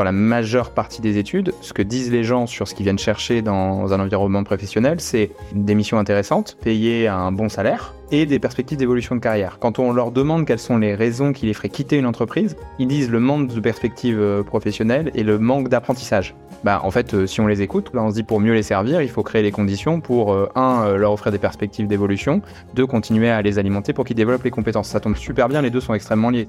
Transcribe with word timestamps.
dans 0.00 0.04
la 0.04 0.12
majeure 0.12 0.70
partie 0.70 1.02
des 1.02 1.18
études, 1.18 1.52
ce 1.60 1.74
que 1.74 1.82
disent 1.82 2.10
les 2.10 2.24
gens 2.24 2.46
sur 2.46 2.66
ce 2.66 2.74
qu'ils 2.74 2.84
viennent 2.84 2.98
chercher 2.98 3.42
dans 3.42 3.92
un 3.92 4.00
environnement 4.00 4.42
professionnel, 4.44 4.98
c'est 4.98 5.30
des 5.52 5.74
missions 5.74 5.98
intéressantes, 5.98 6.56
payées 6.62 7.06
à 7.06 7.16
un 7.16 7.32
bon 7.32 7.50
salaire, 7.50 7.94
et 8.10 8.24
des 8.24 8.38
perspectives 8.38 8.78
d'évolution 8.78 9.14
de 9.14 9.20
carrière. 9.20 9.58
Quand 9.60 9.78
on 9.78 9.92
leur 9.92 10.10
demande 10.10 10.46
quelles 10.46 10.58
sont 10.58 10.78
les 10.78 10.94
raisons 10.94 11.34
qui 11.34 11.44
les 11.44 11.52
feraient 11.52 11.68
quitter 11.68 11.98
une 11.98 12.06
entreprise, 12.06 12.56
ils 12.78 12.88
disent 12.88 13.10
le 13.10 13.20
manque 13.20 13.48
de 13.48 13.60
perspectives 13.60 14.18
euh, 14.18 14.42
professionnelles 14.42 15.10
et 15.14 15.22
le 15.22 15.38
manque 15.38 15.68
d'apprentissage. 15.68 16.34
Bah, 16.64 16.80
en 16.82 16.90
fait, 16.90 17.12
euh, 17.12 17.26
si 17.26 17.42
on 17.42 17.46
les 17.46 17.60
écoute, 17.60 17.90
bah, 17.92 18.00
on 18.02 18.08
se 18.08 18.14
dit 18.14 18.22
pour 18.22 18.40
mieux 18.40 18.54
les 18.54 18.62
servir, 18.62 19.02
il 19.02 19.10
faut 19.10 19.22
créer 19.22 19.42
les 19.42 19.52
conditions 19.52 20.00
pour, 20.00 20.32
euh, 20.32 20.48
un, 20.54 20.96
leur 20.96 21.12
offrir 21.12 21.30
des 21.30 21.38
perspectives 21.38 21.86
d'évolution, 21.86 22.40
deux, 22.74 22.86
continuer 22.86 23.28
à 23.28 23.42
les 23.42 23.58
alimenter 23.58 23.92
pour 23.92 24.06
qu'ils 24.06 24.16
développent 24.16 24.44
les 24.44 24.50
compétences. 24.50 24.88
Ça 24.88 24.98
tombe 24.98 25.16
super 25.16 25.50
bien, 25.50 25.60
les 25.60 25.70
deux 25.70 25.80
sont 25.80 25.92
extrêmement 25.92 26.30
liés. 26.30 26.48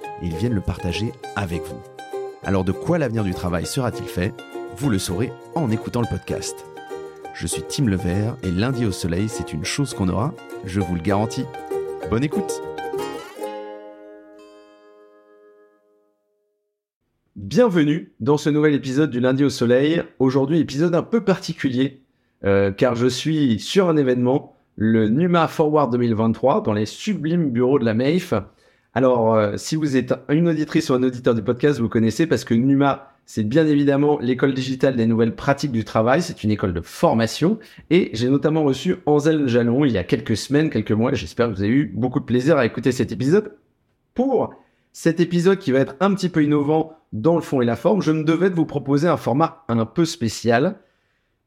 ils 0.21 0.35
viennent 0.35 0.53
le 0.53 0.61
partager 0.61 1.11
avec 1.35 1.61
vous. 1.63 1.81
Alors 2.43 2.63
de 2.63 2.71
quoi 2.71 2.97
l'avenir 2.97 3.23
du 3.23 3.33
travail 3.33 3.65
sera-t-il 3.65 4.05
fait? 4.07 4.33
Vous 4.77 4.89
le 4.89 4.99
saurez 4.99 5.31
en 5.55 5.69
écoutant 5.71 6.01
le 6.01 6.07
podcast. 6.07 6.65
Je 7.33 7.47
suis 7.47 7.63
Tim 7.63 7.85
Levert 7.85 8.35
et 8.43 8.51
lundi 8.51 8.85
au 8.85 8.91
soleil, 8.91 9.29
c'est 9.29 9.53
une 9.53 9.65
chose 9.65 9.93
qu'on 9.93 10.09
aura, 10.09 10.33
je 10.65 10.79
vous 10.79 10.95
le 10.95 11.01
garantis. 11.01 11.45
Bonne 12.09 12.23
écoute 12.23 12.61
Bienvenue 17.35 18.13
dans 18.19 18.37
ce 18.37 18.49
nouvel 18.49 18.73
épisode 18.73 19.09
du 19.09 19.19
lundi 19.19 19.43
au 19.43 19.49
soleil. 19.49 20.03
Aujourd'hui, 20.19 20.59
épisode 20.59 20.95
un 20.95 21.03
peu 21.03 21.23
particulier, 21.23 22.01
euh, 22.45 22.71
car 22.71 22.95
je 22.95 23.07
suis 23.07 23.59
sur 23.59 23.89
un 23.89 23.97
événement, 23.97 24.55
le 24.77 25.09
Numa 25.09 25.47
Forward 25.47 25.91
2023, 25.91 26.63
dans 26.63 26.73
les 26.73 26.85
sublimes 26.85 27.49
bureaux 27.49 27.77
de 27.77 27.83
la 27.83 27.93
MAIF. 27.93 28.33
Alors, 28.93 29.35
euh, 29.35 29.57
si 29.57 29.75
vous 29.75 29.95
êtes 29.95 30.13
une 30.29 30.49
auditrice 30.49 30.89
ou 30.89 30.93
un 30.93 31.03
auditeur 31.03 31.33
du 31.33 31.41
podcast, 31.41 31.79
vous 31.79 31.89
connaissez 31.89 32.27
parce 32.27 32.43
que 32.43 32.53
Numa 32.53 33.11
c'est 33.25 33.43
bien 33.43 33.65
évidemment 33.65 34.19
l'école 34.19 34.53
digitale 34.53 34.97
des 34.97 35.05
nouvelles 35.05 35.35
pratiques 35.35 35.71
du 35.71 35.85
travail. 35.85 36.21
C'est 36.21 36.43
une 36.43 36.51
école 36.51 36.73
de 36.73 36.81
formation. 36.81 37.59
Et 37.89 38.09
j'ai 38.11 38.27
notamment 38.27 38.63
reçu 38.63 38.97
Ansel 39.05 39.47
Jalon 39.47 39.85
il 39.85 39.93
y 39.93 39.97
a 39.97 40.03
quelques 40.03 40.35
semaines, 40.35 40.69
quelques 40.69 40.91
mois. 40.91 41.13
J'espère 41.13 41.47
que 41.47 41.53
vous 41.53 41.63
avez 41.63 41.71
eu 41.71 41.85
beaucoup 41.95 42.19
de 42.19 42.25
plaisir 42.25 42.57
à 42.57 42.65
écouter 42.65 42.91
cet 42.91 43.13
épisode. 43.13 43.55
Pour 44.13 44.53
cet 44.91 45.21
épisode 45.21 45.59
qui 45.59 45.71
va 45.71 45.79
être 45.79 45.95
un 46.01 46.13
petit 46.13 46.27
peu 46.27 46.43
innovant 46.43 46.97
dans 47.13 47.35
le 47.35 47.41
fond 47.41 47.61
et 47.61 47.65
la 47.65 47.77
forme, 47.77 48.01
je 48.01 48.11
me 48.11 48.25
devais 48.25 48.49
de 48.49 48.55
vous 48.55 48.65
proposer 48.65 49.07
un 49.07 49.15
format 49.15 49.63
un 49.69 49.85
peu 49.85 50.03
spécial. 50.03 50.75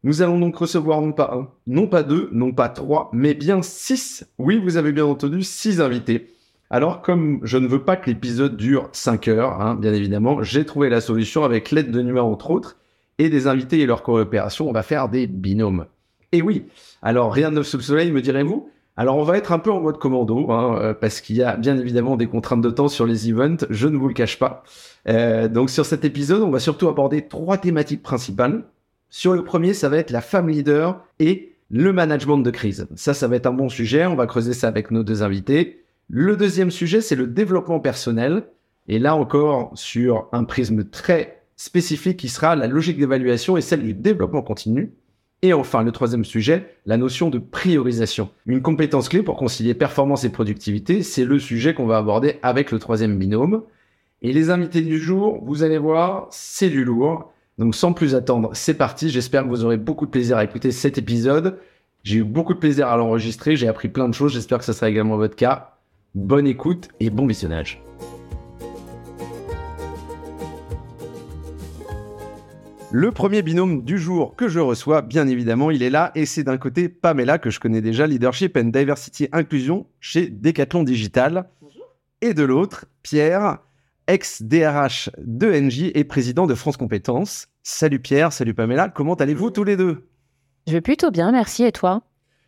Nous 0.05 0.23
allons 0.23 0.39
donc 0.39 0.57
recevoir 0.57 1.03
non 1.03 1.13
pas 1.13 1.35
un, 1.35 1.51
non 1.67 1.87
pas 1.87 2.03
deux, 2.03 2.31
non 2.33 2.53
pas 2.53 2.71
trois, 2.71 3.11
mais 3.13 3.35
bien 3.35 3.61
six. 3.61 4.27
Oui, 4.39 4.59
vous 4.59 4.79
avez 4.79 4.93
bien 4.93 5.05
entendu, 5.05 5.43
six 5.43 5.83
invités. 5.83 6.31
Alors, 6.75 7.03
comme 7.03 7.39
je 7.45 7.57
ne 7.57 7.69
veux 7.69 7.85
pas 7.85 7.95
que 7.95 8.11
l'épisode 8.11 8.57
dure 8.57 8.89
5 8.91 9.29
heures, 9.29 9.61
hein, 9.61 9.77
bien 9.77 9.95
évidemment, 9.95 10.43
j'ai 10.43 10.67
trouvé 10.67 10.89
la 10.89 11.01
solution 11.01 11.45
avec 11.45 11.71
l'aide 11.71 11.93
de 11.93 12.03
Numa, 12.03 12.25
entre 12.25 12.51
autres, 12.51 12.79
et 13.19 13.31
des 13.31 13.47
invités 13.47 13.79
et 13.79 13.87
leur 13.87 14.03
coopération. 14.03 14.69
On 14.69 14.73
va 14.73 14.83
faire 14.83 15.09
des 15.09 15.29
binômes. 15.29 15.87
Et 16.33 16.43
oui, 16.43 16.65
alors 17.01 17.33
rien 17.33 17.51
de 17.51 17.55
neuf 17.55 17.69
sous 17.69 17.77
le 17.77 17.83
soleil, 17.85 18.11
me 18.11 18.21
direz-vous? 18.21 18.69
Alors 18.97 19.19
on 19.19 19.23
va 19.23 19.39
être 19.39 19.53
un 19.53 19.61
peu 19.61 19.71
en 19.71 19.81
mode 19.81 19.99
commando, 19.99 20.51
hein, 20.51 20.77
euh, 20.81 20.95
parce 20.95 21.21
qu'il 21.21 21.37
y 21.37 21.45
a 21.45 21.55
bien 21.55 21.79
évidemment 21.79 22.17
des 22.17 22.27
contraintes 22.27 22.63
de 22.63 22.71
temps 22.71 22.89
sur 22.89 23.07
les 23.07 23.31
events, 23.31 23.67
je 23.71 23.87
ne 23.87 23.97
vous 23.97 24.09
le 24.09 24.15
cache 24.15 24.41
pas. 24.41 24.65
Euh, 25.09 25.47
donc 25.47 25.71
sur 25.71 25.87
cet 25.87 26.05
épisode, 26.05 26.43
on 26.43 26.51
va 26.51 26.59
surtout 26.59 26.89
aborder 26.89 27.29
trois 27.29 27.57
thématiques 27.57 28.03
principales. 28.03 28.65
Sur 29.11 29.33
le 29.33 29.45
premier, 29.45 29.75
ça 29.75 29.89
va 29.89 29.99
être 29.99 30.11
la 30.11 30.21
femme 30.21 30.49
leader 30.49 31.05
et 31.21 31.53
le 31.71 31.93
management 31.93 32.39
de 32.39 32.51
crise. 32.51 32.89
Ça, 32.97 33.15
ça 33.15 33.29
va 33.29 33.37
être 33.37 33.47
un 33.47 33.53
bon 33.53 33.69
sujet, 33.69 34.07
on 34.07 34.17
va 34.17 34.27
creuser 34.27 34.55
ça 34.55 34.67
avec 34.67 34.91
nos 34.91 35.05
deux 35.05 35.23
invités. 35.23 35.84
Le 36.09 36.37
deuxième 36.37 36.71
sujet, 36.71 37.01
c'est 37.01 37.17
le 37.17 37.27
développement 37.27 37.81
personnel. 37.81 38.45
Et 38.89 38.99
là 38.99 39.17
encore, 39.17 39.73
sur 39.75 40.29
un 40.33 40.45
prisme 40.45 40.85
très 40.85 41.43
spécifique 41.57 42.19
qui 42.19 42.29
sera 42.29 42.57
la 42.57 42.67
logique 42.67 42.99
d'évaluation 42.99 43.57
et 43.57 43.61
celle 43.61 43.83
du 43.83 43.95
développement 43.95 44.43
continu. 44.43 44.93
Et 45.43 45.53
enfin, 45.53 45.83
le 45.83 45.93
troisième 45.93 46.25
sujet, 46.25 46.75
la 46.87 46.97
notion 46.97 47.31
de 47.31 47.39
priorisation. 47.39 48.31
Une 48.47 48.63
compétence 48.63 49.09
clé 49.09 49.23
pour 49.23 49.37
concilier 49.37 49.75
performance 49.75 50.25
et 50.25 50.31
productivité, 50.31 51.03
c'est 51.03 51.25
le 51.25 51.39
sujet 51.39 51.75
qu'on 51.75 51.87
va 51.87 51.99
aborder 51.99 52.39
avec 52.43 52.71
le 52.71 52.79
troisième 52.79 53.19
binôme. 53.19 53.63
Et 54.23 54.33
les 54.33 54.51
invités 54.51 54.81
du 54.81 54.99
jour, 54.99 55.43
vous 55.45 55.63
allez 55.63 55.79
voir, 55.79 56.29
c'est 56.31 56.71
du 56.71 56.85
lourd. 56.85 57.33
Donc 57.59 57.75
sans 57.75 57.93
plus 57.93 58.15
attendre, 58.15 58.51
c'est 58.55 58.75
parti. 58.75 59.11
J'espère 59.11 59.45
que 59.45 59.49
vous 59.49 59.65
aurez 59.65 59.77
beaucoup 59.77 60.07
de 60.07 60.11
plaisir 60.11 60.39
à 60.39 60.45
écouter 60.45 60.71
cet 60.71 60.99
épisode. 60.99 61.59
J'ai 62.03 62.19
eu 62.19 62.25
beaucoup 62.25 62.55
de 62.55 62.59
plaisir 62.59 62.89
à 62.89 62.97
l'enregistrer, 62.97 63.57
j'ai 63.57 63.69
appris 63.69 63.89
plein 63.89 64.09
de 64.09 64.15
choses, 64.15 64.33
j'espère 64.33 64.59
que 64.59 64.65
ça 64.65 64.75
sera 64.75 64.91
également 64.91 65.17
votre 65.17 65.37
cas. 65.37 65.74
Bonne 66.15 66.47
écoute 66.47 66.91
et 67.01 67.11
bon 67.11 67.27
visionnage. 67.27 67.83
Le 72.93 73.11
premier 73.11 73.43
binôme 73.43 73.83
du 73.83 73.99
jour 73.99 74.37
que 74.37 74.47
je 74.47 74.61
reçois, 74.61 75.03
bien 75.03 75.27
évidemment, 75.27 75.73
il 75.73 75.83
est 75.83 75.91
là 75.91 76.13
et 76.15 76.25
c'est 76.25 76.45
d'un 76.45 76.57
côté 76.57 76.89
Pamela 76.89 77.39
que 77.39 77.51
je 77.51 77.59
connais 77.59 77.81
déjà, 77.81 78.07
Leadership 78.07 78.57
and 78.57 78.67
Diversity 78.67 79.27
Inclusion 79.33 79.89
chez 79.99 80.29
Decathlon 80.29 80.85
Digital. 80.85 81.51
Et 82.21 82.33
de 82.33 82.45
l'autre, 82.45 82.85
Pierre, 83.03 83.59
ex-DRH 84.07 85.11
de 85.19 85.51
NJ 85.51 85.91
et 85.97 86.05
président 86.05 86.47
de 86.47 86.55
France 86.55 86.77
Compétences. 86.77 87.49
Salut 87.65 87.99
Pierre, 87.99 88.33
salut 88.33 88.55
Pamela, 88.55 88.89
comment 88.89 89.15
allez-vous 89.15 89.51
tous 89.51 89.65
les 89.65 89.77
deux? 89.77 90.07
Je 90.69 90.75
vais 90.75 90.81
plutôt 90.81 91.11
bien, 91.11 91.33
merci 91.33 91.65
et 91.65 91.73
toi? 91.73 92.05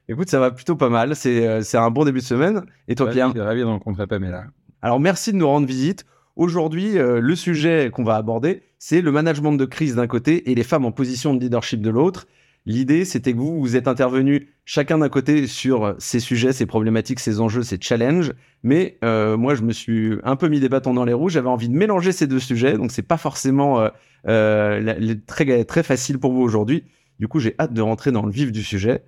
Écoute, 0.08 0.30
ça 0.30 0.38
va 0.38 0.52
plutôt 0.52 0.76
pas 0.76 0.88
mal. 0.88 1.16
C'est 1.16 1.46
euh, 1.46 1.62
un 1.74 1.90
bon 1.90 2.04
début 2.04 2.20
de 2.20 2.24
semaine. 2.24 2.64
Et 2.86 2.94
toi, 2.94 3.10
Pierre 3.10 3.32
ravi 3.34 3.60
de 3.60 3.66
rencontrer 3.66 4.06
Pamela. 4.06 4.44
Alors, 4.80 5.00
merci 5.00 5.32
de 5.32 5.36
nous 5.36 5.48
rendre 5.48 5.66
visite. 5.66 6.06
Aujourd'hui, 6.36 6.96
euh, 6.96 7.20
le 7.20 7.34
sujet 7.34 7.90
qu'on 7.92 8.04
va 8.04 8.14
aborder, 8.14 8.62
c'est 8.78 9.00
le 9.00 9.10
management 9.10 9.52
de 9.54 9.64
crise 9.64 9.96
d'un 9.96 10.06
côté 10.06 10.50
et 10.50 10.54
les 10.54 10.62
femmes 10.62 10.84
en 10.84 10.92
position 10.92 11.34
de 11.34 11.40
leadership 11.40 11.80
de 11.80 11.90
l'autre. 11.90 12.26
L'idée, 12.66 13.04
c'était 13.04 13.32
que 13.32 13.38
vous, 13.38 13.60
vous 13.60 13.74
êtes 13.74 13.88
intervenus 13.88 14.42
chacun 14.64 14.98
d'un 14.98 15.08
côté 15.08 15.46
sur 15.46 15.96
ces 15.98 16.20
sujets, 16.20 16.52
ces 16.52 16.66
problématiques, 16.66 17.20
ces 17.20 17.40
enjeux, 17.40 17.62
ces 17.62 17.78
challenges. 17.80 18.32
Mais 18.62 18.98
euh, 19.04 19.36
moi, 19.36 19.56
je 19.56 19.62
me 19.62 19.72
suis 19.72 20.18
un 20.22 20.36
peu 20.36 20.48
mis 20.48 20.60
des 20.60 20.68
bâtons 20.68 20.94
dans 20.94 21.04
les 21.04 21.14
roues. 21.14 21.30
J'avais 21.30 21.48
envie 21.48 21.68
de 21.68 21.74
mélanger 21.74 22.12
ces 22.12 22.28
deux 22.28 22.40
sujets, 22.40 22.74
donc 22.76 22.92
c'est 22.92 23.02
pas 23.02 23.16
forcément 23.16 23.88
très 24.24 25.64
très 25.64 25.82
facile 25.82 26.18
pour 26.18 26.32
vous 26.32 26.42
aujourd'hui. 26.42 26.84
Du 27.18 27.28
coup, 27.28 27.40
j'ai 27.40 27.54
hâte 27.58 27.72
de 27.72 27.80
rentrer 27.80 28.12
dans 28.12 28.24
le 28.24 28.30
vif 28.30 28.52
du 28.52 28.62
sujet. 28.62 29.02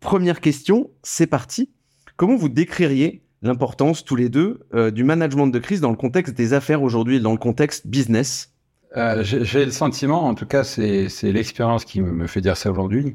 Première 0.00 0.40
question, 0.40 0.90
c'est 1.02 1.26
parti. 1.26 1.70
Comment 2.16 2.36
vous 2.36 2.48
décririez 2.48 3.22
l'importance 3.42 4.04
tous 4.04 4.16
les 4.16 4.28
deux 4.28 4.60
euh, 4.74 4.90
du 4.90 5.04
management 5.04 5.48
de 5.48 5.58
crise 5.58 5.80
dans 5.80 5.90
le 5.90 5.96
contexte 5.96 6.34
des 6.34 6.52
affaires 6.52 6.82
aujourd'hui, 6.82 7.20
dans 7.20 7.32
le 7.32 7.38
contexte 7.38 7.86
business? 7.86 8.52
Euh, 8.96 9.22
J'ai 9.24 9.64
le 9.64 9.70
sentiment, 9.70 10.24
en 10.24 10.34
tout 10.34 10.46
cas 10.46 10.62
c'est 10.62 11.08
l'expérience 11.24 11.84
qui 11.84 12.00
me 12.00 12.26
fait 12.26 12.40
dire 12.40 12.56
ça 12.56 12.70
aujourd'hui, 12.70 13.14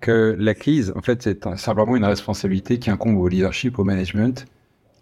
que 0.00 0.34
la 0.38 0.54
crise, 0.54 0.92
en 0.96 1.02
fait, 1.02 1.22
c'est 1.22 1.44
simplement 1.56 1.96
une 1.96 2.04
responsabilité 2.04 2.78
qui 2.78 2.90
incombe 2.90 3.18
au 3.18 3.28
leadership, 3.28 3.78
au 3.78 3.84
management. 3.84 4.46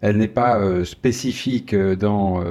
Elle 0.01 0.17
n'est 0.17 0.27
pas 0.27 0.59
euh, 0.59 0.83
spécifique 0.83 1.73
dans 1.73 2.43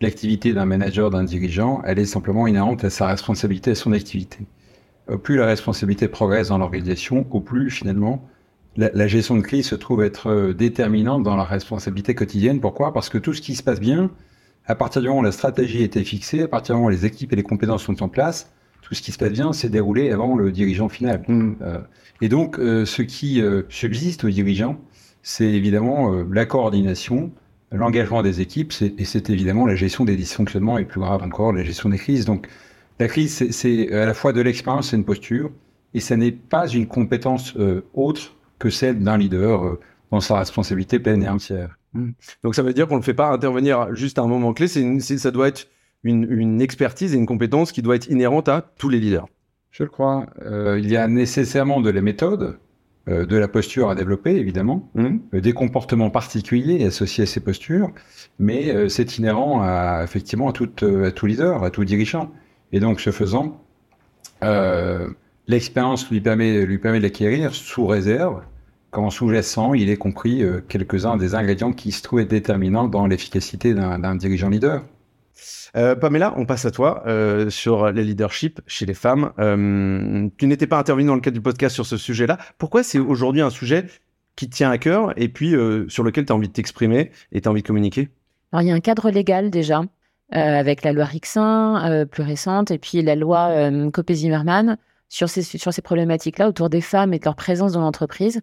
l'activité 0.00 0.52
d'un 0.52 0.64
manager, 0.64 1.10
d'un 1.10 1.24
dirigeant, 1.24 1.82
elle 1.84 1.98
est 1.98 2.06
simplement 2.06 2.46
inhérente 2.46 2.84
à 2.84 2.90
sa 2.90 3.06
responsabilité, 3.06 3.72
à 3.72 3.74
son 3.74 3.92
activité. 3.92 4.38
Euh, 5.10 5.16
plus 5.16 5.36
la 5.36 5.46
responsabilité 5.46 6.08
progresse 6.08 6.48
dans 6.48 6.58
l'organisation, 6.58 7.26
au 7.30 7.40
plus 7.40 7.70
finalement 7.70 8.26
la, 8.76 9.08
gestion 9.08 9.36
de 9.36 9.42
crise 9.42 9.66
se 9.66 9.74
trouve 9.74 10.02
être 10.02 10.28
euh, 10.28 10.54
déterminante 10.54 11.22
dans 11.22 11.36
la 11.36 11.44
responsabilité 11.44 12.14
quotidienne. 12.14 12.60
Pourquoi? 12.60 12.94
Parce 12.94 13.08
que 13.08 13.18
tout 13.18 13.34
ce 13.34 13.42
qui 13.42 13.56
se 13.56 13.62
passe 13.62 13.80
bien, 13.80 14.10
à 14.64 14.74
partir 14.74 15.02
du 15.02 15.08
moment 15.08 15.20
où 15.20 15.24
la 15.24 15.32
stratégie 15.32 15.82
a 15.82 15.84
été 15.84 16.02
fixée, 16.04 16.42
à 16.42 16.48
partir 16.48 16.74
du 16.74 16.78
moment 16.78 16.86
où 16.86 16.90
les 16.90 17.04
équipes 17.04 17.32
et 17.32 17.36
les 17.36 17.42
compétences 17.42 17.82
sont 17.82 18.02
en 18.02 18.08
place, 18.08 18.52
tout 18.80 18.94
ce 18.94 19.02
qui 19.02 19.12
se 19.12 19.18
passe 19.18 19.32
bien 19.32 19.52
s'est 19.52 19.68
déroulé 19.68 20.10
avant 20.10 20.36
le 20.36 20.52
dirigeant 20.52 20.88
final. 20.88 21.22
Mmh. 21.26 21.52
Euh, 21.60 21.80
et 22.22 22.28
donc, 22.28 22.56
ce 22.58 23.02
qui 23.02 23.42
subsiste 23.70 24.24
aux 24.24 24.28
dirigeants, 24.28 24.78
c'est 25.22 25.46
évidemment 25.46 26.10
la 26.30 26.44
coordination, 26.44 27.32
l'engagement 27.72 28.22
des 28.22 28.42
équipes, 28.42 28.74
et 28.98 29.04
c'est 29.06 29.30
évidemment 29.30 29.64
la 29.64 29.74
gestion 29.74 30.04
des 30.04 30.16
dysfonctionnements 30.16 30.76
et 30.76 30.84
plus 30.84 31.00
grave 31.00 31.22
encore, 31.22 31.54
la 31.54 31.64
gestion 31.64 31.88
des 31.88 31.96
crises. 31.96 32.26
Donc, 32.26 32.46
la 33.00 33.08
crise, 33.08 33.50
c'est 33.50 33.92
à 33.92 34.06
la 34.06 34.14
fois 34.14 34.32
de 34.32 34.40
l'expérience 34.40 34.92
et 34.92 34.96
une 34.96 35.04
posture, 35.04 35.50
et 35.94 36.00
ça 36.00 36.16
n'est 36.16 36.32
pas 36.32 36.68
une 36.68 36.86
compétence 36.86 37.54
euh, 37.56 37.82
autre 37.94 38.36
que 38.58 38.70
celle 38.70 39.00
d'un 39.00 39.18
leader 39.18 39.64
euh, 39.64 39.80
dans 40.12 40.20
sa 40.20 40.38
responsabilité 40.38 40.98
pleine 40.98 41.22
et 41.22 41.28
entière. 41.28 41.76
Donc 42.44 42.54
ça 42.54 42.62
veut 42.62 42.72
dire 42.72 42.86
qu'on 42.86 42.94
ne 42.94 43.00
le 43.00 43.04
fait 43.04 43.14
pas 43.14 43.30
intervenir 43.32 43.94
juste 43.96 44.18
à 44.18 44.22
un 44.22 44.28
moment 44.28 44.52
clé, 44.52 44.66
une- 44.78 45.00
ça 45.00 45.30
doit 45.32 45.48
être 45.48 45.66
une, 46.04 46.26
une 46.30 46.60
expertise 46.60 47.14
et 47.14 47.18
une 47.18 47.26
compétence 47.26 47.72
qui 47.72 47.82
doit 47.82 47.96
être 47.96 48.08
inhérente 48.08 48.48
à 48.48 48.62
tous 48.78 48.88
les 48.88 49.00
leaders. 49.00 49.26
Je 49.72 49.82
le 49.84 49.88
crois. 49.88 50.26
Euh, 50.42 50.78
il 50.78 50.88
y 50.90 50.96
a 50.96 51.06
nécessairement 51.08 51.80
de 51.80 51.90
la 51.90 52.00
méthode, 52.00 52.58
euh, 53.08 53.26
de 53.26 53.36
la 53.36 53.48
posture 53.48 53.90
à 53.90 53.94
développer, 53.94 54.36
évidemment, 54.36 54.88
euh, 55.34 55.40
des 55.40 55.52
comportements 55.52 56.10
particuliers 56.10 56.84
associés 56.84 57.24
à 57.24 57.26
ces 57.26 57.40
postures, 57.40 57.90
mais 58.38 58.70
euh, 58.74 58.88
c'est 58.88 59.18
inhérent 59.18 59.60
à, 59.62 60.02
effectivement 60.04 60.52
euh, 60.82 61.08
à 61.08 61.10
tout 61.12 61.26
leader, 61.26 61.64
à 61.64 61.70
tout 61.70 61.84
dirigeant. 61.84 62.30
Et 62.72 62.80
donc, 62.80 63.00
ce 63.00 63.10
faisant, 63.10 63.60
euh, 64.42 65.08
l'expérience 65.48 66.08
lui 66.10 66.20
permet, 66.20 66.64
lui 66.64 66.78
permet 66.78 67.00
d'acquérir 67.00 67.54
sous 67.54 67.86
réserve 67.86 68.42
qu'en 68.90 69.10
sous-jacent, 69.10 69.74
il 69.74 69.88
ait 69.90 69.96
compris 69.96 70.42
euh, 70.42 70.60
quelques-uns 70.66 71.16
des 71.16 71.34
ingrédients 71.34 71.72
qui 71.72 71.92
se 71.92 72.02
trouvaient 72.02 72.24
déterminants 72.24 72.88
dans 72.88 73.06
l'efficacité 73.06 73.74
d'un 73.74 74.14
dirigeant 74.16 74.48
leader. 74.48 74.82
Euh, 75.76 75.94
Pamela, 75.94 76.34
on 76.36 76.46
passe 76.46 76.64
à 76.64 76.70
toi 76.70 77.02
euh, 77.06 77.50
sur 77.50 77.90
les 77.92 78.04
leadership 78.04 78.60
chez 78.66 78.86
les 78.86 78.94
femmes. 78.94 79.32
Euh, 79.38 80.28
tu 80.36 80.46
n'étais 80.46 80.66
pas 80.66 80.78
intervenue 80.78 81.06
dans 81.06 81.14
le 81.14 81.20
cadre 81.20 81.36
du 81.36 81.40
podcast 81.40 81.74
sur 81.74 81.86
ce 81.86 81.96
sujet-là. 81.96 82.38
Pourquoi 82.58 82.82
c'est 82.82 82.98
aujourd'hui 82.98 83.40
un 83.40 83.50
sujet 83.50 83.86
qui 84.36 84.48
te 84.48 84.56
tient 84.56 84.70
à 84.70 84.78
cœur 84.78 85.12
et 85.16 85.28
puis 85.28 85.54
euh, 85.54 85.88
sur 85.88 86.02
lequel 86.02 86.24
tu 86.24 86.32
as 86.32 86.36
envie 86.36 86.48
de 86.48 86.52
t'exprimer 86.52 87.12
et 87.32 87.40
tu 87.40 87.48
as 87.48 87.50
envie 87.50 87.62
de 87.62 87.66
communiquer? 87.66 88.08
Alors, 88.52 88.62
il 88.62 88.68
y 88.68 88.72
a 88.72 88.74
un 88.74 88.80
cadre 88.80 89.10
légal 89.10 89.50
déjà, 89.50 89.80
euh, 89.80 89.84
avec 90.32 90.84
la 90.84 90.92
loi 90.92 91.04
Rixin, 91.04 91.84
euh, 91.90 92.04
plus 92.04 92.22
récente, 92.22 92.70
et 92.70 92.78
puis 92.78 93.02
la 93.02 93.16
loi 93.16 93.48
euh, 93.48 93.90
Copé-Zimmermann 93.90 94.76
sur 95.08 95.28
ces, 95.28 95.42
sur 95.42 95.72
ces 95.72 95.82
problématiques-là 95.82 96.48
autour 96.48 96.70
des 96.70 96.80
femmes 96.80 97.12
et 97.12 97.18
de 97.18 97.24
leur 97.24 97.36
présence 97.36 97.72
dans 97.72 97.80
l'entreprise. 97.80 98.40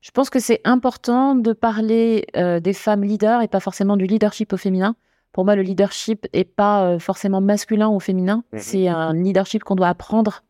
Je 0.00 0.10
pense 0.10 0.30
que 0.30 0.38
c'est 0.38 0.60
important 0.64 1.34
de 1.34 1.52
parler 1.52 2.26
euh, 2.36 2.60
des 2.60 2.72
femmes 2.72 3.02
leaders 3.02 3.42
et 3.42 3.48
pas 3.48 3.60
forcément 3.60 3.96
du 3.96 4.06
leadership 4.06 4.52
au 4.52 4.56
féminin. 4.56 4.94
Pour 5.32 5.44
moi, 5.44 5.56
le 5.56 5.62
leadership 5.62 6.26
est 6.32 6.44
pas 6.44 6.84
euh, 6.84 6.98
forcément 6.98 7.40
masculin 7.40 7.88
ou 7.88 7.98
féminin. 8.00 8.44
Mhm. 8.52 8.58
C'est 8.58 8.88
un 8.88 9.12
leadership 9.12 9.64
qu'on 9.64 9.74
doit 9.74 9.88
apprendre 9.88 10.42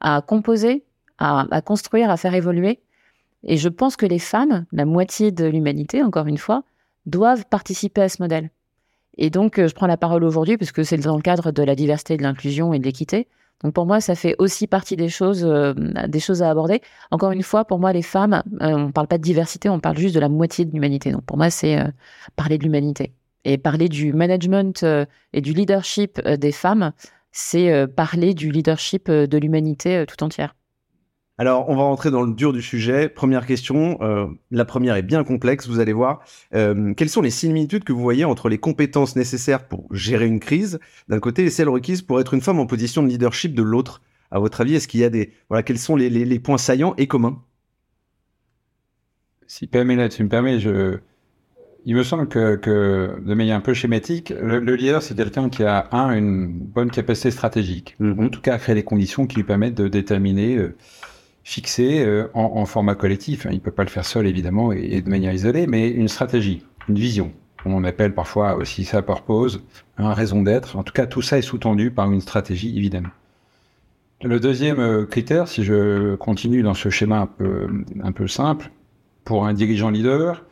à 0.00 0.22
composer, 0.22 0.84
à, 1.18 1.46
à 1.50 1.60
construire, 1.62 2.10
à 2.10 2.16
faire 2.16 2.34
évoluer. 2.34 2.80
Et 3.44 3.56
je 3.56 3.68
pense 3.68 3.96
que 3.96 4.06
les 4.06 4.20
femmes, 4.20 4.66
la 4.72 4.84
moitié 4.84 5.32
de 5.32 5.46
l'humanité, 5.46 6.02
encore 6.02 6.26
une 6.26 6.38
fois, 6.38 6.62
doivent 7.06 7.44
participer 7.46 8.02
à 8.02 8.08
ce 8.08 8.22
modèle. 8.22 8.50
Et 9.18 9.30
donc, 9.30 9.58
euh, 9.58 9.68
je 9.68 9.74
prends 9.74 9.86
la 9.86 9.96
parole 9.96 10.24
aujourd'hui 10.24 10.56
parce 10.56 10.72
que 10.72 10.82
c'est 10.82 10.96
dans 10.96 11.16
le 11.16 11.22
cadre 11.22 11.52
de 11.52 11.62
la 11.62 11.74
diversité, 11.74 12.16
de 12.16 12.22
l'inclusion 12.22 12.72
et 12.72 12.78
de 12.78 12.84
l'équité. 12.84 13.28
Donc, 13.62 13.74
pour 13.74 13.86
moi, 13.86 14.00
ça 14.00 14.14
fait 14.14 14.34
aussi 14.38 14.66
partie 14.66 14.96
des 14.96 15.08
choses, 15.08 15.44
euh, 15.44 15.74
des 16.08 16.18
choses 16.18 16.42
à 16.42 16.50
aborder. 16.50 16.80
Encore 17.10 17.30
une 17.30 17.42
fois, 17.42 17.64
pour 17.64 17.78
moi, 17.78 17.92
les 17.92 18.02
femmes, 18.02 18.42
euh, 18.60 18.72
on 18.72 18.86
ne 18.86 18.92
parle 18.92 19.06
pas 19.06 19.18
de 19.18 19.22
diversité, 19.22 19.68
on 19.68 19.78
parle 19.78 19.98
juste 19.98 20.14
de 20.14 20.20
la 20.20 20.28
moitié 20.28 20.64
de 20.64 20.72
l'humanité. 20.72 21.12
Donc, 21.12 21.24
pour 21.24 21.36
moi, 21.36 21.50
c'est 21.50 21.78
parler 22.34 22.58
de 22.58 22.64
l'humanité. 22.64 23.12
Et 23.44 23.58
parler 23.58 23.88
du 23.88 24.12
management 24.12 24.84
et 25.32 25.40
du 25.40 25.52
leadership 25.52 26.20
des 26.20 26.52
femmes, 26.52 26.92
c'est 27.32 27.86
parler 27.88 28.34
du 28.34 28.52
leadership 28.52 29.10
de 29.10 29.38
l'humanité 29.38 30.04
tout 30.06 30.22
entière. 30.22 30.54
Alors, 31.38 31.68
on 31.68 31.76
va 31.76 31.82
rentrer 31.82 32.10
dans 32.10 32.22
le 32.22 32.34
dur 32.34 32.52
du 32.52 32.62
sujet. 32.62 33.08
Première 33.08 33.46
question. 33.46 33.98
euh, 34.02 34.26
la 34.50 34.64
première 34.64 34.96
est 34.96 35.02
bien 35.02 35.24
complexe, 35.24 35.66
vous 35.66 35.80
allez 35.80 35.92
voir. 35.92 36.20
Euh, 36.54 36.94
quelles 36.94 37.08
sont 37.08 37.22
les 37.22 37.30
similitudes 37.30 37.84
que 37.84 37.92
vous 37.92 38.02
voyez 38.02 38.24
entre 38.24 38.48
les 38.48 38.58
compétences 38.58 39.16
nécessaires 39.16 39.66
pour 39.66 39.88
gérer 39.94 40.26
une 40.26 40.40
crise 40.40 40.78
d'un 41.08 41.20
côté 41.20 41.44
et 41.44 41.50
celles 41.50 41.68
requises 41.70 42.02
pour 42.02 42.20
être 42.20 42.34
une 42.34 42.42
femme 42.42 42.60
en 42.60 42.66
position 42.66 43.02
de 43.02 43.08
leadership 43.08 43.54
de 43.54 43.62
l'autre? 43.62 44.02
À 44.30 44.38
votre 44.38 44.60
avis, 44.60 44.74
est-ce 44.76 44.88
qu'il 44.88 45.00
y 45.00 45.04
a 45.04 45.10
des 45.10 45.32
voilà 45.48 45.62
quels 45.62 45.78
sont 45.78 45.96
les, 45.96 46.08
les- 46.10 46.24
les 46.24 46.38
points 46.38 46.58
saillants 46.58 46.94
et 46.96 47.06
communs? 47.06 47.42
Si 49.46 49.66
Pamela, 49.66 50.08
tu 50.08 50.22
me 50.24 50.28
permets, 50.28 50.60
je... 50.60 50.98
il 51.84 51.94
me 51.94 52.02
semble 52.02 52.28
que, 52.28 52.56
que 52.56 53.20
de 53.20 53.34
manière 53.34 53.56
un 53.56 53.60
peu 53.60 53.74
schématique, 53.74 54.30
le, 54.40 54.60
le 54.60 54.74
leader, 54.76 55.02
c'est 55.02 55.14
quelqu'un 55.16 55.50
qui 55.50 55.64
a, 55.64 55.88
un, 55.92 56.12
une 56.16 56.46
bonne 56.48 56.90
capacité 56.90 57.30
stratégique, 57.30 57.96
en 58.00 58.28
tout 58.28 58.40
cas 58.40 58.54
à 58.54 58.58
créer 58.58 58.74
les 58.74 58.84
conditions 58.84 59.26
qui 59.26 59.36
lui 59.36 59.44
permettent 59.44 59.74
de 59.74 59.88
déterminer, 59.88 60.56
euh, 60.56 60.76
fixer 61.44 62.04
euh, 62.04 62.28
en, 62.34 62.52
en 62.56 62.66
format 62.66 62.94
collectif, 62.94 63.46
hein, 63.46 63.50
il 63.52 63.60
peut 63.60 63.70
pas 63.70 63.84
le 63.84 63.90
faire 63.90 64.04
seul 64.04 64.26
évidemment 64.26 64.72
et, 64.72 64.80
et 64.92 65.02
de 65.02 65.08
manière 65.08 65.32
isolée, 65.32 65.66
mais 65.66 65.88
une 65.90 66.08
stratégie, 66.08 66.64
une 66.88 66.96
vision. 66.96 67.32
On 67.64 67.84
appelle 67.84 68.12
parfois 68.12 68.56
aussi 68.56 68.84
ça 68.84 69.02
purpose, 69.02 69.62
un 69.96 70.14
raison 70.14 70.42
d'être. 70.42 70.76
En 70.76 70.82
tout 70.82 70.92
cas, 70.92 71.06
tout 71.06 71.22
ça 71.22 71.38
est 71.38 71.42
sous-tendu 71.42 71.92
par 71.92 72.10
une 72.10 72.20
stratégie, 72.20 72.76
évidemment. 72.76 73.10
Le 74.24 74.40
deuxième 74.40 74.80
euh, 74.80 75.04
critère, 75.04 75.48
si 75.48 75.64
je 75.64 76.14
continue 76.16 76.62
dans 76.62 76.74
ce 76.74 76.90
schéma 76.90 77.18
un 77.20 77.26
peu, 77.26 77.68
un 78.02 78.12
peu 78.12 78.28
simple, 78.28 78.70
pour 79.24 79.46
un 79.46 79.52
dirigeant 79.52 79.90
leader, 79.90 80.44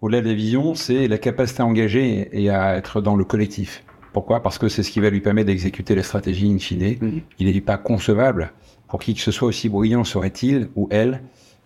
au-delà 0.00 0.20
de 0.20 0.28
la 0.28 0.34
vision, 0.34 0.74
c'est 0.74 1.08
la 1.08 1.18
capacité 1.18 1.62
à 1.62 1.66
engager 1.66 2.28
et 2.32 2.50
à 2.50 2.76
être 2.76 3.00
dans 3.00 3.16
le 3.16 3.24
collectif. 3.24 3.82
Pourquoi? 4.12 4.42
Parce 4.42 4.58
que 4.58 4.68
c'est 4.68 4.82
ce 4.82 4.90
qui 4.90 5.00
va 5.00 5.10
lui 5.10 5.20
permettre 5.20 5.46
d'exécuter 5.48 5.94
la 5.94 6.02
stratégie 6.02 6.50
in 6.50 6.58
fine. 6.58 7.22
Il 7.38 7.52
n'est 7.52 7.60
pas 7.60 7.78
concevable, 7.78 8.52
pour 8.88 9.00
qui 9.00 9.14
que 9.14 9.20
ce 9.20 9.30
soit 9.30 9.48
aussi 9.48 9.68
brillant 9.68 10.04
serait-il, 10.04 10.68
ou 10.76 10.88
elle, 10.90 11.22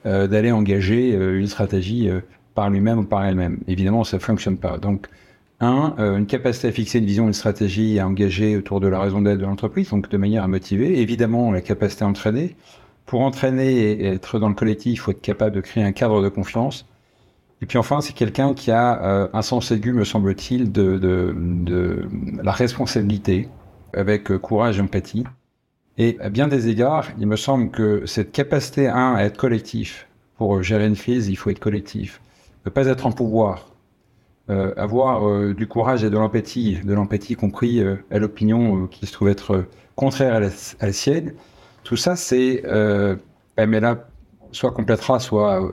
euh, 0.07 0.27
d'aller 0.27 0.53
engager 0.53 1.15
euh, 1.15 1.39
une 1.39 1.47
stratégie 1.47 2.09
euh, 2.09 2.21
par 2.55 2.69
lui-même 2.71 2.99
ou 2.99 3.05
par 3.05 3.25
elle-même. 3.25 3.59
Évidemment, 3.69 4.05
ça 4.05 4.17
ne 4.19 4.23
fonctionne 4.23 4.57
pas. 4.57 4.79
Donc, 4.79 5.09
un, 5.61 5.95
euh, 5.99 6.19
une 6.19 6.27
capacité 6.27 6.69
à 6.69 6.73
fixer 6.73 6.99
une 6.99 7.07
vision, 7.07 7.27
une 7.27 7.33
stratégie, 7.33 8.01
à 8.01 8.07
engager 8.09 8.57
autour 8.57 8.81
de 8.81 8.89
la 8.89 8.99
raison 8.99 9.23
d'être 9.23 9.39
de 9.39 9.45
l'entreprise, 9.45 9.91
donc 9.91 10.11
de 10.11 10.17
manière 10.17 10.43
à 10.43 10.49
motiver. 10.49 11.01
Évidemment, 11.01 11.53
la 11.53 11.61
capacité 11.61 12.05
à 12.05 12.09
entraîner. 12.09 12.57
Pour 13.07 13.21
entraîner 13.21 13.73
et 13.93 14.07
être 14.07 14.39
dans 14.39 14.49
le 14.49 14.55
collectif, 14.55 14.93
il 14.93 14.97
faut 14.97 15.11
être 15.13 15.21
capable 15.21 15.55
de 15.55 15.61
créer 15.61 15.85
un 15.85 15.93
cadre 15.93 16.23
de 16.23 16.29
confiance. 16.29 16.87
Et 17.61 17.67
puis 17.67 17.79
enfin, 17.79 18.01
c'est 18.01 18.13
quelqu'un 18.13 18.55
qui 18.55 18.73
a 18.73 19.05
euh, 19.05 19.29
un 19.33 19.43
sens 19.43 19.71
aigu, 19.71 19.93
me 19.93 20.05
semble-t-il, 20.05 20.73
de, 20.73 20.99
de, 20.99 21.33
de 21.37 22.09
la 22.43 22.51
responsabilité, 22.51 23.49
avec 23.95 24.33
euh, 24.33 24.39
courage 24.39 24.79
et 24.79 24.83
empathie. 24.83 25.25
Et 26.03 26.17
à 26.21 26.31
bien 26.31 26.49
des 26.49 26.67
égards, 26.69 27.07
il 27.21 27.29
me 27.29 27.37
semble 27.37 27.71
que 27.71 28.07
cette 28.07 28.33
capacité, 28.33 28.89
un, 28.89 29.15
à 29.15 29.23
être 29.23 29.37
collectif, 29.37 30.09
pour 30.37 30.57
euh, 30.57 30.63
gérer 30.63 30.87
une 30.87 30.97
crise, 30.97 31.29
il 31.29 31.37
faut 31.37 31.51
être 31.51 31.61
collectif. 31.61 32.21
Ne 32.67 32.71
pas 32.71 32.87
être 32.89 33.07
en 33.07 33.13
pouvoir, 33.13 33.69
euh, 34.51 34.75
avoir 34.77 35.29
euh, 35.29 35.55
du 35.55 35.69
courage 35.69 36.03
et 36.03 36.11
de 36.11 36.19
l'empathie, 36.19 36.81
de 36.83 36.93
l'empathie 36.93 37.37
compris 37.37 37.79
euh, 37.79 37.95
à 38.11 38.19
l'opinion 38.19 38.89
qui 38.89 39.07
se 39.07 39.13
trouve 39.13 39.29
être 39.29 39.65
contraire 39.95 40.35
à 40.35 40.41
la, 40.41 40.49
à 40.81 40.87
la 40.87 40.93
sienne. 40.93 41.35
Tout 41.85 41.97
ça, 41.97 42.17
c'est, 42.17 42.63
euh, 42.67 43.15
Pamela 43.55 44.09
soit 44.51 44.73
complétera, 44.73 45.21
soit 45.21 45.73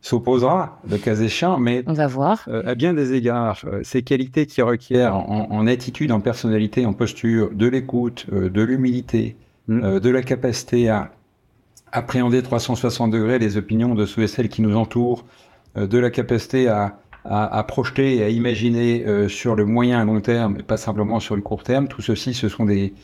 s'opposera, 0.00 0.80
le 0.90 0.98
cas 0.98 1.14
échéant, 1.14 1.58
mais 1.58 1.84
On 1.86 1.92
va 1.92 2.08
voir. 2.08 2.44
euh, 2.48 2.62
à 2.66 2.74
bien 2.74 2.94
des 2.94 3.12
égards, 3.12 3.60
euh, 3.64 3.80
ces 3.84 4.02
qualités 4.02 4.46
qui 4.46 4.60
requièrent 4.60 5.14
en, 5.16 5.48
en 5.52 5.66
attitude, 5.68 6.10
en 6.10 6.20
personnalité, 6.20 6.84
en 6.84 6.94
posture, 6.94 7.50
de 7.52 7.66
l'écoute, 7.68 8.26
euh, 8.32 8.48
de 8.50 8.62
l'humilité, 8.62 9.36
Mm. 9.68 9.84
euh, 9.84 10.00
de 10.00 10.08
la 10.10 10.22
capacité 10.22 10.88
à 10.88 11.12
appréhender 11.92 12.42
360 12.42 13.10
degrés 13.10 13.38
les 13.38 13.56
opinions 13.56 13.94
de 13.94 14.06
ceux 14.06 14.22
et 14.22 14.26
celles 14.26 14.48
qui 14.48 14.62
nous 14.62 14.76
entourent, 14.76 15.24
euh, 15.76 15.86
de 15.86 15.98
la 15.98 16.10
capacité 16.10 16.68
à, 16.68 16.98
projeter 17.68 18.16
et 18.16 18.24
à 18.24 18.30
imaginer 18.30 19.04
euh, 19.06 19.28
sur 19.28 19.54
le 19.54 19.66
moyen 19.66 20.02
et 20.02 20.06
long 20.06 20.20
terme, 20.20 20.56
et 20.58 20.62
pas 20.62 20.78
simplement 20.78 21.20
sur 21.20 21.36
le 21.36 21.42
court 21.42 21.62
terme. 21.62 21.86
Tout 21.86 22.00
ceci, 22.00 22.32
ce 22.32 22.48
sont 22.48 22.64
des, 22.64 22.94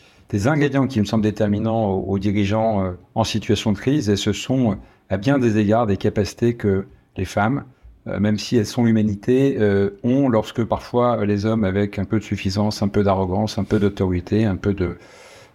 ingrédients 0.47 0.87
qui 0.87 0.99
me 0.99 1.05
semblent 1.05 1.23
déterminants 1.23 1.91
aux, 1.93 2.19
dirigeants 2.19 2.95
en 3.15 3.25
situation 3.25 3.73
de 3.73 3.79
crise, 3.79 4.09
et 4.09 4.17
ce 4.17 4.33
sont, 4.33 4.79
à 5.11 5.19
bien 5.19 5.39
des 5.39 5.59
égards, 5.59 5.87
des 5.87 5.99
capacités 5.99 6.55
que 6.55 6.87
les 7.17 7.27
femmes, 7.27 7.65
même 8.07 8.39
si 8.39 8.57
elles 8.57 8.67
sont 8.67 8.85
l'humanité, 8.85 9.59
ont 10.03 10.29
lorsque 10.29 10.65
parfois 10.65 11.25
les 11.25 11.47
hommes, 11.47 11.63
avec 11.63 12.01
un 12.01 12.05
peu 12.05 12.19
de 12.19 12.25
suffisance, 12.25 12.83
un 12.83 12.89
peu 12.89 13.05
d'arrogance, 13.05 13.59
un 13.59 13.65
peu 13.65 13.79
d'autorité, 13.79 14.45
un 14.45 14.57
peu 14.57 14.73
de... 14.73 14.97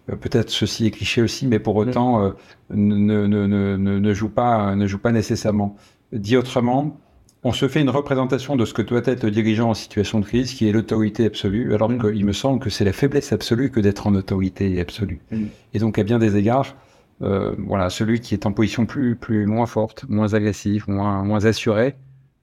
euh, 0.10 0.16
Peut-être 0.16 0.50
ceci 0.50 0.86
est 0.86 0.92
cliché 0.92 1.22
aussi, 1.22 1.48
mais 1.48 1.60
pour 1.60 1.76
autant 1.76 2.24
euh, 2.24 2.32
ne, 2.70 3.28
ne, 3.28 3.48
ne, 3.48 3.78
ne, 3.78 4.14
joue 4.14 4.30
pas, 4.30 4.76
ne 4.76 4.88
joue 4.88 5.00
pas 5.00 5.12
nécessairement. 5.12 5.76
Dit 6.12 6.38
autrement, 6.38 7.00
on 7.44 7.54
se 7.54 7.68
fait 7.68 7.82
une 7.82 7.90
représentation 7.90 8.56
de 8.56 8.66
ce 8.66 8.74
que 8.74 8.82
doit 8.82 9.02
être 9.06 9.24
le 9.24 9.32
dirigeant 9.32 9.70
en 9.70 9.74
situation 9.74 10.20
de 10.20 10.26
crise, 10.26 10.54
qui 10.54 10.68
est 10.68 10.72
l'autorité 10.72 11.26
absolue, 11.26 11.74
alors 11.74 11.90
Mm. 11.90 12.00
qu'il 12.00 12.26
me 12.26 12.34
semble 12.34 12.60
que 12.60 12.70
c'est 12.70 12.84
la 12.84 12.94
faiblesse 12.94 13.32
absolue 13.32 13.72
que 13.72 13.80
d'être 13.80 14.08
en 14.08 14.16
autorité 14.16 14.80
absolue. 14.82 15.22
Mm. 15.32 15.46
Et 15.74 15.80
donc, 15.80 15.98
à 15.98 16.04
bien 16.04 16.20
des 16.20 16.36
égards, 16.36 16.76
euh, 17.22 17.56
voilà, 17.60 17.90
celui 17.90 18.20
qui 18.20 18.34
est 18.34 18.46
en 18.46 18.52
position 18.52 18.86
plus, 18.86 19.16
plus 19.16 19.46
moins 19.46 19.66
forte, 19.66 20.06
moins 20.10 20.34
agressive, 20.34 20.90
moins, 20.90 21.24
moins 21.24 21.46
assurée, 21.46 21.96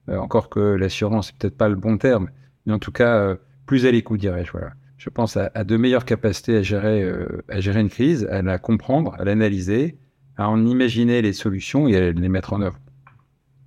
euh, 0.09 0.17
encore 0.17 0.49
que 0.49 0.59
l'assurance, 0.59 1.27
c'est 1.27 1.37
peut-être 1.37 1.57
pas 1.57 1.69
le 1.69 1.75
bon 1.75 1.97
terme, 1.97 2.29
mais 2.65 2.73
en 2.73 2.79
tout 2.79 2.91
cas, 2.91 3.15
euh, 3.17 3.35
plus 3.65 3.85
à 3.85 3.91
l'écoute, 3.91 4.19
dirais-je. 4.19 4.51
Voilà. 4.51 4.71
Je 4.97 5.09
pense 5.09 5.37
à, 5.37 5.51
à 5.53 5.63
de 5.63 5.77
meilleures 5.77 6.05
capacités 6.05 6.57
à 6.57 6.61
gérer, 6.61 7.01
euh, 7.01 7.43
à 7.49 7.59
gérer 7.59 7.81
une 7.81 7.89
crise, 7.89 8.25
à 8.31 8.41
la 8.41 8.57
comprendre, 8.57 9.15
à 9.19 9.23
l'analyser, 9.23 9.97
à 10.37 10.49
en 10.49 10.65
imaginer 10.65 11.21
les 11.21 11.33
solutions 11.33 11.87
et 11.87 11.97
à 11.97 12.11
les 12.11 12.29
mettre 12.29 12.53
en 12.53 12.61
œuvre. 12.61 12.79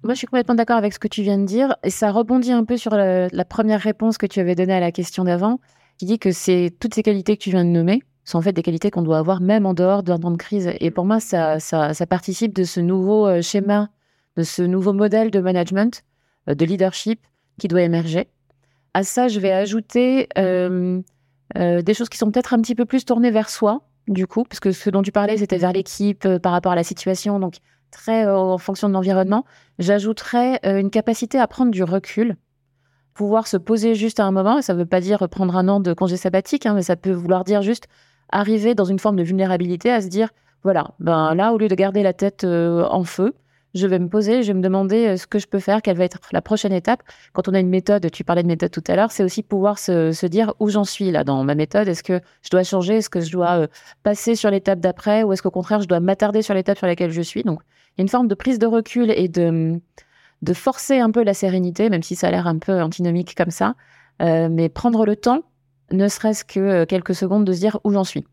Moi, 0.03 0.15
je 0.15 0.19
suis 0.19 0.27
complètement 0.27 0.55
d'accord 0.55 0.79
avec 0.79 0.95
ce 0.95 0.99
que 0.99 1.09
tu 1.09 1.23
viens 1.23 1.39
de 1.39 1.45
dire. 1.45 1.77
Et 1.85 1.91
ça 1.91 2.11
rebondit 2.11 2.53
un 2.53 2.65
peu 2.65 2.77
sur 2.77 2.95
la 2.95 3.45
première 3.45 3.81
réponse 3.81 4.17
que 4.17 4.27
tu 4.27 4.41
avais 4.41 4.55
donnée 4.55 4.73
à 4.73 4.81
la 4.81 4.93
question 4.93 5.25
d'avant, 5.25 5.61
qui 5.99 6.07
dit 6.07 6.19
que 6.19 6.33
c'est 6.33 6.73
toutes 6.81 6.95
ces 6.95 7.03
qualités 7.03 7.37
que 7.37 7.43
tu 7.43 7.51
viens 7.51 7.65
de 7.65 7.71
nommer 7.71 8.03
sont 8.31 8.39
en 8.39 8.43
fait 8.43 8.53
des 8.53 8.63
qualités 8.63 8.91
qu'on 8.91 9.03
doit 9.03 9.19
avoir 9.19 9.41
même 9.41 9.67
en 9.67 9.75
dehors 9.75 10.03
d'un 10.03 10.19
temps 10.19 10.31
de 10.31 10.37
crise. 10.37 10.71
Et 10.81 10.91
pour 10.91 11.05
moi, 11.05 11.21
ça, 11.21 11.59
participe 12.09 12.55
de 12.55 12.65
ce 12.65 12.81
nouveau 12.81 13.27
euh, 13.27 13.43
schéma, 13.43 13.91
de 14.37 14.43
ce 14.43 14.63
nouveau 14.63 14.93
modèle 14.93 15.31
de 15.31 15.41
management, 15.41 16.05
euh, 16.49 16.55
de 16.55 16.65
leadership 16.65 17.21
qui 17.59 17.69
doit 17.69 17.83
émerger. 17.83 18.29
À 18.95 19.03
ça, 19.03 19.29
je 19.29 19.39
vais 19.39 19.53
ajouter 19.53 20.29
euh, 21.59 21.83
des 21.83 21.95
choses 21.95 22.09
qui 22.09 22.19
sont 22.19 22.31
peut-être 22.31 22.55
un 22.55 22.61
petit 22.61 22.75
peu 22.75 22.85
plus 22.85 23.05
tournées 23.05 23.31
vers 23.31 23.51
soi, 23.51 23.83
du 24.09 24.27
coup, 24.27 24.45
parce 24.45 24.61
que 24.61 24.73
ce 24.73 24.91
dont 24.91 25.03
tu 25.03 25.13
parlais, 25.13 25.37
c'était 25.37 25.59
vers 25.59 25.73
l'équipe 25.73 26.25
euh, 26.27 26.39
par 26.39 26.53
rapport 26.53 26.73
à 26.73 26.77
la 26.77 26.85
situation, 26.85 27.39
donc 27.39 27.57
très 27.91 28.27
euh, 28.27 28.37
en 28.37 28.59
fonction 28.59 28.89
de 28.89 28.95
l'environnement. 28.95 29.45
J'ajouterais 29.79 30.61
euh, 30.65 30.79
une 30.79 30.91
capacité 30.91 31.39
à 31.39 31.47
prendre 31.47 31.71
du 31.71 31.83
recul, 31.83 32.37
pouvoir 33.15 33.47
se 33.47 33.57
poser 33.57 33.95
juste 33.95 34.21
à 34.21 34.25
un 34.25 34.31
moment. 34.31 34.63
Ça 34.63 34.75
ne 34.75 34.79
veut 34.79 34.87
pas 34.87 35.01
dire 35.01 35.29
prendre 35.29 35.57
un 35.57 35.69
an 35.69 35.81
de 35.81 35.93
congé 35.93 36.17
sabbatique, 36.17 36.67
hein, 36.67 36.75
mais 36.75 36.83
ça 36.83 36.97
peut 36.97 37.13
vouloir 37.13 37.45
dire 37.45 37.63
juste 37.63 37.89
arriver 38.31 38.75
dans 38.75 38.85
une 38.85 38.99
forme 38.99 39.17
de 39.17 39.23
vulnérabilité, 39.23 39.91
à 39.91 40.01
se 40.01 40.09
dire 40.09 40.31
voilà, 40.63 40.91
ben 40.99 41.35
là, 41.35 41.53
au 41.53 41.59
lieu 41.59 41.69
de 41.69 41.75
garder 41.75 42.03
la 42.03 42.13
tête 42.13 42.45
euh, 42.45 42.85
en 42.91 43.05
feu, 43.05 43.35
je 43.75 43.87
vais 43.87 43.99
me 43.99 44.09
poser, 44.09 44.43
je 44.43 44.49
vais 44.49 44.55
me 44.59 44.63
demander 44.63 45.07
euh, 45.07 45.17
ce 45.17 45.27
que 45.27 45.39
je 45.39 45.47
peux 45.47 45.59
faire, 45.59 45.83
quelle 45.83 45.97
va 45.97 46.05
être 46.05 46.19
la 46.33 46.43
prochaine 46.43 46.73
étape. 46.73 47.03
Quand 47.33 47.49
on 47.49 47.55
a 47.55 47.61
une 47.61 47.69
méthode, 47.69 48.11
tu 48.11 48.25
parlais 48.25 48.43
de 48.43 48.49
méthode 48.49 48.71
tout 48.71 48.83
à 48.87 48.97
l'heure, 48.97 49.13
c'est 49.13 49.23
aussi 49.23 49.43
pouvoir 49.43 49.79
se, 49.79 50.27
dire 50.27 50.55
où 50.59 50.69
j'en 50.69 50.85
suis 50.85 51.11
là 51.11 51.25
dans 51.25 51.43
ma 51.45 51.55
méthode. 51.55 51.89
Est-ce 51.89 52.03
que 52.03 52.21
je 52.43 52.51
dois 52.51 52.63
changer? 52.63 52.97
Est-ce 52.97 53.11
que 53.11 53.21
je 53.21 53.31
dois 53.31 53.63
euh, 53.63 53.67
passer 54.03 54.35
sur 54.35 54.51
l'étape 54.51 54.81
d'après? 54.81 55.23
Ou 55.23 55.33
est-ce 55.33 55.43
qu'au 55.43 55.51
contraire, 55.51 55.81
je 55.81 55.89
dois 55.89 56.01
m'attarder 56.01 56.43
sur 56.43 56.55
l'étape 56.55 56.79
sur 56.79 56.87
laquelle 56.87 57.11
je 57.11 57.23
suis? 57.23 57.43
Donc, 57.43 57.61
il 57.97 57.99
y 57.99 58.01
a 58.01 58.03
une 58.03 58.09
forme 58.09 58.29
de 58.29 58.35
prise 58.35 58.59
de 58.59 58.67
recul 58.67 59.11
et 59.11 59.29
de, 59.29 59.81
de 60.43 60.53
forcer 60.53 60.99
un 60.99 61.11
peu 61.11 61.23
la 61.23 61.35
sérénité, 61.35 61.91
même 61.91 62.03
si 62.03 62.17
ça 62.17 62.29
a 62.29 62.31
l'air 62.31 62.47
un 62.47 62.59
peu 62.59 62.81
antinomique 62.81 63.35
comme 63.35 63.51
ça. 63.51 63.75
Euh, 64.23 64.49
mais 64.51 64.69
prendre 64.69 65.07
le 65.07 65.17
temps, 65.17 65.43
ne 65.93 66.09
serait-ce 66.09 66.45
que 66.45 66.85
quelques 66.85 67.15
secondes, 67.15 67.45
de 67.45 67.53
se 67.53 67.61
dire 67.61 67.79
où 67.85 67.93
j'en 67.93 68.05
suis. 68.05 68.25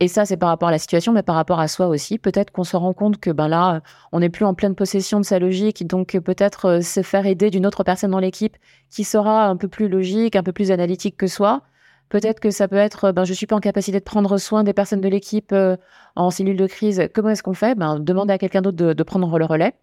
Et 0.00 0.06
ça, 0.06 0.24
c'est 0.24 0.36
par 0.36 0.48
rapport 0.48 0.68
à 0.68 0.72
la 0.72 0.78
situation, 0.78 1.12
mais 1.12 1.24
par 1.24 1.34
rapport 1.34 1.58
à 1.58 1.66
soi 1.66 1.88
aussi. 1.88 2.18
Peut-être 2.18 2.52
qu'on 2.52 2.62
se 2.64 2.76
rend 2.76 2.92
compte 2.92 3.18
que 3.18 3.30
ben 3.30 3.48
là, 3.48 3.80
on 4.12 4.20
n'est 4.20 4.28
plus 4.28 4.44
en 4.44 4.54
pleine 4.54 4.76
possession 4.76 5.18
de 5.18 5.24
sa 5.24 5.40
logique, 5.40 5.86
donc 5.86 6.14
euh, 6.14 6.20
peut-être 6.20 6.66
euh, 6.66 6.80
se 6.82 7.02
faire 7.02 7.26
aider 7.26 7.50
d'une 7.50 7.66
autre 7.66 7.82
personne 7.82 8.12
dans 8.12 8.20
l'équipe 8.20 8.56
qui 8.90 9.02
sera 9.02 9.46
un 9.46 9.56
peu 9.56 9.66
plus 9.66 9.88
logique, 9.88 10.36
un 10.36 10.44
peu 10.44 10.52
plus 10.52 10.70
analytique 10.70 11.16
que 11.16 11.26
soi. 11.26 11.62
Peut-être 12.08 12.40
que 12.40 12.50
ça 12.50 12.68
peut 12.68 12.76
être, 12.76 13.12
ben, 13.12 13.24
je 13.24 13.34
suis 13.34 13.46
pas 13.46 13.56
en 13.56 13.60
capacité 13.60 13.98
de 13.98 14.04
prendre 14.04 14.38
soin 14.38 14.64
des 14.64 14.72
personnes 14.72 15.00
de 15.00 15.08
l'équipe 15.08 15.52
euh, 15.52 15.76
en 16.16 16.30
cellule 16.30 16.56
de 16.56 16.66
crise. 16.66 17.08
Comment 17.14 17.30
est-ce 17.30 17.42
qu'on 17.42 17.54
fait? 17.54 17.74
Ben, 17.74 17.98
Demander 17.98 18.32
à 18.32 18.38
quelqu'un 18.38 18.62
d'autre 18.62 18.76
de, 18.76 19.02
prendre 19.02 19.38
le 19.38 19.44
relais. 19.44 19.74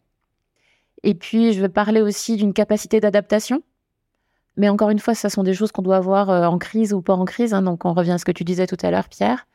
Et 1.04 1.14
puis, 1.14 1.54
je 1.54 1.62
vais 1.62 1.70
parler 1.70 2.02
aussi 2.02 2.36
d'une 2.38 2.54
capacité 2.54 3.00
d'adaptation. 3.00 3.62
Mais 4.58 4.70
encore 4.70 4.90
une 4.90 5.00
fois, 5.00 5.14
ce 5.14 5.30
sont 5.30 5.44
des 5.44 5.54
choses 5.54 5.72
qu'on 5.72 5.82
doit 5.82 5.98
avoir 5.98 6.30
euh, 6.30 6.46
en 6.46 6.58
crise 6.58 6.94
ou 6.94 7.02
pas 7.02 7.14
en 7.14 7.26
crise. 7.26 7.54
hein. 7.54 7.62
donc, 7.62 7.86
on 7.86 7.94
revient 7.94 8.14
à 8.14 8.18
ce 8.18 8.26
que 8.26 8.32
tu 8.32 8.44
disais 8.44 8.66
tout 8.66 8.78
à 8.82 8.90
l'heure, 8.90 9.10
Pierre. 9.10 9.46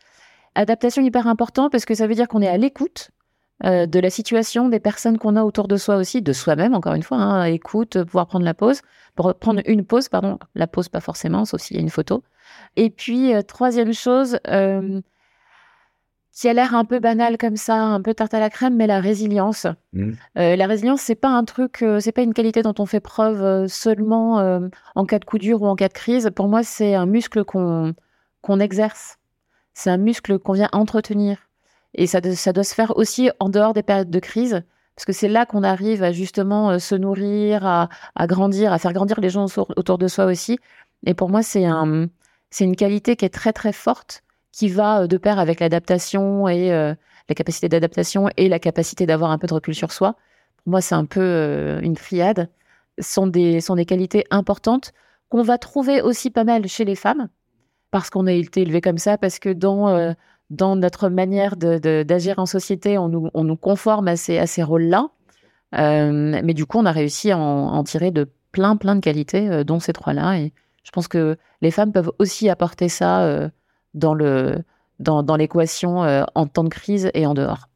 Adaptation 0.54 1.02
hyper 1.02 1.26
important 1.26 1.71
parce 1.71 1.85
que 1.85 1.95
ça 1.95 2.07
veut 2.07 2.14
dire 2.14 2.28
qu'on 2.28 2.42
est 2.42 2.49
à 2.49 2.57
l'écoute 2.57 3.11
euh, 3.64 3.87
de 3.87 4.00
la 4.00 4.11
situation, 4.11 4.69
des 4.69 4.80
personnes 4.80 5.19
qu'on 5.19 5.37
a 5.37 5.45
autour 5.45 5.69
de 5.69 5.76
soi 5.76 5.97
aussi, 5.97 6.23
de 6.23 6.33
soi-même, 6.33 6.75
encore 6.75 6.95
une 6.95 7.02
fois. 7.02 7.19
hein. 7.19 7.45
écoute, 7.45 8.02
pouvoir 8.04 8.26
prendre 8.26 8.45
la 8.45 8.54
pause, 8.54 8.80
prendre 9.14 9.61
une 9.66 9.85
pause, 9.85 10.09
pardon. 10.09 10.38
La 10.54 10.66
pause, 10.66 10.88
pas 10.88 11.00
forcément, 11.00 11.45
sauf 11.45 11.61
s'il 11.61 11.76
y 11.76 11.80
a 11.80 11.83
une 11.83 11.90
photo. 11.90 12.23
Et 12.76 12.90
puis, 12.90 13.35
euh, 13.35 13.42
troisième 13.42 13.92
chose, 13.92 14.38
euh, 14.49 15.00
qui 16.33 16.49
a 16.49 16.54
l'air 16.54 16.75
un 16.75 16.87
peu 16.87 17.00
banale 17.00 17.37
comme 17.37 17.57
ça, 17.57 17.76
un 17.76 18.00
peu 18.00 18.14
tarte 18.14 18.33
à 18.33 18.40
la 18.40 18.49
crème, 18.49 18.76
mais 18.76 18.87
la 18.87 19.00
résilience. 19.00 19.66
Euh, 20.38 20.57
la 20.57 20.66
résilience, 20.66 21.02
c'est 21.02 21.14
pas 21.14 21.28
un 21.28 21.45
truc, 21.45 21.83
euh, 21.83 22.00
c'est 22.00 22.12
pas 22.12 22.23
une 22.23 22.33
qualité 22.33 22.62
dont 22.62 22.75
on 22.78 22.87
fait 22.87 23.00
preuve 23.00 23.42
euh, 23.42 23.69
seulement 23.69 24.37
en 24.95 25.04
cas 25.04 25.19
de 25.19 25.25
coup 25.26 25.38
dur 25.38 25.61
ou 25.62 25.66
en 25.66 25.76
cas 25.76 25.88
de 25.88 25.92
crise. 25.92 26.30
Pour 26.35 26.49
moi, 26.49 26.62
c'est 26.62 26.95
un 26.95 27.07
muscle 27.07 27.45
qu'on 27.45 27.95
qu'on 28.40 28.59
exerce. 28.59 29.19
C'est 29.82 29.88
un 29.88 29.96
muscle 29.96 30.38
qu'on 30.38 30.52
vient 30.52 30.68
entretenir. 30.72 31.38
Et 31.94 32.06
ça, 32.06 32.20
doit 32.20 32.64
se 32.64 32.75
faire 32.75 32.94
aussi 32.99 33.30
en 33.38 33.49
dehors 33.49 33.72
des 33.72 33.82
périodes 33.82 34.10
de 34.10 34.18
crise, 34.18 34.62
parce 34.94 35.06
que 35.06 35.14
c'est 35.14 35.26
là 35.26 35.46
qu'on 35.46 35.62
arrive 35.62 36.02
à 36.02 36.12
justement 36.12 36.72
euh, 36.72 36.78
se 36.78 36.94
nourrir, 36.94 37.64
à, 37.64 37.88
grandir, 38.26 38.75
à 38.75 38.78
faire 38.78 38.92
grandir 38.92 39.20
les 39.20 39.30
gens 39.30 39.46
autour, 39.56 39.96
de 39.96 40.06
soi 40.06 40.26
aussi. 40.26 40.58
Et 41.06 41.14
pour 41.14 41.30
moi, 41.30 41.42
c'est 41.42 41.64
un, 41.64 42.08
c'est 42.50 42.64
une 42.64 42.76
qualité 42.76 43.16
qui 43.16 43.25
est 43.25 43.30
très 43.30 43.54
très 43.54 43.72
forte, 43.72 44.22
qui 44.52 44.68
va 44.68 45.04
euh, 45.04 45.06
de 45.06 45.16
pair 45.16 45.38
avec 45.38 45.60
l'adaptation 45.60 46.46
et 46.46 46.75
euh, 46.75 46.94
la 47.30 47.34
capacité 47.34 47.70
d'adaptation 47.70 48.28
et 48.37 48.50
la 48.50 48.58
capacité 48.58 49.06
d'avoir 49.06 49.30
un 49.30 49.38
peu 49.38 49.46
de 49.46 49.54
recul 49.54 49.75
sur 49.75 49.92
soi. 49.92 50.12
Pour 50.62 50.72
moi, 50.72 50.82
c'est 50.82 50.94
un 50.94 51.06
peu 51.06 51.78
une 51.80 51.96
triade. 51.96 52.50
Sont 52.99 53.32
sont 53.62 53.76
des 53.76 53.87
qualités 53.87 54.26
importantes 54.30 54.92
qu'on 55.30 55.42
va 55.42 55.56
trouver 55.56 56.02
aussi 56.02 56.28
pas 56.28 56.44
mal 56.44 56.68
chez 56.68 56.84
les 56.84 56.96
femmes, 56.96 57.30
parce 57.90 58.11
qu'on 58.11 58.26
a 58.26 58.32
été 58.32 58.62
élevé 58.62 58.80
comme 58.80 58.99
ça, 58.99 59.18
parce 59.18 59.38
que 59.38 59.50
dans, 59.50 59.88
euh, 59.88 60.12
dans 60.50 60.76
notre 60.76 61.09
manière 61.09 61.56
d'agir 61.56 62.38
en 62.38 62.47
société, 62.47 62.99
on 62.99 63.09
nous, 63.09 63.30
on 63.35 63.44
nous 63.44 63.56
conforme 63.56 64.09
à 64.09 64.16
ces, 64.16 64.38
à 64.38 64.47
ces 64.47 64.62
rôles-là. 64.62 65.09
Euh, 65.76 66.40
mais 66.42 66.54
du 66.54 66.66
coup, 66.66 66.78
on 66.78 66.87
a 66.87 66.92
réussi 66.92 67.30
à 67.30 67.38
en, 67.38 67.82
tirer 67.85 68.11
de 68.11 68.28
plein, 68.52 68.76
plein 68.76 68.97
de 68.97 69.00
qualités, 69.00 69.49
euh, 69.49 69.64
dont 69.64 69.80
ces 69.80 69.92
trois-là. 69.92 70.38
Et 70.38 70.52
je 70.85 70.90
pense 70.90 71.09
que 71.09 71.37
les 71.62 71.70
femmes 71.70 71.92
peuvent 71.92 72.12
aussi 72.18 72.49
apporter 72.49 72.88
ça 72.88 73.50
dans 73.94 74.16
dans, 74.99 75.37
l'équation 75.37 75.99
en 76.35 76.47
temps 76.47 76.64
de 76.64 76.68
crise 76.68 77.11
et 77.14 77.26
en 77.26 77.35
dehors. 77.35 77.69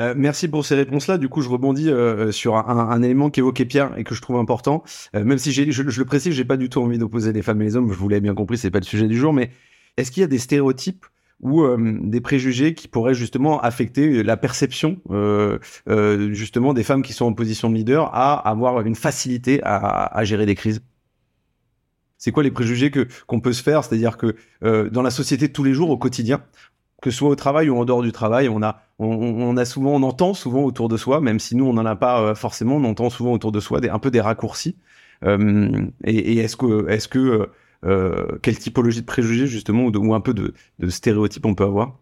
Euh, 0.00 0.14
merci 0.16 0.48
pour 0.48 0.64
ces 0.64 0.74
réponses-là. 0.74 1.18
Du 1.18 1.28
coup, 1.28 1.42
je 1.42 1.48
rebondis 1.48 1.90
euh, 1.90 2.32
sur 2.32 2.56
un, 2.56 3.02
élément 3.02 3.30
qu'évoquait 3.30 3.66
Pierre 3.66 3.96
et 3.98 4.04
que 4.04 4.14
je 4.14 4.22
trouve 4.22 4.36
important. 4.36 4.82
Euh, 5.14 5.24
même 5.24 5.38
si 5.38 5.52
je, 5.52 5.82
le 5.82 6.04
précise, 6.04 6.32
j'ai 6.32 6.44
pas 6.44 6.56
du 6.56 6.68
tout 6.68 6.80
envie 6.80 6.98
d'opposer 6.98 7.32
les 7.32 7.42
femmes 7.42 7.60
et 7.62 7.64
les 7.66 7.76
hommes. 7.76 7.92
Je 7.92 7.98
vous 7.98 8.08
l'avez 8.08 8.20
bien 8.20 8.34
compris, 8.34 8.58
c'est 8.58 8.70
pas 8.70 8.80
le 8.80 8.84
sujet 8.84 9.06
du 9.06 9.16
jour. 9.16 9.32
Mais 9.32 9.50
est-ce 9.96 10.10
qu'il 10.10 10.22
y 10.22 10.24
a 10.24 10.28
des 10.28 10.38
stéréotypes 10.38 11.04
ou 11.40 11.62
euh, 11.62 11.98
des 12.02 12.20
préjugés 12.20 12.74
qui 12.74 12.88
pourraient 12.88 13.14
justement 13.14 13.60
affecter 13.60 14.22
la 14.22 14.36
perception 14.36 15.00
euh, 15.10 15.58
euh, 15.88 16.32
justement 16.32 16.74
des 16.74 16.82
femmes 16.82 17.02
qui 17.02 17.12
sont 17.12 17.26
en 17.26 17.32
position 17.32 17.70
de 17.70 17.74
leader 17.74 18.14
à 18.14 18.48
avoir 18.48 18.80
une 18.82 18.94
facilité 18.94 19.60
à, 19.64 20.22
gérer 20.24 20.46
des 20.46 20.54
crises? 20.54 20.82
C'est 22.18 22.32
quoi 22.32 22.42
les 22.42 22.50
préjugés 22.50 22.90
que 22.90 23.08
qu'on 23.26 23.40
peut 23.40 23.54
se 23.54 23.62
faire? 23.62 23.82
C'est-à-dire 23.82 24.18
que 24.18 24.36
euh, 24.62 24.90
dans 24.90 25.00
la 25.00 25.10
société 25.10 25.48
de 25.48 25.52
tous 25.52 25.64
les 25.64 25.72
jours, 25.72 25.88
au 25.88 25.96
quotidien, 25.96 26.42
que 27.00 27.10
ce 27.10 27.18
soit 27.18 27.28
au 27.30 27.34
travail 27.36 27.68
ou 27.70 27.76
en 27.78 27.84
dehors 27.84 28.02
du 28.02 28.12
travail, 28.12 28.48
on 28.48 28.62
a, 28.62 28.82
on, 28.98 29.06
on 29.08 29.56
a 29.56 29.64
souvent, 29.64 29.92
on 29.94 30.02
entend 30.02 30.34
souvent 30.34 30.62
autour 30.64 30.88
de 30.88 30.96
soi, 30.96 31.20
même 31.20 31.38
si 31.38 31.56
nous 31.56 31.64
on 31.66 31.72
n'en 31.74 31.86
a 31.86 31.96
pas 31.96 32.20
euh, 32.22 32.34
forcément, 32.34 32.76
on 32.76 32.84
entend 32.84 33.10
souvent 33.10 33.32
autour 33.32 33.52
de 33.52 33.60
soi 33.60 33.80
des, 33.80 33.88
un 33.88 33.98
peu 33.98 34.10
des 34.10 34.20
raccourcis. 34.20 34.76
Euh, 35.24 35.86
et 36.04 36.16
et 36.34 36.38
est-ce 36.38 36.56
que, 36.56 36.88
est-ce 36.88 37.08
que, 37.08 37.48
euh, 37.84 38.26
quelle 38.42 38.58
typologie 38.58 39.00
de 39.00 39.06
préjugés 39.06 39.46
justement 39.46 39.84
ou, 39.84 39.90
de- 39.90 39.98
ou 39.98 40.14
un 40.14 40.20
peu 40.20 40.34
de, 40.34 40.54
de 40.78 40.88
stéréotypes 40.90 41.46
on 41.46 41.54
peut 41.54 41.64
avoir? 41.64 41.96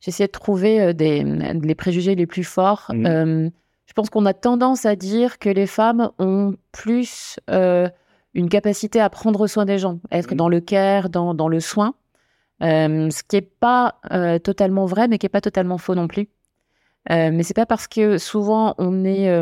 J'essaie 0.00 0.26
de 0.26 0.32
trouver 0.32 0.94
des, 0.94 1.22
les 1.22 1.74
préjugés 1.74 2.14
les 2.14 2.26
plus 2.26 2.44
forts. 2.44 2.90
Euh, 2.94 3.50
je 3.86 3.92
pense 3.92 4.08
qu'on 4.08 4.24
a 4.24 4.32
tendance 4.32 4.86
à 4.86 4.96
dire 4.96 5.38
que 5.38 5.50
les 5.50 5.66
femmes 5.66 6.10
ont 6.18 6.54
plus 6.72 7.38
une 8.34 8.48
capacité 8.48 9.00
à 9.00 9.10
prendre 9.10 9.46
soin 9.46 9.64
des 9.66 9.76
gens, 9.78 10.00
à 10.10 10.18
être 10.18 10.30
Mhm. 10.30 10.36
dans 10.36 10.48
le 10.48 10.60
care, 10.60 11.10
dans, 11.10 11.34
dans 11.34 11.48
le 11.48 11.60
soin? 11.60 11.94
Euh, 12.62 13.08
ce 13.10 13.22
qui 13.22 13.36
n'est 13.36 13.42
pas 13.42 13.96
euh, 14.12 14.38
totalement 14.38 14.84
vrai, 14.86 15.08
mais 15.08 15.18
qui 15.18 15.24
n'est 15.24 15.30
pas 15.30 15.40
totalement 15.40 15.78
faux 15.78 15.94
non 15.94 16.08
plus. 16.08 16.28
Euh, 17.10 17.30
mais 17.32 17.42
c'est 17.42 17.54
pas 17.54 17.66
parce 17.66 17.88
que 17.88 18.18
souvent 18.18 18.74
on 18.78 19.04
est, 19.04 19.32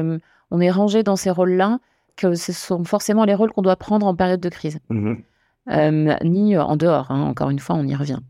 on 0.50 0.60
est 0.60 0.70
rangé 0.70 1.02
dans 1.02 1.16
ces 1.16 1.30
rôles-là 1.30 1.80
que 2.16 2.34
ce 2.34 2.52
sont 2.52 2.84
forcément 2.84 3.24
les 3.24 3.34
rôles 3.34 3.50
qu'on 3.52 3.62
doit 3.62 3.76
prendre 3.76 4.06
en 4.06 4.14
période 4.14 4.40
de 4.40 4.48
crise 4.48 4.78
Mhm. 4.90 5.22
euh, 5.70 6.16
ni 6.24 6.56
en 6.56 6.76
dehors. 6.76 7.10
hein. 7.10 7.22
Encore 7.22 7.50
une 7.50 7.58
fois, 7.58 7.76
on 7.76 7.84
y 7.86 7.94
revient. 7.96 8.20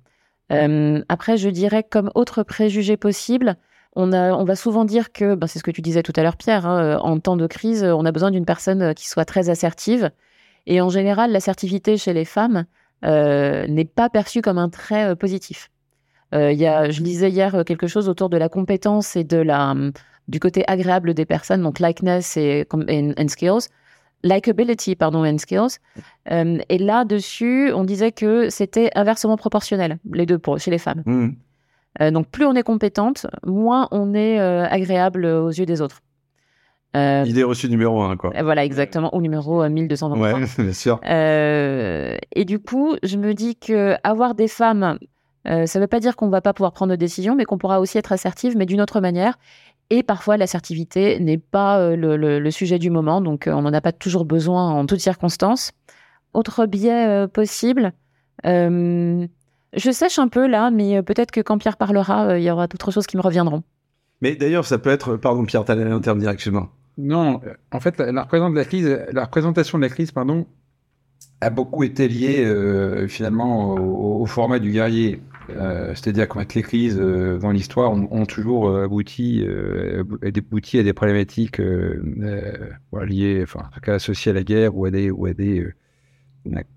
Euh, 0.53 1.03
après, 1.11 1.37
je 1.37 1.51
dirais 1.51 1.83
comme 1.83 2.11
autre 2.15 2.43
préjugé 2.43 2.97
possible, 2.97 3.57
on, 3.97 4.13
a, 4.15 4.33
on 4.33 4.45
va 4.45 4.57
souvent 4.57 4.85
dire 4.87 5.13
que, 5.13 5.35
ben, 5.35 5.47
c'est 5.47 5.59
ce 5.59 5.65
que 5.65 5.71
tu 5.71 5.83
disais 5.83 6.03
tout 6.03 6.13
à 6.17 6.23
l'heure, 6.23 6.37
Pierre, 6.37 6.67
hein, 6.67 6.99
en 7.03 7.19
temps 7.21 7.37
de 7.37 7.47
crise, 7.47 7.85
on 7.85 8.05
a 8.07 8.13
besoin 8.13 8.31
d'une 8.31 8.47
personne 8.47 8.95
qui 8.95 9.09
soit 9.09 9.25
très 9.27 9.51
assertive. 9.51 10.11
Et 10.67 10.81
en 10.81 10.89
général, 10.89 11.33
l'assertivité 11.33 11.97
chez 11.99 12.13
les 12.15 12.25
femmes 12.25 12.65
n'est 13.03 13.85
pas 13.85 14.09
perçue 14.11 14.43
comme 14.43 14.59
un 14.59 14.69
trait 14.69 15.11
euh, 15.11 15.15
positif. 15.15 15.71
Euh, 16.35 16.53
y 16.53 16.67
a, 16.67 16.91
je 16.91 17.03
lisais 17.03 17.31
hier 17.31 17.55
euh, 17.55 17.65
quelque 17.65 17.87
chose 17.87 18.09
autour 18.09 18.29
de 18.29 18.37
la 18.37 18.49
compétence 18.49 19.17
et 19.17 19.25
de 19.25 19.39
la, 19.39 19.71
hum, 19.71 19.93
du 20.29 20.41
côté 20.41 20.63
agréable 20.69 21.15
des 21.15 21.25
personnes, 21.25 21.63
donc 21.63 21.79
likeness 21.79 22.37
et, 22.37 22.67
com- 22.69 22.85
and- 22.91 23.15
and 23.19 23.29
skills. 23.29 23.69
Likability, 24.25 24.97
pardon, 24.97 25.25
and 25.25 25.39
skills. 25.39 25.79
Euh, 26.33 26.59
et 26.69 26.79
là-dessus, 26.79 27.71
on 27.73 27.85
disait 27.85 28.11
que 28.11 28.51
c'était 28.51 28.91
inversement 28.97 29.37
proportionnel, 29.37 29.99
les 30.13 30.27
deux 30.27 30.39
pour, 30.39 30.59
chez 30.59 30.73
les 30.73 30.79
femmes. 30.79 31.03
Euh, 32.01 32.11
donc, 32.11 32.29
plus 32.29 32.45
on 32.45 32.55
est 32.55 32.63
compétente, 32.65 33.27
moins 33.47 33.89
on 33.93 34.15
est 34.15 34.41
euh, 34.41 34.67
agréable 34.69 35.25
aux 35.25 35.51
yeux 35.51 35.67
des 35.67 35.81
autres. 35.81 36.01
Euh, 36.97 37.25
Idée 37.27 37.43
reçue 37.45 37.69
numéro 37.69 38.01
un 38.03 38.17
quoi. 38.17 38.31
et 38.35 38.43
voilà, 38.43 38.65
exactement, 38.65 39.15
au 39.15 39.21
numéro 39.21 39.63
euh, 39.63 39.69
1223. 39.69 40.33
Ouais, 40.41 40.47
bien 40.59 40.73
sûr. 40.73 41.01
Euh, 41.07 42.17
et 42.35 42.45
du 42.45 42.59
coup, 42.59 42.97
je 43.03 43.17
me 43.19 43.35
dis 43.35 43.57
que 43.57 43.97
avoir 44.05 44.35
des 44.35 44.49
femmes, 44.49 44.99
euh, 45.47 45.67
ça 45.67 45.79
ne 45.79 45.85
veut 45.85 45.89
pas 45.89 46.01
dire 46.01 46.17
qu'on 46.17 46.29
va 46.31 46.41
pas 46.41 46.55
pouvoir 46.55 46.73
prendre 46.73 46.91
de 46.93 46.97
décisions, 46.97 47.35
mais 47.35 47.45
qu'on 47.45 47.59
pourra 47.59 47.81
aussi 47.81 47.99
être 47.99 48.13
assertive, 48.13 48.57
mais 48.57 48.65
d'une 48.67 48.81
autre 48.81 49.01
manière. 49.01 49.39
Et 49.91 50.03
parfois, 50.03 50.37
l'assertivité 50.39 51.19
n'est 51.21 51.39
pas 51.39 51.79
euh, 51.79 51.95
le, 51.97 52.17
le- 52.17 52.39
le 52.41 52.51
sujet 52.51 52.79
du 52.79 52.91
moment, 52.91 53.21
donc 53.21 53.47
euh, 53.47 53.53
on 53.53 53.63
n'en 53.63 53.73
a 53.73 53.81
pas 53.81 53.93
toujours 53.93 54.25
besoin 54.25 54.71
en 54.71 54.87
toutes 54.87 55.01
circonstances. 55.01 55.73
Autre 56.35 56.67
biais 56.67 57.07
euh, 57.07 57.27
possible, 57.27 57.93
euh, 58.47 59.27
je 59.75 59.91
sèche 59.91 60.19
un 60.19 60.29
peu 60.29 60.47
là, 60.47 60.71
mais 60.71 60.97
euh, 60.99 61.03
peut-être 61.03 61.31
que 61.31 61.41
quand 61.41 61.59
Pierre 61.59 61.77
parlera, 61.77 62.29
euh, 62.29 62.39
il 62.39 62.45
y 62.45 62.51
aura 62.51 62.67
d'autres 62.67 62.91
choses 62.91 63.07
qui 63.07 63.17
me 63.17 63.23
reviendront. 63.23 63.63
Mais 64.21 64.37
d'ailleurs, 64.37 64.65
ça 64.67 64.79
peut 64.79 64.91
être, 64.91 65.17
pardon 65.17 65.45
Pierre, 65.45 65.65
terme 65.65 66.19
direct, 66.19 66.35
excuse-moi. 66.35 66.71
Non, 66.99 67.41
euh, 67.47 67.55
en 67.71 67.79
fait, 67.79 67.97
la, 67.99 68.07
la 68.07 68.13
la 68.13 68.23
la 69.13 69.25
représentation 69.25 69.79
de 69.79 69.83
la 69.85 69.89
crise, 69.89 70.11
pardon, 70.11 70.47
a 71.41 71.49
beaucoup 71.49 71.85
été 71.85 72.09
lié 72.09 72.45
euh, 72.45 73.07
finalement 73.07 73.75
au, 73.75 74.27
format 74.27 74.59
du 74.59 74.73
guerrier. 74.73 75.23
Euh, 75.51 75.95
C'est-à-dire 75.95 76.29
que 76.29 76.41
les 76.41 76.63
crises 76.63 76.99
dans 76.99 77.53
l'histoire 77.53 77.93
ont, 77.93 78.27
toujours 78.27 78.77
abouti, 78.77 79.47
à 80.23 80.31
des 80.83 80.93
problématiques 80.93 81.59
liées, 81.59 83.45
en 83.55 83.71
tout 83.71 83.81
cas 83.81 83.95
associées 83.95 84.33
à 84.33 84.35
la 84.35 84.43
guerre 84.43 84.77
ou 84.77 84.85
à 84.85 84.91
des, 84.91 85.73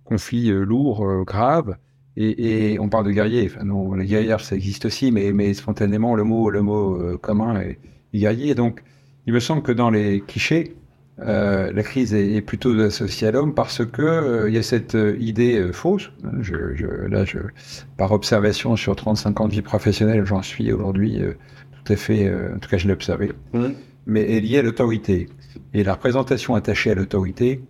conflits 0.06 0.52
lourds, 0.52 1.26
graves. 1.26 1.78
Et, 2.16 2.78
on 2.80 2.90
parle 2.90 3.08
de 3.08 3.12
guerrier. 3.12 3.52
Non, 3.64 3.96
les 3.96 4.06
guerrières, 4.06 4.42
ça 4.42 4.56
existe 4.56 4.86
aussi, 4.86 5.12
mais, 5.12 5.54
spontanément, 5.56 6.16
le 6.16 6.24
mot, 6.24 7.18
commun 7.18 7.60
est, 7.60 7.80
est 8.14 8.20
guerrier. 8.20 8.54
Donc, 8.54 8.84
il 9.28 9.34
me 9.34 9.40
semble 9.40 9.62
que 9.62 9.72
dans 9.72 9.90
les 9.90 10.22
clichés, 10.22 10.76
euh, 11.20 11.72
la 11.72 11.84
crise 11.84 12.14
est, 12.14 12.42
plutôt 12.42 12.78
associée 12.80 13.28
à 13.28 13.32
l'homme 13.32 13.54
parce 13.54 13.86
que 13.86 14.02
euh, 14.02 14.50
il 14.50 14.56
y 14.56 14.58
a 14.58 14.64
cette 14.64 14.96
euh, 14.96 15.16
idée 15.20 15.70
fausse. 15.72 16.12
Je, 16.40 16.76
je, 16.76 16.86
là, 16.86 17.26
je, 17.26 17.38
par 17.98 18.12
observation 18.12 18.76
sur 18.76 18.96
35 18.96 19.42
ans 19.42 19.48
de 19.48 19.54
vie 19.54 19.62
professionnelle, 19.62 20.26
j'en 20.26 20.42
suis 20.42 20.72
aujourd'hui 20.72 21.20
tout 21.84 21.94
à 21.94 21.96
fait, 21.96 22.32
en 22.32 22.60
tout 22.60 22.70
cas, 22.70 22.78
je 22.78 22.88
l'ai 22.88 22.94
observé, 22.94 23.32
mmh. 23.54 23.66
mais 24.06 24.38
est 24.38 24.40
liée 24.40 24.60
à 24.60 24.62
l'autorité. 24.62 25.30
Et 25.74 25.84
la 25.84 25.94
représentation 25.94 26.56
attachée 26.56 26.92
à 26.92 26.96
l'autorité, 26.96 27.62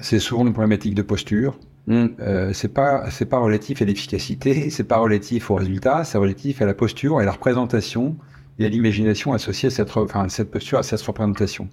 c'est 0.00 0.18
souvent 0.18 0.46
une 0.46 0.52
problématique 0.52 0.94
de 0.94 1.02
posture. 1.02 1.58
Mmh. 1.86 2.06
c'est 2.52 2.72
pas 2.72 3.10
c'est 3.10 3.24
pas 3.24 3.38
relatif 3.38 3.82
à 3.82 3.84
l'efficacité, 3.84 4.70
c'est 4.70 4.84
pas 4.84 4.98
relatif 4.98 5.50
au 5.50 5.54
résultat, 5.54 6.04
c'est 6.04 6.18
relatif 6.18 6.60
à 6.60 6.66
la 6.66 6.74
posture 6.74 7.20
et 7.20 7.22
à 7.22 7.26
la 7.26 7.32
représentation 7.32 8.16
et 8.60 8.66
à 8.66 8.68
l'imagination 8.68 9.32
associée 9.32 9.68
à 9.68 9.70
cette, 9.70 10.50
posture, 10.50 10.78
à 10.78 10.82
cette 10.82 11.00
représentation. 11.00 11.68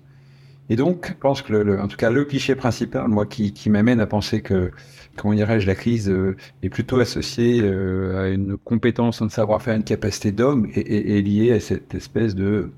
Et 0.70 0.76
donc, 0.76 1.10
je 1.10 1.14
pense 1.14 1.42
que, 1.42 1.54
le, 1.54 1.80
en 1.80 1.88
tout 1.88 1.98
cas, 1.98 2.10
le 2.10 2.24
cliché 2.26 2.56
principal, 2.56 3.08
moi, 3.08 3.26
qui, 3.26 3.70
m'amène 3.70 4.00
à 4.00 4.08
penser 4.08 4.42
que, 4.42 4.72
comment 5.18 5.34
dirais-je, 5.34 5.68
la 5.68 5.76
crise 5.76 6.10
euh, 6.10 6.36
est 6.64 6.70
plutôt 6.70 7.00
associée 7.00 7.62
euh, 7.62 8.24
à 8.24 8.30
une 8.30 8.58
compétence, 8.58 9.22
un 9.22 9.30
savoir-faire, 9.30 9.76
une 9.76 9.84
capacité 9.84 10.32
d'homme, 10.32 10.68
et, 10.74 11.18
est 11.18 11.22
liée 11.22 11.52
à 11.52 11.60
cette 11.60 11.94
espèce 11.94 12.36
de 12.36 12.72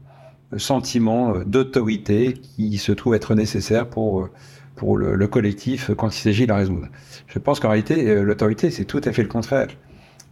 sentiment 0.57 1.35
euh, 1.35 1.43
d'autorité 1.45 2.33
qui 2.33 2.79
se 2.79 2.91
trouve 2.91 3.13
être 3.13 3.35
nécessaire 3.35 3.87
pour 3.87 4.29
le 4.81 5.27
collectif 5.27 5.91
quand 5.95 6.09
il 6.09 6.19
s'agit 6.19 6.43
de 6.43 6.49
la 6.49 6.57
résoudre. 6.57 6.87
Je 7.27 7.37
pense 7.37 7.59
qu'en 7.59 7.69
réalité, 7.69 8.23
l'autorité, 8.23 8.71
c'est 8.71 8.85
tout 8.85 9.01
à 9.03 9.11
fait 9.11 9.23
le 9.23 9.29
contraire. 9.29 9.67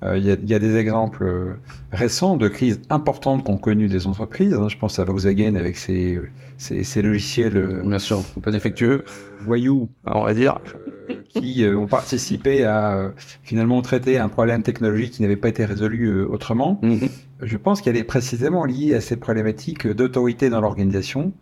Euh, 0.03 0.17
il 0.17 0.25
y, 0.25 0.31
a, 0.31 0.37
y, 0.45 0.53
a 0.53 0.59
des 0.59 0.75
exemples 0.75 1.23
euh, 1.23 1.53
récents 1.91 2.37
de 2.37 2.47
crises 2.47 2.81
importantes 2.89 3.43
qu'ont 3.43 3.57
connues 3.57 3.87
des 3.87 4.05
entreprises. 4.05 4.53
Hein. 4.53 4.67
Je 4.69 4.77
pense 4.77 4.99
à 4.99 5.03
Volkswagen 5.03 5.55
avec 5.55 5.75
ses, 5.75 6.19
ses, 6.57 6.83
ses 6.83 7.01
logiciels. 7.01 7.57
Euh, 7.57 7.81
Bien 7.83 7.97
sûr, 7.97 8.23
pas 8.43 8.51
défectueux. 8.51 9.03
Voyous, 9.41 9.89
on 10.05 10.23
va 10.23 10.33
dire. 10.33 10.59
qui 11.29 11.65
ont 11.65 11.87
participé 11.87 12.63
à 12.63 13.13
finalement 13.43 13.81
traiter 13.81 14.17
un 14.19 14.29
problème 14.29 14.61
technologique 14.61 15.11
qui 15.11 15.21
n'avait 15.21 15.35
pas 15.35 15.49
été 15.49 15.65
résolu 15.65 16.23
autrement. 16.23 16.79
Mm-hmm. 16.83 17.09
Je 17.41 17.57
pense 17.57 17.81
qu'elle 17.81 17.97
est 17.97 18.03
précisément 18.03 18.65
liée 18.65 18.93
à 18.93 19.01
ces 19.01 19.15
problématiques 19.15 19.87
d'autorité 19.87 20.49
dans 20.49 20.61
l'organisation 20.61 21.33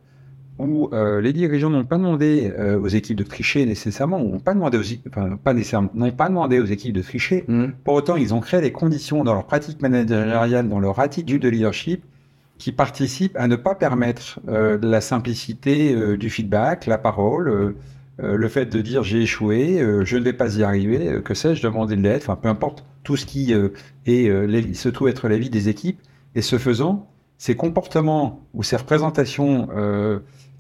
où 0.58 0.90
euh, 0.94 1.20
les 1.22 1.34
dirigeants 1.34 1.70
n'ont 1.70 1.84
pas 1.84 1.98
demandé 1.98 2.54
euh, 2.58 2.80
aux 2.80 2.88
équipes 2.88 3.18
de 3.18 3.24
tricher 3.24 3.66
nécessairement, 3.66 4.20
n'ont 4.20 4.40
pas 4.40 4.54
demandé 4.54 4.78
aux, 4.78 5.10
enfin, 5.10 5.38
pas 5.44 5.54
nécessairement, 5.54 5.90
n'ont 5.94 6.12
pas 6.12 6.30
demandé 6.30 6.60
aux 6.60 6.66
équipes 6.66 6.94
de 6.94 7.02
tricher. 7.02 7.44
Mmh. 7.48 7.66
Pour 7.84 7.96
autant, 7.96 8.16
ils 8.16 8.34
ont 8.34 8.40
créé 8.40 8.62
les 8.62 8.72
conditions 8.72 9.24
dans 9.24 9.34
leur 9.34 9.46
pratique 9.46 9.82
managériale, 9.82 10.70
dans 10.70 10.80
leur 10.80 11.00
attitude 11.00 11.42
de 11.42 11.50
leadership, 11.50 12.04
qui 12.58 12.72
participent 12.72 13.36
à 13.36 13.48
ne 13.48 13.58
pas 13.58 13.76
permettre 13.76 14.40
euh, 14.48 14.78
la 14.82 15.02
simplicité 15.02 16.18
du 16.18 16.30
feedback, 16.30 16.86
la 16.86 16.98
parole, 16.98 17.76
le 18.18 18.48
fait 18.48 18.68
de 18.68 18.80
dire 18.80 19.04
j'ai 19.04 19.24
échoué, 19.24 19.86
je 20.06 20.18
ne 20.18 20.24
vais 20.24 20.32
pas 20.32 20.56
y 20.56 20.64
arriver, 20.64 21.20
que 21.26 21.34
sais-je, 21.34 21.62
demander 21.62 21.98
de 21.98 22.02
l'aide, 22.02 22.22
enfin 22.22 22.38
peu 22.38 22.48
importe 22.48 22.86
tout 23.04 23.18
ce 23.18 23.26
qui 23.26 23.52
est, 23.52 24.74
se 24.74 24.90
trouve 24.90 25.10
être 25.10 25.28
la 25.28 25.38
vie 25.38 25.50
des 25.50 25.68
équipes. 25.68 26.00
Et 26.34 26.42
ce 26.42 26.58
faisant, 26.58 27.10
ces 27.38 27.56
comportements 27.58 28.40
ou 28.54 28.64
ces 28.64 28.78
représentations 28.78 29.68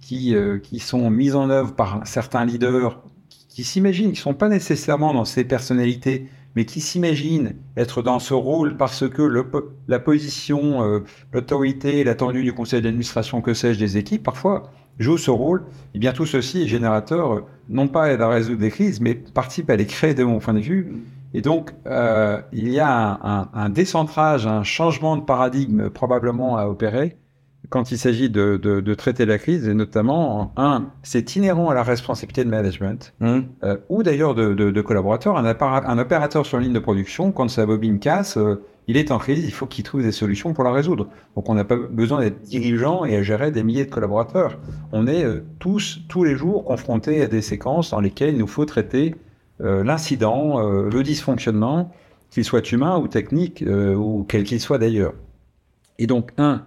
qui, 0.05 0.35
euh, 0.35 0.59
qui 0.59 0.77
sont 0.77 1.09
mises 1.09 1.35
en 1.35 1.49
œuvre 1.49 1.73
par 1.73 2.05
certains 2.05 2.45
leaders 2.45 3.01
qui, 3.49 3.63
s'imaginent, 3.63 4.11
qui 4.11 4.19
ne 4.19 4.23
sont 4.23 4.35
pas 4.35 4.49
nécessairement 4.49 5.13
dans 5.13 5.25
ces 5.25 5.45
personnalités, 5.45 6.27
mais 6.55 6.65
qui 6.65 6.79
s'imaginent 6.79 7.55
être 7.75 8.03
dans 8.03 8.19
ce 8.19 8.35
rôle 8.35 8.77
parce 8.77 9.09
que 9.09 9.45
la 9.87 9.99
position, 9.99 10.83
euh, 10.83 10.99
l'autorité, 11.33 12.03
l'attendue 12.03 12.43
du 12.43 12.53
conseil 12.53 12.83
d'administration, 12.83 13.41
que 13.41 13.55
sais-je, 13.55 13.79
des 13.79 13.97
équipes, 13.97 14.21
parfois, 14.21 14.69
joue 14.99 15.17
ce 15.17 15.31
rôle, 15.31 15.61
et 15.61 15.95
eh 15.95 15.99
bien 15.99 16.13
tout 16.13 16.27
ceci 16.27 16.63
est 16.63 16.67
générateur, 16.67 17.33
euh, 17.33 17.45
non 17.67 17.87
pas 17.87 18.05
à 18.05 18.29
résoudre 18.29 18.59
des 18.59 18.69
crises, 18.69 19.01
mais 19.01 19.15
participe 19.15 19.71
à 19.71 19.75
les 19.75 19.87
créer 19.87 20.13
de 20.13 20.23
mon 20.23 20.37
point 20.37 20.53
de 20.53 20.59
vue. 20.59 20.93
Et 21.33 21.41
donc, 21.41 21.73
euh, 21.87 22.39
il 22.53 22.69
y 22.69 22.79
a 22.79 23.49
un, 23.53 23.69
décentrage, 23.69 24.45
un 24.45 24.63
changement 24.63 25.17
de 25.17 25.23
paradigme 25.23 25.89
probablement 25.89 26.57
à 26.57 26.67
opérer 26.67 27.17
quand 27.75 27.91
il 27.91 27.97
s'agit 27.97 28.29
de, 28.29 28.55
de, 28.55 28.79
de, 28.79 28.93
traiter 28.93 29.25
la 29.25 29.38
crise, 29.38 29.67
et 29.67 29.73
notamment, 29.73 30.53
un, 30.55 30.85
c'est 31.03 31.35
inhérent 31.35 31.69
à 31.69 31.73
la 31.73 31.83
responsabilité 31.83 32.45
de 32.45 32.49
management, 32.49 33.13
mmh. 33.19 33.39
euh, 33.65 33.77
ou 33.89 34.01
d'ailleurs 34.01 34.33
de, 34.33 34.53
de, 34.53 34.81
collaborateurs. 34.81 35.35
Un, 35.35 35.45
un, 35.45 35.97
opérateur 35.97 36.45
sur 36.45 36.57
ligne 36.57 36.71
de 36.71 36.79
production, 36.79 37.33
quand 37.33 37.49
sa 37.49 37.65
bobine 37.65 37.99
casse, 37.99 38.38
euh, 38.38 38.63
il 38.88 38.95
est 38.95 39.11
en 39.11 39.17
crise, 39.17 39.43
il 39.43 39.51
faut 39.51 39.65
qu'il 39.65 39.83
trouve 39.83 40.03
des 40.03 40.13
solutions 40.13 40.53
pour 40.53 40.63
la 40.63 40.71
résoudre. 40.71 41.09
Donc 41.35 41.49
on 41.49 41.53
n'a 41.53 41.65
pas 41.65 41.75
besoin 41.75 42.21
d'être 42.21 42.43
dirigeant 42.43 43.03
et 43.03 43.17
à 43.17 43.23
gérer 43.23 43.51
des 43.51 43.61
milliers 43.61 43.83
de 43.83 43.91
collaborateurs. 43.91 44.57
On 44.93 45.05
est 45.05 45.25
euh, 45.25 45.43
tous, 45.59 45.99
tous 46.07 46.23
les 46.23 46.38
jours, 46.38 46.63
confrontés 46.63 47.23
à 47.23 47.27
des 47.27 47.41
séquences 47.41 47.91
dans 47.91 47.99
lesquelles 47.99 48.35
il 48.35 48.39
nous 48.39 48.47
faut 48.47 48.63
traiter 48.63 49.15
l'incident, 49.59 50.59
le 50.59 51.03
dysfonctionnement, 51.03 51.91
qu'il 52.29 52.45
soit 52.45 52.71
humain 52.71 52.97
ou 52.97 53.09
technique, 53.09 53.63
ou 53.67 54.25
quel 54.27 54.43
qu'il 54.43 54.59
soit 54.59 54.77
d'ailleurs. 54.77 55.13
Et 55.97 56.07
donc, 56.07 56.31
un, 56.38 56.65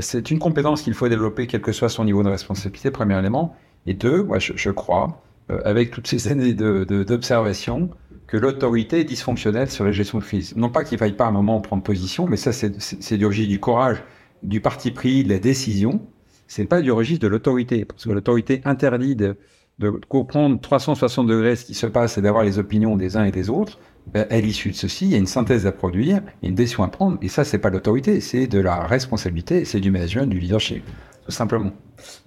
c'est 0.00 0.30
une 0.30 0.38
compétence 0.38 0.82
qu'il 0.82 0.94
faut 0.94 1.08
développer, 1.08 1.46
quel 1.46 1.60
que 1.62 1.72
soit 1.72 1.88
son 1.88 2.04
niveau 2.04 2.22
de 2.22 2.28
responsabilité, 2.28 2.90
premier 2.90 3.18
élément. 3.18 3.56
Et 3.86 3.94
deux, 3.94 4.22
moi, 4.22 4.38
je, 4.38 4.70
crois, 4.70 5.22
euh, 5.50 5.60
avec 5.64 5.90
toutes 5.90 6.06
ces 6.06 6.28
années 6.32 6.52
d'observation, 6.52 7.80
de, 7.80 7.88
que 8.26 8.36
l'autorité 8.36 9.00
est 9.00 9.04
dysfonctionnelle 9.04 9.70
sur 9.70 9.84
la 9.84 9.92
gestion 9.92 10.18
de 10.18 10.24
crise. 10.24 10.54
Non 10.56 10.68
pas 10.68 10.84
qu'il 10.84 10.98
faille 10.98 11.16
pas 11.16 11.24
à 11.24 11.28
un 11.28 11.32
moment 11.32 11.60
prendre 11.60 11.82
position, 11.82 12.26
mais 12.26 12.36
ça, 12.36 12.52
c'est 12.52 13.16
du 13.16 13.24
registre 13.24 13.50
du 13.50 13.58
courage, 13.58 14.02
du 14.42 14.60
parti 14.60 14.90
pris, 14.90 15.24
de 15.24 15.30
la 15.30 15.38
décision. 15.38 16.06
C'est 16.46 16.66
pas 16.66 16.82
du 16.82 16.92
registre 16.92 17.22
de 17.22 17.28
l'autorité, 17.28 17.86
parce 17.86 18.04
que 18.04 18.10
l'autorité 18.10 18.60
interdit 18.66 19.16
de, 19.16 19.36
de 19.78 19.90
comprendre 19.90 20.60
360 20.60 21.26
degrés 21.26 21.56
ce 21.56 21.64
qui 21.64 21.74
se 21.74 21.86
passe 21.86 22.18
et 22.18 22.22
d'avoir 22.22 22.44
les 22.44 22.58
opinions 22.58 22.96
des 22.96 23.16
uns 23.16 23.24
et 23.24 23.30
des 23.30 23.48
autres. 23.48 23.78
Ben, 24.14 24.26
à 24.30 24.40
l'issue 24.40 24.70
de 24.70 24.74
ceci, 24.74 25.04
il 25.04 25.10
y 25.12 25.14
a 25.14 25.18
une 25.18 25.26
synthèse 25.26 25.66
à 25.66 25.72
produire, 25.72 26.22
une 26.42 26.54
décision 26.54 26.82
à 26.82 26.88
prendre, 26.88 27.18
et 27.20 27.28
ça, 27.28 27.44
c'est 27.44 27.58
pas 27.58 27.70
l'autorité, 27.70 28.20
c'est 28.20 28.46
de 28.46 28.58
la 28.58 28.86
responsabilité, 28.86 29.64
c'est 29.64 29.80
du 29.80 29.90
management, 29.90 30.26
du 30.26 30.38
leadership, 30.38 30.82
tout 31.26 31.30
simplement. 31.30 31.72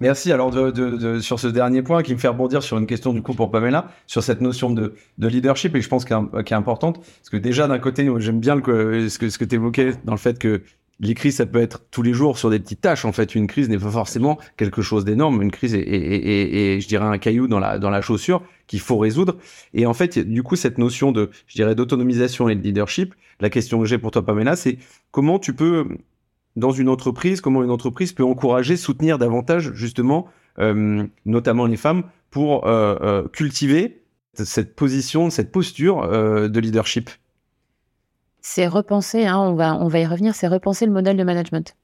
Merci. 0.00 0.30
Alors, 0.30 0.52
sur 1.20 1.40
ce 1.40 1.46
dernier 1.48 1.82
point 1.82 2.02
qui 2.02 2.12
me 2.12 2.18
fait 2.18 2.28
rebondir 2.28 2.62
sur 2.62 2.78
une 2.78 2.86
question 2.86 3.12
du 3.12 3.22
coup 3.22 3.34
pour 3.34 3.50
Pamela, 3.50 3.88
sur 4.06 4.22
cette 4.22 4.40
notion 4.40 4.70
de, 4.70 4.94
de 5.18 5.28
leadership, 5.28 5.74
et 5.74 5.80
je 5.80 5.88
pense 5.88 6.04
qu'elle 6.04 6.18
est 6.34 6.52
importante, 6.52 7.00
parce 7.00 7.30
que 7.30 7.36
déjà, 7.36 7.66
d'un 7.66 7.78
côté, 7.78 8.08
j'aime 8.18 8.38
bien 8.38 8.56
ce 8.56 9.18
que 9.18 9.44
tu 9.44 9.54
évoquais 9.54 9.92
dans 10.04 10.12
le 10.12 10.18
fait 10.18 10.38
que 10.38 10.62
les 11.02 11.14
crises, 11.14 11.36
ça 11.36 11.46
peut 11.46 11.60
être 11.60 11.82
tous 11.90 12.02
les 12.02 12.14
jours 12.14 12.38
sur 12.38 12.48
des 12.48 12.60
petites 12.60 12.80
tâches. 12.80 13.04
En 13.04 13.10
fait, 13.10 13.34
une 13.34 13.48
crise 13.48 13.68
n'est 13.68 13.78
pas 13.78 13.90
forcément 13.90 14.38
quelque 14.56 14.82
chose 14.82 15.04
d'énorme. 15.04 15.42
Une 15.42 15.50
crise 15.50 15.74
est, 15.74 16.80
je 16.80 16.88
dirais, 16.88 17.04
un 17.04 17.18
caillou 17.18 17.48
dans 17.48 17.58
la, 17.58 17.80
dans 17.80 17.90
la 17.90 18.00
chaussure 18.00 18.42
qu'il 18.68 18.78
faut 18.78 18.98
résoudre. 18.98 19.36
Et 19.74 19.84
en 19.84 19.94
fait, 19.94 20.20
du 20.20 20.44
coup, 20.44 20.54
cette 20.54 20.78
notion 20.78 21.10
de, 21.10 21.30
je 21.48 21.54
dirais, 21.54 21.74
d'autonomisation 21.74 22.48
et 22.48 22.54
de 22.54 22.62
leadership, 22.62 23.14
la 23.40 23.50
question 23.50 23.80
que 23.80 23.84
j'ai 23.84 23.98
pour 23.98 24.12
toi, 24.12 24.24
Pamela, 24.24 24.54
c'est 24.54 24.78
comment 25.10 25.40
tu 25.40 25.54
peux, 25.54 25.88
dans 26.54 26.70
une 26.70 26.88
entreprise, 26.88 27.40
comment 27.40 27.64
une 27.64 27.70
entreprise 27.70 28.12
peut 28.12 28.24
encourager, 28.24 28.76
soutenir 28.76 29.18
davantage, 29.18 29.72
justement, 29.74 30.28
euh, 30.60 31.04
notamment 31.26 31.66
les 31.66 31.76
femmes, 31.76 32.04
pour 32.30 32.68
euh, 32.68 32.96
euh, 33.02 33.28
cultiver 33.28 34.02
cette 34.34 34.76
position, 34.76 35.30
cette 35.30 35.50
posture 35.50 36.08
de 36.08 36.60
leadership? 36.60 37.10
C'est 38.42 38.66
repenser, 38.66 39.26
hein, 39.26 39.38
on, 39.38 39.54
va, 39.54 39.76
on 39.76 39.88
va 39.88 40.00
y 40.00 40.06
revenir, 40.06 40.34
c'est 40.34 40.48
repenser 40.48 40.84
le 40.84 40.92
modèle 40.92 41.16
de 41.16 41.24
management. 41.24 41.74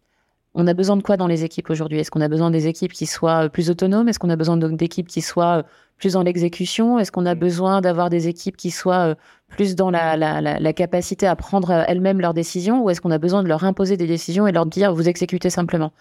On 0.55 0.67
a 0.67 0.75
besoin 0.75 0.97
de 0.97 1.03
quoi 1.03 1.17
dans 1.17 1.29
les 1.29 1.45
équipes 1.45 1.71
aujourd'hui? 1.71 2.01
Est-ce 2.01 2.11
qu'on 2.11 2.21
a 2.21 2.29
besoin 2.29 2.51
des 2.51 2.67
équipes 2.67 2.93
qui 2.93 3.07
soient 3.07 3.45
euh, 3.45 3.49
plus 3.49 3.71
autonomes? 3.71 4.09
Est-ce 4.09 4.19
qu'on 4.19 4.31
a 4.31 4.37
besoin 4.37 4.57
d'équipes 4.57 5.07
qui 5.07 5.23
soient 5.23 5.59
euh, 5.59 5.63
plus 5.99 6.15
dans 6.15 6.23
l'exécution 6.23 6.99
Est-ce 6.99 7.13
qu'on 7.13 7.27
a 7.27 7.37
besoin 7.37 7.81
d'avoir 7.81 8.11
des 8.11 8.27
équipes 8.27 8.57
qui 8.57 8.73
soient 8.73 9.11
euh, 9.11 9.15
plus 9.49 9.77
dans 9.77 9.91
la, 9.91 10.17
la, 10.17 10.41
la, 10.41 10.73
capacité 10.73 11.29
à 11.29 11.37
prendre 11.37 11.71
elles-mêmes 11.71 12.21
leurs 12.21 12.35
décisions 12.35 12.83
Ou 12.83 12.91
est-ce 12.91 13.01
qu'on 13.01 13.13
a 13.13 13.19
besoin 13.19 13.45
de 13.45 13.49
leur 13.49 13.63
imposer 13.63 13.97
des 13.97 14.09
décisions 14.09 14.49
et 14.49 14.53
leur 14.53 14.67
dire 14.67 14.93
vous 14.93 15.09
exécutez 15.09 15.51
simplement? 15.51 15.93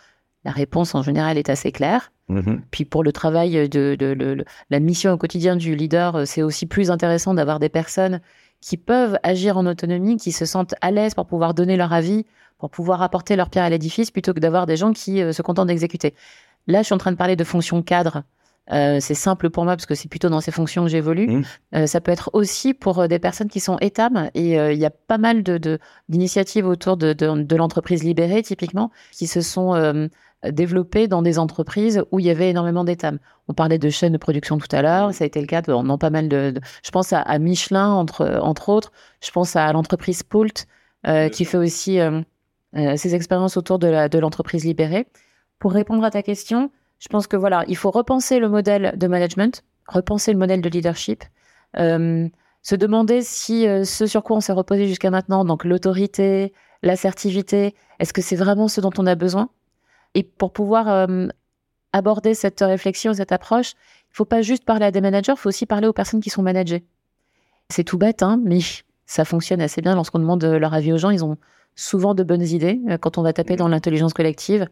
La 0.43 0.51
réponse 0.51 0.95
en 0.95 1.03
général 1.03 1.37
est 1.37 1.49
assez 1.49 1.71
claire. 1.71 2.11
Mm-hmm. 2.29 2.61
Puis 2.71 2.85
pour 2.85 3.03
le 3.03 3.11
travail 3.11 3.69
de, 3.69 3.95
de, 3.95 4.13
de, 4.15 4.45
la 4.69 4.79
mission 4.79 5.11
au 5.11 5.17
quotidien 5.17 5.55
du 5.55 5.75
leader, 5.75 6.25
c'est 6.25 6.41
aussi 6.41 6.65
plus 6.65 6.89
intéressant 6.89 7.33
d'avoir 7.33 7.59
des 7.59 7.69
personnes 7.69 8.21
qui 8.61 8.77
peuvent 8.77 9.17
agir 9.23 9.57
en 9.57 9.65
autonomie, 9.65 10.17
qui 10.17 10.31
se 10.31 10.45
sentent 10.45 10.75
à 10.81 10.91
l'aise 10.91 11.13
pour 11.13 11.25
pouvoir 11.25 11.53
donner 11.53 11.77
leur 11.77 11.93
avis, 11.93 12.25
pour 12.57 12.69
pouvoir 12.69 13.01
apporter 13.01 13.35
leur 13.35 13.49
pierre 13.49 13.65
à 13.65 13.69
l'édifice, 13.69 14.11
plutôt 14.11 14.33
que 14.33 14.39
d'avoir 14.39 14.65
des 14.65 14.77
gens 14.77 14.93
qui 14.93 15.21
euh, 15.21 15.31
se 15.31 15.41
contentent 15.41 15.67
d'exécuter. 15.67 16.13
Là, 16.65 16.79
je 16.81 16.85
suis 16.85 16.95
en 16.95 16.97
train 16.97 17.11
de 17.11 17.17
parler 17.17 17.35
de 17.35 17.43
fonction 17.43 17.81
cadre. 17.83 18.23
Euh, 18.73 18.97
c'est 18.99 19.13
simple 19.13 19.49
pour 19.49 19.63
moi 19.63 19.77
parce 19.77 19.85
que 19.85 19.95
c'est 19.95 20.09
plutôt 20.09 20.27
dans 20.27 20.41
ces 20.41 20.51
fonctions 20.51 20.83
que 20.83 20.89
j'évolue. 20.89 21.27
Mmh. 21.27 21.43
Euh, 21.75 21.87
ça 21.87 22.01
peut 22.01 22.11
être 22.11 22.29
aussi 22.33 22.73
pour 22.73 22.99
euh, 22.99 23.07
des 23.07 23.19
personnes 23.19 23.47
qui 23.47 23.61
sont 23.61 23.77
étames 23.79 24.29
et 24.33 24.59
euh, 24.59 24.73
il 24.73 24.79
y 24.79 24.85
a 24.85 24.89
pas 24.89 25.17
mal 25.17 25.41
de, 25.41 25.57
de- 25.57 25.79
d'initiatives 26.09 26.67
autour 26.67 26.97
de, 26.97 27.13
de, 27.13 27.43
de 27.43 27.55
l'entreprise 27.55 28.03
libérée 28.03 28.41
typiquement 28.43 28.91
qui 29.13 29.25
se 29.27 29.39
sont 29.39 30.09
développées 30.51 31.07
dans 31.07 31.21
des 31.21 31.39
entreprises 31.39 32.03
où 32.11 32.19
il 32.19 32.25
y 32.25 32.29
avait 32.29 32.49
énormément 32.49 32.83
d'étames. 32.83 33.19
On 33.47 33.53
parlait 33.53 33.79
de 33.79 33.89
chaînes 33.89 34.13
de 34.13 34.17
production 34.17 34.57
tout 34.57 34.67
à 34.71 34.81
l'heure, 34.81 35.13
ça 35.13 35.23
a 35.23 35.27
été 35.27 35.41
le 35.41 35.47
cas 35.47 35.61
dans, 35.61 35.83
dans 35.83 35.97
pas 35.97 36.09
mal 36.09 36.29
de, 36.29 36.51
de- 36.51 36.61
Je 36.83 36.91
pense 36.91 37.11
à, 37.13 37.21
à 37.21 37.39
Michelin 37.39 37.89
entre 37.91 38.39
entre 38.41 38.69
autres. 38.69 38.91
Je 39.21 39.31
pense 39.31 39.55
à 39.55 39.71
l'entreprise 39.73 40.23
Poult 40.23 40.67
euh, 41.07 41.29
qui 41.29 41.45
fait 41.45 41.57
aussi 41.57 41.99
euh, 41.99 42.21
euh, 42.75 42.95
ses 42.97 43.15
expériences 43.15 43.57
autour 43.57 43.79
de 43.79 44.19
l'entreprise 44.19 44.63
libérée. 44.65 45.07
Pour 45.59 45.71
répondre 45.71 46.03
à 46.03 46.11
ta 46.11 46.21
question, 46.21 46.71
je 46.99 47.07
pense 47.07 47.25
que 47.27 47.35
voilà, 47.37 47.63
il 47.67 47.75
faut 47.77 47.91
repenser 47.91 48.39
le 48.39 48.49
modèle 48.49 48.93
de 48.95 49.07
management, 49.07 49.63
repenser 49.87 50.31
le 50.33 50.37
modèle 50.37 50.61
de 50.61 50.69
leadership, 50.69 51.23
se 51.75 52.75
demander 52.75 53.21
si 53.21 53.65
ce 53.85 54.05
sur 54.05 54.23
quoi 54.23 54.37
on 54.37 54.39
s'est 54.41 54.53
reposé 54.53 54.87
jusqu'à 54.87 55.09
maintenant, 55.09 55.45
donc 55.45 55.63
l'autorité, 55.63 56.53
l'assertivité, 56.83 57.75
est-ce 57.99 58.13
que 58.13 58.21
c'est 58.21 58.35
vraiment 58.35 58.67
ce 58.67 58.81
dont 58.81 58.91
on 58.97 59.07
a 59.07 59.15
besoin? 59.15 59.49
Et 60.17 60.23
pour 60.23 60.51
pouvoir 60.51 60.89
euh, 60.89 61.27
aborder 61.93 62.33
cette 62.33 62.59
réflexion, 62.59 63.13
cette 63.13 63.31
approche, 63.31 63.73
il 64.11 64.15
faut 64.15 64.25
pas 64.25 64.41
juste 64.41 64.65
parler 64.65 64.85
à 64.85 64.91
des 64.91 64.99
managers, 64.99 65.33
il 65.33 65.39
faut 65.39 65.49
aussi 65.49 65.65
parler 65.65 65.87
aux 65.87 65.93
personnes 65.93 66.19
qui 66.19 66.29
sont 66.29 66.41
managées. 66.41 66.83
C'est 67.69 67.83
tout 67.83 67.97
bête, 67.97 68.23
hein, 68.23 68.41
mais 68.43 68.59
ça 69.05 69.23
fonctionne 69.23 69.61
assez 69.61 69.81
bien 69.81 69.95
lorsqu'on 69.95 70.19
demande 70.19 70.43
leur 70.43 70.73
avis 70.73 70.91
aux 70.91 70.97
gens. 70.97 71.11
Ils 71.11 71.23
ont 71.23 71.37
souvent 71.75 72.15
de 72.15 72.23
bonnes 72.23 72.43
idées 72.43 72.81
euh, 72.89 72.97
quand 72.97 73.17
on 73.17 73.21
va 73.21 73.31
taper 73.31 73.55
dans 73.55 73.69
l'intelligence 73.69 74.13
collective. 74.13 74.67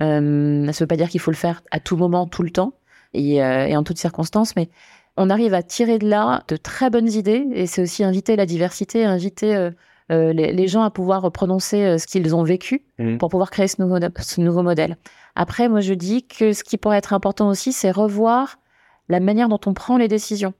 Euh, 0.00 0.72
ça 0.72 0.84
veut 0.84 0.88
pas 0.88 0.96
dire 0.96 1.08
qu'il 1.08 1.20
faut 1.20 1.30
le 1.30 1.36
faire 1.36 1.62
à 1.70 1.78
tout 1.78 1.96
moment, 1.96 2.26
tout 2.26 2.42
le 2.42 2.50
temps 2.50 2.72
et, 3.14 3.42
euh, 3.42 3.66
et 3.66 3.76
en 3.76 3.84
toutes 3.84 3.98
circonstances, 3.98 4.56
mais 4.56 4.68
on 5.16 5.30
arrive 5.30 5.54
à 5.54 5.62
tirer 5.62 5.98
de 5.98 6.08
là 6.08 6.44
de 6.48 6.56
très 6.56 6.90
bonnes 6.90 7.10
idées 7.10 7.46
et 7.52 7.66
c'est 7.66 7.82
aussi 7.82 8.04
inviter 8.04 8.36
la 8.36 8.46
diversité, 8.46 9.04
inviter 9.04 9.54
euh, 9.56 9.70
euh, 9.70 9.70
les, 10.10 10.52
les 10.52 10.68
gens 10.68 10.82
à 10.82 10.90
pouvoir 10.90 11.30
prononcer 11.32 11.82
euh, 11.84 11.98
ce 11.98 12.06
qu'ils 12.06 12.34
ont 12.34 12.42
vécu 12.44 12.82
Mhm. 12.98 13.18
pour 13.18 13.28
pouvoir 13.28 13.50
créer 13.50 13.68
ce 13.68 13.80
nouveau, 13.82 13.98
ce 14.20 14.40
nouveau 14.40 14.62
modèle. 14.62 14.96
Après, 15.34 15.68
moi, 15.68 15.80
je 15.80 15.92
dis 15.94 16.26
que 16.26 16.52
ce 16.52 16.64
qui 16.64 16.78
pourrait 16.78 16.96
être 16.98 17.12
important 17.12 17.48
aussi, 17.48 17.72
c'est 17.72 17.90
revoir 17.90 18.56
la 19.08 19.20
manière 19.20 19.48
dont 19.48 19.60
on 19.66 19.74
prend 19.74 19.96
les 19.98 20.08
décisions 20.08 20.54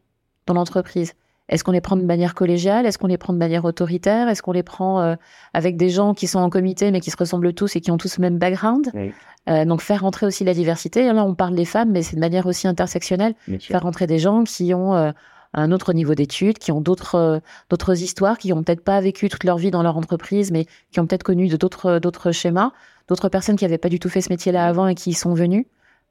dans 0.46 0.54
l'entreprise. 0.54 1.14
Est-ce 1.48 1.62
qu'on 1.64 1.72
les 1.72 1.80
prend 1.80 1.96
de 1.96 2.02
manière 2.02 2.34
collégiale? 2.34 2.86
Est-ce 2.86 2.98
qu'on 2.98 3.06
les 3.06 3.18
prend 3.18 3.32
de 3.32 3.38
manière 3.38 3.64
autoritaire? 3.64 4.28
Est-ce 4.28 4.42
qu'on 4.42 4.52
les 4.52 4.64
prend 4.64 5.00
euh, 5.00 5.14
avec 5.54 5.76
des 5.76 5.88
gens 5.90 6.12
qui 6.12 6.26
sont 6.26 6.40
en 6.40 6.50
comité 6.50 6.90
mais 6.90 7.00
qui 7.00 7.10
se 7.12 7.16
ressemblent 7.16 7.52
tous 7.54 7.76
et 7.76 7.80
qui 7.80 7.90
ont 7.92 7.96
tous 7.98 8.18
le 8.18 8.22
même 8.22 8.38
background? 8.38 8.90
Oui. 8.94 9.12
Euh, 9.48 9.64
Donc 9.64 9.80
faire 9.80 10.00
rentrer 10.02 10.26
aussi 10.26 10.42
la 10.44 10.54
diversité. 10.54 11.10
Là, 11.12 11.24
on 11.24 11.34
parle 11.36 11.54
des 11.54 11.64
femmes, 11.64 11.92
mais 11.92 12.02
c'est 12.02 12.16
de 12.16 12.20
manière 12.20 12.46
aussi 12.46 12.66
intersectionnelle 12.66 13.34
faire 13.60 13.82
rentrer 13.82 14.08
des 14.08 14.18
gens 14.18 14.42
qui 14.42 14.74
ont 14.74 14.94
euh, 14.96 15.12
un 15.56 15.72
autre 15.72 15.92
niveau 15.92 16.14
d'études, 16.14 16.58
qui 16.58 16.70
ont 16.70 16.80
d'autres 16.80 17.14
euh, 17.16 17.38
d'autres 17.70 18.02
histoires, 18.02 18.38
qui 18.38 18.52
ont 18.52 18.62
peut-être 18.62 18.84
pas 18.84 19.00
vécu 19.00 19.28
toute 19.28 19.44
leur 19.44 19.58
vie 19.58 19.70
dans 19.70 19.82
leur 19.82 19.96
entreprise, 19.96 20.52
mais 20.52 20.66
qui 20.92 21.00
ont 21.00 21.06
peut-être 21.06 21.24
connu 21.24 21.48
d'autres 21.48 21.98
d'autres 21.98 22.30
schémas, 22.30 22.72
d'autres 23.08 23.28
personnes 23.28 23.56
qui 23.56 23.64
n'avaient 23.64 23.78
pas 23.78 23.88
du 23.88 23.98
tout 23.98 24.08
fait 24.08 24.20
ce 24.20 24.30
métier-là 24.30 24.66
avant 24.66 24.86
et 24.86 24.94
qui 24.94 25.10
y 25.10 25.14
sont 25.14 25.34
venues. 25.34 25.66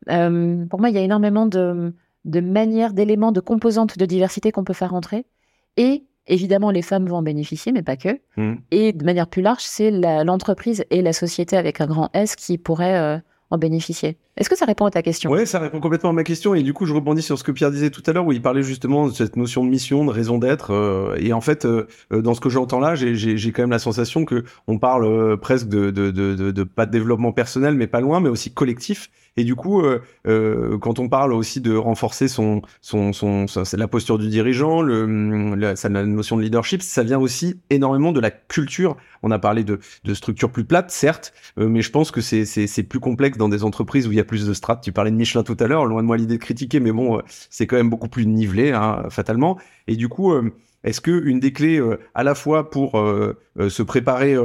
Euh, 0.09 0.65
pour 0.65 0.79
moi, 0.79 0.89
il 0.89 0.95
y 0.95 0.99
a 0.99 1.01
énormément 1.01 1.45
de, 1.45 1.93
de 2.25 2.39
manières, 2.39 2.93
d'éléments, 2.93 3.31
de 3.31 3.39
composantes 3.39 3.97
de 3.97 4.05
diversité 4.05 4.51
qu'on 4.51 4.63
peut 4.63 4.73
faire 4.73 4.91
rentrer. 4.91 5.25
Et 5.77 6.05
évidemment, 6.27 6.71
les 6.71 6.81
femmes 6.81 7.07
vont 7.07 7.17
en 7.17 7.23
bénéficier, 7.23 7.71
mais 7.71 7.83
pas 7.83 7.97
que. 7.97 8.19
Mhm. 8.37 8.61
Et 8.71 8.93
de 8.93 9.05
manière 9.05 9.27
plus 9.27 9.41
large, 9.41 9.63
c'est 9.63 9.91
l'entreprise 9.91 10.83
et 10.89 11.01
la 11.01 11.13
société 11.13 11.57
avec 11.57 11.81
un 11.81 11.87
grand 11.87 12.09
S 12.13 12.35
qui 12.35 12.57
pourraient 12.57 12.97
euh, 12.97 13.19
en 13.51 13.57
bénéficier. 13.57 14.17
Est-ce 14.37 14.49
que 14.49 14.57
ça 14.57 14.65
répond 14.65 14.85
à 14.85 14.91
ta 14.91 15.01
question? 15.01 15.31
Ouais, 15.31 15.45
ça 15.45 15.59
répond 15.59 15.79
complètement 15.79 16.09
à 16.09 16.13
ma 16.13 16.25
question. 16.25 16.55
Et 16.55 16.63
du 16.63 16.73
coup 16.73 16.85
je 16.85 16.93
rebondis 16.93 17.21
sur 17.21 17.39
ce 17.39 17.43
que 17.43 17.53
Pierre 17.53 17.71
disait 17.71 17.89
tout 17.89 18.03
à 18.05 18.11
l'heure 18.11 18.25
où 18.25 18.33
il 18.33 18.41
parlait 18.41 18.63
justement 18.63 19.07
de 19.07 19.13
cette 19.13 19.37
notion 19.37 19.63
de 19.63 19.69
mission, 19.69 20.03
de 20.03 20.11
raison 20.11 20.37
d'être 20.37 20.71
euh, 20.71 21.15
et 21.17 21.31
en 21.31 21.39
fait 21.39 21.65
euh, 21.65 21.87
euh, 22.11 22.21
dans 22.21 22.33
ce 22.33 22.41
que 22.41 22.49
j'entends 22.49 22.81
là, 22.81 22.95
j'ai- 22.95 23.15
quand 23.53 23.63
même 23.63 23.71
la 23.71 23.79
sensation 23.79 24.25
que 24.25 24.43
on 24.67 24.77
parle 24.77 25.37
presque 25.39 25.69
de, 25.69 26.63
pas 26.63 26.85
de 26.85 26.91
développement 26.91 27.31
personnel 27.31 27.75
mais 27.75 27.87
pas 27.87 28.01
loin, 28.01 28.19
mais 28.19 28.29
aussi 28.29 28.51
collectif. 28.51 29.09
Et 29.37 29.43
du 29.43 29.55
coup 29.55 29.83
quand 30.25 30.99
on 30.99 31.09
parle 31.09 31.33
aussi 31.33 31.61
de 31.61 31.75
renforcer 31.75 32.27
son 32.27 32.61
son 32.81 33.11
la 33.77 33.87
posture 33.87 34.17
du 34.17 34.27
dirigeant, 34.27 34.81
le 34.81 35.55
la, 35.55 35.89
notion 36.05 36.35
de 36.35 36.41
leadership, 36.41 36.81
ça 36.81 37.03
vient 37.03 37.19
aussi 37.19 37.61
énormément 37.69 38.11
de 38.11 38.19
la 38.19 38.31
culture. 38.31 38.97
On 39.23 39.31
a 39.31 39.39
parlé 39.39 39.63
de 39.63 39.79
de 40.03 40.13
structures 40.13 40.51
plus 40.51 40.65
plates 40.65 40.91
certes, 40.91 41.33
mais 41.57 41.81
je 41.81 41.91
pense 41.91 42.11
que 42.11 42.21
c'est 42.21 42.83
plus 42.83 42.99
complexe 42.99 43.37
dans 43.37 43.49
des 43.49 43.63
entreprises 43.63 44.07
où 44.07 44.11
il 44.11 44.17
y 44.17 44.21
a 44.21 44.24
plus 44.25 44.45
de 44.47 44.53
strates. 44.53 44.83
Tu 44.83 44.91
parlais 44.91 45.11
de 45.11 45.15
Michelin 45.15 45.43
tout 45.43 45.57
à 45.59 45.67
l'heure, 45.67 45.85
loin 45.85 46.01
de 46.01 46.07
moi 46.07 46.17
l'idée 46.17 46.37
de 46.37 46.41
critiquer, 46.43 46.79
mais 46.79 46.91
bon, 46.91 47.17
euh, 47.17 47.21
c'est 47.49 47.67
quand 47.67 47.77
même 47.77 47.89
beaucoup 47.89 48.09
plus 48.09 48.25
nivelé, 48.25 48.71
hein, 48.71 49.05
fatalement. 49.09 49.57
Et 49.87 49.95
du 49.95 50.09
coup, 50.09 50.33
euh, 50.33 50.51
est-ce 50.83 51.01
que 51.01 51.11
une 51.11 51.39
des 51.39 51.53
clés, 51.53 51.79
euh, 51.79 51.99
à 52.13 52.23
la 52.23 52.35
fois 52.35 52.69
pour 52.69 52.91
se 53.57 53.83
préparer 53.83 54.35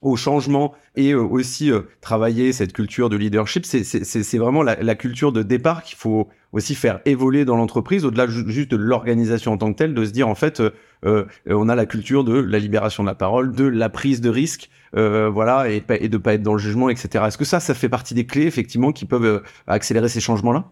au 0.00 0.16
changement 0.16 0.74
et 0.94 1.14
aussi 1.14 1.70
travailler 2.00 2.52
cette 2.52 2.72
culture 2.72 3.08
de 3.08 3.16
leadership, 3.16 3.66
c'est 3.66 4.38
vraiment 4.38 4.62
la, 4.62 4.94
culture 4.94 5.32
de 5.32 5.42
départ 5.42 5.82
qu'il 5.82 5.98
faut 5.98 6.28
aussi 6.52 6.74
faire 6.74 7.00
évoluer 7.04 7.44
dans 7.44 7.56
l'entreprise, 7.56 8.04
au-delà 8.04 8.26
ju- 8.26 8.48
juste 8.48 8.70
de 8.70 8.76
l'organisation 8.76 9.52
en 9.52 9.58
tant 9.58 9.72
que 9.72 9.78
telle, 9.78 9.94
de 9.94 10.04
se 10.04 10.10
dire 10.10 10.28
en 10.28 10.34
fait, 10.34 10.62
on 11.04 11.68
a 11.68 11.74
la 11.74 11.86
culture 11.86 12.24
de 12.24 12.34
la 12.38 12.58
libération 12.58 13.02
de 13.02 13.08
la 13.08 13.14
parole, 13.14 13.52
de 13.52 13.64
la 13.64 13.88
prise 13.88 14.20
de 14.20 14.30
risque, 14.30 14.70
euh, 14.96 15.28
voilà, 15.28 15.70
et, 15.70 15.82
et 16.00 16.08
de 16.08 16.16
pas 16.18 16.34
être 16.34 16.42
dans 16.42 16.52
le 16.54 16.58
jugement, 16.58 16.88
etc. 16.88 17.24
Est-ce 17.26 17.38
que 17.38 17.44
ça, 17.44 17.60
ça 17.60 17.74
fait 17.74 17.88
partie 17.88 18.14
des 18.14 18.26
clés 18.26 18.46
effectivement 18.46 18.92
qui 18.92 19.04
peuvent 19.04 19.24
euh, 19.24 19.40
accélérer 19.66 20.08
ces 20.08 20.20
changements-là? 20.20 20.64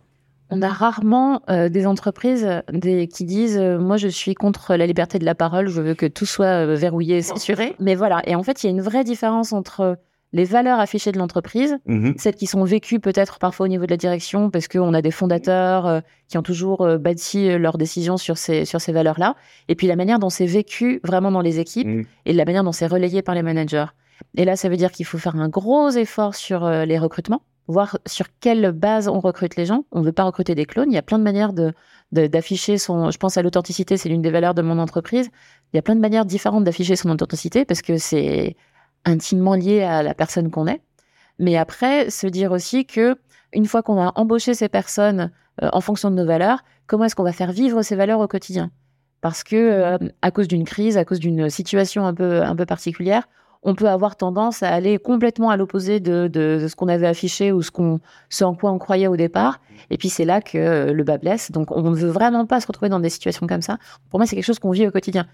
On 0.48 0.62
a 0.62 0.68
rarement 0.68 1.42
euh, 1.50 1.68
des 1.68 1.86
entreprises 1.88 2.48
des, 2.72 3.08
qui 3.08 3.24
disent 3.24 3.58
euh, 3.58 3.78
Moi, 3.80 3.96
je 3.96 4.06
suis 4.06 4.34
contre 4.34 4.76
la 4.76 4.86
liberté 4.86 5.18
de 5.18 5.24
la 5.24 5.34
parole, 5.34 5.68
je 5.68 5.80
veux 5.82 5.94
que 5.94 6.06
tout 6.06 6.24
soit 6.26 6.46
euh, 6.66 6.74
verrouillé 6.76 7.16
et 7.16 7.22
censuré. 7.22 7.74
Mais 7.80 7.96
voilà. 7.96 8.22
Et 8.28 8.36
en 8.36 8.44
fait, 8.44 8.62
il 8.62 8.66
y 8.66 8.68
a 8.68 8.70
une 8.70 8.80
vraie 8.80 9.02
différence 9.02 9.52
entre 9.52 9.98
les 10.32 10.44
valeurs 10.44 10.78
affichées 10.78 11.10
de 11.12 11.18
l'entreprise, 11.18 11.76
Mhm. 11.86 12.14
celles 12.18 12.34
qui 12.36 12.46
sont 12.46 12.62
vécues 12.62 13.00
peut-être 13.00 13.38
parfois 13.40 13.64
au 13.66 13.68
niveau 13.68 13.86
de 13.86 13.90
la 13.90 13.96
direction, 13.96 14.50
parce 14.50 14.68
qu'on 14.68 14.92
a 14.94 15.00
des 15.02 15.10
fondateurs 15.12 16.02
qui 16.28 16.36
ont 16.36 16.42
toujours 16.42 16.86
bâti 16.98 17.56
leurs 17.58 17.78
décisions 17.78 18.16
sur 18.16 18.36
ces, 18.36 18.64
sur 18.64 18.80
ces 18.80 18.92
valeurs-là, 18.92 19.34
et 19.68 19.74
puis 19.76 19.86
la 19.86 19.96
manière 19.96 20.18
dont 20.18 20.28
c'est 20.28 20.46
vécu 20.46 21.00
vraiment 21.04 21.30
dans 21.30 21.40
les 21.40 21.58
équipes 21.60 21.86
Mhm. 21.86 22.04
et 22.26 22.32
la 22.32 22.44
manière 22.44 22.64
dont 22.64 22.72
c'est 22.72 22.88
relayé 22.88 23.22
par 23.22 23.34
les 23.34 23.42
managers. 23.42 23.86
Et 24.36 24.44
là, 24.44 24.56
ça 24.56 24.68
veut 24.68 24.76
dire 24.76 24.92
qu'il 24.92 25.06
faut 25.06 25.18
faire 25.18 25.36
un 25.36 25.48
gros 25.48 25.90
effort 25.90 26.34
sur 26.34 26.64
euh, 26.64 26.84
les 26.84 26.98
recrutements, 26.98 27.42
voir 27.68 27.98
sur 28.06 28.26
quelle 28.40 28.72
base 28.72 29.08
on 29.08 29.20
recrute 29.20 29.56
les 29.56 29.66
gens. 29.66 29.84
On 29.92 30.00
ne 30.00 30.04
veut 30.06 30.12
pas 30.12 30.24
recruter 30.24 30.54
des 30.54 30.66
clones. 30.66 30.90
Il 30.90 30.94
y 30.94 30.98
a 30.98 31.02
plein 31.02 31.18
de 31.18 31.24
manières 31.24 31.52
de 31.52 31.72
de- 32.12 32.26
d'afficher 32.28 32.78
son. 32.78 33.10
Je 33.10 33.18
pense 33.18 33.36
à 33.36 33.42
l'authenticité, 33.42 33.96
c'est 33.96 34.08
l'une 34.08 34.22
des 34.22 34.30
valeurs 34.30 34.54
de 34.54 34.62
mon 34.62 34.78
entreprise. 34.78 35.28
Il 35.72 35.76
y 35.76 35.78
a 35.78 35.82
plein 35.82 35.96
de 35.96 36.00
manières 36.00 36.24
différentes 36.24 36.64
d'afficher 36.64 36.96
son 36.96 37.10
authenticité 37.10 37.64
parce 37.64 37.82
que 37.82 37.98
c'est 37.98 38.56
intimement 39.04 39.54
lié 39.54 39.82
à 39.82 40.02
la 40.02 40.14
personne 40.14 40.50
qu'on 40.50 40.66
est. 40.66 40.82
Mais 41.38 41.56
après, 41.56 42.08
se 42.10 42.26
dire 42.26 42.52
aussi 42.52 42.86
que 42.86 43.16
une 43.52 43.66
fois 43.66 43.82
qu'on 43.82 44.00
a 44.00 44.12
embauché 44.16 44.54
ces 44.54 44.68
personnes 44.68 45.30
euh, 45.62 45.68
en 45.72 45.80
fonction 45.80 46.10
de 46.10 46.16
nos 46.16 46.26
valeurs, 46.26 46.62
comment 46.86 47.04
est-ce 47.04 47.14
qu'on 47.16 47.22
va 47.24 47.32
faire 47.32 47.52
vivre 47.52 47.82
ces 47.82 47.96
valeurs 47.96 48.20
au 48.20 48.28
quotidien? 48.28 48.70
Parce 49.20 49.42
que 49.44 49.56
euh, 49.56 49.98
à 50.22 50.30
cause 50.30 50.46
d'une 50.48 50.64
crise, 50.64 50.96
à 50.96 51.04
cause 51.04 51.18
d'une 51.20 51.50
situation 51.50 52.06
un 52.06 52.14
peu 52.14 52.42
un 52.42 52.54
peu 52.54 52.66
particulière, 52.66 53.28
on 53.68 53.74
peut 53.74 53.88
avoir 53.88 54.16
tendance 54.16 54.62
à 54.62 54.68
aller 54.70 54.98
complètement 54.98 55.50
à 55.50 55.56
l'opposé 55.58 56.00
de, 56.00 56.28
de- 56.28 56.58
de 56.62 56.68
ce 56.68 56.74
qu'on 56.76 56.88
avait 56.88 57.06
affiché 57.08 57.52
ou 57.52 57.60
ce, 57.62 57.70
qu'on, 57.70 58.00
ce 58.30 58.44
en 58.44 58.54
quoi 58.54 58.70
on 58.70 58.78
croyait 58.78 59.08
au 59.08 59.16
départ. 59.16 59.60
Et 59.90 59.98
puis 59.98 60.08
c'est 60.08 60.24
là 60.24 60.40
que 60.40 60.56
euh, 60.56 60.92
le 60.92 61.04
bas 61.04 61.18
blesse. 61.18 61.50
Donc 61.50 61.70
on 61.72 61.82
ne 61.82 61.94
veut 61.96 62.08
vraiment 62.08 62.46
pas 62.46 62.60
se 62.60 62.66
retrouver 62.66 62.88
dans 62.88 63.00
des 63.00 63.10
situations 63.10 63.46
comme 63.46 63.62
ça. 63.62 63.76
Pour 64.08 64.18
moi, 64.20 64.26
c'est 64.26 64.36
quelque 64.36 64.44
chose 64.46 64.58
qu'on 64.60 64.70
vit 64.70 64.86
au 64.86 64.90
quotidien. 64.90 65.26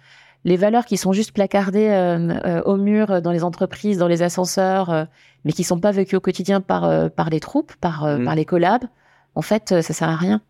Les 0.44 0.56
valeurs 0.56 0.86
qui 0.86 0.96
sont 0.96 1.12
juste 1.12 1.32
placardées 1.32 1.88
euh, 1.90 2.32
euh, 2.44 2.62
au 2.64 2.76
mur 2.76 3.10
euh, 3.12 3.20
dans 3.20 3.30
les 3.32 3.44
entreprises, 3.44 3.98
dans 3.98 4.08
les 4.08 4.22
ascenseurs, 4.22 4.90
euh, 4.90 5.04
mais 5.44 5.52
qui 5.52 5.62
sont 5.62 5.78
pas 5.78 5.92
vécues 5.92 6.16
au 6.16 6.20
quotidien 6.20 6.60
par, 6.60 6.82
euh, 6.84 7.08
par 7.08 7.30
les 7.30 7.38
troupes, 7.38 7.72
par, 7.80 8.04
euh, 8.04 8.16
Mhm. 8.18 8.24
par 8.24 8.34
les 8.34 8.44
collabs, 8.44 8.84
en 9.36 9.42
fait, 9.42 9.70
euh, 9.72 9.82
ça 9.82 9.92
sert 9.94 10.08
à 10.08 10.16
rien. 10.16 10.40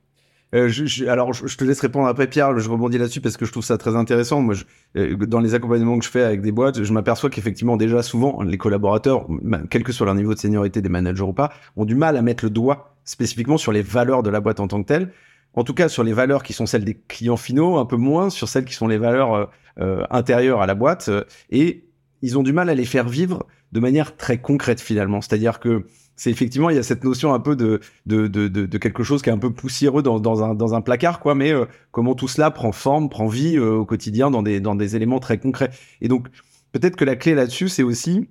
Euh, 0.55 0.69
je, 0.69 0.85
je- 0.85 1.07
alors, 1.07 1.33
je, 1.33 1.57
te 1.57 1.65
laisse 1.65 1.81
répondre 1.81 2.07
après, 2.07 2.27
Pierre. 2.27 2.59
Je 2.59 2.69
rebondis 2.69 2.99
là-dessus 2.99 3.21
parce 3.23 3.37
que 3.39 3.47
je 3.47 3.53
trouve 3.53 3.65
ça 3.65 3.79
très 3.79 3.97
intéressant. 3.97 4.43
Moi, 4.43 4.55
euh, 4.97 5.17
dans 5.17 5.41
les 5.41 5.55
accompagnements 5.55 5.99
que 5.99 6.05
je 6.05 6.11
fais 6.11 6.23
avec 6.23 6.43
des 6.43 6.53
boîtes, 6.53 6.83
je 6.83 6.93
m'aperçois 6.93 7.31
qu'effectivement, 7.31 7.77
déjà, 7.79 8.03
souvent, 8.03 8.43
les 8.43 8.59
collaborateurs, 8.59 9.27
quel 9.71 9.83
que 9.83 9.93
soit 9.93 10.05
leur 10.07 10.15
niveau 10.15 10.35
de 10.35 10.39
seniorité, 10.39 10.83
des 10.83 10.91
managers 10.91 11.23
ou 11.23 11.33
pas, 11.33 11.53
ont 11.77 11.87
du 11.87 11.95
mal 11.95 12.17
à 12.19 12.23
mettre 12.23 12.45
le 12.45 12.51
doigt 12.51 12.95
spécifiquement 13.05 13.57
sur 13.57 13.73
les 13.73 13.83
valeurs 13.83 14.23
de 14.23 14.29
la 14.31 14.41
boîte 14.41 14.61
en 14.61 14.69
tant 14.69 14.83
que 14.83 14.89
telle. 14.89 15.13
En 15.55 15.65
tout 15.65 15.75
cas, 15.75 15.89
sur 15.89 16.05
les 16.05 16.13
valeurs 16.13 16.43
qui 16.43 16.53
sont 16.53 16.67
celles 16.67 16.85
des 16.85 16.95
clients 16.95 17.37
finaux, 17.37 17.79
un 17.79 17.87
peu 17.87 17.97
moins 17.97 18.29
sur 18.31 18.49
celles 18.49 18.65
qui 18.65 18.75
sont 18.75 18.89
les 18.89 18.99
valeurs 18.99 19.35
euh, 19.35 19.45
euh, 19.81 20.05
intérieures 20.11 20.61
à 20.61 20.67
la 20.67 20.75
boîte. 20.75 21.11
et 21.51 21.85
ils 22.25 22.39
ont 22.39 22.43
du 22.45 22.53
mal 22.53 22.69
à 22.71 22.75
les 22.75 22.85
faire 22.85 23.09
vivre 23.09 23.47
de 23.73 23.81
manière 23.81 24.17
très 24.17 24.39
concrète 24.39 24.81
finalement. 24.81 25.21
C'est-à-dire 25.21 25.59
que 25.59 25.87
c'est 26.17 26.31
effectivement, 26.31 26.71
il 26.71 26.77
y 26.77 26.79
a 26.79 26.83
cette 26.83 27.05
notion 27.05 27.35
un 27.35 27.41
peu 27.41 27.57
de, 27.57 27.81
de, 28.07 28.27
de, 28.27 28.49
de, 28.49 28.79
quelque 28.79 29.03
chose 29.03 29.23
qui 29.23 29.31
est 29.31 29.33
un 29.33 29.39
peu 29.39 29.53
poussiéreux 29.53 30.03
dans, 30.03 30.21
dans, 30.21 30.43
un, 30.45 30.55
dans 30.55 30.75
un 30.75 30.81
placard, 30.81 31.21
quoi, 31.21 31.35
mais 31.35 31.53
euh, 31.53 31.65
comment 31.91 32.15
tout 32.15 32.29
cela 32.29 32.51
prend 32.51 32.73
forme, 32.73 33.09
prend 33.09 33.27
vie 33.27 33.57
euh, 33.57 33.77
au 33.77 33.85
quotidien 33.85 34.31
dans 34.31 34.43
des, 34.43 34.61
dans 34.61 34.75
des 34.75 34.97
éléments 34.97 35.21
très 35.21 35.39
concrets. 35.39 35.71
Et 36.01 36.09
donc, 36.09 36.29
peut-être 36.73 36.97
que 36.97 37.05
la 37.05 37.17
clé 37.17 37.35
là-dessus, 37.35 37.69
c'est 37.69 37.83
aussi 37.83 38.29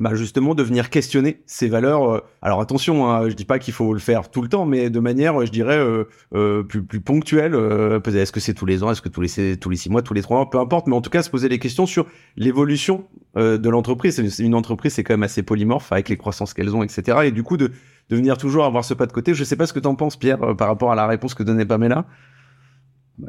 bah 0.00 0.14
justement 0.14 0.54
de 0.54 0.62
venir 0.62 0.88
questionner 0.88 1.42
ces 1.44 1.68
valeurs. 1.68 2.10
euh, 2.10 2.20
alors 2.40 2.60
attention, 2.60 3.08
hein, 3.08 3.28
je 3.28 3.34
dis 3.34 3.44
pas 3.44 3.58
qu'il 3.58 3.74
faut 3.74 3.92
le 3.92 4.00
faire 4.00 4.30
tout 4.30 4.40
le 4.40 4.48
temps, 4.48 4.64
mais 4.64 4.88
de 4.88 4.98
manière, 4.98 5.44
je 5.44 5.52
dirais, 5.52 5.78
euh, 5.78 6.04
euh, 6.34 6.62
plus, 6.62 6.82
ponctuelle. 7.00 7.54
est-ce 7.54 8.32
que 8.32 8.40
c'est 8.40 8.54
tous 8.54 8.66
les 8.66 8.82
ans, 8.82 8.90
est-ce 8.90 9.02
que 9.02 9.10
tous 9.10 9.20
les 9.20 9.28
les 9.28 9.76
six 9.76 9.90
mois, 9.90 10.02
tous 10.02 10.14
les 10.14 10.22
trois 10.22 10.38
mois, 10.38 10.50
peu 10.50 10.58
importe. 10.58 10.86
Mais 10.86 10.96
en 10.96 11.02
tout 11.02 11.10
cas, 11.10 11.22
se 11.22 11.30
poser 11.30 11.48
des 11.48 11.58
questions 11.58 11.86
sur 11.86 12.06
l'évolution 12.36 13.04
de 13.36 13.68
l'entreprise. 13.68 14.18
Une 14.40 14.54
entreprise, 14.54 14.94
c'est 14.94 15.04
quand 15.04 15.12
même 15.12 15.22
assez 15.22 15.42
polymorphe 15.42 15.92
avec 15.92 16.08
les 16.08 16.16
croissances 16.16 16.54
qu'elles 16.54 16.74
ont, 16.74 16.82
etc. 16.82 17.18
Et 17.24 17.30
du 17.30 17.42
coup, 17.42 17.56
de, 17.56 17.70
venir 18.10 18.38
toujours 18.38 18.64
avoir 18.64 18.84
ce 18.84 18.94
pas 18.94 19.06
de 19.06 19.12
côté. 19.12 19.34
Je 19.34 19.44
sais 19.44 19.56
pas 19.56 19.66
ce 19.66 19.72
que 19.72 19.78
t'en 19.78 19.94
penses, 19.94 20.16
Pierre, 20.16 20.56
par 20.56 20.68
rapport 20.68 20.90
à 20.90 20.94
la 20.94 21.06
réponse 21.06 21.34
que 21.34 21.42
donnait 21.42 21.66
Pamela. 21.66 22.06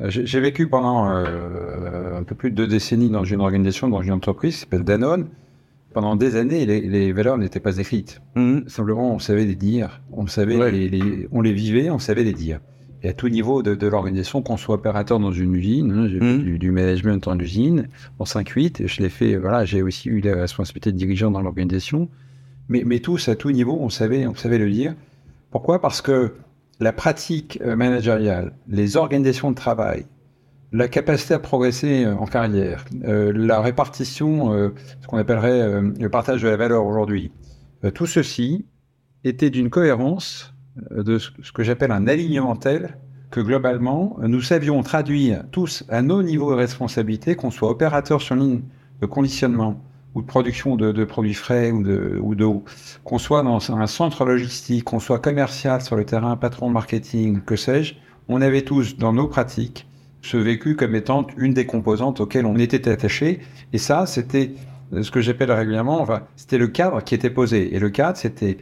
J'ai 0.08 0.40
vécu 0.40 0.70
pendant 0.70 1.06
un 1.06 2.24
peu 2.24 2.34
plus 2.34 2.50
de 2.50 2.56
deux 2.56 2.68
décennies 2.68 3.10
dans 3.10 3.26
une 3.26 3.42
organisation, 3.42 3.90
dans 3.90 4.02
une 4.02 4.14
entreprise 4.14 4.56
qui 4.56 4.62
s'appelle 4.62 4.84
Danone. 4.84 5.28
Pendant 5.94 6.16
des 6.16 6.36
années, 6.38 6.66
les, 6.66 6.82
les 6.82 7.12
valeurs 7.12 7.38
n'étaient 7.38 7.60
pas 7.60 7.78
écrites. 7.78 8.22
Mhm. 8.36 8.64
Simplement, 8.68 9.14
on 9.14 9.20
savait 9.20 9.46
les 9.46 9.56
dire, 9.56 10.02
on 10.14 10.26
savait 10.28 10.56
Ouais. 10.58 10.72
les, 10.72 10.90
les- 10.90 11.28
on 11.32 11.42
les 11.42 11.54
vivait, 11.54 11.90
on 11.90 12.00
savait 12.00 12.24
les 12.24 12.34
dire. 12.34 12.60
Et 13.04 13.10
à 13.10 13.14
tout 13.14 13.30
niveau 13.30 13.64
de, 13.64 13.74
de 13.76 13.88
l'organisation, 13.88 14.42
qu'on 14.42 14.58
soit 14.58 14.76
opérateur 14.76 15.20
dans 15.20 15.32
une 15.32 15.56
usine, 15.56 15.92
hein, 15.92 16.08
j'ai 16.08 16.20
Mhm. 16.20 16.44
du, 16.44 16.60
du 16.60 16.72
management 16.72 17.28
en 17.28 17.38
usine, 17.40 17.88
en 18.20 18.26
5-8, 18.26 18.82
et 18.84 18.88
je 18.88 19.02
l'ai 19.02 19.10
fait, 19.10 19.36
voilà, 19.38 19.66
j'ai 19.66 19.82
aussi 19.82 20.08
eu 20.08 20.22
la 20.22 20.36
responsabilité 20.36 20.92
de 20.92 20.98
dirigeant 20.98 21.32
dans 21.32 21.42
l'organisation. 21.42 22.08
Mais, 22.70 22.84
mais 22.86 23.00
tous, 23.00 23.28
à 23.28 23.36
tout 23.36 23.52
niveau, 23.52 23.78
on 23.82 23.90
savait, 23.90 24.28
on 24.28 24.36
savait 24.36 24.60
le 24.60 24.70
dire. 24.70 24.94
Pourquoi? 25.50 25.82
Parce 25.82 26.02
que 26.02 26.34
la 26.80 26.94
pratique 26.94 27.60
euh, 27.66 27.76
managériale, 27.76 28.54
les 28.70 28.96
organisations 28.98 29.50
de 29.52 29.56
travail, 29.56 30.06
la 30.72 30.88
capacité 30.88 31.34
à 31.34 31.40
progresser 31.40 32.06
euh, 32.06 32.16
en 32.16 32.26
carrière, 32.26 32.86
euh, 33.04 33.32
la 33.36 33.62
répartition, 33.62 34.54
euh, 34.54 34.70
ce 35.02 35.08
qu'on 35.08 35.18
appellerait 35.18 35.82
le 35.82 36.10
partage 36.10 36.42
de 36.42 36.48
la 36.48 36.58
valeur 36.58 36.86
aujourd'hui, 36.86 37.32
tout 37.96 38.06
ceci 38.06 38.66
était 39.24 39.50
d'une 39.50 39.70
cohérence 39.70 40.54
de 40.92 41.18
ce 41.18 41.52
que 41.52 41.64
j'appelle 41.64 41.92
un 41.92 42.08
alignement 42.08 42.56
tel 42.56 42.98
que 43.32 43.40
globalement, 43.40 44.18
nous 44.22 44.42
savions 44.42 44.84
traduire 44.84 45.44
tous 45.52 45.84
à 45.90 46.02
nos 46.02 46.22
niveaux 46.22 46.52
de 46.52 46.58
responsabilité, 46.58 47.36
qu'on 47.36 47.50
soit 47.50 47.72
opérateur 47.72 48.22
sur 48.22 48.36
ligne 48.36 48.62
de 49.02 49.06
conditionnement 49.08 49.82
ou 50.14 50.22
de 50.22 50.28
production 50.28 50.76
de, 50.76 50.92
de 50.92 51.06
produits 51.06 51.34
frais 51.34 51.72
ou 51.72 51.82
de 51.82 52.20
ou 52.22 52.36
d'eau, 52.36 52.64
qu'on 53.04 53.18
soit 53.18 53.42
dans 53.42 53.72
un 53.72 53.88
centre 53.88 54.26
logistique, 54.26 54.84
qu'on 54.84 55.00
soit 55.00 55.20
commercial 55.20 55.82
sur 55.82 55.96
le 55.96 56.06
terrain, 56.06 56.36
patron 56.38 56.68
de 56.68 56.74
marketing, 56.74 57.42
que 57.42 57.56
sais-je, 57.56 57.96
on 58.28 58.42
avait 58.42 58.62
tous 58.62 58.98
dans 58.98 59.14
nos 59.14 59.28
pratiques 59.28 59.88
ce 60.22 60.38
vécu 60.38 60.76
comme 60.76 60.96
étant 60.96 61.28
une 61.38 61.54
des 61.54 61.66
composantes 61.66 62.20
auxquelles 62.22 62.46
on 62.46 62.58
était 62.58 62.88
attaché. 62.90 63.40
Et 63.74 63.78
ça, 63.78 64.06
c'était 64.06 64.52
euh, 64.94 65.04
ce 65.04 65.12
que 65.12 65.22
j'appelle 65.22 65.52
régulièrement, 65.52 66.02
enfin, 66.02 66.24
c'était 66.36 66.58
le 66.58 66.68
cadre 66.68 67.02
qui 67.04 67.16
était 67.16 67.30
posé. 67.30 67.76
Et 67.76 67.80
le 67.80 67.90
cadre, 67.90 68.18
c'était 68.18 68.58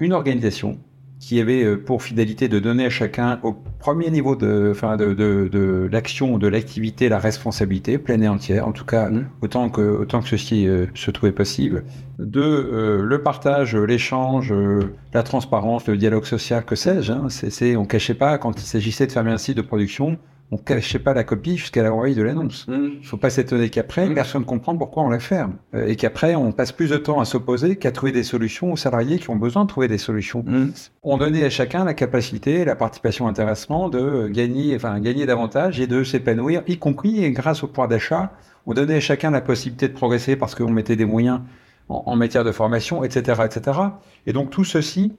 une 0.00 0.12
organisation 0.12 0.78
qui 1.18 1.40
avait 1.40 1.64
euh, 1.64 1.76
pour 1.82 2.02
fidélité 2.02 2.46
de 2.48 2.58
donner 2.58 2.84
à 2.84 2.90
chacun 2.90 3.40
au 3.42 3.54
premier 3.78 4.10
niveau 4.10 4.36
de, 4.36 4.68
enfin, 4.70 4.96
de, 4.98 5.14
de, 5.14 5.48
de 5.50 5.88
l'action, 5.90 6.36
de 6.36 6.46
l'activité, 6.46 7.08
la 7.08 7.18
responsabilité 7.18 7.96
pleine 7.96 8.22
et 8.22 8.28
entière, 8.28 8.68
en 8.68 8.72
tout 8.72 8.84
cas 8.84 9.08
Mhm. 9.08 9.26
autant 9.40 9.70
que 9.70 9.80
autant 9.80 10.20
que 10.20 10.28
ceci 10.28 10.68
euh, 10.68 10.86
se 10.94 11.10
trouvait 11.10 11.32
possible. 11.32 11.84
De 12.18 12.40
euh, 12.42 13.02
le 13.02 13.22
partage, 13.22 13.74
l'échange, 13.74 14.52
euh, 14.52 14.94
la 15.14 15.22
transparence, 15.22 15.86
le 15.88 15.96
dialogue 15.96 16.24
social, 16.26 16.64
que 16.64 16.74
sais-je. 16.76 17.12
Hein, 17.12 17.26
c'est, 17.30 17.76
on 17.76 17.86
cachait 17.86 18.14
pas 18.14 18.36
quand 18.38 18.60
il 18.60 18.64
s'agissait 18.66 19.06
de 19.06 19.12
faire 19.12 19.26
un 19.26 19.38
site 19.38 19.56
de 19.56 19.62
production, 19.62 20.18
on 20.52 20.58
cachait 20.58 21.00
pas 21.00 21.12
la 21.12 21.24
copie 21.24 21.56
jusqu'à 21.56 21.82
l'envoi 21.82 22.14
de 22.14 22.22
l'annonce. 22.22 22.66
Il 22.68 23.04
faut 23.04 23.16
pas 23.16 23.30
s'étonner 23.30 23.68
qu'après, 23.68 24.08
personne 24.14 24.42
ne 24.42 24.46
comprend 24.46 24.76
pourquoi 24.76 25.02
on 25.02 25.08
la 25.08 25.18
ferme. 25.18 25.56
Euh, 25.74 25.86
et 25.86 25.96
qu'après, 25.96 26.36
on 26.36 26.52
passe 26.52 26.70
plus 26.70 26.90
de 26.90 26.96
temps 26.96 27.20
à 27.20 27.24
s'opposer 27.24 27.76
qu'à 27.76 27.90
trouver 27.90 28.12
des 28.12 28.22
solutions 28.22 28.72
aux 28.72 28.76
salariés 28.76 29.18
qui 29.18 29.30
ont 29.30 29.36
besoin 29.36 29.64
de 29.64 29.68
trouver 29.68 29.88
des 29.88 29.98
solutions. 29.98 30.44
Mhm. 30.46 30.72
On 31.02 31.16
donnait 31.16 31.44
à 31.44 31.50
chacun 31.50 31.84
la 31.84 31.94
capacité, 31.94 32.64
la 32.64 32.76
participation 32.76 33.26
intéressement 33.26 33.88
de 33.88 34.28
gagner, 34.28 34.76
enfin, 34.76 35.00
gagner 35.00 35.26
davantage 35.26 35.80
et 35.80 35.88
de 35.88 36.04
s'épanouir, 36.04 36.62
y 36.68 36.78
compris 36.78 37.24
et 37.24 37.32
grâce 37.32 37.64
au 37.64 37.66
pouvoir 37.66 37.88
d'achat. 37.88 38.32
On 38.66 38.74
donnait 38.74 38.96
à 38.96 39.00
chacun 39.00 39.30
la 39.32 39.40
possibilité 39.40 39.88
de 39.88 39.94
progresser 39.94 40.36
parce 40.36 40.54
qu'on 40.54 40.70
mettait 40.70 40.96
des 40.96 41.04
moyens 41.04 41.40
en, 41.88 42.04
en 42.06 42.16
matière 42.16 42.44
de 42.44 42.52
formation, 42.52 43.02
etc., 43.02 43.42
etc. 43.44 43.78
Et 44.26 44.32
donc, 44.32 44.50
tout 44.50 44.64
ceci 44.64 45.16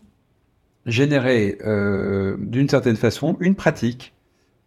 générait, 0.85 1.57
euh, 1.65 2.37
d'une 2.39 2.69
certaine 2.69 2.95
façon, 2.95 3.35
une 3.41 3.55
pratique 3.55 4.13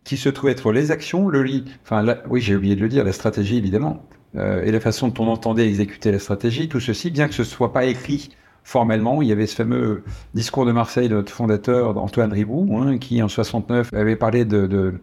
qui 0.04 0.16
se 0.16 0.28
trouve 0.28 0.50
être 0.50 0.72
les 0.72 0.90
actions, 0.90 1.28
le 1.28 1.42
lit, 1.42 1.64
enfin, 1.84 2.02
la- 2.02 2.22
oui, 2.28 2.40
j'ai 2.40 2.56
oublié 2.56 2.74
de 2.76 2.80
le 2.80 2.88
dire, 2.88 3.04
la 3.04 3.12
stratégie, 3.12 3.56
évidemment, 3.58 4.02
euh, 4.36 4.62
et 4.64 4.70
la 4.72 4.80
façon 4.80 5.08
dont 5.08 5.24
on 5.24 5.28
entendait 5.28 5.66
exécuter 5.68 6.10
la 6.12 6.18
stratégie, 6.18 6.68
tout 6.68 6.80
ceci, 6.80 7.10
bien 7.10 7.28
que 7.28 7.34
ce 7.34 7.44
soit 7.44 7.72
pas 7.72 7.84
écrit 7.84 8.30
formellement, 8.64 9.22
il 9.22 9.28
y 9.28 9.32
avait 9.32 9.46
ce 9.46 9.56
fameux 9.56 10.04
discours 10.34 10.66
de 10.66 10.72
Marseille 10.72 11.08
de 11.08 11.14
notre 11.14 11.32
fondateur, 11.32 11.96
Antoine 11.96 12.32
Ribou, 12.32 12.76
hein, 12.78 12.98
qui 12.98 13.22
en 13.22 13.28
69 13.28 13.92
avait 13.92 14.16
parlé 14.16 14.44
de, 14.44 14.66
de 14.66 14.94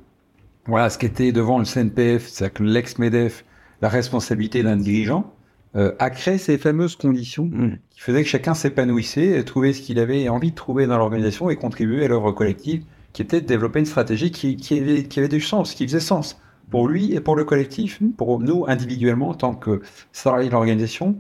voilà, 0.67 0.89
ce 0.89 0.97
qu'était 0.97 1.31
devant 1.31 1.60
le 1.60 1.65
CNPF, 1.65 2.27
c'est-à-dire 2.27 2.53
que 2.53 2.63
l'ex-MEDEF, 2.63 3.45
la 3.81 3.89
responsabilité 3.89 4.63
d'un 4.63 4.75
dirigeant, 4.77 5.33
euh, 5.75 5.91
a 5.99 6.10
créé 6.10 6.38
ces 6.38 6.57
fameuses 6.57 6.95
conditions 6.95 7.45
Mhm. 7.51 7.77
qui 7.89 7.99
faisaient 8.01 8.23
que 8.23 8.29
chacun 8.29 8.53
s'épanouissait, 8.53 9.43
trouvait 9.43 9.73
ce 9.73 9.81
qu'il 9.81 9.99
avait 9.99 10.27
envie 10.29 10.51
de 10.51 10.55
trouver 10.55 10.88
dans 10.88 10.97
l'organisation 10.97 11.49
et 11.49 11.55
contribuer 11.55 12.05
à 12.05 12.07
l'œuvre 12.07 12.31
collective, 12.31 12.83
qui 13.17 13.23
était 13.23 13.41
de 13.41 13.47
développer 13.47 13.80
une 13.80 13.88
stratégie 13.88 14.30
qui, 14.30 15.17
avait, 15.17 15.27
du 15.27 15.41
sens, 15.41 15.73
qui 15.73 15.88
faisait 15.88 15.99
sens 15.99 16.39
pour 16.69 16.88
lui 16.88 17.15
et 17.15 17.19
pour 17.19 17.36
le 17.36 17.45
collectif, 17.45 17.99
pour 18.15 18.39
nous 18.39 18.65
individuellement 18.67 19.30
en 19.30 19.34
tant 19.34 19.56
que 19.56 19.82
salariés 20.12 20.49
de 20.49 20.53
l'organisation, 20.53 21.15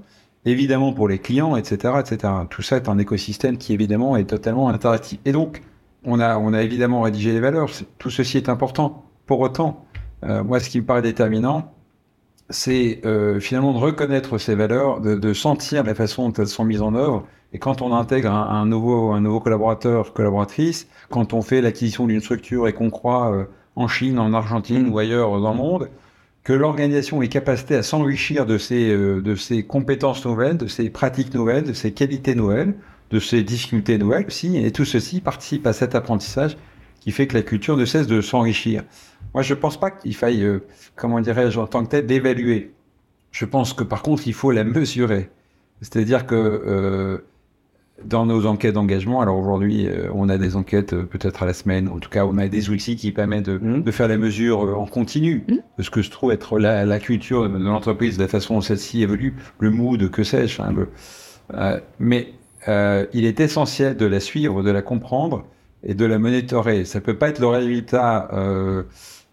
évidemment 0.45 0.93
pour 0.93 1.07
les 1.07 1.17
clients, 1.17 1.55
etc., 1.55 1.95
etc. 1.99 2.31
Tout 2.51 2.61
ça 2.61 2.75
est 2.75 2.87
un 2.87 2.99
écosystème 2.99 3.57
qui 3.57 3.73
évidemment 3.73 4.15
est 4.15 4.25
totalement 4.25 4.69
interactif. 4.69 5.17
Et 5.25 5.31
donc, 5.31 5.63
on 6.03 6.19
a, 6.19 6.37
on 6.37 6.53
a 6.53 6.61
évidemment 6.61 7.01
rédigé 7.01 7.31
les 7.31 7.39
valeurs. 7.39 7.67
Tout 7.97 8.11
ceci 8.11 8.37
est 8.37 8.47
important. 8.47 9.03
Pour 9.25 9.39
autant, 9.39 9.83
euh, 10.23 10.43
moi, 10.43 10.59
ce 10.59 10.69
qui 10.69 10.79
me 10.79 10.85
paraît 10.85 11.01
déterminant, 11.01 11.73
c'est 12.51 13.01
euh, 13.05 13.39
finalement 13.39 13.73
de 13.73 13.79
reconnaître 13.79 14.37
ces 14.37 14.53
valeurs, 14.53 15.01
de 15.01 15.33
sentir 15.33 15.83
la 15.83 15.95
façon 15.95 16.29
dont 16.29 16.43
elles 16.43 16.47
sont 16.47 16.63
mises 16.63 16.83
en 16.83 16.93
œuvre. 16.93 17.25
Et 17.53 17.59
quand 17.59 17.81
on 17.81 17.93
intègre 17.93 18.31
un, 18.31 18.49
un 18.49 18.65
nouveau, 18.65 19.11
un 19.11 19.21
nouveau 19.21 19.39
collaborateur, 19.39 20.13
collaboratrice, 20.13 20.87
quand 21.09 21.33
on 21.33 21.41
fait 21.41 21.61
l'acquisition 21.61 22.07
d'une 22.07 22.19
structure 22.21 22.67
et 22.67 22.73
qu'on 22.73 22.89
croit 22.89 23.31
euh, 23.33 23.45
en 23.75 23.87
Chine, 23.87 24.19
en 24.19 24.33
Argentine 24.33 24.87
Mm. 24.87 24.91
ou 24.91 24.99
ailleurs 24.99 25.39
dans 25.39 25.51
le 25.51 25.57
monde, 25.57 25.89
que 26.43 26.53
l'organisation 26.53 27.21
ait 27.21 27.27
capacité 27.27 27.75
à 27.75 27.83
s'enrichir 27.83 28.45
de 28.45 28.57
ses, 28.57 28.89
euh, 28.89 29.21
de 29.21 29.35
ses 29.35 29.63
compétences 29.63 30.25
nouvelles, 30.25 30.57
de 30.57 30.67
ses 30.67 30.89
pratiques 30.89 31.33
nouvelles, 31.33 31.63
de 31.63 31.73
ses 31.73 31.91
qualités 31.93 32.35
nouvelles, 32.35 32.73
de 33.11 33.19
ses 33.19 33.43
difficultés 33.43 33.97
nouvelles 33.97 34.25
aussi, 34.27 34.57
et 34.57 34.71
tout 34.71 34.85
ceci 34.85 35.21
participe 35.21 35.67
à 35.67 35.73
cet 35.73 35.95
apprentissage 35.95 36.57
qui 36.99 37.11
fait 37.11 37.27
que 37.27 37.35
la 37.35 37.43
culture 37.43 37.77
ne 37.77 37.85
cesse 37.85 38.07
de 38.07 38.21
s'enrichir. 38.21 38.83
Moi, 39.33 39.43
je 39.43 39.53
pense 39.53 39.79
pas 39.79 39.91
qu'il 39.91 40.15
faille, 40.15 40.43
euh, 40.43 40.59
comment 40.95 41.21
dirais-je, 41.21 41.59
en 41.59 41.67
tant 41.67 41.83
que 41.83 41.89
tel, 41.89 42.05
d'évaluer. 42.05 42.73
Je 43.31 43.45
pense 43.45 43.73
que 43.73 43.83
par 43.83 44.01
contre, 44.01 44.27
il 44.27 44.33
faut 44.33 44.51
la 44.51 44.63
mesurer. 44.63 45.29
C'est-à-dire 45.81 46.25
que 46.25 46.35
euh, 46.35 47.19
dans 48.05 48.25
nos 48.25 48.45
enquêtes 48.45 48.75
d'engagement, 48.75 49.21
alors 49.21 49.37
aujourd'hui, 49.37 49.87
euh, 49.87 50.07
on 50.13 50.29
a 50.29 50.37
des 50.37 50.55
enquêtes 50.55 50.93
euh, 50.93 51.03
peut-être 51.03 51.41
à 51.43 51.45
la 51.45 51.53
semaine, 51.53 51.87
en 51.87 51.97
tout 51.99 52.09
cas, 52.09 52.25
on 52.25 52.37
a 52.37 52.47
des 52.47 52.69
outils 52.69 52.95
qui 52.95 53.11
permettent 53.11 53.49
de, 53.49 53.57
de 53.79 53.91
faire 53.91 54.07
la 54.07 54.17
mesure 54.17 54.65
euh, 54.65 54.73
en 54.75 54.85
continu 54.85 55.43
Mhm. 55.47 55.59
de 55.77 55.83
ce 55.83 55.89
que 55.89 56.01
je 56.01 56.11
trouve 56.11 56.31
être 56.31 56.59
la, 56.59 56.85
la 56.85 56.99
culture 56.99 57.49
de 57.49 57.57
l'entreprise, 57.57 58.17
de 58.17 58.21
la 58.23 58.27
façon 58.27 58.55
dont 58.55 58.61
celle-ci 58.61 59.01
évolue, 59.01 59.35
le 59.59 59.71
mood, 59.71 60.09
que 60.11 60.23
sais-je. 60.23 60.61
hein, 60.61 60.73
le- 60.75 60.89
euh, 61.55 61.79
mais 61.99 62.33
euh, 62.67 63.05
il 63.13 63.25
est 63.25 63.39
essentiel 63.39 63.95
de 63.97 64.05
la 64.05 64.19
suivre, 64.19 64.61
de 64.63 64.69
la 64.71 64.81
comprendre 64.81 65.45
et 65.83 65.93
de 65.93 66.05
la 66.05 66.19
monitorer. 66.19 66.85
Ça 66.85 67.01
peut 67.01 67.15
pas 67.17 67.29
être 67.29 67.39
le 67.39 67.47
résultat 67.47 68.29
euh, 68.33 68.83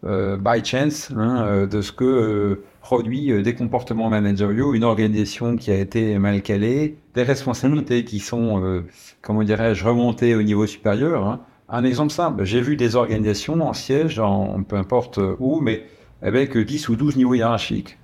euh, 0.07 0.37
by 0.37 0.65
chance 0.65 1.11
hein, 1.17 1.67
de 1.67 1.81
ce 1.83 1.91
que 1.93 2.05
euh, 2.05 2.63
produit 2.85 3.33
euh, 3.33 3.43
des 3.43 3.55
comportements 3.55 4.11
managériaux, 4.11 4.75
une 4.75 4.85
organisation 4.85 5.57
qui 5.57 5.71
a 5.71 5.77
été 5.77 6.19
mal 6.19 6.43
calée, 6.43 6.99
des 7.15 7.23
responsabilités 7.23 8.05
qui 8.05 8.21
sont, 8.21 8.63
euh, 8.63 8.85
comment 9.23 9.43
dirais-je, 9.43 9.87
remontées 9.87 10.35
au 10.35 10.43
niveau 10.43 10.67
supérieur. 10.67 11.27
hein. 11.27 11.41
Un 11.71 11.83
exemple 11.85 12.13
simple, 12.13 12.45
j'ai 12.45 12.61
vu 12.61 12.77
des 12.77 12.95
organisations 12.95 13.59
en 13.63 13.73
siège, 13.73 14.19
en, 14.19 14.63
peu 14.63 14.77
importe 14.77 15.19
où, 15.39 15.61
mais 15.61 15.87
avec 16.21 16.59
10 16.59 16.91
ou 16.91 16.97
12 16.97 17.17
niveaux 17.17 17.33
hiérarchiques. 17.33 17.99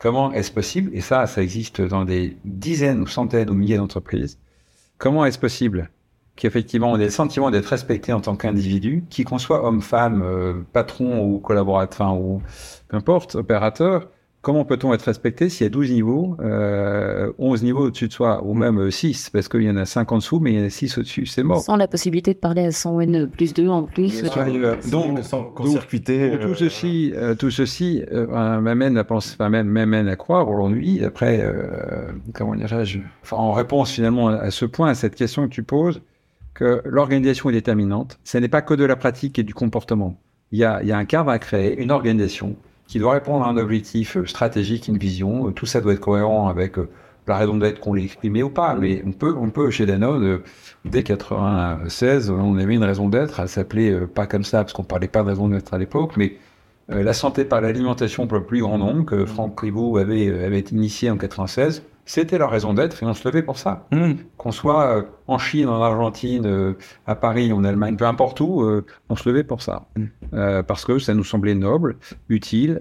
Comment 0.00 0.32
est-ce 0.32 0.50
possible 0.50 0.90
Et 0.92 1.00
ça, 1.00 1.28
ça 1.28 1.40
existe 1.40 1.80
dans 1.80 2.04
des 2.04 2.36
dizaines 2.44 3.00
ou 3.02 3.06
centaines 3.06 3.48
ou 3.50 3.54
milliers 3.54 3.76
d'entreprises. 3.76 4.40
Comment 4.98 5.24
est-ce 5.24 5.38
possible 5.38 5.90
qu'effectivement 6.34 6.90
on 6.90 6.96
ait 6.98 7.04
le 7.04 7.10
sentiment 7.10 7.52
d'être 7.52 7.66
respecté 7.66 8.12
en 8.12 8.20
tant 8.20 8.34
qu'individu, 8.34 9.04
qui 9.10 9.22
qu'on 9.22 9.38
soit 9.38 9.64
homme, 9.64 9.80
femme, 9.80 10.22
euh, 10.24 10.62
patron 10.72 11.24
ou 11.24 11.38
collaborateur, 11.38 12.08
enfin, 12.08 12.18
ou 12.18 12.42
peu 12.88 12.96
importe, 12.96 13.36
opérateur, 13.36 14.08
comment 14.44 14.64
peut-on 14.64 14.94
être 14.94 15.02
respecté 15.02 15.48
s'il 15.48 15.64
y 15.64 15.66
a 15.66 15.70
12 15.70 15.90
niveaux, 15.90 16.36
euh, 16.40 17.32
11 17.38 17.62
niveaux 17.64 17.86
au-dessus 17.86 18.08
de 18.08 18.12
soi, 18.12 18.44
ou 18.44 18.54
même 18.54 18.90
6, 18.90 19.30
parce 19.30 19.48
qu'il 19.48 19.62
y 19.62 19.70
en 19.70 19.76
a 19.76 19.86
5 19.86 20.12
en 20.12 20.18
dessous, 20.18 20.38
mais 20.38 20.52
il 20.52 20.60
y 20.60 20.62
en 20.62 20.66
a 20.66 20.70
6 20.70 20.98
au-dessus, 20.98 21.26
c'est 21.26 21.42
mort. 21.42 21.62
Sans 21.62 21.76
la 21.76 21.88
possibilité 21.88 22.34
de 22.34 22.38
parler 22.38 22.66
à 22.66 22.70
100 22.70 23.00
N 23.00 23.28
plus 23.28 23.54
2 23.54 23.68
en 23.68 23.82
plus. 23.82 24.22
Euh, 24.22 24.76
donc, 24.90 25.14
donc, 25.14 25.88
tout 26.40 26.54
ceci, 26.54 27.12
euh, 27.16 27.34
tout 27.34 27.50
ceci 27.50 28.04
euh, 28.12 28.60
m'amène 28.60 28.98
à 28.98 29.04
penser, 29.04 29.34
enfin, 29.34 29.48
même 29.48 29.66
m'amène 29.66 30.08
à 30.08 30.16
croire 30.16 30.48
aujourd'hui, 30.48 31.02
après, 31.02 31.40
euh, 31.42 32.12
comment 32.34 32.54
dirais-je, 32.54 32.98
enfin, 33.22 33.36
en 33.36 33.52
réponse 33.52 33.90
finalement 33.90 34.28
à 34.28 34.50
ce 34.50 34.66
point, 34.66 34.90
à 34.90 34.94
cette 34.94 35.14
question 35.14 35.48
que 35.48 35.54
tu 35.54 35.62
poses, 35.62 36.02
que 36.52 36.82
l'organisation 36.84 37.48
est 37.48 37.54
déterminante. 37.54 38.18
Ce 38.24 38.38
n'est 38.38 38.48
pas 38.48 38.62
que 38.62 38.74
de 38.74 38.84
la 38.84 38.96
pratique 38.96 39.38
et 39.38 39.42
du 39.42 39.54
comportement. 39.54 40.20
Il 40.52 40.58
y 40.58 40.64
a, 40.64 40.82
il 40.82 40.88
y 40.88 40.92
a 40.92 40.98
un 40.98 41.06
cadre 41.06 41.30
à 41.30 41.38
créer, 41.38 41.80
une 41.82 41.90
organisation 41.90 42.56
qui 42.86 42.98
doit 42.98 43.12
répondre 43.12 43.44
à 43.44 43.48
un 43.48 43.56
objectif 43.56 44.16
euh, 44.16 44.26
stratégique, 44.26 44.88
une 44.88 44.98
vision. 44.98 45.48
Euh, 45.48 45.50
tout 45.52 45.66
ça 45.66 45.80
doit 45.80 45.94
être 45.94 46.00
cohérent 46.00 46.48
avec 46.48 46.78
euh, 46.78 46.88
la 47.26 47.36
raison 47.36 47.56
d'être 47.56 47.80
qu'on 47.80 47.94
l'ait 47.94 48.04
exprimé 48.04 48.42
ou 48.42 48.50
pas. 48.50 48.74
Mais 48.74 49.02
on 49.06 49.12
peut, 49.12 49.34
on 49.38 49.50
peut 49.50 49.70
chez 49.70 49.86
Danone, 49.86 50.40
dès 50.84 51.02
96, 51.02 52.30
on 52.30 52.56
avait 52.58 52.74
une 52.74 52.84
raison 52.84 53.08
d'être. 53.08 53.40
Elle 53.40 53.48
s'appelait 53.48 54.06
pas 54.06 54.26
comme 54.26 54.44
ça 54.44 54.58
parce 54.58 54.74
qu'on 54.74 54.84
parlait 54.84 55.08
pas 55.08 55.22
de 55.22 55.28
raison 55.28 55.48
d'être 55.48 55.72
à 55.72 55.78
l'époque, 55.78 56.12
mais 56.18 56.36
la 56.88 57.14
santé 57.14 57.46
par 57.46 57.62
l'alimentation 57.62 58.26
pour 58.26 58.36
le 58.36 58.44
plus 58.44 58.60
grand 58.60 58.76
nombre 58.76 59.06
que 59.06 59.24
Franck 59.24 59.56
Privot 59.56 59.96
avait, 59.96 60.44
avait 60.44 60.60
initié 60.60 61.10
en 61.10 61.16
96. 61.16 61.82
C'était 62.06 62.36
leur 62.36 62.50
raison 62.50 62.74
d'être 62.74 63.02
et 63.02 63.06
on 63.06 63.14
se 63.14 63.26
levait 63.26 63.42
pour 63.42 63.58
ça. 63.58 63.86
Mmh. 63.90 64.12
Qu'on 64.36 64.52
soit 64.52 64.96
euh, 64.96 65.02
en 65.26 65.38
Chine, 65.38 65.68
en 65.68 65.80
Argentine, 65.80 66.44
euh, 66.44 66.74
à 67.06 67.14
Paris, 67.14 67.52
en 67.52 67.64
Allemagne, 67.64 67.96
peu 67.96 68.04
importe 68.04 68.40
où, 68.40 68.62
euh, 68.62 68.84
on 69.08 69.16
se 69.16 69.28
levait 69.28 69.44
pour 69.44 69.62
ça. 69.62 69.88
Mmh. 69.96 70.04
Euh, 70.34 70.62
parce 70.62 70.84
que 70.84 70.98
ça 70.98 71.14
nous 71.14 71.24
semblait 71.24 71.54
noble, 71.54 71.96
utile 72.28 72.78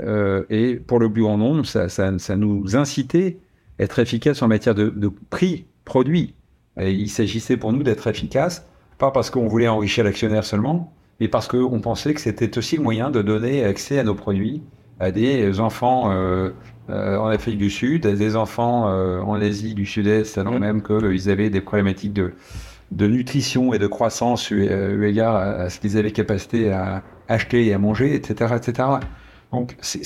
et 0.50 0.76
pour 0.76 1.00
le 1.00 1.12
plus 1.12 1.24
grand 1.24 1.38
nombre, 1.38 1.66
ça, 1.66 1.88
ça, 1.88 2.18
ça 2.20 2.36
nous 2.36 2.76
incitait 2.76 3.38
à 3.80 3.84
être 3.84 4.00
efficace 4.00 4.42
en 4.42 4.48
matière 4.48 4.76
de, 4.76 4.90
de 4.90 5.12
prix 5.30 5.68
produit. 5.86 6.36
Et 6.80 6.92
il 6.92 7.10
s'agissait 7.10 7.56
pour 7.56 7.72
nous 7.72 7.84
d'être 7.84 8.08
efficace, 8.08 8.68
pas 8.98 9.12
parce 9.12 9.30
qu'on 9.30 9.48
voulait 9.48 9.68
enrichir 9.68 10.04
l'actionnaire 10.04 10.44
seulement, 10.44 10.94
mais 11.20 11.28
parce 11.28 11.48
qu'on 11.48 11.80
pensait 11.80 12.14
que 12.14 12.22
c'était 12.22 12.58
aussi 12.58 12.78
le 12.78 12.84
moyen 12.84 13.10
de 13.10 13.22
donner 13.22 13.64
accès 13.64 14.00
à 14.00 14.04
nos 14.04 14.16
produits 14.16 14.64
à 15.00 15.12
des 15.12 15.60
enfants 15.60 16.12
euh, 16.12 16.52
euh, 16.90 17.18
en 17.18 17.28
Afrique 17.28 17.58
du 17.58 17.70
Sud, 17.70 18.06
des 18.08 18.36
enfants 18.36 18.90
euh, 18.90 19.22
en 19.22 19.36
Asie 19.42 19.74
du 19.74 19.86
Sud-Est, 19.86 20.38
alors 20.38 20.54
Mhm. 20.54 20.60
même 20.60 20.82
qu'ils 20.84 21.30
avaient 21.30 21.50
des 21.50 21.62
problématiques 21.62 22.14
de, 22.14 22.34
de 22.92 23.08
nutrition 23.08 23.74
et 23.74 23.80
de 23.80 23.88
croissance 23.88 24.52
eu, 24.52 24.68
euh, 24.70 24.96
eu 24.96 25.06
égard 25.08 25.36
à, 25.36 25.44
à 25.64 25.70
ce 25.70 25.80
qu'ils 25.80 25.98
avaient 25.98 26.12
capacité 26.12 26.72
à 26.72 27.04
acheter 27.30 27.66
et 27.68 27.74
à 27.74 27.78
manger, 27.80 28.16
etc. 28.16 28.54
etc. 28.58 28.88
Donc 29.52 29.78
c'est 29.82 30.04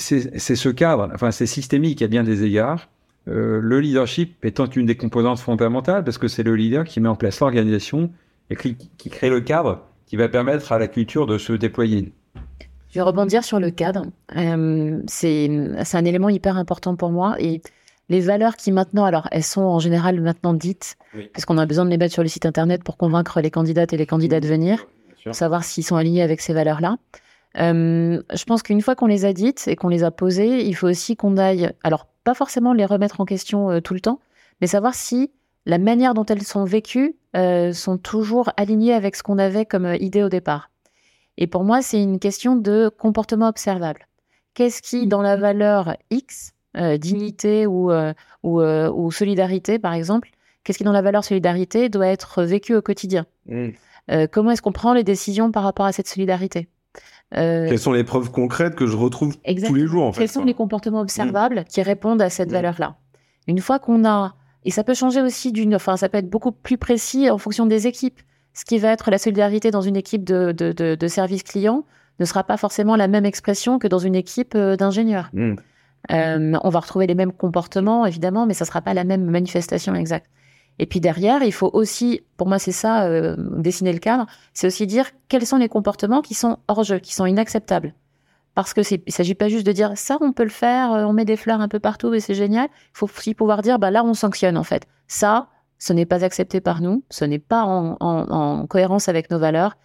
ce 0.56 0.68
cadre, 0.68 1.10
enfin 1.14 1.30
c'est 1.30 1.46
systémique 1.46 2.02
à 2.02 2.06
bien 2.06 2.22
des 2.22 2.44
égards. 2.44 2.88
Euh, 3.28 3.60
le 3.62 3.80
leadership 3.80 4.44
étant 4.44 4.66
une 4.66 4.86
des 4.86 4.96
composantes 4.96 5.38
fondamentales, 5.40 6.04
parce 6.04 6.18
que 6.18 6.28
c'est 6.28 6.42
le 6.42 6.54
leader 6.54 6.84
qui 6.84 7.00
met 7.00 7.08
en 7.08 7.16
place 7.16 7.40
l'organisation 7.40 8.10
et 8.50 8.56
qui, 8.56 8.76
qui 8.76 9.10
crée 9.10 9.30
le 9.30 9.40
cadre 9.40 9.84
qui 10.06 10.16
va 10.16 10.28
permettre 10.28 10.72
à 10.72 10.78
la 10.78 10.88
culture 10.88 11.26
de 11.26 11.36
se 11.38 11.52
déployer. 11.52 12.12
Je 12.98 13.04
vais 13.04 13.06
rebondir 13.06 13.44
sur 13.44 13.60
le 13.60 13.70
cadre. 13.70 14.06
Euh, 14.36 15.00
c'est 15.06 15.48
un 15.92 16.04
élément 16.04 16.28
hyper 16.30 16.56
important 16.56 16.96
pour 16.96 17.10
moi. 17.10 17.36
Et 17.38 17.62
les 18.08 18.18
valeurs 18.18 18.56
qui 18.56 18.72
maintenant, 18.72 19.04
alors 19.04 19.28
elles 19.30 19.44
sont 19.44 19.60
en 19.60 19.78
général 19.78 20.20
maintenant 20.20 20.52
dites, 20.52 20.96
Oui. 21.14 21.30
parce 21.32 21.44
qu'on 21.44 21.58
a 21.58 21.66
besoin 21.66 21.84
de 21.84 21.90
les 21.90 21.96
mettre 21.96 22.12
sur 22.12 22.24
le 22.24 22.28
site 22.28 22.44
internet 22.44 22.82
pour 22.82 22.96
convaincre 22.96 23.40
les 23.40 23.52
candidates 23.52 23.92
et 23.92 23.96
les 23.96 24.06
candidats 24.06 24.40
de 24.40 24.48
venir, 24.48 24.88
pour 25.22 25.36
savoir 25.36 25.62
s'ils 25.62 25.84
sont 25.84 25.94
alignés 25.94 26.22
avec 26.22 26.40
ces 26.40 26.52
valeurs-là. 26.52 26.96
Euh, 27.60 28.20
je 28.34 28.44
pense 28.44 28.64
qu'une 28.64 28.80
fois 28.80 28.96
qu'on 28.96 29.06
les 29.06 29.24
a 29.24 29.32
dites 29.32 29.68
et 29.68 29.76
qu'on 29.76 29.86
les 29.86 30.02
a 30.02 30.10
posées, 30.10 30.66
il 30.66 30.74
faut 30.74 30.88
aussi 30.88 31.14
qu'on 31.14 31.36
aille, 31.36 31.70
alors 31.84 32.08
pas 32.24 32.34
forcément 32.34 32.72
les 32.72 32.84
remettre 32.84 33.20
en 33.20 33.26
question 33.26 33.70
euh, 33.70 33.80
tout 33.80 33.94
le 33.94 34.00
temps, 34.00 34.18
mais 34.60 34.66
savoir 34.66 34.96
si 34.96 35.30
la 35.66 35.78
manière 35.78 36.14
dont 36.14 36.24
elles 36.24 36.42
sont 36.42 36.64
vécues 36.64 37.14
euh, 37.36 37.72
sont 37.72 37.96
toujours 37.96 38.50
alignées 38.56 38.92
avec 38.92 39.14
ce 39.14 39.22
qu'on 39.22 39.38
avait 39.38 39.66
comme 39.66 39.94
idée 40.00 40.24
au 40.24 40.28
départ. 40.28 40.70
Et 41.38 41.46
pour 41.46 41.64
moi, 41.64 41.80
c'est 41.80 42.02
une 42.02 42.18
question 42.18 42.56
de 42.56 42.90
comportement 42.98 43.48
observable. 43.48 44.06
Qu'est-ce 44.54 44.82
qui, 44.82 45.06
dans 45.06 45.22
la 45.22 45.36
valeur 45.36 45.96
X, 46.10 46.52
euh, 46.76 46.98
dignité 46.98 47.64
ou, 47.66 47.92
euh, 47.92 48.12
ou, 48.42 48.60
euh, 48.60 48.90
ou 48.90 49.10
solidarité, 49.12 49.78
par 49.78 49.92
exemple, 49.94 50.30
qu'est-ce 50.64 50.78
qui, 50.78 50.84
dans 50.84 50.92
la 50.92 51.00
valeur 51.00 51.24
solidarité, 51.24 51.88
doit 51.88 52.08
être 52.08 52.42
vécu 52.42 52.74
au 52.74 52.82
quotidien? 52.82 53.24
Mmh. 53.46 53.68
Euh, 54.10 54.26
Comment 54.30 54.50
est-ce 54.50 54.62
qu'on 54.62 54.72
prend 54.72 54.92
les 54.94 55.04
décisions 55.04 55.52
par 55.52 55.62
rapport 55.62 55.86
à 55.86 55.92
cette 55.92 56.08
solidarité? 56.08 56.68
Quelles 57.30 57.78
sont 57.78 57.92
les 57.92 58.04
preuves 58.04 58.30
concrètes 58.30 58.74
que 58.74 58.86
je 58.86 58.96
retrouve 58.96 59.36
tous 59.66 59.74
les 59.74 59.86
jours 59.86 60.04
en 60.04 60.12
fait 60.12 60.20
Quels 60.22 60.30
sont 60.30 60.44
les 60.44 60.54
comportements 60.54 61.00
observables 61.02 61.64
qui 61.68 61.82
répondent 61.82 62.22
à 62.22 62.30
cette 62.30 62.48
Mm. 62.48 62.52
valeur-là? 62.54 62.96
Une 63.46 63.60
fois 63.60 63.78
qu'on 63.78 64.06
a, 64.06 64.34
et 64.64 64.70
ça 64.70 64.82
peut 64.82 64.94
changer 64.94 65.20
aussi 65.20 65.52
d'une, 65.52 65.74
enfin 65.74 65.98
ça 65.98 66.08
peut 66.08 66.16
être 66.18 66.30
beaucoup 66.30 66.52
plus 66.52 66.78
précis 66.78 67.28
en 67.30 67.36
fonction 67.36 67.66
des 67.66 67.86
équipes. 67.86 68.20
Ce 68.58 68.64
qui 68.64 68.78
va 68.80 68.88
être 68.88 69.12
la 69.12 69.18
solidarité 69.18 69.70
dans 69.70 69.82
une 69.82 69.94
équipe 69.94 70.24
de, 70.24 70.50
de, 70.50 70.72
de, 70.72 70.96
de 70.96 71.06
service 71.06 71.44
client 71.44 71.84
ne 72.18 72.24
sera 72.24 72.42
pas 72.42 72.56
forcément 72.56 72.96
la 72.96 73.06
même 73.06 73.24
expression 73.24 73.78
que 73.78 73.86
dans 73.86 74.00
une 74.00 74.16
équipe 74.16 74.56
euh, 74.56 74.74
d'ingénieurs. 74.74 75.30
Mmh. 75.32 75.54
Euh, 76.10 76.58
on 76.64 76.68
va 76.68 76.80
retrouver 76.80 77.06
les 77.06 77.14
mêmes 77.14 77.30
comportements, 77.30 78.04
évidemment, 78.04 78.46
mais 78.46 78.54
ça 78.54 78.64
sera 78.64 78.80
pas 78.82 78.94
la 78.94 79.04
même 79.04 79.26
manifestation 79.26 79.94
exacte. 79.94 80.26
Et 80.80 80.86
puis 80.86 80.98
derrière, 80.98 81.44
il 81.44 81.52
faut 81.52 81.70
aussi, 81.72 82.22
pour 82.36 82.48
moi 82.48 82.58
c'est 82.58 82.72
ça, 82.72 83.04
euh, 83.04 83.36
dessiner 83.38 83.92
le 83.92 84.00
cadre, 84.00 84.26
c'est 84.54 84.66
aussi 84.66 84.88
dire 84.88 85.06
quels 85.28 85.46
sont 85.46 85.58
les 85.58 85.68
comportements 85.68 86.20
qui 86.20 86.34
sont 86.34 86.58
hors 86.66 86.82
jeu, 86.82 86.98
qui 86.98 87.14
sont 87.14 87.26
inacceptables. 87.26 87.94
Parce 88.56 88.74
que 88.74 88.80
il 88.92 89.12
s'agit 89.12 89.36
pas 89.36 89.48
juste 89.48 89.66
de 89.66 89.70
dire 89.70 89.92
ça, 89.94 90.18
on 90.20 90.32
peut 90.32 90.42
le 90.42 90.48
faire, 90.48 90.90
on 90.90 91.12
met 91.12 91.24
des 91.24 91.36
fleurs 91.36 91.60
un 91.60 91.68
peu 91.68 91.78
partout 91.78 92.12
et 92.12 92.18
c'est 92.18 92.34
génial. 92.34 92.66
Il 92.72 92.98
faut 92.98 93.06
aussi 93.06 93.34
pouvoir 93.34 93.62
dire, 93.62 93.78
bah 93.78 93.92
là, 93.92 94.02
on 94.02 94.14
sanctionne 94.14 94.56
en 94.56 94.64
fait. 94.64 94.84
Ça, 95.06 95.46
ce 95.78 95.92
n'est 95.92 96.06
pas 96.06 96.24
accepté 96.24 96.60
par 96.60 96.80
nous, 96.80 97.04
ce 97.10 97.24
n'est 97.24 97.38
pas 97.38 97.64
en, 97.64 97.96
en- 98.00 98.30
en 98.30 98.66
cohérence 98.66 99.08
avec 99.08 99.30
nos 99.30 99.38
valeurs. 99.38 99.76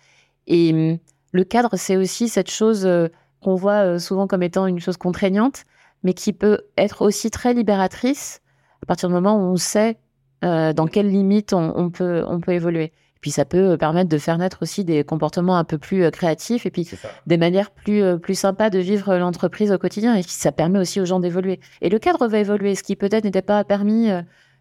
Et 0.48 0.74
hum, 0.74 0.98
le 1.32 1.44
cadre, 1.44 1.76
c'est 1.76 1.98
aussi 1.98 2.30
cette 2.30 2.50
chose 2.52 2.86
euh, 2.86 3.08
qu'on 3.42 3.56
voit 3.56 3.86
euh, 3.86 4.00
souvent 4.00 4.28
comme 4.28 4.44
étant 4.44 4.66
une 4.68 4.80
chose 4.80 4.98
contraignante, 4.98 5.64
mais 6.04 6.14
qui 6.14 6.34
peut 6.34 6.60
être 6.78 7.02
aussi 7.02 7.32
très 7.32 7.54
libératrice 7.54 8.42
à 8.82 8.86
partir 8.86 9.08
du 9.10 9.16
moment 9.16 9.36
où 9.38 9.52
on 9.54 9.56
sait 9.56 9.98
euh, 10.44 10.74
dans 10.74 10.88
quelles 10.88 11.10
limites 11.10 11.54
on, 11.54 11.72
on 11.76 11.90
peut, 11.90 12.24
on 12.28 12.40
peut 12.42 12.52
évoluer. 12.52 12.92
Puis 13.22 13.32
ça 13.32 13.46
peut 13.46 13.78
permettre 13.78 14.10
de 14.10 14.18
faire 14.18 14.38
naître 14.38 14.58
aussi 14.64 14.84
des 14.84 15.06
comportements 15.06 15.56
un 15.56 15.64
peu 15.64 15.78
plus 15.78 16.12
créatifs 16.12 16.66
et 16.66 16.72
puis 16.72 16.90
des 17.26 17.38
manières 17.38 17.72
plus, 17.72 18.20
plus 18.20 18.38
sympas 18.38 18.70
de 18.70 18.80
vivre 18.80 19.16
l'entreprise 19.16 19.72
au 19.72 19.78
quotidien. 19.78 20.14
Et 20.16 20.24
ça 20.24 20.52
permet 20.52 20.80
aussi 20.80 21.00
aux 21.00 21.06
gens 21.06 21.22
d'évoluer. 21.22 21.62
Et 21.82 21.88
le 21.88 22.00
cadre 22.00 22.28
va 22.28 22.40
évoluer, 22.40 22.76
ce 22.76 22.84
qui 22.84 22.98
peut-être 22.98 23.24
n'était 23.24 23.42
pas 23.42 23.64
permis 23.64 24.10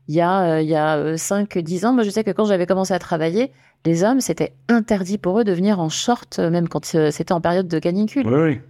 il 0.08 0.14
y 0.14 0.20
a, 0.20 0.42
euh, 0.56 0.60
il 0.62 0.68
y 0.68 0.74
a 0.74 1.14
5-10 1.16 1.86
ans. 1.86 1.92
Moi, 1.92 2.02
je 2.02 2.10
sais 2.10 2.24
que 2.24 2.30
quand 2.30 2.44
j'avais 2.44 2.66
commencé 2.66 2.92
à 2.94 2.98
travailler, 2.98 3.52
les 3.84 4.04
hommes, 4.04 4.20
c'était 4.20 4.52
interdit 4.68 5.18
pour 5.18 5.38
eux 5.40 5.44
de 5.44 5.52
venir 5.52 5.80
en 5.80 5.88
short, 5.88 6.38
euh, 6.38 6.50
même 6.50 6.68
quand 6.68 6.94
euh, 6.94 7.10
c'était 7.10 7.32
en 7.32 7.40
période 7.40 7.68
de 7.68 7.78
canicule. 7.78 8.26
Oui, 8.26 8.40
oui. 8.40 8.60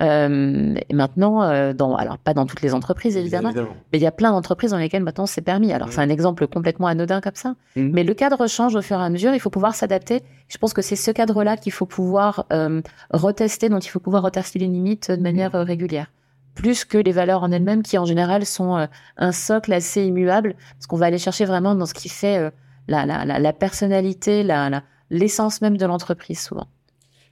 Euh, 0.00 0.74
et 0.88 0.94
maintenant, 0.94 1.42
euh, 1.42 1.72
dans, 1.72 1.96
alors 1.96 2.18
pas 2.18 2.32
dans 2.32 2.46
toutes 2.46 2.62
les 2.62 2.72
entreprises 2.72 3.16
évidemment, 3.16 3.50
mais 3.92 3.98
il 3.98 4.00
y 4.00 4.06
a 4.06 4.12
plein 4.12 4.30
d'entreprises 4.30 4.70
dans 4.70 4.76
lesquelles 4.78 5.02
maintenant 5.02 5.26
c'est 5.26 5.40
permis. 5.40 5.72
Alors 5.72 5.88
Mhm. 5.88 5.94
c'est 5.94 6.00
un 6.00 6.08
exemple 6.08 6.46
complètement 6.46 6.86
anodin 6.86 7.20
comme 7.20 7.34
ça, 7.34 7.56
Mhm. 7.74 7.90
mais 7.92 8.04
le 8.04 8.14
cadre 8.14 8.46
change 8.46 8.76
au 8.76 8.82
fur 8.82 9.00
et 9.00 9.02
à 9.02 9.10
mesure. 9.10 9.34
Il 9.34 9.40
faut 9.40 9.50
pouvoir 9.50 9.74
s'adapter. 9.74 10.22
Je 10.48 10.56
pense 10.58 10.72
que 10.72 10.82
c'est 10.82 10.94
ce 10.94 11.10
cadre-là 11.10 11.56
qu'il 11.56 11.72
faut 11.72 11.84
pouvoir 11.86 12.46
euh, 12.52 12.80
retester, 13.10 13.68
dont 13.68 13.80
il 13.80 13.88
faut 13.88 13.98
pouvoir 13.98 14.22
retester 14.22 14.60
les 14.60 14.68
limites 14.68 15.10
de 15.10 15.20
manière 15.20 15.56
euh, 15.56 15.64
régulière, 15.64 16.06
plus 16.58 16.84
que 16.84 16.98
les 16.98 17.12
valeurs 17.12 17.44
en 17.44 17.52
elles-mêmes 17.52 17.82
qui 17.82 17.96
en 17.98 18.04
général 18.04 18.44
sont 18.44 18.76
euh, 18.76 18.86
un 19.16 19.32
socle 19.32 19.72
assez 19.72 20.04
immuable, 20.04 20.56
parce 20.74 20.86
qu'on 20.86 20.96
va 20.96 21.06
aller 21.06 21.18
chercher 21.18 21.44
vraiment 21.44 21.74
dans 21.74 21.86
ce 21.86 21.94
qui 21.94 22.08
fait 22.08 22.36
euh, 22.36 22.50
la, 22.88 23.06
la, 23.06 23.24
la, 23.24 23.38
la 23.38 23.52
personnalité, 23.52 24.44
l'essence 25.10 25.62
même 25.62 25.76
de 25.76 25.86
l'entreprise 25.86 26.40
souvent. 26.40 26.66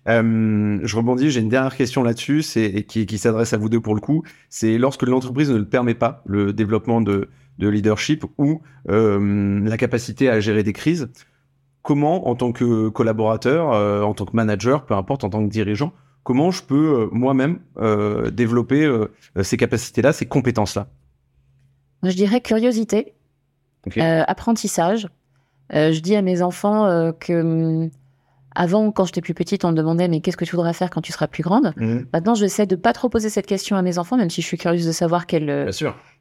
Je 0.09 0.97
rebondis, 0.97 1.33
j'ai 1.33 1.41
une 1.41 1.49
dernière 1.49 1.75
question 1.75 2.05
là-dessus, 2.05 2.45
qui, 2.87 3.19
s'adresse 3.19 3.53
à 3.53 3.57
vous 3.57 3.69
deux 3.69 3.81
pour 3.81 3.97
le 3.97 4.01
coup. 4.01 4.23
C'est 4.49 4.79
lorsque 4.79 5.03
l'entreprise 5.03 5.51
ne 5.51 5.59
le 5.59 5.69
permet 5.69 5.95
pas, 5.95 6.23
le 6.27 6.53
développement 6.53 7.01
de, 7.01 7.29
de 7.59 7.69
leadership 7.69 8.25
ou 8.39 8.63
la 8.87 9.77
capacité 9.77 10.31
à 10.31 10.39
gérer 10.39 10.63
des 10.63 10.73
crises. 10.73 11.09
Comment, 11.83 12.29
en 12.29 12.35
tant 12.35 12.51
que 12.51 12.89
collaborateur, 12.89 13.73
euh, 13.73 14.03
en 14.03 14.13
tant 14.13 14.25
que 14.25 14.35
manager, 14.35 14.87
peu 14.87 14.95
importe, 14.95 15.23
en 15.23 15.31
tant 15.31 15.45
que 15.45 15.49
dirigeant, 15.49 15.93
comment 16.27 16.51
je 16.51 16.65
peux 16.65 17.03
euh, 17.03 17.09
moi-même 17.13 17.61
euh, 17.79 18.33
développer 18.33 18.85
euh, 18.85 19.07
ces 19.43 19.57
capacités-là, 19.57 20.13
ces 20.13 20.27
compétences-là 20.27 20.89
je 22.03 22.15
dirais 22.15 22.41
curiosité, 22.41 23.15
apprentissage. 23.99 25.09
Je 25.71 25.99
dis 25.99 26.15
à 26.15 26.23
mes 26.23 26.41
enfants 26.41 27.13
que 27.19 27.33
hum, 27.41 27.91
avant, 28.55 28.93
quand 28.93 29.07
j'étais 29.07 29.23
plus 29.23 29.35
petite, 29.35 29.65
on 29.65 29.73
me 29.73 29.77
demandait 29.77 30.07
mais 30.07 30.21
qu'est-ce 30.21 30.37
que 30.37 30.45
tu 30.45 30.55
voudrais 30.55 30.75
faire 30.75 30.91
quand 30.91 31.01
tu 31.01 31.11
seras 31.11 31.27
plus 31.27 31.43
grande? 31.43 31.73
Maintenant, 32.13 32.35
j'essaie 32.35 32.67
de 32.67 32.77
pas 32.77 32.93
trop 32.93 33.09
poser 33.09 33.29
cette 33.29 33.47
question 33.47 33.77
à 33.77 33.83
mes 33.83 33.99
enfants, 33.99 34.17
même 34.19 34.31
si 34.31 34.41
je 34.41 34.47
suis 34.47 34.59
curieuse 34.59 34.87
de 34.87 34.93
savoir 34.93 35.27
quelle, 35.27 35.71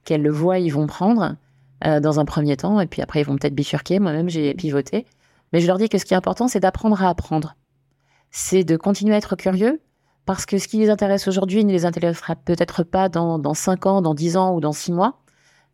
quelle 0.06 0.28
voie 0.30 0.58
ils 0.58 0.72
vont 0.72 0.88
prendre 0.88 1.36
euh, 1.86 1.99
dans 1.99 2.20
un 2.20 2.26
premier 2.26 2.56
temps, 2.56 2.80
et 2.80 2.88
puis 2.88 3.01
après 3.01 3.20
ils 3.20 3.26
vont 3.26 3.36
peut-être 3.36 3.53
bifurquer. 3.53 3.99
Moi-même, 3.99 4.30
j'ai 4.30 4.53
pivoté, 4.56 5.06
mais 5.51 5.60
je 5.60 5.68
leur 5.68 5.78
dis 5.78 5.89
que 5.89 5.97
ce 5.97 6.06
qui 6.06 6.14
est 6.14 6.18
important, 6.18 6.47
c'est 6.47 6.62
d'apprendre 6.62 7.03
à 7.03 7.10
apprendre. 7.10 7.58
C'est 8.32 8.64
de 8.64 8.78
continuer 8.78 9.14
à 9.14 9.18
être 9.18 9.36
curieux, 9.36 9.82
parce 10.26 10.45
que 10.45 10.57
ce 10.57 10.67
qui 10.67 10.78
les 10.78 10.89
intéresse 10.89 11.28
aujourd'hui 11.28 11.63
ne 11.63 11.71
les 11.71 11.86
intéressera 11.86 12.36
peut-être 12.36 12.84
pas 12.84 13.09
dans, 13.09 13.38
dans 13.38 13.53
5 13.53 13.86
ans, 13.86 14.01
dans 14.01 14.13
10 14.13 14.38
ans 14.38 14.55
ou 14.55 14.59
dans 14.59 14.71
6 14.73 14.91
mois. 14.91 15.19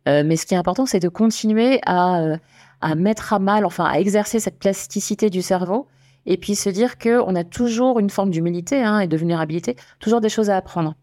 Euh, 0.08 0.22
mais 0.26 0.36
ce 0.36 0.46
qui 0.46 0.54
est 0.54 0.56
important, 0.56 0.84
c'est 0.84 1.00
de 1.00 1.08
continuer 1.08 1.80
à, 1.86 2.20
euh, 2.20 2.36
à 2.80 2.94
mettre 2.94 3.32
à 3.32 3.38
mal, 3.38 3.64
enfin 3.64 3.84
à 3.84 3.98
exercer 3.98 4.40
cette 4.40 4.58
plasticité 4.58 5.30
du 5.30 5.42
cerveau 5.42 5.86
et 6.26 6.36
puis 6.36 6.54
se 6.54 6.68
dire 6.68 6.98
qu'on 6.98 7.34
a 7.34 7.44
toujours 7.44 7.98
une 7.98 8.10
forme 8.10 8.30
d'humilité 8.30 8.82
hein, 8.82 9.00
et 9.00 9.08
de 9.08 9.16
vulnérabilité, 9.16 9.76
toujours 10.00 10.20
des 10.20 10.28
choses 10.28 10.50
à 10.50 10.56
apprendre. 10.56 10.94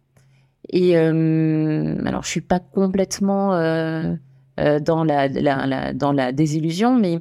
Et 0.69 0.97
euh, 0.97 1.95
alors, 2.05 2.23
je 2.23 2.29
suis 2.29 2.41
pas 2.41 2.59
complètement 2.59 3.49
dans 3.51 5.03
la, 5.03 5.27
la, 5.27 5.93
dans 5.93 6.11
la 6.11 6.31
désillusion, 6.31 6.95
mais 6.95 7.19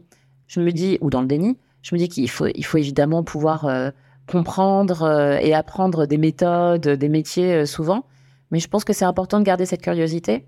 je 0.49 0.61
me 0.61 0.71
dis, 0.71 0.99
ou 1.01 1.09
dans 1.09 1.23
le 1.23 1.27
déni, 1.29 1.57
je 1.83 1.95
me 1.95 1.99
dis 1.99 2.09
qu'il 2.09 2.29
faut, 2.29 2.47
il 2.47 2.65
faut 2.65 2.79
évidemment 2.79 3.23
pouvoir 3.23 3.93
comprendre 4.31 5.03
euh, 5.03 5.39
et 5.41 5.55
apprendre 5.55 6.07
des 6.07 6.19
méthodes, 6.19 6.87
des 6.89 7.09
métiers 7.09 7.53
euh, 7.55 7.67
souvent. 7.67 8.05
Mais 8.51 8.61
je 8.61 8.69
pense 8.69 8.85
que 8.85 8.93
c'est 8.93 9.05
important 9.05 9.41
de 9.41 9.45
garder 9.45 9.67
cette 9.67 9.83
curiosité 9.83 10.47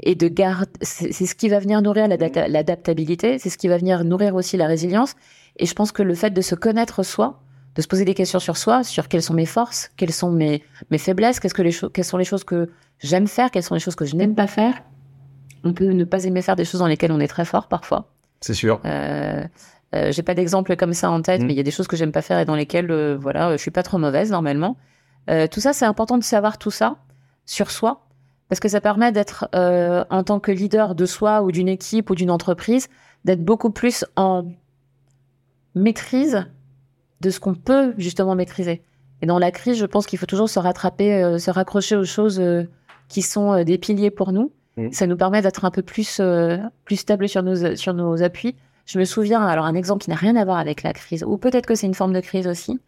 et 0.00 0.14
de 0.14 0.28
garder. 0.28 0.70
C'est 0.80 1.12
ce 1.12 1.34
qui 1.34 1.48
va 1.48 1.58
venir 1.58 1.82
nourrir 1.82 2.08
l'adapta- 2.08 2.48
l'adaptabilité, 2.48 3.38
c'est 3.38 3.50
ce 3.50 3.58
qui 3.58 3.68
va 3.68 3.76
venir 3.76 4.04
nourrir 4.04 4.34
aussi 4.34 4.56
la 4.56 4.66
résilience. 4.66 5.14
Et 5.58 5.66
je 5.66 5.74
pense 5.74 5.92
que 5.92 6.02
le 6.02 6.14
fait 6.14 6.30
de 6.30 6.40
se 6.40 6.54
connaître 6.54 7.02
soi, 7.02 7.40
de 7.74 7.82
se 7.82 7.88
poser 7.88 8.04
des 8.06 8.14
questions 8.14 8.38
sur 8.38 8.56
soi, 8.56 8.84
sur 8.84 9.08
quelles 9.08 9.22
sont 9.22 9.34
mes 9.34 9.46
forces, 9.46 9.90
quelles 9.98 10.12
sont 10.12 10.30
mes, 10.30 10.62
mes 10.90 10.98
faiblesses, 10.98 11.40
qu'est-ce 11.40 11.54
que 11.54 11.62
les 11.62 11.74
quelles 11.92 12.04
sont 12.06 12.16
les 12.16 12.24
choses 12.24 12.44
que 12.44 12.70
j'aime 13.00 13.26
faire, 13.26 13.50
quelles 13.50 13.62
sont 13.62 13.74
les 13.74 13.80
choses 13.80 13.96
que 13.96 14.06
je 14.06 14.16
n'aime 14.16 14.34
pas 14.34 14.46
faire. 14.46 14.74
On 15.64 15.74
peut 15.74 15.90
ne 15.90 16.04
pas 16.04 16.24
aimer 16.24 16.42
faire 16.42 16.56
des 16.56 16.64
choses 16.64 16.80
dans 16.80 16.86
lesquelles 16.86 17.12
on 17.12 17.20
est 17.20 17.28
très 17.28 17.44
fort 17.44 17.68
parfois. 17.68 18.08
C'est 18.40 18.54
sûr. 18.54 18.80
Euh, 18.86 19.44
euh, 19.94 20.10
j'ai 20.12 20.22
pas 20.22 20.34
d'exemple 20.34 20.76
comme 20.76 20.94
ça 20.94 21.10
en 21.10 21.20
tête, 21.22 21.42
Mm. 21.42 21.46
mais 21.46 21.52
il 21.52 21.56
y 21.56 21.60
a 21.60 21.64
des 21.64 21.70
choses 21.70 21.86
que 21.86 21.96
j'aime 21.96 22.12
pas 22.12 22.22
faire 22.22 22.38
et 22.38 22.44
dans 22.44 22.54
lesquelles, 22.54 22.90
euh, 22.90 23.16
voilà, 23.20 23.50
euh, 23.50 23.52
je 23.52 23.58
suis 23.58 23.70
pas 23.70 23.82
trop 23.82 23.98
mauvaise 23.98 24.30
normalement. 24.30 24.76
Euh, 25.30 25.46
tout 25.46 25.60
ça, 25.60 25.72
c'est 25.72 25.84
important 25.84 26.18
de 26.18 26.24
savoir 26.24 26.58
tout 26.58 26.70
ça 26.70 26.96
sur 27.44 27.70
soi, 27.70 28.06
parce 28.48 28.60
que 28.60 28.68
ça 28.68 28.80
permet 28.80 29.12
d'être, 29.12 29.48
en 29.52 30.22
tant 30.24 30.40
que 30.40 30.52
leader 30.52 30.94
de 30.94 31.06
soi 31.06 31.42
ou 31.42 31.52
d'une 31.52 31.68
équipe 31.68 32.10
ou 32.10 32.14
d'une 32.14 32.30
entreprise, 32.30 32.88
d'être 33.24 33.44
beaucoup 33.44 33.70
plus 33.70 34.04
en 34.16 34.44
maîtrise 35.74 36.44
de 37.20 37.30
ce 37.30 37.40
qu'on 37.40 37.54
peut 37.54 37.94
justement 37.96 38.34
maîtriser. 38.34 38.82
Et 39.22 39.26
dans 39.26 39.38
la 39.38 39.50
crise, 39.52 39.78
je 39.78 39.86
pense 39.86 40.06
qu'il 40.06 40.18
faut 40.18 40.26
toujours 40.26 40.50
se 40.50 40.58
rattraper, 40.58 41.38
se 41.38 41.50
raccrocher 41.50 41.96
aux 41.96 42.04
choses 42.04 42.42
qui 43.08 43.22
sont 43.22 43.64
des 43.64 43.78
piliers 43.78 44.10
pour 44.10 44.32
nous. 44.32 44.52
Mm. 44.76 44.92
Ça 44.92 45.06
nous 45.06 45.16
permet 45.16 45.40
d'être 45.40 45.64
un 45.64 45.70
peu 45.70 45.82
plus, 45.82 46.20
plus 46.84 46.96
stable 46.96 47.28
sur 47.28 47.42
nos, 47.42 47.74
sur 47.76 47.94
nos 47.94 48.22
appuis. 48.22 48.54
Je 48.86 48.98
me 48.98 49.04
souviens, 49.04 49.42
alors 49.46 49.64
un 49.64 49.74
exemple 49.74 50.02
qui 50.04 50.10
n'a 50.10 50.16
rien 50.16 50.34
à 50.36 50.44
voir 50.44 50.58
avec 50.58 50.82
la 50.82 50.92
crise, 50.92 51.24
ou 51.24 51.36
peut-être 51.38 51.66
que 51.66 51.74
c'est 51.74 51.86
une 51.86 51.94
forme 51.94 52.12
de 52.12 52.20
crise 52.20 52.46
aussi, 52.48 52.80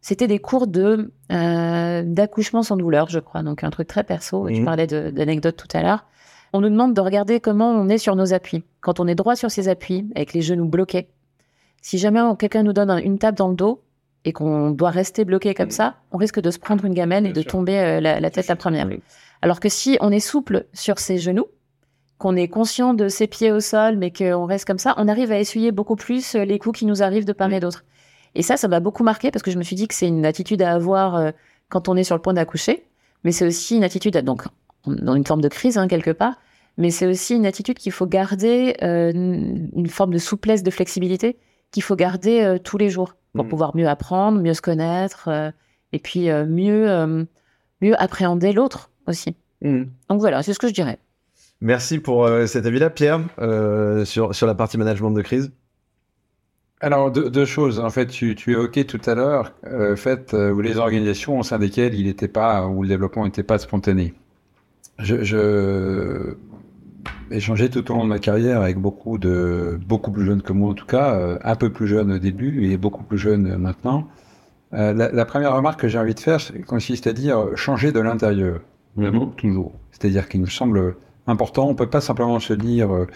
c'était 0.00 0.26
des 0.26 0.38
cours 0.38 0.66
de 0.66 1.12
euh, 1.30 2.02
d'accouchement 2.04 2.62
sans 2.62 2.76
douleur, 2.76 3.08
je 3.08 3.18
crois. 3.20 3.42
Donc 3.42 3.62
un 3.62 3.70
truc 3.70 3.86
très 3.86 4.02
perso. 4.02 4.48
Tu 4.48 4.60
Mhm. 4.60 4.64
parlais 4.64 4.86
d'anecdotes 4.86 5.56
tout 5.56 5.68
à 5.76 5.82
l'heure. 5.82 6.04
On 6.52 6.60
nous 6.60 6.68
demande 6.70 6.92
de 6.94 7.00
regarder 7.00 7.38
comment 7.40 7.70
on 7.70 7.88
est 7.88 7.98
sur 7.98 8.16
nos 8.16 8.32
appuis. 8.34 8.64
Quand 8.80 8.98
on 9.00 9.06
est 9.06 9.14
droit 9.14 9.36
sur 9.36 9.50
ses 9.50 9.68
appuis, 9.68 10.06
avec 10.16 10.32
les 10.32 10.42
genoux 10.42 10.66
bloqués, 10.66 11.08
si 11.80 11.98
jamais 11.98 12.20
quelqu'un 12.38 12.62
nous 12.62 12.72
donne 12.72 12.90
un- 12.90 12.98
une 12.98 13.18
tape 13.18 13.36
dans 13.36 13.48
le 13.48 13.54
dos 13.54 13.80
et 14.24 14.32
qu'on 14.32 14.70
doit 14.70 14.90
rester 14.90 15.24
bloqué 15.24 15.54
comme 15.54 15.70
ça, 15.70 15.94
on 16.12 16.16
risque 16.18 16.40
de 16.40 16.50
se 16.50 16.58
prendre 16.58 16.84
une 16.84 16.94
gamelle 16.94 17.26
et 17.26 17.32
de 17.32 17.40
sûr. 17.42 17.50
tomber 17.52 17.78
euh, 17.78 18.00
la, 18.00 18.20
la 18.20 18.30
tête 18.30 18.48
la 18.48 18.56
première. 18.56 18.88
Alors 19.40 19.60
que 19.60 19.68
si 19.68 19.96
on 20.00 20.10
est 20.12 20.20
souple 20.20 20.66
sur 20.72 20.98
ses 20.98 21.18
genoux, 21.18 21.46
qu'on 22.22 22.36
est 22.36 22.46
conscient 22.46 22.94
de 22.94 23.08
ses 23.08 23.26
pieds 23.26 23.50
au 23.50 23.58
sol, 23.58 23.96
mais 23.96 24.12
qu'on 24.12 24.44
reste 24.46 24.64
comme 24.64 24.78
ça, 24.78 24.94
on 24.96 25.08
arrive 25.08 25.32
à 25.32 25.40
essuyer 25.40 25.72
beaucoup 25.72 25.96
plus 25.96 26.36
euh, 26.36 26.44
les 26.44 26.60
coups 26.60 26.78
qui 26.78 26.86
nous 26.86 27.02
arrivent 27.02 27.24
de 27.24 27.32
part 27.32 27.52
et 27.52 27.58
d'autre. 27.58 27.84
Et 28.36 28.42
ça, 28.42 28.56
ça 28.56 28.68
m'a 28.68 28.78
beaucoup 28.78 29.02
marqué 29.02 29.32
parce 29.32 29.42
que 29.42 29.50
je 29.50 29.58
me 29.58 29.64
suis 29.64 29.74
dit 29.74 29.88
que 29.88 29.94
c'est 29.94 30.06
une 30.06 30.24
attitude 30.24 30.62
à 30.62 30.72
avoir 30.72 31.16
euh, 31.16 31.30
quand 31.68 31.88
on 31.88 31.96
est 31.96 32.04
sur 32.04 32.14
le 32.14 32.22
point 32.22 32.32
d'accoucher, 32.34 32.84
mais 33.24 33.32
c'est 33.32 33.44
aussi 33.44 33.76
une 33.76 33.82
attitude, 33.82 34.14
à- 34.16 34.22
donc 34.22 34.44
dans 34.86 35.14
une 35.16 35.26
forme 35.26 35.40
de 35.40 35.48
crise 35.48 35.78
hein, 35.78 35.88
quelque 35.88 36.12
part, 36.12 36.34
mais 36.78 36.90
c'est 36.90 37.06
aussi 37.06 37.34
une 37.34 37.44
attitude 37.44 37.76
qu'il 37.78 37.92
faut 37.92 38.06
garder, 38.06 38.76
euh, 38.82 39.10
une 39.12 39.88
forme 39.88 40.12
de 40.12 40.18
souplesse, 40.18 40.62
de 40.62 40.70
flexibilité 40.70 41.36
qu'il 41.72 41.82
faut 41.82 41.96
garder 41.96 42.40
euh, 42.42 42.58
tous 42.58 42.78
les 42.78 42.88
jours 42.88 43.16
pour 43.34 43.44
Mhm. 43.44 43.50
pouvoir 43.50 43.76
mieux 43.76 43.88
apprendre, 43.88 44.40
mieux 44.40 44.54
se 44.54 44.62
connaître, 44.62 45.28
euh, 45.28 45.50
et 45.92 45.98
puis 45.98 46.28
mieux, 46.30 47.26
mieux 47.82 48.00
appréhender 48.00 48.52
l'autre 48.52 48.90
aussi. 49.08 49.34
Mhm. 49.60 49.90
Donc 50.08 50.20
voilà, 50.20 50.42
c'est 50.44 50.54
ce 50.54 50.58
que 50.60 50.68
je 50.68 50.72
dirais. 50.74 50.98
Merci 51.62 52.00
pour 52.00 52.26
euh, 52.26 52.46
cet 52.46 52.66
avis-là, 52.66 52.90
Pierre, 52.90 53.20
euh, 53.38 54.04
sur, 54.04 54.34
sur 54.34 54.48
la 54.48 54.54
partie 54.56 54.76
management 54.78 55.12
de 55.12 55.22
crise. 55.22 55.52
Alors, 56.80 57.12
deux, 57.12 57.30
deux 57.30 57.44
choses. 57.44 57.78
En 57.78 57.88
fait, 57.90 58.06
tu, 58.08 58.34
tu 58.34 58.50
évoquais 58.50 58.82
tout 58.82 59.00
à 59.06 59.14
l'heure 59.14 59.52
euh, 59.66 59.94
fait 59.94 60.34
euh, 60.34 60.50
où 60.50 60.60
les 60.60 60.76
organisations 60.78 61.38
au 61.38 61.44
sein 61.44 61.60
desquelles 61.60 61.94
il 61.94 62.06
n'était 62.06 62.26
pas, 62.26 62.66
où 62.66 62.82
le 62.82 62.88
développement 62.88 63.24
n'était 63.24 63.44
pas 63.44 63.58
spontané. 63.58 64.12
Je, 64.98 65.22
je 65.22 66.34
échangeais 67.30 67.68
tout 67.68 67.88
au 67.92 67.94
long 67.94 68.02
de 68.02 68.08
ma 68.08 68.18
carrière 68.18 68.60
avec 68.60 68.78
beaucoup 68.78 69.16
de, 69.18 69.78
beaucoup 69.86 70.10
plus 70.10 70.24
jeunes 70.26 70.42
que 70.42 70.52
moi 70.52 70.70
en 70.70 70.74
tout 70.74 70.86
cas, 70.86 71.14
euh, 71.14 71.38
un 71.44 71.54
peu 71.54 71.70
plus 71.70 71.86
jeunes 71.86 72.10
au 72.12 72.18
début 72.18 72.66
et 72.70 72.76
beaucoup 72.76 73.04
plus 73.04 73.18
jeunes 73.18 73.56
maintenant. 73.56 74.08
Euh, 74.74 74.92
la, 74.92 75.12
la 75.12 75.24
première 75.24 75.54
remarque 75.54 75.80
que 75.80 75.88
j'ai 75.88 75.98
envie 75.98 76.14
de 76.14 76.20
faire 76.20 76.40
c'est- 76.40 76.60
consiste 76.62 77.06
à 77.06 77.12
dire 77.12 77.46
changer 77.54 77.92
de 77.92 78.00
l'intérieur. 78.00 78.60
Vraiment, 78.96 79.26
toujours. 79.26 79.72
C'est-à-dire 79.92 80.28
qu'il 80.28 80.40
me 80.42 80.46
semble 80.46 80.96
important, 81.26 81.68
on 81.68 81.74
peut 81.74 81.88
pas 81.88 82.00
simplement 82.00 82.38
se 82.40 82.52
dire 82.52 82.92
euh, 82.94 83.06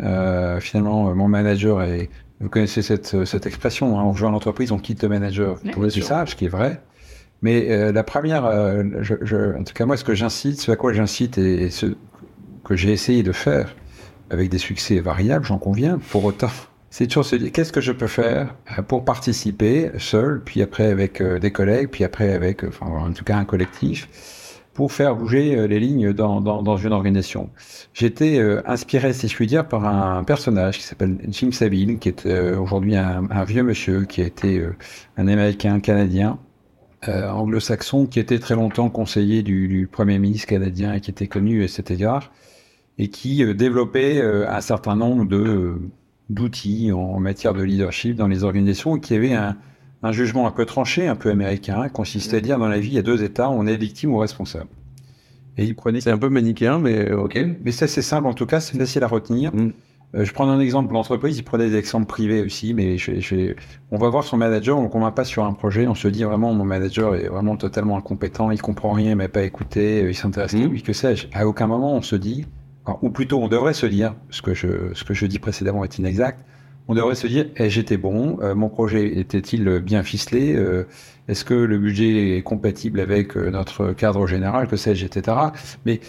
euh, 0.00 0.60
finalement 0.60 1.10
euh, 1.10 1.14
mon 1.14 1.28
manager 1.28 1.82
est 1.82 2.10
vous 2.40 2.48
connaissez 2.48 2.82
cette, 2.82 3.14
euh, 3.14 3.24
cette 3.24 3.46
expression, 3.46 3.98
hein, 3.98 4.02
on 4.04 4.10
rejoint 4.10 4.30
l'entreprise, 4.30 4.72
on 4.72 4.78
quitte 4.78 5.02
le 5.04 5.08
manager. 5.08 5.56
Oui. 5.76 5.90
C'est 5.90 6.00
ça, 6.02 6.26
ce 6.26 6.34
qui 6.34 6.46
est 6.46 6.48
vrai. 6.48 6.80
Mais 7.42 7.70
euh, 7.70 7.92
la 7.92 8.02
première, 8.02 8.44
euh, 8.44 8.82
je, 9.00 9.14
je- 9.22 9.56
en 9.56 9.62
tout 9.62 9.72
cas 9.72 9.86
moi, 9.86 9.96
ce 9.96 10.04
que 10.04 10.14
j'incite, 10.14 10.60
ce 10.60 10.72
à 10.72 10.76
quoi 10.76 10.92
j'incite 10.92 11.38
et, 11.38 11.64
et 11.64 11.70
ce 11.70 11.86
que 12.64 12.74
j'ai 12.76 12.90
essayé 12.92 13.22
de 13.22 13.32
faire 13.32 13.74
avec 14.30 14.48
des 14.50 14.58
succès 14.58 14.98
variables, 14.98 15.44
j'en 15.44 15.58
conviens, 15.58 16.00
pour 16.10 16.24
autant, 16.24 16.48
c'est 16.90 17.06
toujours 17.06 17.24
se 17.24 17.36
dire 17.36 17.52
qu'est-ce 17.52 17.72
que 17.72 17.80
je 17.80 17.92
peux 17.92 18.06
faire 18.08 18.54
pour 18.88 19.04
participer 19.04 19.90
seul, 19.98 20.42
puis 20.44 20.60
après 20.60 20.86
avec 20.86 21.22
des 21.22 21.50
collègues, 21.52 21.88
puis 21.88 22.02
après 22.04 22.32
avec, 22.32 22.64
enfin 22.64 22.86
en 22.86 23.12
tout 23.12 23.24
cas 23.24 23.36
un 23.36 23.44
collectif, 23.44 24.08
pour 24.74 24.92
faire 24.92 25.14
bouger 25.16 25.56
euh, 25.56 25.66
les 25.66 25.80
lignes 25.80 26.12
dans, 26.12 26.40
dans, 26.40 26.76
une 26.76 26.92
organisation. 26.92 27.48
J'étais 27.94 28.38
euh, 28.38 28.60
inspiré, 28.66 29.12
si 29.12 29.28
je 29.28 29.34
puis 29.34 29.46
dire, 29.46 29.66
par 29.66 29.86
un 29.86 30.24
personnage 30.24 30.78
qui 30.78 30.84
s'appelle 30.84 31.16
Jim 31.28 31.52
Sabine, 31.52 31.98
qui 31.98 32.08
est 32.08 32.26
euh, 32.26 32.58
aujourd'hui 32.58 32.96
un, 32.96 33.44
vieux 33.44 33.62
monsieur, 33.62 34.04
qui 34.04 34.20
a 34.20 34.26
été 34.26 34.62
un 35.16 35.28
Américain 35.28 35.80
canadien, 35.80 36.38
anglo-saxon, 37.06 38.06
qui 38.06 38.18
était 38.18 38.38
très 38.38 38.54
longtemps 38.54 38.88
conseiller 38.88 39.42
du, 39.42 39.88
Premier 39.90 40.18
ministre 40.18 40.48
canadien 40.48 40.94
et 40.94 41.00
qui 41.00 41.10
était 41.10 41.26
connu 41.26 41.62
à 41.62 41.68
cet 41.68 41.90
égard, 41.90 42.32
et 42.98 43.08
qui 43.08 43.44
développait 43.54 44.22
un 44.22 44.60
certain 44.62 44.96
nombre 44.96 45.26
d'outils 46.30 46.92
en 46.92 47.20
matière 47.20 47.52
de 47.52 47.62
leadership 47.62 48.16
dans 48.16 48.26
les 48.26 48.42
organisations, 48.42 48.96
et 48.96 49.00
qui 49.00 49.14
avait 49.14 49.34
un, 49.34 49.56
un 50.04 50.12
jugement 50.12 50.46
un 50.46 50.50
peu 50.50 50.64
tranché, 50.66 51.08
un 51.08 51.16
peu 51.16 51.30
américain, 51.30 51.88
consistait 51.88 52.36
à 52.36 52.40
dire 52.40 52.58
dans 52.58 52.68
la 52.68 52.78
vie, 52.78 52.88
il 52.88 52.94
y 52.94 52.98
a 52.98 53.02
deux 53.02 53.22
états, 53.24 53.50
on 53.50 53.66
est 53.66 53.76
victime 53.76 54.12
ou 54.12 54.18
responsable. 54.18 54.68
Et 55.56 55.64
il 55.64 55.74
prenait 55.74 56.00
C'est 56.00 56.10
un 56.10 56.18
peu 56.18 56.28
manichéen, 56.28 56.78
mais 56.78 57.12
ok. 57.12 57.38
mais 57.64 57.72
ça, 57.72 57.86
c'est 57.86 58.02
simple, 58.02 58.26
en 58.26 58.34
tout 58.34 58.46
cas, 58.46 58.60
c'est 58.60 58.76
facile 58.76 59.02
à 59.04 59.06
retenir. 59.06 59.54
Mm. 59.54 59.70
Euh, 60.16 60.24
je 60.24 60.32
prends 60.32 60.48
un 60.48 60.60
exemple 60.60 60.92
l'entreprise, 60.92 61.38
il 61.38 61.42
prenait 61.42 61.68
des 61.70 61.76
exemples 61.76 62.06
privés 62.06 62.42
aussi, 62.42 62.72
mais 62.74 62.98
je, 62.98 63.18
je- 63.20 63.54
on 63.90 63.98
va 63.98 64.08
voir 64.10 64.24
son 64.24 64.36
manager, 64.36 64.78
on 64.78 64.82
ne 64.84 64.88
convainc 64.88 65.14
pas 65.14 65.24
sur 65.24 65.44
un 65.44 65.52
projet, 65.52 65.86
on 65.88 65.94
se 65.94 66.06
dit 66.08 66.22
vraiment, 66.22 66.52
mon 66.54 66.64
manager 66.64 67.14
est 67.16 67.26
vraiment 67.28 67.56
totalement 67.56 67.96
incompétent, 67.96 68.50
il 68.50 68.60
comprend 68.60 68.92
rien, 68.92 69.10
il 69.12 69.16
m'a 69.16 69.28
pas 69.28 69.42
écouté, 69.42 70.02
euh, 70.04 70.10
il 70.10 70.14
s'intéresse 70.14 70.54
Mm. 70.54 70.66
lui, 70.66 70.82
que 70.82 70.92
sais-je. 70.92 71.26
À 71.32 71.46
aucun 71.46 71.66
moment, 71.66 71.94
on 71.94 72.02
se 72.02 72.14
dit, 72.16 72.46
ou 73.02 73.10
plutôt, 73.10 73.40
on 73.42 73.48
devrait 73.48 73.74
se 73.74 73.86
dire, 73.86 74.14
ce 74.30 74.42
que 74.42 74.54
je, 74.54 74.92
ce 74.92 75.02
que 75.04 75.14
je 75.14 75.26
dis 75.26 75.38
précédemment 75.38 75.84
est 75.84 75.98
inexact, 75.98 76.40
on 76.88 76.94
devrait 76.94 77.14
se 77.14 77.26
dire, 77.26 77.46
eh, 77.56 77.70
j'étais 77.70 77.96
bon, 77.96 78.38
euh, 78.42 78.54
mon 78.54 78.68
projet 78.68 79.18
était-il 79.18 79.78
bien 79.78 80.02
ficelé, 80.02 80.54
euh, 80.54 80.86
est-ce 81.28 81.44
que 81.44 81.54
le 81.54 81.78
budget 81.78 82.36
est 82.36 82.42
compatible 82.42 83.00
avec 83.00 83.36
euh, 83.36 83.50
notre 83.50 83.92
cadre 83.92 84.26
général, 84.26 84.68
que 84.68 84.76
sais-je, 84.76 85.06
etc. 85.06 85.36
Mais 85.86 86.00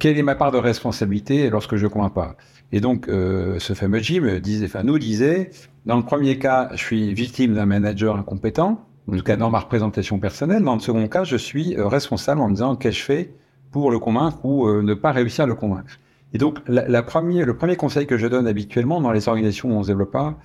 quelle 0.00 0.18
est 0.18 0.22
ma 0.22 0.34
part 0.34 0.50
de 0.50 0.58
responsabilité 0.58 1.48
lorsque 1.50 1.76
je 1.76 1.84
ne 1.84 1.88
convainc 1.88 2.14
pas? 2.14 2.36
Et 2.72 2.80
donc, 2.80 3.06
ce 3.06 3.74
fameux 3.74 4.00
Jim 4.00 4.40
disait, 4.40 4.68
nous 4.82 4.98
disait, 4.98 5.50
dans 5.84 5.96
le 5.96 6.02
premier 6.02 6.38
cas, 6.38 6.70
je 6.72 6.78
suis 6.78 7.14
victime 7.14 7.54
d'un 7.54 7.66
manager 7.66 8.16
incompétent, 8.16 8.84
en 9.06 9.16
tout 9.16 9.22
cas 9.22 9.36
dans 9.36 9.50
ma 9.50 9.60
représentation 9.60 10.18
personnelle. 10.18 10.64
Dans 10.64 10.74
le 10.74 10.80
second 10.80 11.06
cas, 11.06 11.22
je 11.22 11.36
suis 11.36 11.76
responsable 11.78 12.40
en 12.40 12.48
me 12.48 12.54
disant 12.54 12.74
qu'est-ce 12.74 12.96
que 12.96 13.00
je 13.00 13.04
fais 13.04 13.34
pour 13.70 13.92
le 13.92 14.00
convaincre 14.00 14.44
ou 14.44 14.68
ne 14.82 14.94
pas 14.94 15.12
réussir 15.12 15.44
à 15.44 15.46
le 15.46 15.54
convaincre? 15.54 16.00
Et 16.32 16.38
donc, 16.38 16.58
la, 16.66 16.86
la 16.88 17.02
première, 17.02 17.46
le 17.46 17.56
premier 17.56 17.76
conseil 17.76 18.06
que 18.06 18.18
je 18.18 18.26
donne 18.26 18.46
habituellement 18.46 19.00
dans 19.00 19.12
les 19.12 19.28
organisations 19.28 19.70
où 19.70 19.74
on 19.74 19.78
ne 19.78 19.82
se 19.84 19.88
développe 19.88 20.10
pas, 20.10 20.38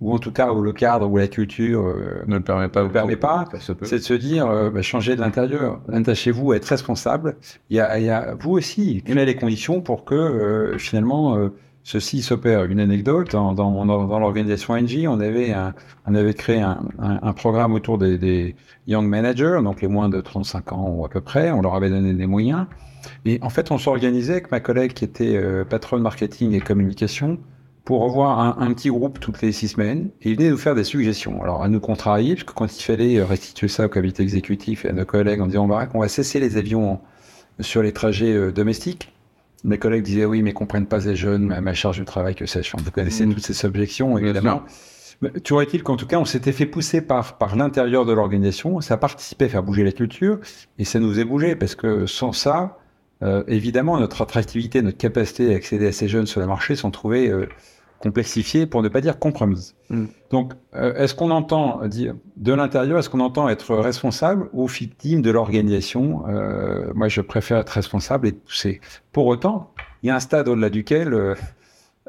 ou 0.00 0.12
en 0.12 0.18
tout 0.18 0.30
cas 0.32 0.52
où 0.52 0.62
le 0.62 0.72
cadre 0.72 1.08
ou 1.08 1.16
la 1.16 1.28
culture 1.28 1.86
euh, 1.86 2.22
Ne 2.26 2.36
le 2.36 2.42
permet 2.42 2.68
pas. 2.68 2.88
Permet 2.88 3.16
pas, 3.16 3.44
c'est 3.60 3.94
de 3.94 3.98
se 3.98 4.14
dire, 4.14 4.46
euh, 4.46 4.70
bah, 4.70 4.82
changez 4.82 5.16
de 5.16 5.20
l'intérieur. 5.20 5.80
Attachez-vous 5.92 6.52
à 6.52 6.56
être 6.56 6.66
responsable. 6.66 7.36
Il 7.70 7.76
y 7.76 7.80
a, 7.80 7.98
il 7.98 8.04
y 8.04 8.10
a 8.10 8.34
vous 8.38 8.52
aussi, 8.52 9.02
créez 9.02 9.24
les 9.26 9.36
conditions 9.36 9.80
pour 9.80 10.04
que 10.04 10.14
euh, 10.14 10.78
finalement 10.78 11.36
euh, 11.36 11.48
ceci 11.82 12.22
s'opère? 12.22 12.64
Une 12.64 12.80
anecdote, 12.80 13.32
dans, 13.32 13.54
dans, 13.54 13.84
dans 13.84 14.18
l'organisation 14.18 14.76
NG, 14.76 15.06
on 15.08 15.20
avait, 15.20 15.52
un, 15.52 15.74
on 16.06 16.14
avait 16.14 16.34
créé 16.34 16.60
un, 16.60 16.80
un, 17.00 17.18
un 17.20 17.32
programme 17.32 17.74
autour 17.74 17.98
des, 17.98 18.18
des, 18.18 18.54
young 18.86 19.06
managers, 19.06 19.60
donc 19.62 19.82
les 19.82 19.88
moins 19.88 20.08
de 20.08 20.20
35 20.20 20.72
ans 20.72 20.88
ou 20.90 21.04
à 21.04 21.08
peu 21.08 21.20
près. 21.20 21.50
On 21.50 21.60
leur 21.60 21.74
avait 21.74 21.90
donné 21.90 22.14
des 22.14 22.26
moyens. 22.26 22.66
Et 23.24 23.38
en 23.42 23.50
fait, 23.50 23.70
on 23.70 23.78
s'organisait 23.78 24.32
avec 24.32 24.50
ma 24.50 24.60
collègue 24.60 24.92
qui 24.92 25.04
était 25.04 25.36
euh, 25.36 25.64
patronne 25.64 26.02
marketing 26.02 26.52
et 26.52 26.60
communication 26.60 27.38
pour 27.84 28.02
revoir 28.02 28.38
un, 28.38 28.56
un, 28.58 28.74
petit 28.74 28.90
groupe 28.90 29.18
toutes 29.18 29.40
les 29.40 29.50
six 29.50 29.68
semaines 29.68 30.10
et 30.20 30.30
il 30.30 30.36
venait 30.36 30.50
nous 30.50 30.58
faire 30.58 30.74
des 30.74 30.84
suggestions. 30.84 31.42
Alors 31.42 31.62
à 31.62 31.68
nous 31.68 31.80
contrarier, 31.80 32.34
parce 32.34 32.44
que 32.44 32.52
quand 32.52 32.66
il 32.66 32.82
fallait 32.82 33.22
restituer 33.22 33.68
ça 33.68 33.86
au 33.86 33.88
comité 33.88 34.22
exécutif 34.22 34.84
et 34.84 34.90
à 34.90 34.92
nos 34.92 35.06
collègues 35.06 35.40
en 35.40 35.46
disant 35.46 35.64
on 35.64 35.68
va, 35.68 35.88
on 35.94 36.00
va 36.00 36.08
cesser 36.08 36.38
les 36.38 36.58
avions 36.58 37.00
sur 37.60 37.82
les 37.82 37.92
trajets 37.92 38.34
euh, 38.34 38.52
domestiques, 38.52 39.14
mes 39.64 39.78
collègues 39.78 40.02
disaient 40.02 40.26
oui 40.26 40.42
mais 40.42 40.52
comprennent 40.52 40.86
pas 40.86 41.00
ces 41.00 41.16
jeunes, 41.16 41.46
ma, 41.46 41.62
ma 41.62 41.72
charge 41.72 41.98
de 41.98 42.04
travail 42.04 42.34
que 42.34 42.44
sais-je. 42.44 42.76
Vous 42.76 42.90
connaissez 42.90 43.24
mmh. 43.24 43.34
toutes 43.34 43.46
ces 43.46 43.66
objections 43.66 44.18
évidemment. 44.18 44.64
Tu 45.42 45.52
aurais-il 45.52 45.82
qu'en 45.82 45.96
tout 45.96 46.06
cas, 46.06 46.18
on 46.18 46.24
s'était 46.24 46.52
fait 46.52 46.66
pousser 46.66 47.00
par, 47.00 47.38
par 47.38 47.56
l'intérieur 47.56 48.06
de 48.06 48.12
l'organisation, 48.12 48.80
ça 48.80 48.96
participait 48.96 49.46
à 49.46 49.48
faire 49.48 49.62
bouger 49.64 49.82
la 49.82 49.90
culture, 49.90 50.38
et 50.78 50.84
ça 50.84 51.00
nous 51.00 51.10
faisait 51.10 51.24
bouger, 51.24 51.56
parce 51.56 51.74
que 51.74 52.06
sans 52.06 52.32
ça, 52.32 52.77
euh, 53.22 53.42
évidemment, 53.48 53.98
notre 53.98 54.22
attractivité, 54.22 54.82
notre 54.82 54.98
capacité 54.98 55.52
à 55.52 55.56
accéder 55.56 55.88
à 55.88 55.92
ces 55.92 56.08
jeunes 56.08 56.26
sur 56.26 56.40
le 56.40 56.46
marché 56.46 56.76
sont 56.76 56.90
trouvées 56.90 57.28
euh, 57.28 57.48
complexifiées, 57.98 58.66
pour 58.66 58.82
ne 58.82 58.88
pas 58.88 59.00
dire 59.00 59.18
compromises. 59.18 59.74
Mm. 59.90 60.04
Donc, 60.30 60.52
euh, 60.74 60.94
est-ce 60.94 61.14
qu'on 61.14 61.30
entend 61.30 61.86
dire 61.86 62.14
de 62.36 62.52
l'intérieur, 62.52 62.98
est-ce 62.98 63.10
qu'on 63.10 63.20
entend 63.20 63.48
être 63.48 63.74
responsable 63.74 64.48
ou 64.52 64.66
victime 64.66 65.20
de 65.20 65.30
l'organisation? 65.30 66.24
Euh, 66.28 66.92
Moi, 66.94 67.08
je 67.08 67.20
préfère 67.20 67.58
être 67.58 67.70
responsable 67.70 68.28
et 68.28 68.32
pousser. 68.32 68.80
Pour 69.12 69.26
autant, 69.26 69.72
il 70.02 70.08
y 70.08 70.10
a 70.10 70.16
un 70.16 70.20
stade 70.20 70.46
au-delà 70.48 70.70
duquel 70.70 71.36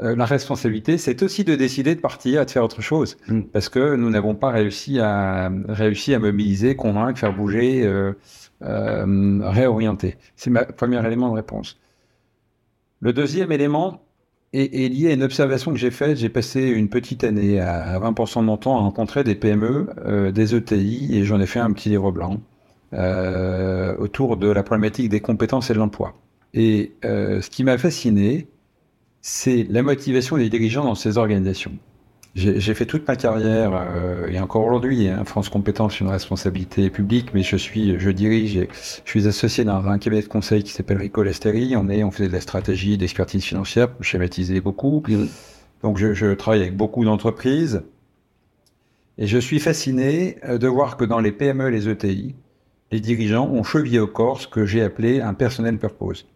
la 0.01 0.26
responsabilité, 0.26 0.97
c'est 0.97 1.24
aussi 1.24 1.43
de 1.43 1.55
décider 1.55 1.93
de 1.93 1.99
partir 1.99 2.41
et 2.41 2.45
de 2.45 2.51
faire 2.51 2.64
autre 2.64 2.82
chose, 2.82 3.18
mm. 3.28 3.41
parce 3.51 3.70
que 3.70 3.95
nous 3.95 4.10
n'avons 4.10 4.36
pas 4.36 4.49
réussi 4.49 4.99
à 4.99 5.51
réussi 5.68 6.14
à 6.14 6.20
mobiliser, 6.20 6.76
convaincre, 6.76 7.20
faire 7.20 7.34
bouger, 7.34 7.84
euh, 7.86 8.14
euh, 8.62 9.39
réorienter. 9.43 10.18
C'est 10.36 10.49
ma 10.49 10.66
premier 10.66 11.05
élément 11.05 11.30
de 11.30 11.36
réponse. 11.36 11.80
Le 12.99 13.14
deuxième 13.14 13.51
élément, 13.51 14.01
est, 14.51 14.91
lié 14.91 15.12
à 15.12 15.14
une 15.14 15.24
observation 15.24 15.72
que 15.72 15.78
j'ai 15.78 15.91
faite. 15.91 16.18
J'ai 16.18 16.30
passé 16.30 16.62
une 16.68 16.89
petite 16.89 17.24
année 17.24 17.60
à, 17.60 17.99
20% 17.99 18.39
de 18.39 18.45
mon 18.45 18.57
temps 18.57 18.78
à 18.78 18.82
rencontrer 18.82 19.24
des 19.24 19.36
PME, 19.36 19.89
euh, 20.05 20.32
des 20.32 20.55
ETI, 20.55 21.16
et 21.16 21.24
j'en 21.24 21.39
ai 21.39 21.45
fait 21.45 21.60
un 21.60 21.72
petit 21.72 21.89
livre 21.89 22.12
blanc 22.12 22.41
euh, 22.93 23.95
autour 23.97 24.38
de 24.38 24.49
la 24.49 24.64
problématique 24.64 25.10
des 25.10 25.20
compétences 25.22 25.70
et 25.70 25.74
de 25.74 25.80
l'emploi. 25.80 26.16
Et 26.55 26.93
ce 27.03 27.47
qui 27.49 27.64
m'a 27.64 27.78
fasciné, 27.78 28.47
c'est 29.22 29.68
la 29.70 29.84
motivation 29.84 30.38
des 30.38 30.49
dirigeants 30.49 30.84
dans 30.84 30.95
ces 30.95 31.18
organisations. 31.20 31.74
J'ai 32.36 32.76
fait 32.76 32.86
toute 32.86 33.08
ma 33.08 33.16
carrière, 33.16 33.74
euh, 33.74 34.28
et 34.28 34.40
encore 34.40 34.64
aujourd'hui, 34.64 35.08
hein, 35.08 35.26
France 35.26 35.50
Compétences, 35.50 36.00
une 36.00 36.10
responsabilité 36.10 36.92
publique, 36.92 37.34
mais 37.34 37.42
je 37.42 37.56
suis, 37.56 38.00
je 38.00 38.10
dirige, 38.12 38.68
je 39.04 39.10
suis 39.10 39.28
associé 39.28 39.64
dans 39.64 39.88
un 39.88 39.98
cabinet 39.98 40.22
de 40.22 40.28
conseil 40.28 40.64
qui 40.64 40.72
s'appelle 40.72 40.98
Rico 40.98 41.24
Lesteri. 41.24 41.76
On 41.76 41.90
est, 41.90 42.04
on 42.04 42.12
faisait 42.12 42.28
de 42.28 42.34
la 42.34 42.40
stratégie, 42.40 43.00
d'expertise 43.00 43.44
financière, 43.44 43.92
pour 43.92 44.04
schématiser 44.04 44.62
beaucoup. 44.62 45.04
Donc, 45.82 45.98
je, 45.98 46.14
je 46.14 46.34
travaille 46.34 46.62
avec 46.62 46.78
beaucoup 46.78 47.04
d'entreprises. 47.04 47.82
Et 49.18 49.26
je 49.26 49.40
suis 49.40 49.60
fasciné 49.60 50.38
euh, 50.46 50.60
de 50.60 50.68
voir 50.68 50.98
que 50.98 51.06
dans 51.06 51.20
les 51.20 51.32
PME, 51.32 51.70
les 51.70 51.90
ETI, 51.90 52.36
les 52.92 53.00
dirigeants 53.00 53.50
ont 53.50 53.64
chevillé 53.64 54.00
au 54.00 54.08
corps 54.08 54.40
ce 54.40 54.48
que 54.48 54.66
j'ai 54.66 54.84
appelé 54.84 55.20
un 55.20 55.34
personnel 55.34 55.80
purpose. 55.80 56.28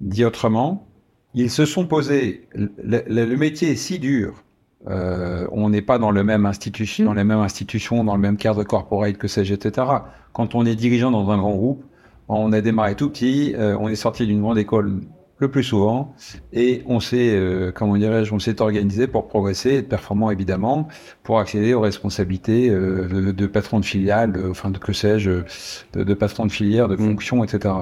Dit 0.00 0.24
autrement, 0.24 0.86
ils 1.32 1.50
se 1.50 1.64
sont 1.64 1.86
posés, 1.86 2.46
le, 2.54 2.70
le, 3.08 3.24
le 3.24 3.36
métier 3.36 3.70
est 3.70 3.76
si 3.76 3.98
dur 3.98 4.43
euh, 4.88 5.46
on 5.52 5.70
n'est 5.70 5.82
pas 5.82 5.98
dans 5.98 6.10
le 6.10 6.24
même 6.24 6.46
institution, 6.46 7.06
dans 7.06 7.14
les 7.14 7.24
mêmes 7.24 7.38
institutions, 7.38 8.04
dans 8.04 8.14
le 8.14 8.20
même 8.20 8.36
cadre 8.36 8.64
corporate 8.64 9.16
que 9.16 9.28
sais-je, 9.28 9.54
etc. 9.54 9.86
Quand 10.32 10.54
on 10.54 10.66
est 10.66 10.74
dirigeant 10.74 11.10
dans 11.10 11.30
un 11.30 11.38
grand 11.38 11.54
groupe, 11.54 11.84
on 12.28 12.52
a 12.52 12.60
démarré 12.60 12.94
tout 12.94 13.10
petit, 13.10 13.54
euh, 13.56 13.76
on 13.78 13.88
est 13.88 13.96
sorti 13.96 14.26
d'une 14.26 14.40
grande 14.40 14.58
école 14.58 15.00
le 15.38 15.50
plus 15.50 15.64
souvent, 15.64 16.14
et 16.52 16.82
on 16.86 17.00
s'est, 17.00 17.34
euh, 17.34 17.72
comment 17.72 17.96
dirais-je, 17.96 18.32
on 18.32 18.38
s'est 18.38 18.62
organisé 18.62 19.08
pour 19.08 19.26
progresser, 19.26 19.74
être 19.74 19.88
performant 19.88 20.30
évidemment, 20.30 20.86
pour 21.22 21.40
accéder 21.40 21.74
aux 21.74 21.80
responsabilités 21.80 22.70
euh, 22.70 23.08
de, 23.08 23.32
de, 23.32 23.46
patron 23.46 23.80
de 23.80 23.84
filiale, 23.84 24.32
enfin 24.48 24.70
de 24.70 24.78
que 24.78 24.92
sais-je, 24.92 25.42
de, 25.92 26.04
de, 26.04 26.14
patron 26.14 26.46
de 26.46 26.52
filière, 26.52 26.88
de 26.88 26.96
fonction, 26.96 27.42
etc 27.42 27.74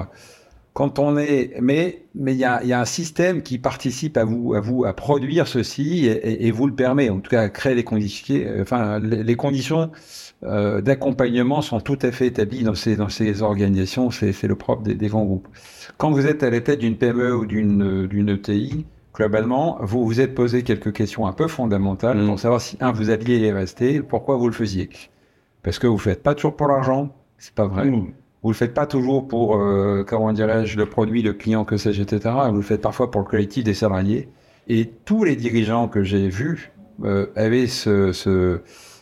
quand 0.73 0.97
on 0.97 1.17
est, 1.17 1.53
mais 1.61 2.05
mais 2.15 2.33
il 2.33 2.39
y 2.39 2.45
a, 2.45 2.63
y 2.63 2.73
a, 2.73 2.79
un 2.79 2.85
système 2.85 3.43
qui 3.43 3.59
participe 3.59 4.17
à 4.17 4.23
vous 4.23 4.55
à 4.55 4.59
vous 4.59 4.85
à 4.85 4.93
produire 4.93 5.47
ceci 5.47 6.07
et, 6.07 6.47
et, 6.47 6.51
vous 6.51 6.65
le 6.67 6.73
permet 6.73 7.09
en 7.09 7.19
tout 7.19 7.29
cas 7.29 7.41
à 7.41 7.49
créer 7.49 7.75
les 7.75 7.83
conditions, 7.83 8.41
enfin 8.59 8.99
les, 8.99 9.23
les 9.23 9.35
conditions 9.35 9.91
euh, 10.43 10.81
d'accompagnement 10.81 11.61
sont 11.61 11.79
tout 11.79 11.99
à 12.01 12.11
fait 12.11 12.27
établies 12.27 12.63
dans 12.63 12.75
ces 12.75 12.95
dans 12.95 13.09
ces 13.09 13.41
organisations. 13.41 14.11
C'est 14.11 14.33
c'est 14.33 14.47
le 14.47 14.55
propre 14.55 14.83
des, 14.83 14.95
des, 14.95 15.07
grands 15.07 15.25
groupes. 15.25 15.47
Quand 15.97 16.11
vous 16.11 16.25
êtes 16.25 16.43
à 16.43 16.49
la 16.49 16.59
tête 16.59 16.79
d'une 16.79 16.97
PME 16.97 17.35
ou 17.35 17.45
d'une 17.45 18.07
d'une 18.07 18.29
ETI, 18.29 18.85
globalement, 19.13 19.77
vous 19.81 20.05
vous 20.05 20.19
êtes 20.19 20.35
posé 20.35 20.63
quelques 20.63 20.91
questions 20.91 21.27
un 21.27 21.33
peu 21.33 21.47
fondamentales 21.47 22.17
mmh. 22.17 22.27
pour 22.27 22.39
savoir 22.39 22.61
si 22.61 22.77
un 22.81 22.91
vous 22.91 23.09
alliez 23.09 23.37
y 23.37 23.51
rester, 23.51 24.01
pourquoi 24.01 24.37
vous 24.37 24.47
le 24.47 24.53
faisiez. 24.53 24.89
Parce 25.61 25.79
que 25.79 25.87
vous 25.87 25.97
faites 25.97 26.23
pas 26.23 26.35
toujours 26.35 26.55
pour 26.55 26.67
l'argent, 26.67 27.15
c'est 27.37 27.53
pas 27.53 27.67
vrai. 27.67 27.85
Mmh. 27.85 28.11
Vous 28.43 28.49
le 28.49 28.55
faites 28.55 28.73
pas 28.73 28.85
toujours 28.85 29.25
pour, 29.25 29.55
euh, 29.55 30.03
comment 30.05 30.33
dirais-je, 30.33 30.77
le 30.77 30.85
produit, 30.85 31.21
le 31.21 31.31
client, 31.31 31.63
que 31.63 31.77
sais-je, 31.77 32.01
etc. 32.01 32.35
Vous 32.49 32.57
le 32.57 32.61
faites 32.61 32.81
parfois 32.81 33.09
pour 33.09 33.21
le 33.21 33.25
collectif 33.27 33.63
des 33.63 33.73
salariés. 33.73 34.27
Et 34.67 34.91
tous 35.05 35.23
les 35.23 35.37
dirigeants 35.37 35.87
que 35.87 36.03
j'ai 36.03 36.27
vus 36.27 36.73
euh, 37.05 37.27
avaient 37.37 37.67
ce, 37.67 38.11
ce, 38.11 38.59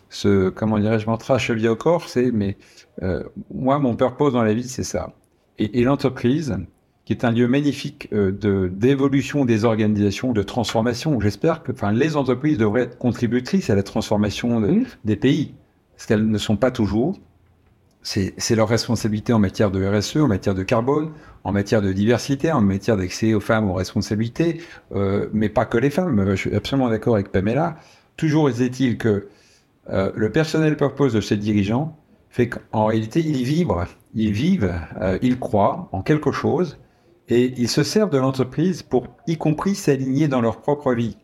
ce 0.10 0.50
comment 0.50 0.78
dirais-je, 0.78 1.08
mantra 1.08 1.39
chevillé 1.39 1.70
au 1.70 1.76
corps, 1.76 2.08
c'est, 2.08 2.32
mais 2.32 2.58
euh, 3.02 3.24
moi, 3.52 3.80
mon 3.80 3.96
purpose 3.96 4.34
dans 4.34 4.44
la 4.44 4.54
vie, 4.54 4.68
c'est 4.68 4.84
ça. 4.84 5.14
Et, 5.58 5.80
et 5.80 5.84
l'entreprise, 5.84 6.58
qui 7.06 7.14
est 7.14 7.26
un 7.26 7.32
lieu 7.32 7.48
magnifique 7.48 8.14
de 8.14 8.72
d'évolution 8.72 9.44
des 9.44 9.66
organisations, 9.66 10.34
de 10.34 10.44
transformation. 10.44 11.20
J'espère 11.20 11.64
que, 11.64 11.72
enfin, 11.72 11.92
les 11.92 12.16
entreprises 12.16 12.60
devraient 12.60 12.84
être 12.84 13.00
contributrices 13.00 13.72
à 13.72 13.76
la 13.76 13.84
transformation 13.84 14.62
de, 14.62 14.68
mmh. 14.68 14.86
des 15.04 15.16
pays, 15.16 15.56
parce 15.96 16.06
qu'elles 16.06 16.30
ne 16.30 16.38
sont 16.38 16.58
pas 16.58 16.70
toujours 16.70 17.20
c'est 18.04 18.56
leur 18.56 18.68
responsabilité 18.68 19.32
en 19.32 19.39
matière 19.39 19.70
de 19.70 19.86
RSE, 19.86 20.18
en 20.18 20.28
matière 20.28 20.56
de 20.56 20.64
carbone, 20.64 21.12
en 21.43 21.52
matière 21.52 21.82
de 21.82 21.91
diversité, 21.93 22.52
en 22.52 22.62
matière 22.62 22.97
d'accès 22.97 23.34
aux 23.34 23.39
femmes 23.39 23.70
aux 23.70 23.74
responsabilités, 23.74 24.62
euh, 24.93 25.28
mais 25.34 25.49
pas 25.49 25.66
que 25.66 25.78
les 25.78 25.89
femmes. 25.89 26.32
Je 26.32 26.36
suis 26.36 26.56
absolument 26.56 26.89
d'accord 26.89 27.16
avec 27.16 27.32
Pamela. 27.32 27.78
Toujours 28.18 28.49
est-il 28.49 28.97
que 28.97 29.28
euh, 29.89 30.12
le 30.16 30.32
personnel 30.32 30.78
purpose 30.78 31.14
de 31.14 31.22
ces 31.22 31.38
dirigeants 31.38 31.97
fait 32.30 32.49
qu'en 32.49 32.86
réalité, 32.86 33.20
ils 33.20 33.43
vibrent, 33.43 33.86
ils 34.14 34.32
vivent, 34.32 34.74
euh, 35.02 35.20
ils 35.22 35.38
croient 35.38 35.89
en 35.91 36.02
quelque 36.02 36.32
chose 36.32 36.80
et 37.28 37.54
ils 37.58 37.70
se 37.70 37.84
servent 37.84 38.10
de 38.10 38.18
l'entreprise 38.18 38.84
pour, 38.84 39.08
y 39.28 39.38
compris, 39.38 39.76
s'aligner 39.76 40.28
dans 40.28 40.41
leur 40.41 40.62
propre 40.62 40.93
vie. 40.93 41.18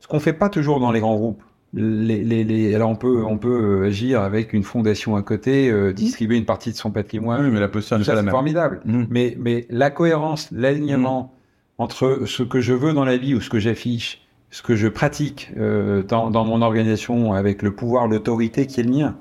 Ce 0.00 0.06
qu'on 0.06 0.20
fait 0.20 0.32
pas 0.32 0.48
toujours 0.48 0.80
dans 0.80 0.92
les 0.92 1.00
grands 1.00 1.16
groupes 1.16 1.42
les, 1.74 2.22
les, 2.22 2.44
les, 2.44 2.74
alors 2.74 2.90
on 2.90 2.96
peut 2.96 3.24
on 3.24 3.36
peut 3.36 3.82
euh, 3.82 3.86
agir 3.86 4.20
avec 4.20 4.52
une 4.52 4.62
fondation 4.62 5.16
à 5.16 5.22
côté, 5.22 5.70
euh, 5.70 5.92
distribuer 5.92 6.36
une 6.36 6.44
partie 6.44 6.70
de 6.70 6.76
son 6.76 6.90
patrimoine. 6.90 7.44
Oui, 7.44 7.50
mais 7.50 7.60
la 7.60 7.68
posture 7.68 7.98
n'est 7.98 8.04
pas 8.04 8.14
la 8.14 8.22
même. 8.22 8.30
Formidable. 8.30 8.80
Mmh. 8.84 9.04
Mais 9.10 9.36
mais 9.38 9.66
la 9.70 9.90
cohérence, 9.90 10.48
l'alignement 10.52 11.34
mmh. 11.78 11.82
entre 11.82 12.22
ce 12.26 12.42
que 12.42 12.60
je 12.60 12.72
veux 12.72 12.92
dans 12.92 13.04
la 13.04 13.16
vie 13.16 13.34
ou 13.34 13.40
ce 13.40 13.50
que 13.50 13.58
j'affiche, 13.58 14.22
ce 14.50 14.62
que 14.62 14.76
je 14.76 14.86
pratique 14.86 15.50
euh, 15.56 16.02
dans, 16.02 16.30
dans 16.30 16.44
mon 16.44 16.62
organisation 16.62 17.32
avec 17.32 17.62
le 17.62 17.74
pouvoir, 17.74 18.06
l'autorité 18.06 18.66
qui 18.66 18.80
est 18.80 18.84
le 18.84 18.90
mien, 18.90 19.16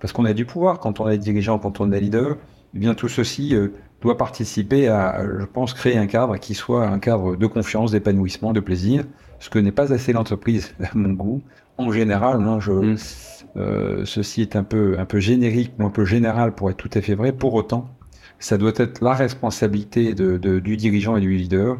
parce 0.00 0.12
qu'on 0.12 0.24
a 0.24 0.32
du 0.32 0.46
pouvoir 0.46 0.80
quand 0.80 1.00
on 1.00 1.08
est 1.08 1.18
dirigeant, 1.18 1.58
quand 1.58 1.80
on 1.80 1.92
est 1.92 2.00
leader. 2.00 2.36
Eh 2.74 2.78
bien 2.78 2.94
tout 2.94 3.08
ceci 3.08 3.54
euh, 3.54 3.68
doit 4.00 4.16
participer 4.16 4.88
à, 4.88 5.22
je 5.40 5.44
pense, 5.44 5.74
créer 5.74 5.98
un 5.98 6.06
cadre 6.06 6.36
qui 6.36 6.54
soit 6.54 6.86
un 6.86 6.98
cadre 6.98 7.34
de 7.36 7.46
confiance, 7.46 7.90
d'épanouissement, 7.90 8.52
de 8.52 8.60
plaisir, 8.60 9.04
ce 9.40 9.50
que 9.50 9.58
n'est 9.58 9.72
pas 9.72 9.92
assez 9.92 10.12
l'entreprise 10.12 10.74
à 10.82 10.90
mon 10.94 11.12
goût 11.14 11.42
en 11.78 11.92
général, 11.92 12.42
hein, 12.42 12.58
je, 12.60 12.72
mm. 12.72 12.96
euh, 13.56 14.04
ceci 14.04 14.42
est 14.42 14.56
un 14.56 14.64
peu, 14.64 14.98
un 14.98 15.06
peu 15.06 15.20
générique, 15.20 15.72
un 15.78 15.90
peu 15.90 16.04
général 16.04 16.54
pour 16.54 16.70
être 16.70 16.76
tout 16.76 16.90
à 16.92 17.00
fait 17.00 17.14
vrai. 17.14 17.32
Pour 17.32 17.54
autant, 17.54 17.88
ça 18.40 18.58
doit 18.58 18.72
être 18.76 19.00
la 19.00 19.14
responsabilité 19.14 20.14
de, 20.14 20.36
de, 20.36 20.58
du 20.58 20.76
dirigeant 20.76 21.16
et 21.16 21.20
du 21.20 21.34
leader 21.34 21.78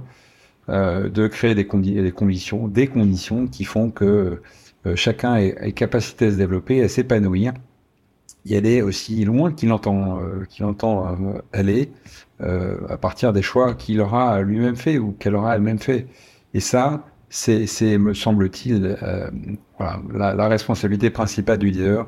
euh, 0.68 1.08
de 1.08 1.26
créer 1.26 1.54
des, 1.54 1.66
condi 1.66 1.94
des, 1.94 2.12
conditions, 2.12 2.68
des 2.68 2.86
conditions 2.86 3.46
qui 3.48 3.64
font 3.64 3.90
que 3.90 4.40
euh, 4.86 4.96
chacun 4.96 5.36
ait, 5.36 5.72
capacité 5.72 6.26
à 6.26 6.30
se 6.30 6.36
développer, 6.36 6.82
à 6.82 6.88
s'épanouir, 6.88 7.52
y 8.46 8.56
aller 8.56 8.82
aussi 8.82 9.24
loin 9.24 9.52
qu'il 9.52 9.72
entend, 9.72 10.20
qu'il 10.48 10.64
entend 10.64 11.18
aller, 11.52 11.90
à 12.40 12.96
partir 12.96 13.32
des 13.32 13.42
choix 13.42 13.74
qu'il 13.74 14.00
aura 14.00 14.40
lui-même 14.40 14.76
fait 14.76 14.96
ou 14.96 15.12
qu'elle 15.12 15.34
aura 15.34 15.56
elle-même 15.56 15.80
fait. 15.80 16.06
Et 16.54 16.60
ça, 16.60 17.04
c'est, 17.30 17.98
me 17.98 18.14
semble-t-il, 18.14 18.96
euh, 19.02 19.30
voilà, 19.78 20.00
la, 20.12 20.34
la, 20.34 20.48
responsabilité 20.48 21.10
principale 21.10 21.58
du 21.58 21.70
leader. 21.70 22.06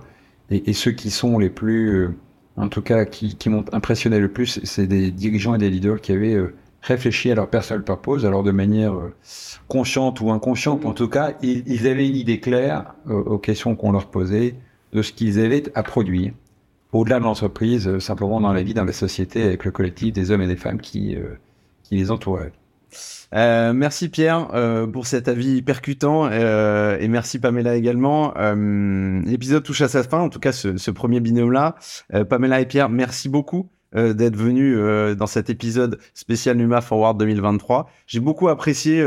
Et, 0.51 0.71
et, 0.71 0.73
ceux 0.73 0.93
qui 0.93 1.11
sont 1.11 1.39
les 1.39 1.51
plus, 1.51 1.91
euh, 1.91 2.15
en 2.57 2.69
tout 2.69 2.83
cas, 2.83 3.05
qui, 3.05 3.37
qui 3.37 3.49
m'ont 3.51 3.65
impressionné 3.73 4.19
le 4.19 4.31
plus, 4.33 4.61
c'est 4.65 4.87
des 4.87 5.11
dirigeants 5.11 5.55
et 5.55 5.59
des 5.59 5.71
leaders 5.71 6.01
qui 6.01 6.13
avaient 6.13 6.35
euh, 6.35 6.55
réfléchi 6.83 7.31
à 7.31 7.35
leur 7.35 7.49
personal 7.49 7.85
purpose, 7.85 8.25
alors 8.25 8.43
de 8.43 8.51
manière 8.51 8.95
euh, 8.95 9.15
consciente 9.69 10.21
ou 10.21 10.31
inconsciente, 10.31 10.85
en 10.87 10.93
tout 10.93 11.09
cas, 11.09 11.35
ils, 11.43 11.63
ils 11.67 11.87
avaient 11.87 12.09
une 12.09 12.17
idée 12.17 12.41
claire 12.41 12.95
euh, 13.09 13.15
aux 13.15 13.39
questions 13.39 13.77
qu'on 13.77 13.93
leur 13.93 14.07
posait 14.07 14.55
de 14.93 15.03
ce 15.03 15.13
qu'ils 15.13 15.39
avaient 15.41 15.65
à 15.75 15.83
produire, 15.83 16.33
au-delà 16.93 17.19
de 17.19 17.25
l'entreprise, 17.25 17.87
euh, 17.87 18.01
simplement 18.01 18.41
dans 18.41 18.53
la 18.53 18.63
vie, 18.63 18.75
dans 18.75 18.85
la 18.85 18.93
société, 18.93 19.43
avec 19.43 19.65
le 19.65 19.71
collectif 19.71 20.13
des 20.13 20.31
hommes 20.31 20.43
et 20.43 20.47
des 20.47 20.57
femmes 20.57 20.81
qui, 20.81 21.17
qui 21.85 21.97
les 21.97 22.11
entouraient. 22.11 22.53
Euh, 23.35 23.73
merci 23.73 24.09
Pierre 24.09 24.49
euh, 24.55 24.87
pour 24.87 25.07
cet 25.07 25.29
avis 25.29 25.63
percutant 25.63 26.29
euh, 26.31 26.99
et 26.99 27.09
merci 27.09 27.39
Pamela 27.39 27.77
également. 27.77 28.35
Euh, 28.37 29.21
L'épisode 29.25 29.63
touche 29.63 29.81
à 29.83 29.89
sa 29.89 30.03
fin, 30.03 30.19
en 30.19 30.29
tout 30.29 30.41
cas 30.41 30.53
ce, 30.53 30.77
ce 30.77 30.91
premier 30.91 31.21
binôme-là. 31.21 31.77
Euh, 32.15 32.25
Pamela 32.25 32.61
et 32.61 32.67
Pierre, 32.67 32.89
merci 32.89 33.29
beaucoup 33.29 33.69
d'être 33.93 34.37
venus 34.37 34.79
dans 35.17 35.27
cet 35.27 35.51
épisode 35.51 35.99
spécial 36.15 36.57
Numa 36.57 36.81
Forward 36.81 37.19
2023. 37.19 37.91
J'ai 38.07 38.21
beaucoup 38.21 38.47
apprécié 38.47 39.05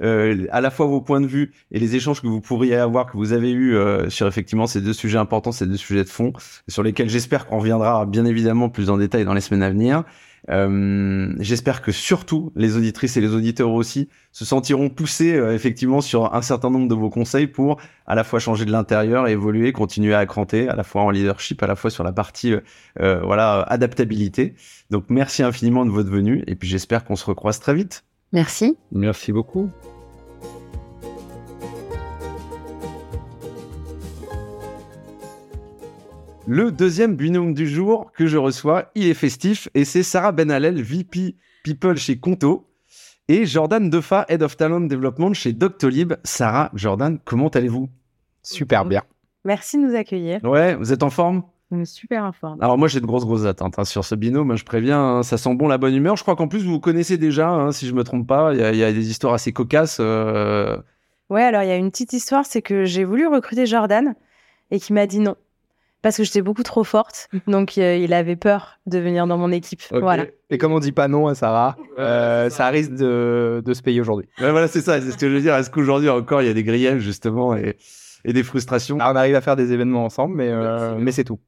à 0.00 0.60
la 0.62 0.70
fois 0.70 0.86
vos 0.86 1.02
points 1.02 1.20
de 1.20 1.26
vue 1.26 1.52
et 1.70 1.78
les 1.78 1.96
échanges 1.96 2.22
que 2.22 2.26
vous 2.26 2.40
pourriez 2.40 2.76
avoir, 2.76 3.12
que 3.12 3.18
vous 3.18 3.34
avez 3.34 3.52
eu 3.52 3.76
sur 4.08 4.26
effectivement 4.26 4.66
ces 4.66 4.80
deux 4.80 4.94
sujets 4.94 5.18
importants, 5.18 5.52
ces 5.52 5.66
deux 5.66 5.76
sujets 5.76 6.04
de 6.04 6.08
fond, 6.08 6.32
sur 6.66 6.82
lesquels 6.82 7.10
j'espère 7.10 7.44
qu'on 7.44 7.58
reviendra 7.58 8.06
bien 8.06 8.24
évidemment 8.24 8.70
plus 8.70 8.88
en 8.88 8.96
détail 8.96 9.26
dans 9.26 9.34
les 9.34 9.42
semaines 9.42 9.62
à 9.62 9.68
venir. 9.68 10.02
Euh, 10.50 11.34
J'espère 11.38 11.82
que 11.82 11.92
surtout 11.92 12.52
les 12.56 12.76
auditrices 12.76 13.16
et 13.16 13.20
les 13.20 13.34
auditeurs 13.34 13.70
aussi 13.70 14.08
se 14.32 14.44
sentiront 14.44 14.88
poussés 14.90 15.34
euh, 15.34 15.54
effectivement 15.54 16.00
sur 16.00 16.34
un 16.34 16.42
certain 16.42 16.70
nombre 16.70 16.88
de 16.88 16.94
vos 16.94 17.10
conseils 17.10 17.46
pour 17.46 17.80
à 18.06 18.14
la 18.14 18.24
fois 18.24 18.40
changer 18.40 18.64
de 18.64 18.72
l'intérieur, 18.72 19.28
évoluer, 19.28 19.72
continuer 19.72 20.14
à 20.14 20.26
cranter, 20.26 20.68
à 20.68 20.74
la 20.74 20.82
fois 20.82 21.02
en 21.02 21.10
leadership, 21.10 21.62
à 21.62 21.66
la 21.66 21.76
fois 21.76 21.90
sur 21.90 22.04
la 22.04 22.12
partie 22.12 22.52
euh, 22.52 22.60
euh, 23.00 23.20
voilà 23.24 23.62
adaptabilité. 23.62 24.54
Donc 24.90 25.04
merci 25.08 25.42
infiniment 25.42 25.86
de 25.86 25.90
votre 25.90 26.10
venue 26.10 26.42
et 26.46 26.56
puis 26.56 26.68
j'espère 26.68 27.04
qu'on 27.04 27.16
se 27.16 27.24
recroise 27.24 27.60
très 27.60 27.74
vite. 27.74 28.04
Merci. 28.32 28.76
Merci 28.90 29.30
beaucoup. 29.32 29.70
Le 36.54 36.70
deuxième 36.70 37.16
binôme 37.16 37.54
du 37.54 37.66
jour 37.66 38.12
que 38.12 38.26
je 38.26 38.36
reçois, 38.36 38.90
il 38.94 39.06
est 39.08 39.14
festif 39.14 39.70
et 39.72 39.86
c'est 39.86 40.02
Sarah 40.02 40.32
Benalel, 40.32 40.82
VP 40.82 41.36
People 41.64 41.96
chez 41.96 42.18
Conto 42.18 42.68
et 43.28 43.46
Jordan 43.46 43.88
Defa, 43.88 44.26
Head 44.28 44.42
of 44.42 44.54
Talent 44.58 44.82
Development 44.82 45.32
chez 45.32 45.54
Doctolib. 45.54 46.12
Sarah, 46.24 46.70
Jordan, 46.74 47.18
comment 47.24 47.48
allez-vous? 47.48 47.88
Super 48.42 48.84
bien. 48.84 49.02
Merci 49.46 49.78
de 49.78 49.84
nous 49.86 49.94
accueillir. 49.94 50.44
Ouais, 50.44 50.74
vous 50.74 50.92
êtes 50.92 51.02
en 51.02 51.08
forme? 51.08 51.42
Super 51.84 52.22
informés. 52.24 52.58
Alors 52.62 52.76
moi 52.76 52.86
j'ai 52.86 53.00
de 53.00 53.06
grosses 53.06 53.24
grosses 53.24 53.46
attentes 53.46 53.78
hein, 53.78 53.86
sur 53.86 54.04
ce 54.04 54.14
binôme, 54.14 54.54
je 54.58 54.64
préviens, 54.66 55.00
hein, 55.00 55.22
ça 55.22 55.38
sent 55.38 55.54
bon 55.54 55.68
la 55.68 55.78
bonne 55.78 55.94
humeur. 55.94 56.18
Je 56.18 56.22
crois 56.22 56.36
qu'en 56.36 56.48
plus 56.48 56.62
vous 56.62 56.72
vous 56.72 56.80
connaissez 56.80 57.16
déjà, 57.16 57.48
hein, 57.48 57.72
si 57.72 57.86
je 57.86 57.94
me 57.94 58.04
trompe 58.04 58.26
pas, 58.28 58.52
il 58.52 58.60
y, 58.60 58.62
a- 58.62 58.72
il 58.72 58.76
y 58.76 58.84
a 58.84 58.92
des 58.92 59.08
histoires 59.10 59.32
assez 59.32 59.54
cocasses. 59.54 59.96
euh, 60.00 60.76
Ouais, 61.30 61.44
alors 61.44 61.62
il 61.62 61.68
y 61.68 61.72
a 61.72 61.76
une 61.76 61.90
petite 61.90 62.12
histoire, 62.12 62.44
c'est 62.44 62.60
que 62.60 62.84
j'ai 62.84 63.04
voulu 63.04 63.26
recruter 63.26 63.64
Jordan 63.64 64.14
et 64.70 64.78
qui 64.80 64.92
m'a 64.92 65.06
dit 65.06 65.20
non. 65.20 65.34
Parce 66.02 66.16
que 66.16 66.24
j'étais 66.24 66.42
beaucoup 66.42 66.64
trop 66.64 66.84
forte. 66.84 67.28
Donc 67.46 67.78
euh, 67.78 67.96
il 67.96 68.12
avait 68.12 68.36
peur 68.36 68.78
de 68.86 68.98
venir 68.98 69.26
dans 69.26 69.38
mon 69.38 69.52
équipe. 69.52 69.82
Voilà. 69.92 70.26
Et 70.50 70.58
comme 70.58 70.72
on 70.72 70.80
dit 70.80 70.92
pas 70.92 71.08
non 71.08 71.28
à 71.28 71.34
Sarah, 71.34 71.76
euh, 71.98 72.50
ça 72.50 72.68
risque 72.68 72.92
de, 72.92 73.62
de 73.64 73.74
se 73.74 73.82
payer 73.82 74.00
aujourd'hui. 74.00 74.28
Ouais, 74.40 74.50
voilà, 74.50 74.68
c'est 74.68 74.80
ça, 74.80 75.00
c'est 75.00 75.12
ce 75.12 75.16
que 75.16 75.28
je 75.28 75.34
veux 75.34 75.40
dire. 75.40 75.54
Est-ce 75.54 75.70
qu'aujourd'hui 75.70 76.08
encore 76.08 76.42
il 76.42 76.48
y 76.48 76.50
a 76.50 76.54
des 76.54 76.64
griefs 76.64 76.98
justement 76.98 77.56
et, 77.56 77.76
et 78.24 78.32
des 78.32 78.42
frustrations? 78.42 78.96
Là, 78.96 79.12
on 79.12 79.16
arrive 79.16 79.36
à 79.36 79.40
faire 79.40 79.56
des 79.56 79.72
événements 79.72 80.04
ensemble, 80.04 80.34
mais, 80.34 80.48
euh, 80.48 80.96
mais 80.98 81.12
c'est 81.12 81.24
tout. 81.24 81.38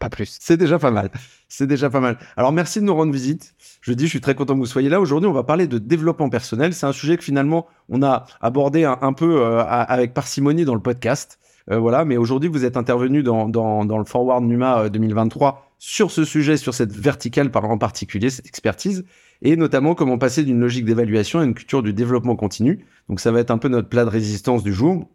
Pas 0.00 0.10
plus. 0.10 0.38
C'est 0.40 0.56
déjà 0.56 0.80
pas 0.80 0.90
mal. 0.90 1.08
C'est 1.48 1.68
déjà 1.68 1.88
pas 1.88 2.00
mal. 2.00 2.18
Alors 2.36 2.50
merci 2.50 2.80
de 2.80 2.84
nous 2.84 2.94
rendre 2.96 3.12
visite. 3.12 3.54
Je 3.80 3.92
dis, 3.92 4.06
je 4.06 4.10
suis 4.10 4.20
très 4.20 4.34
content 4.34 4.54
que 4.54 4.58
vous 4.58 4.66
soyez 4.66 4.88
là. 4.88 5.00
Aujourd'hui, 5.00 5.30
on 5.30 5.32
va 5.32 5.44
parler 5.44 5.68
de 5.68 5.78
développement 5.78 6.28
personnel. 6.28 6.74
C'est 6.74 6.86
un 6.86 6.92
sujet 6.92 7.16
que 7.16 7.22
finalement 7.22 7.68
on 7.88 8.02
a 8.02 8.26
abordé 8.40 8.82
un, 8.84 8.98
un 9.00 9.12
peu 9.12 9.40
euh, 9.40 9.62
avec 9.64 10.12
parcimonie 10.12 10.64
dans 10.64 10.74
le 10.74 10.80
podcast. 10.80 11.38
Euh, 11.70 11.78
voilà, 11.78 12.04
mais 12.04 12.16
aujourd'hui 12.16 12.48
vous 12.48 12.64
êtes 12.64 12.76
intervenu 12.76 13.22
dans, 13.22 13.46
le 13.46 14.04
Forward 14.04 14.44
Numa 14.44 14.82
euh, 14.82 14.88
2023 14.88 15.70
sur 15.78 16.10
ce 16.10 16.24
sujet, 16.24 16.56
sur 16.56 16.74
cette 16.74 16.92
verticale 16.92 17.50
par 17.50 17.64
en 17.64 17.78
particulier, 17.78 18.30
cette 18.30 18.46
expertise, 18.46 19.04
et 19.42 19.56
notamment 19.56 19.94
comment 19.94 20.18
passer 20.18 20.42
d'une 20.42 20.60
logique 20.60 20.84
d'évaluation 20.84 21.40
à 21.40 21.44
une 21.44 21.54
culture 21.54 21.82
du 21.82 21.92
développement 21.92 22.36
continu. 22.36 22.84
Donc 23.08 23.20
ça 23.20 23.32
va 23.32 23.40
être 23.40 23.50
un 23.50 23.58
peu 23.58 23.68
notre 23.68 23.88
plat 23.88 24.04
de 24.04 24.10
résistance 24.10 24.62
du 24.62 24.72
jour. 24.72 25.08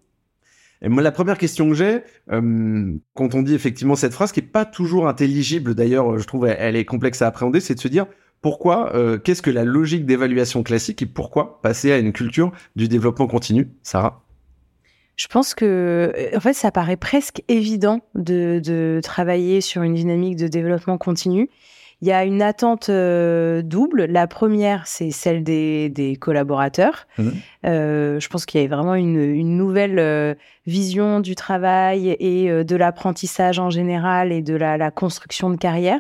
Et 0.82 0.88
moi, 0.88 1.04
la 1.04 1.12
première 1.12 1.38
question 1.38 1.68
que 1.68 1.76
j'ai, 1.76 2.02
euh, 2.32 2.94
quand 3.14 3.36
on 3.36 3.42
dit 3.42 3.54
effectivement 3.54 3.96
cette 3.96 4.14
phrase, 4.14 4.32
qui 4.32 4.40
est 4.40 4.44
pas 4.44 4.66
toujours 4.66 5.08
intelligible, 5.08 5.76
d'ailleurs, 5.76 6.18
je 6.18 6.26
trouve 6.26 6.48
elle, 6.48 6.76
est 6.76 6.86
complexe 6.86 7.22
à 7.22 7.28
appréhender, 7.28 7.60
c'est 7.60 7.76
de 7.76 7.80
se 7.80 7.88
dire 7.88 8.06
pourquoi, 8.42 8.96
euh, 8.96 9.18
qu'est-ce 9.18 9.42
que 9.42 9.50
la 9.50 9.66
logique 9.66 10.06
d'évaluation 10.06 10.64
classique 10.64 11.02
et 11.02 11.06
pourquoi 11.06 11.62
passer 11.62 11.92
à 11.92 11.98
une 11.98 12.14
culture 12.14 12.54
du 12.78 12.88
développement 12.88 13.28
continu, 13.28 13.72
Sarah? 13.84 14.24
Je 15.20 15.28
pense 15.28 15.54
que, 15.54 16.14
euh, 16.16 16.38
en 16.38 16.40
fait, 16.40 16.54
ça 16.54 16.72
paraît 16.72 16.96
presque 16.96 17.44
évident 17.50 18.00
de, 18.16 18.62
de 18.64 19.02
travailler 19.04 19.60
sur 19.60 19.82
une 19.84 19.94
dynamique 19.94 20.38
de 20.38 20.48
développement 20.48 20.98
continu. 20.98 21.50
Il 22.02 22.08
y 22.08 22.14
a 22.14 22.24
une 22.24 22.42
attente 22.42 22.88
euh, 22.88 23.62
double. 23.62 24.06
La 24.06 24.28
première, 24.28 24.88
c'est 24.88 25.12
celle 25.12 25.44
des, 25.44 25.90
des 25.90 26.16
collaborateurs. 26.16 27.06
Mhm. 27.18 27.34
Euh, 27.66 28.20
je 28.22 28.30
pense 28.30 28.46
qu'il 28.46 28.62
y 28.62 28.64
a 28.64 28.68
vraiment 28.70 28.96
une, 28.96 29.20
une 29.20 29.58
nouvelle 29.58 30.00
euh, 30.00 30.36
vision 30.66 31.20
du 31.20 31.36
travail 31.36 32.16
et 32.18 32.64
de 32.64 32.76
l'apprentissage 32.78 33.60
en 33.60 33.70
général 33.70 34.32
et 34.32 34.42
de 34.42 34.56
la, 34.56 34.78
la 34.78 34.90
construction 34.90 35.50
de 35.50 35.58
carrière. 35.58 36.00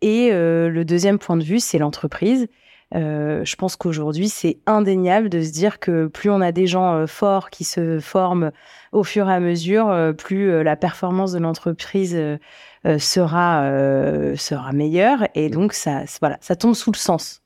Et 0.00 0.30
le 0.30 0.82
deuxième 0.84 1.18
point 1.18 1.38
de 1.38 1.42
vue, 1.42 1.60
c'est 1.60 1.78
l'entreprise. 1.78 2.46
Euh, 2.94 3.44
je 3.44 3.56
pense 3.56 3.76
qu'aujourd'hui, 3.76 4.28
c'est 4.28 4.58
indéniable 4.66 5.28
de 5.28 5.42
se 5.42 5.50
dire 5.50 5.80
que 5.80 6.06
plus 6.06 6.30
on 6.30 6.40
a 6.40 6.52
des 6.52 6.66
gens 6.66 6.94
euh, 6.94 7.06
forts 7.06 7.50
qui 7.50 7.64
se 7.64 7.98
forment 7.98 8.52
au 8.92 9.02
fur 9.02 9.28
et 9.28 9.32
à 9.32 9.40
mesure, 9.40 9.88
euh, 9.90 10.12
plus 10.12 10.50
euh, 10.50 10.62
la 10.62 10.76
performance 10.76 11.32
de 11.32 11.38
l'entreprise 11.38 12.14
euh, 12.14 12.38
euh, 12.86 12.98
sera, 12.98 13.62
euh, 13.62 14.36
sera 14.36 14.72
meilleure. 14.72 15.26
Et 15.34 15.50
donc, 15.50 15.72
ça, 15.72 16.02
voilà, 16.20 16.38
ça 16.40 16.54
tombe 16.54 16.74
sous 16.74 16.92
le 16.92 16.96
sens. 16.96 17.42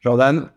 Jordan? 0.00 0.50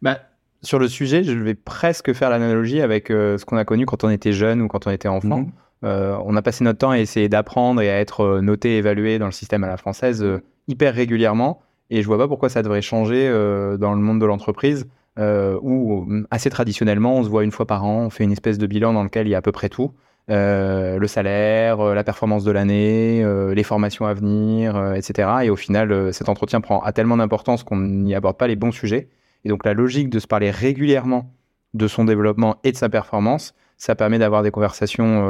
Bah, 0.00 0.18
sur 0.62 0.78
le 0.78 0.88
sujet, 0.88 1.22
je 1.22 1.32
vais 1.32 1.54
presque 1.54 2.14
faire 2.14 2.30
l'analogie 2.30 2.80
avec 2.80 3.10
euh, 3.10 3.36
ce 3.36 3.44
qu'on 3.44 3.58
a 3.58 3.64
connu 3.64 3.84
quand 3.84 4.02
on 4.04 4.10
était 4.10 4.32
jeune 4.32 4.62
ou 4.62 4.68
quand 4.68 4.86
on 4.86 4.90
était 4.90 5.08
enfant. 5.08 5.40
Mhm. 5.40 5.52
Euh, 5.84 6.16
on 6.24 6.34
a 6.36 6.42
passé 6.42 6.64
notre 6.64 6.78
temps 6.78 6.90
à 6.90 6.98
essayer 6.98 7.28
d'apprendre 7.28 7.80
et 7.82 7.90
à 7.90 8.00
être 8.00 8.40
noté, 8.40 8.78
évalué 8.78 9.18
dans 9.18 9.26
le 9.26 9.32
système 9.32 9.62
à 9.62 9.68
la 9.68 9.76
française 9.76 10.22
euh, 10.24 10.42
hyper 10.66 10.94
régulièrement. 10.94 11.60
Et 11.90 12.02
je 12.02 12.06
vois 12.06 12.18
pas 12.18 12.28
pourquoi 12.28 12.48
ça 12.48 12.62
devrait 12.62 12.82
changer 12.82 13.28
euh, 13.28 13.76
dans 13.76 13.94
le 13.94 14.00
monde 14.00 14.20
de 14.20 14.26
l'entreprise 14.26 14.86
euh, 15.18 15.58
où 15.62 16.06
euh, 16.08 16.26
assez 16.30 16.48
traditionnellement 16.48 17.16
on 17.16 17.24
se 17.24 17.28
voit 17.28 17.42
une 17.42 17.50
fois 17.50 17.66
par 17.66 17.84
an, 17.84 18.04
on 18.04 18.10
fait 18.10 18.22
une 18.22 18.30
espèce 18.30 18.56
de 18.56 18.66
bilan 18.68 18.92
dans 18.92 19.02
lequel 19.02 19.26
il 19.26 19.30
y 19.30 19.34
a 19.34 19.38
à 19.38 19.42
peu 19.42 19.52
près 19.52 19.68
tout. 19.68 19.92
Euh, 20.30 20.98
le 20.98 21.06
salaire, 21.06 21.82
la 21.82 22.04
performance 22.04 22.44
de 22.44 22.52
l'année, 22.52 23.24
les 23.54 23.62
formations 23.62 24.06
à 24.06 24.14
venir, 24.14 24.94
etc. 24.94 25.28
Et 25.42 25.50
au 25.50 25.56
final, 25.56 26.12
cet 26.12 26.28
entretien 26.28 26.60
prend 26.60 26.80
a 26.80 26.92
tellement 26.92 27.16
d'importance 27.16 27.64
qu'on 27.64 27.78
n'y 27.78 28.14
aborde 28.14 28.36
pas 28.36 28.46
les 28.46 28.56
bons 28.56 28.72
sujets. 28.72 29.08
Et 29.44 29.48
donc 29.48 29.64
la 29.64 29.74
logique 29.74 30.10
de 30.10 30.18
se 30.18 30.26
parler 30.26 30.50
régulièrement 30.50 31.32
de 31.74 31.88
son 31.88 32.04
développement 32.04 32.56
et 32.62 32.72
de 32.72 32.76
sa 32.76 32.88
performance, 32.88 33.54
ça 33.76 33.94
permet 33.94 34.18
d'avoir 34.18 34.42
des 34.42 34.50
conversations 34.50 35.26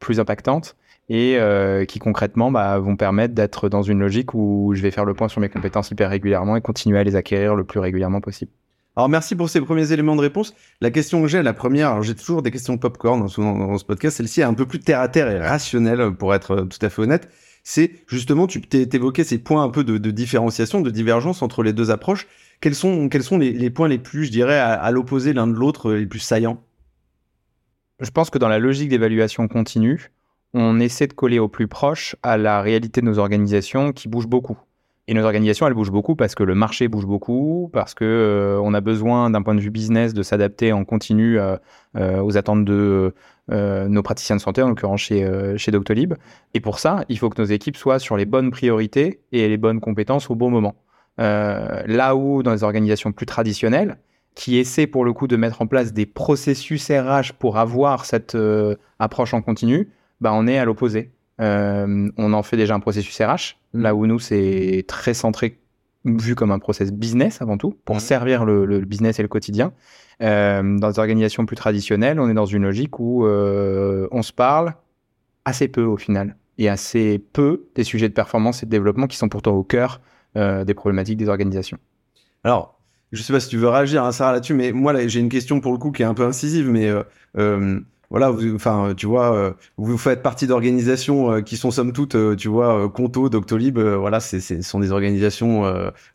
plus 0.00 0.18
impactantes 0.18 0.76
et 1.08 1.36
euh, 1.38 1.84
qui 1.84 1.98
concrètement 1.98 2.50
bah, 2.50 2.78
vont 2.78 2.96
permettre 2.96 3.34
d'être 3.34 3.68
dans 3.68 3.82
une 3.82 4.00
logique 4.00 4.34
où 4.34 4.72
je 4.74 4.82
vais 4.82 4.90
faire 4.90 5.04
le 5.04 5.14
point 5.14 5.28
sur 5.28 5.40
mes 5.40 5.48
compétences 5.48 5.90
hyper 5.90 6.10
régulièrement 6.10 6.56
et 6.56 6.60
continuer 6.60 6.98
à 6.98 7.04
les 7.04 7.16
acquérir 7.16 7.54
le 7.54 7.64
plus 7.64 7.80
régulièrement 7.80 8.20
possible. 8.20 8.50
Alors 8.94 9.08
merci 9.08 9.34
pour 9.34 9.48
ces 9.48 9.60
premiers 9.60 9.90
éléments 9.92 10.16
de 10.16 10.20
réponse. 10.20 10.54
La 10.80 10.90
question 10.90 11.22
que 11.22 11.28
j'ai, 11.28 11.42
la 11.42 11.54
première, 11.54 11.90
alors 11.90 12.02
j'ai 12.02 12.14
toujours 12.14 12.42
des 12.42 12.50
questions 12.50 12.76
popcorn 12.78 13.20
dans, 13.20 13.42
dans, 13.42 13.58
dans 13.58 13.78
ce 13.78 13.84
podcast, 13.84 14.18
celle-ci 14.18 14.42
est 14.42 14.44
un 14.44 14.54
peu 14.54 14.66
plus 14.66 14.80
terre 14.80 15.00
à 15.00 15.08
terre 15.08 15.30
et 15.30 15.38
rationnelle 15.40 16.12
pour 16.12 16.34
être 16.34 16.50
euh, 16.50 16.64
tout 16.64 16.84
à 16.84 16.90
fait 16.90 17.02
honnête. 17.02 17.28
C'est 17.64 17.92
justement, 18.06 18.46
tu 18.46 18.60
t'é- 18.60 18.88
t'évoquais 18.88 19.24
ces 19.24 19.38
points 19.38 19.62
un 19.62 19.70
peu 19.70 19.84
de, 19.84 19.96
de 19.96 20.10
différenciation, 20.10 20.80
de 20.80 20.90
divergence 20.90 21.42
entre 21.42 21.62
les 21.62 21.72
deux 21.72 21.90
approches. 21.90 22.26
Quels 22.60 22.74
sont, 22.74 23.08
quels 23.08 23.22
sont 23.22 23.38
les, 23.38 23.52
les 23.52 23.70
points 23.70 23.88
les 23.88 23.98
plus, 23.98 24.26
je 24.26 24.30
dirais, 24.30 24.58
à, 24.58 24.72
à 24.72 24.90
l'opposé 24.90 25.32
l'un 25.32 25.46
de 25.46 25.54
l'autre, 25.54 25.90
euh, 25.90 25.98
les 25.98 26.06
plus 26.06 26.18
saillants? 26.18 26.62
Je 28.00 28.10
pense 28.10 28.30
que 28.30 28.38
dans 28.38 28.48
la 28.48 28.58
logique 28.58 28.88
d'évaluation 28.88 29.46
continue, 29.48 30.10
on 30.54 30.80
essaie 30.80 31.06
de 31.06 31.12
coller 31.12 31.38
au 31.38 31.48
plus 31.48 31.68
proche 31.68 32.16
à 32.22 32.36
la 32.36 32.60
réalité 32.60 33.00
de 33.00 33.06
nos 33.06 33.18
organisations 33.18 33.92
qui 33.92 34.08
bougent 34.08 34.28
beaucoup. 34.28 34.58
Et 35.08 35.14
nos 35.14 35.24
organisations, 35.24 35.66
elles 35.66 35.74
bougent 35.74 35.90
beaucoup 35.90 36.14
parce 36.14 36.34
que 36.36 36.44
le 36.44 36.54
marché 36.54 36.86
bouge 36.86 37.06
beaucoup, 37.06 37.70
parce 37.72 37.92
que 37.92 38.04
euh, 38.04 38.60
on 38.62 38.72
a 38.72 38.80
besoin 38.80 39.30
d'un 39.30 39.42
point 39.42 39.54
de 39.54 39.60
vue 39.60 39.70
business 39.70 40.14
de 40.14 40.22
s'adapter 40.22 40.72
en 40.72 40.84
continu 40.84 41.40
euh, 41.40 41.56
euh, 41.96 42.20
aux 42.20 42.36
attentes 42.36 42.64
de 42.64 43.12
nos 43.48 44.02
praticiens 44.02 44.36
de 44.36 44.40
santé, 44.40 44.62
en 44.62 44.68
l'occurrence 44.68 45.00
chez, 45.00 45.28
chez 45.58 45.70
Doctolib. 45.72 46.14
Et 46.54 46.60
pour 46.60 46.78
ça, 46.78 47.04
il 47.10 47.18
faut 47.18 47.28
que 47.28 47.42
nos 47.42 47.48
équipes 47.48 47.76
soient 47.76 47.98
sur 47.98 48.16
les 48.16 48.24
bonnes 48.24 48.50
priorités 48.50 49.20
et 49.32 49.46
les 49.46 49.58
bonnes 49.58 49.80
compétences 49.80 50.30
au 50.30 50.34
bon 50.34 50.48
moment. 50.48 50.76
Là 51.18 52.16
où 52.16 52.42
dans 52.42 52.52
les 52.52 52.62
organisations 52.62 53.12
plus 53.12 53.26
traditionnelles, 53.26 53.98
qui 54.34 54.56
essaient 54.56 54.86
pour 54.86 55.04
le 55.04 55.12
coup 55.12 55.26
de 55.26 55.36
mettre 55.36 55.60
en 55.60 55.66
place 55.66 55.92
des 55.92 56.06
processus 56.06 56.90
RH 56.90 57.34
pour 57.38 57.58
avoir 57.58 58.06
cette 58.06 58.38
approche 58.98 59.34
en 59.34 59.42
continu, 59.42 59.90
bah, 60.22 60.32
on 60.32 60.46
est 60.46 60.56
à 60.58 60.64
l'opposé. 60.64 61.10
Euh, 61.40 62.08
on 62.16 62.32
en 62.32 62.42
fait 62.42 62.56
déjà 62.56 62.74
un 62.74 62.80
processus 62.80 63.20
RH, 63.20 63.56
là 63.74 63.94
où 63.94 64.06
nous, 64.06 64.18
c'est 64.18 64.84
très 64.86 65.12
centré 65.14 65.58
vu 66.04 66.34
comme 66.34 66.50
un 66.50 66.58
process 66.58 66.90
business 66.92 67.42
avant 67.42 67.58
tout, 67.58 67.76
pour 67.84 67.96
Mhm. 67.96 68.00
servir 68.00 68.44
le, 68.44 68.64
le 68.64 68.80
business 68.80 69.18
et 69.18 69.22
le 69.22 69.28
quotidien. 69.28 69.72
Euh, 70.20 70.78
dans 70.78 70.90
des 70.90 70.98
organisations 70.98 71.46
plus 71.46 71.56
traditionnelles, 71.56 72.18
on 72.20 72.28
est 72.28 72.34
dans 72.34 72.46
une 72.46 72.62
logique 72.62 72.98
où 72.98 73.24
euh, 73.26 74.08
on 74.10 74.22
se 74.22 74.32
parle 74.32 74.74
assez 75.44 75.68
peu 75.68 75.82
au 75.82 75.96
final, 75.96 76.36
et 76.58 76.68
assez 76.68 77.18
peu 77.32 77.64
des 77.74 77.84
sujets 77.84 78.08
de 78.08 78.14
performance 78.14 78.62
et 78.62 78.66
de 78.66 78.70
développement 78.70 79.06
qui 79.06 79.16
sont 79.16 79.28
pourtant 79.28 79.52
au 79.52 79.64
cœur 79.64 80.00
des 80.34 80.72
problématiques 80.74 81.18
des 81.18 81.28
organisations. 81.28 81.76
Alors, 82.44 82.80
je 83.12 83.20
sais 83.22 83.32
pas 83.34 83.40
si 83.40 83.48
tu 83.50 83.58
veux 83.58 83.68
réagir, 83.68 84.02
hein, 84.04 84.12
Sarah, 84.12 84.32
là-dessus, 84.32 84.54
mais 84.54 84.72
moi, 84.72 84.92
là, 84.94 85.06
j'ai 85.06 85.20
une 85.20 85.28
question 85.28 85.60
pour 85.60 85.72
le 85.72 85.78
coup 85.78 85.92
qui 85.92 86.02
est 86.02 86.06
un 86.06 86.14
peu 86.14 86.24
incisive, 86.24 86.70
mais 86.70 86.90
euh, 87.36 87.80
voilà, 88.12 88.30
vous, 88.30 88.54
enfin, 88.54 88.92
tu 88.96 89.06
vois, 89.06 89.34
euh, 89.34 89.52
vous 89.78 89.98
faites 89.98 90.22
partie 90.22 90.46
d'organisations 90.46 91.32
euh, 91.32 91.40
qui 91.40 91.56
sont 91.56 91.70
somme 91.72 91.92
toute, 91.92 92.14
euh, 92.14 92.36
tu 92.36 92.46
vois, 92.48 92.88
Conto, 92.90 93.28
Doctolib, 93.28 93.78
voilà, 93.80 94.20
c'est, 94.20 94.38
c'est- 94.38 94.62
ce 94.62 94.70
sont 94.70 94.78
des 94.80 94.92
organisations 94.92 95.64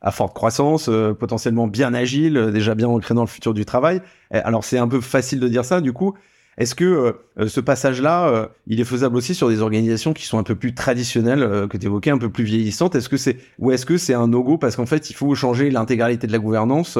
à 0.02 0.12
forte 0.12 0.34
croissance, 0.34 0.89
potentiellement 1.20 1.68
bien 1.68 1.93
agiles, 1.93 2.52
déjà 2.54 2.76
bien 2.76 2.88
ancrées 2.88 3.16
dans 3.16 3.22
le 3.22 3.28
futur 3.28 3.54
du 3.54 3.66
travail. 3.66 4.02
Euh, 4.34 4.41
Alors, 4.45 4.64
c'est 4.64 4.78
un 4.78 4.88
peu 4.88 5.02
facile 5.02 5.39
de 5.39 5.48
dire 5.50 5.66
ça, 5.66 5.82
du 5.82 5.91
coup. 5.91 6.14
Est-ce 6.58 6.74
que 6.76 7.14
euh, 7.39 7.48
ce 7.48 7.60
passage-là, 7.60 8.30
euh, 8.30 8.48
il 8.68 8.80
est 8.80 8.84
faisable 8.84 9.16
aussi 9.18 9.36
sur 9.36 9.50
des 9.50 9.62
organisations 9.62 10.14
qui 10.14 10.26
sont 10.26 10.39
un 10.39 10.43
peu 10.43 10.56
plus 10.56 10.74
traditionnelles, 10.74 11.43
euh, 11.43 11.68
que 11.68 11.78
tu 11.78 11.86
évoquais, 11.86 12.10
un 12.12 12.18
peu 12.18 12.30
plus 12.32 12.43
vieillissantes? 12.45 12.95
Est-ce 12.95 13.10
que 13.10 13.18
c'est 13.18 13.38
ou 13.60 13.72
est-ce 13.72 13.86
que 13.86 13.98
c'est 13.98 14.14
un 14.16 14.28
no-go 14.28 14.58
parce 14.58 14.76
qu'en 14.76 14.86
fait, 14.88 15.10
il 15.10 15.14
faut 15.16 15.34
changer 15.36 15.70
l'intégralité 15.70 16.26
de 16.28 16.32
la 16.32 16.39
gouvernance 16.39 16.98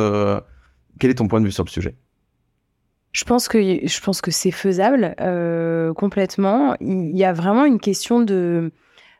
Quel 1.00 1.12
est 1.12 1.16
ton 1.16 1.28
point 1.28 1.40
de 1.42 1.46
vue 1.46 1.52
sur 1.52 1.64
le 1.64 1.70
sujet? 1.70 1.96
Je 3.18 3.24
pense 3.24 3.48
que 3.48 3.60
je 3.60 4.02
pense 4.02 4.22
que 4.22 4.30
c'est 4.30 4.52
faisable 4.52 5.16
euh, 5.20 5.92
complètement. 5.96 6.76
Il 6.82 7.18
y 7.18 7.26
a 7.26 7.34
vraiment 7.34 7.66
une 7.66 7.80
question 7.80 8.22
de 8.22 8.72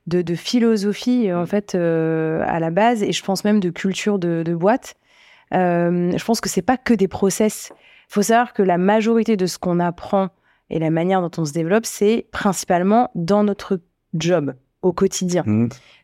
de, 0.06 0.22
de 0.22 0.36
philosophie 0.36 1.34
en 1.34 1.48
fait 1.48 1.74
euh, 1.74 2.44
à 2.46 2.60
la 2.60 2.70
base 2.70 3.02
et 3.02 3.12
je 3.12 3.24
pense 3.24 3.44
même 3.44 3.60
de 3.60 3.72
culture 3.72 4.20
de, 4.20 4.44
de 4.46 4.54
boîte. 4.54 4.98
Euh, 5.52 6.16
je 6.16 6.24
pense 6.24 6.42
que 6.42 6.48
c'est 6.48 6.62
pas 6.62 6.78
que 6.78 6.94
des 6.94 7.08
process. 7.08 7.72
Il 8.10 8.14
faut 8.14 8.22
savoir 8.22 8.54
que 8.54 8.62
la 8.62 8.78
majorité 8.78 9.36
de 9.36 9.48
ce 9.48 9.58
qu'on 9.58 9.80
apprend 9.80 10.30
et 10.70 10.78
la 10.78 10.92
manière 10.92 11.20
dont 11.20 11.32
on 11.42 11.46
se 11.46 11.54
développe, 11.54 11.88
c'est 11.88 12.28
principalement 12.32 13.10
dans 13.16 13.44
notre 13.44 13.80
job 14.14 14.54
au 14.84 14.94
quotidien. 14.94 15.44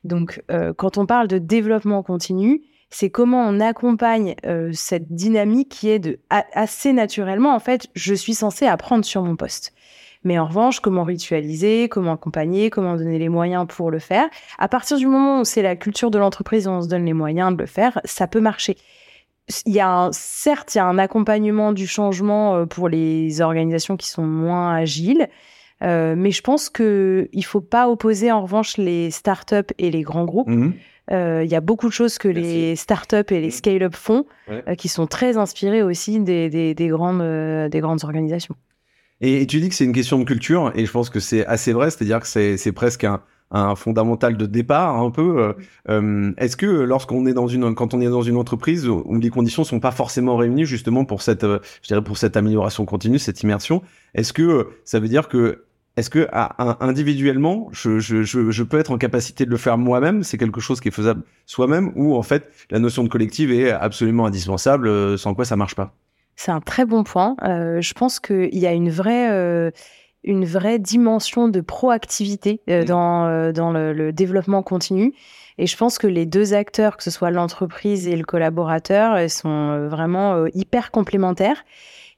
Donc, 0.03 0.41
euh, 0.49 0.73
quand 0.73 0.97
on 0.97 1.05
parle 1.05 1.27
de 1.27 1.37
développement 1.37 2.01
continu, 2.01 2.63
c'est 2.93 3.09
comment 3.09 3.43
on 3.47 3.59
accompagne 3.59 4.35
euh, 4.45 4.69
cette 4.71 5.11
dynamique 5.11 5.69
qui 5.69 5.89
est 5.89 5.97
de 5.97 6.19
assez 6.29 6.93
naturellement, 6.93 7.55
en 7.55 7.59
fait, 7.59 7.87
je 7.95 8.13
suis 8.13 8.35
censé 8.35 8.67
apprendre 8.67 9.03
sur 9.03 9.23
mon 9.23 9.35
poste. 9.35 9.73
Mais 10.23 10.37
en 10.37 10.45
revanche, 10.45 10.79
comment 10.79 11.03
ritualiser, 11.03 11.89
comment 11.89 12.13
accompagner, 12.13 12.69
comment 12.69 12.95
donner 12.95 13.17
les 13.17 13.29
moyens 13.29 13.65
pour 13.67 13.89
le 13.89 13.97
faire. 13.97 14.29
À 14.59 14.67
partir 14.67 14.97
du 14.97 15.07
moment 15.07 15.41
où 15.41 15.43
c'est 15.43 15.63
la 15.63 15.75
culture 15.75 16.11
de 16.11 16.19
l'entreprise 16.19 16.67
on 16.67 16.83
se 16.83 16.87
donne 16.87 17.03
les 17.03 17.13
moyens 17.13 17.51
de 17.53 17.57
le 17.57 17.65
faire, 17.65 17.99
ça 18.05 18.27
peut 18.27 18.39
marcher. 18.39 18.77
Il 19.65 19.73
y 19.73 19.79
a 19.79 19.89
un, 19.89 20.11
certes, 20.11 20.75
il 20.75 20.77
y 20.77 20.81
a 20.81 20.85
un 20.85 20.99
accompagnement 20.99 21.73
du 21.73 21.87
changement 21.87 22.57
euh, 22.57 22.65
pour 22.67 22.89
les 22.89 23.41
organisations 23.41 23.97
qui 23.97 24.07
sont 24.07 24.23
moins 24.23 24.71
agiles, 24.75 25.29
euh, 25.81 26.13
mais 26.15 26.29
je 26.29 26.43
pense 26.43 26.69
que 26.69 27.27
il 27.33 27.43
faut 27.43 27.59
pas 27.59 27.89
opposer 27.89 28.31
en 28.31 28.43
revanche 28.43 28.77
les 28.77 29.09
startups 29.09 29.73
et 29.79 29.89
les 29.89 30.03
grands 30.03 30.25
groupes. 30.25 30.47
Mhm. 30.47 30.73
Euh, 31.11 31.41
Il 31.43 31.51
y 31.51 31.55
a 31.55 31.61
beaucoup 31.61 31.87
de 31.87 31.93
choses 31.93 32.17
que 32.17 32.27
Merci. 32.29 32.41
les 32.41 32.75
startups 32.75 33.31
et 33.31 33.41
les 33.41 33.51
scale-up 33.51 33.95
font, 33.95 34.25
Ouais. 34.49 34.63
euh, 34.67 34.75
qui 34.75 34.87
sont 34.87 35.05
très 35.07 35.37
inspirées 35.37 35.83
aussi 35.83 36.19
des, 36.19 36.49
des, 36.49 36.73
des 36.73 36.87
grandes, 36.87 37.21
euh, 37.21 37.67
des 37.69 37.79
grandes 37.81 38.03
organisations. 38.03 38.55
Et, 39.21 39.45
tu 39.47 39.59
dis 39.59 39.69
que 39.69 39.75
c'est 39.75 39.85
une 39.85 39.93
question 39.93 40.17
de 40.19 40.23
culture, 40.25 40.71
et 40.75 40.85
je 40.85 40.91
pense 40.91 41.09
que 41.09 41.19
c'est 41.19 41.45
assez 41.45 41.71
vrai, 41.73 41.89
c'est-à-dire 41.91 42.19
que 42.19 42.27
c'est 42.27 42.71
presque 42.73 43.03
un, 43.05 43.21
un 43.51 43.75
fondamental 43.75 44.35
de 44.35 44.45
départ, 44.45 44.97
un 44.99 45.11
peu. 45.11 45.53
euh, 45.89 46.31
Est-ce 46.37 46.57
que 46.57 46.65
lorsqu'on 46.65 47.25
est 47.25 47.33
dans 47.33 47.47
une, 47.47 47.73
quand 47.75 47.93
on 47.93 48.01
est 48.01 48.09
dans 48.09 48.23
une 48.23 48.35
entreprise 48.37 48.87
où 48.87 49.17
les 49.19 49.29
conditions 49.29 49.63
sont 49.63 49.79
pas 49.79 49.91
forcément 49.91 50.35
réunies 50.35 50.65
justement 50.65 51.05
pour 51.05 51.21
cette, 51.21 51.43
je 51.43 51.87
dirais 51.87 52.03
pour 52.03 52.17
cette 52.17 52.35
amélioration 52.35 52.85
continue, 52.85 53.19
cette 53.19 53.43
immersion, 53.43 53.81
est-ce 54.15 54.33
que 54.33 54.67
ça 54.83 54.99
veut 54.99 55.07
dire 55.07 55.27
que 55.29 55.63
est-ce 55.97 56.09
que 56.09 56.27
à- 56.31 56.77
individuellement, 56.83 57.69
je, 57.71 57.99
je, 57.99 58.23
je, 58.23 58.49
je 58.51 58.63
peux 58.63 58.79
être 58.79 58.91
en 58.91 58.97
capacité 58.97 59.45
de 59.45 59.51
le 59.51 59.57
faire 59.57 59.77
moi-même? 59.77 60.23
C'est 60.23 60.37
quelque 60.37 60.59
chose 60.61 60.79
qui 60.81 60.87
est 60.87 60.91
faisable 60.91 61.23
soi-même, 61.45 61.91
ou 61.95 62.15
en 62.15 62.23
fait 62.23 62.49
la 62.71 62.79
notion 62.79 63.03
de 63.03 63.09
collective 63.09 63.51
est 63.51 63.71
absolument 63.71 64.25
indispensable, 64.25 64.87
euh, 64.87 65.17
sans 65.17 65.33
quoi 65.35 65.45
ça 65.45 65.55
marche 65.55 65.75
pas? 65.75 65.93
C'est 66.35 66.51
un 66.51 66.61
très 66.61 66.85
bon 66.85 67.03
point. 67.03 67.35
Euh, 67.43 67.79
je 67.81 67.93
pense 67.93 68.19
qu'il 68.19 68.57
y 68.57 68.65
a 68.65 68.73
une 68.73 68.89
vraie, 68.89 69.29
euh, 69.31 69.69
une 70.23 70.45
vraie 70.45 70.79
dimension 70.79 71.47
de 71.47 71.61
proactivité 71.61 72.61
euh, 72.69 72.79
Mhm. 72.79 72.85
dans, 72.85 73.25
euh, 73.27 73.51
dans 73.51 73.71
le, 73.71 73.93
le 73.93 74.11
développement 74.11 74.63
continu. 74.63 75.13
Et 75.59 75.67
je 75.67 75.77
pense 75.77 75.99
que 75.99 76.07
les 76.07 76.25
deux 76.25 76.55
acteurs, 76.55 76.97
que 76.97 77.03
ce 77.03 77.11
soit 77.11 77.29
l'entreprise 77.29 78.07
et 78.07 78.15
le 78.15 78.23
collaborateur, 78.23 79.29
sont 79.29 79.87
vraiment 79.87 80.33
euh, 80.33 80.47
hyper 80.55 80.89
complémentaires. 80.89 81.63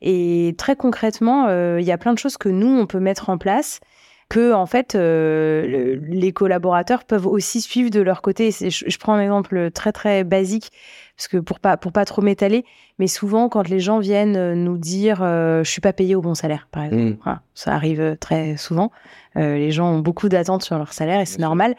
Et 0.06 0.54
très 0.58 0.76
concrètement, 0.76 1.48
euh, 1.50 1.80
il 1.82 1.86
y 1.86 1.92
a 1.92 1.98
plein 1.98 2.14
de 2.14 2.20
choses 2.20 2.38
que 2.38 2.48
nous, 2.50 2.68
on 2.80 2.86
peut 2.86 3.00
mettre 3.00 3.30
en 3.30 3.38
place 3.38 3.80
que 4.28 4.54
en 4.54 4.66
fait 4.66 4.96
euh, 4.96 5.68
le- 5.68 5.94
les 5.96 6.32
collaborateurs 6.32 7.04
peuvent 7.04 7.28
aussi 7.28 7.62
suivre 7.62 7.92
de 7.92 8.02
leur 8.02 8.22
côté. 8.24 8.50
Je, 8.52 8.70
je 8.88 8.98
prends 8.98 9.14
un 9.14 9.22
exemple 9.22 9.70
très 9.72 9.92
très 9.92 10.24
basique 10.24 10.72
parce 11.16 11.28
que 11.28 11.38
pour 11.38 11.60
pas 11.60 11.78
pour 11.78 11.92
pas 11.92 12.06
trop 12.06 12.24
m'étaler, 12.24 12.66
mais 12.98 13.06
souvent 13.08 13.50
quand 13.50 13.68
les 13.70 13.80
gens 13.80 14.00
viennent 14.00 14.36
euh, 14.36 14.56
nous 14.56 14.78
dire 14.80 15.20
euh, 15.22 15.64
je 15.64 15.70
suis 15.70 15.82
pas 15.82 15.94
payé 15.94 16.16
au 16.16 16.22
bon 16.22 16.34
salaire, 16.34 16.68
par 16.72 16.84
exemple, 16.86 17.02
Mm. 17.04 17.18
Voilà, 17.24 17.42
ça 17.54 17.74
arrive 17.74 18.18
très 18.20 18.58
souvent. 18.58 18.92
Euh, 19.38 19.58
les 19.58 19.72
gens 19.72 19.92
ont 19.94 20.00
beaucoup 20.00 20.28
d'attentes 20.30 20.64
sur 20.64 20.78
leur 20.78 20.92
salaire 20.94 21.20
et 21.20 21.26
c'est 21.26 21.40
sûr. 21.66 21.76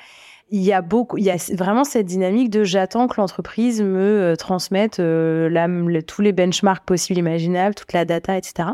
Il 0.51 0.63
y 0.63 0.73
a 0.73 0.81
beaucoup, 0.81 1.17
il 1.19 1.25
y 1.25 1.31
a 1.31 1.37
vraiment 1.55 1.83
cette 1.85 2.07
dynamique 2.07 2.51
de 2.51 2.63
j'attends 2.63 3.09
que 3.09 3.21
l'entreprise 3.21 3.83
me 3.83 3.99
euh, 3.99 4.37
transmette 4.37 5.01
euh, 5.01 5.49
la- 5.49 5.67
le- 5.67 6.03
tous 6.03 6.23
les 6.23 6.33
benchmarks 6.33 6.85
possibles, 6.85 7.19
imaginables, 7.19 7.75
toute 7.75 7.93
la 7.93 8.05
data, 8.05 8.37
etc. 8.37 8.69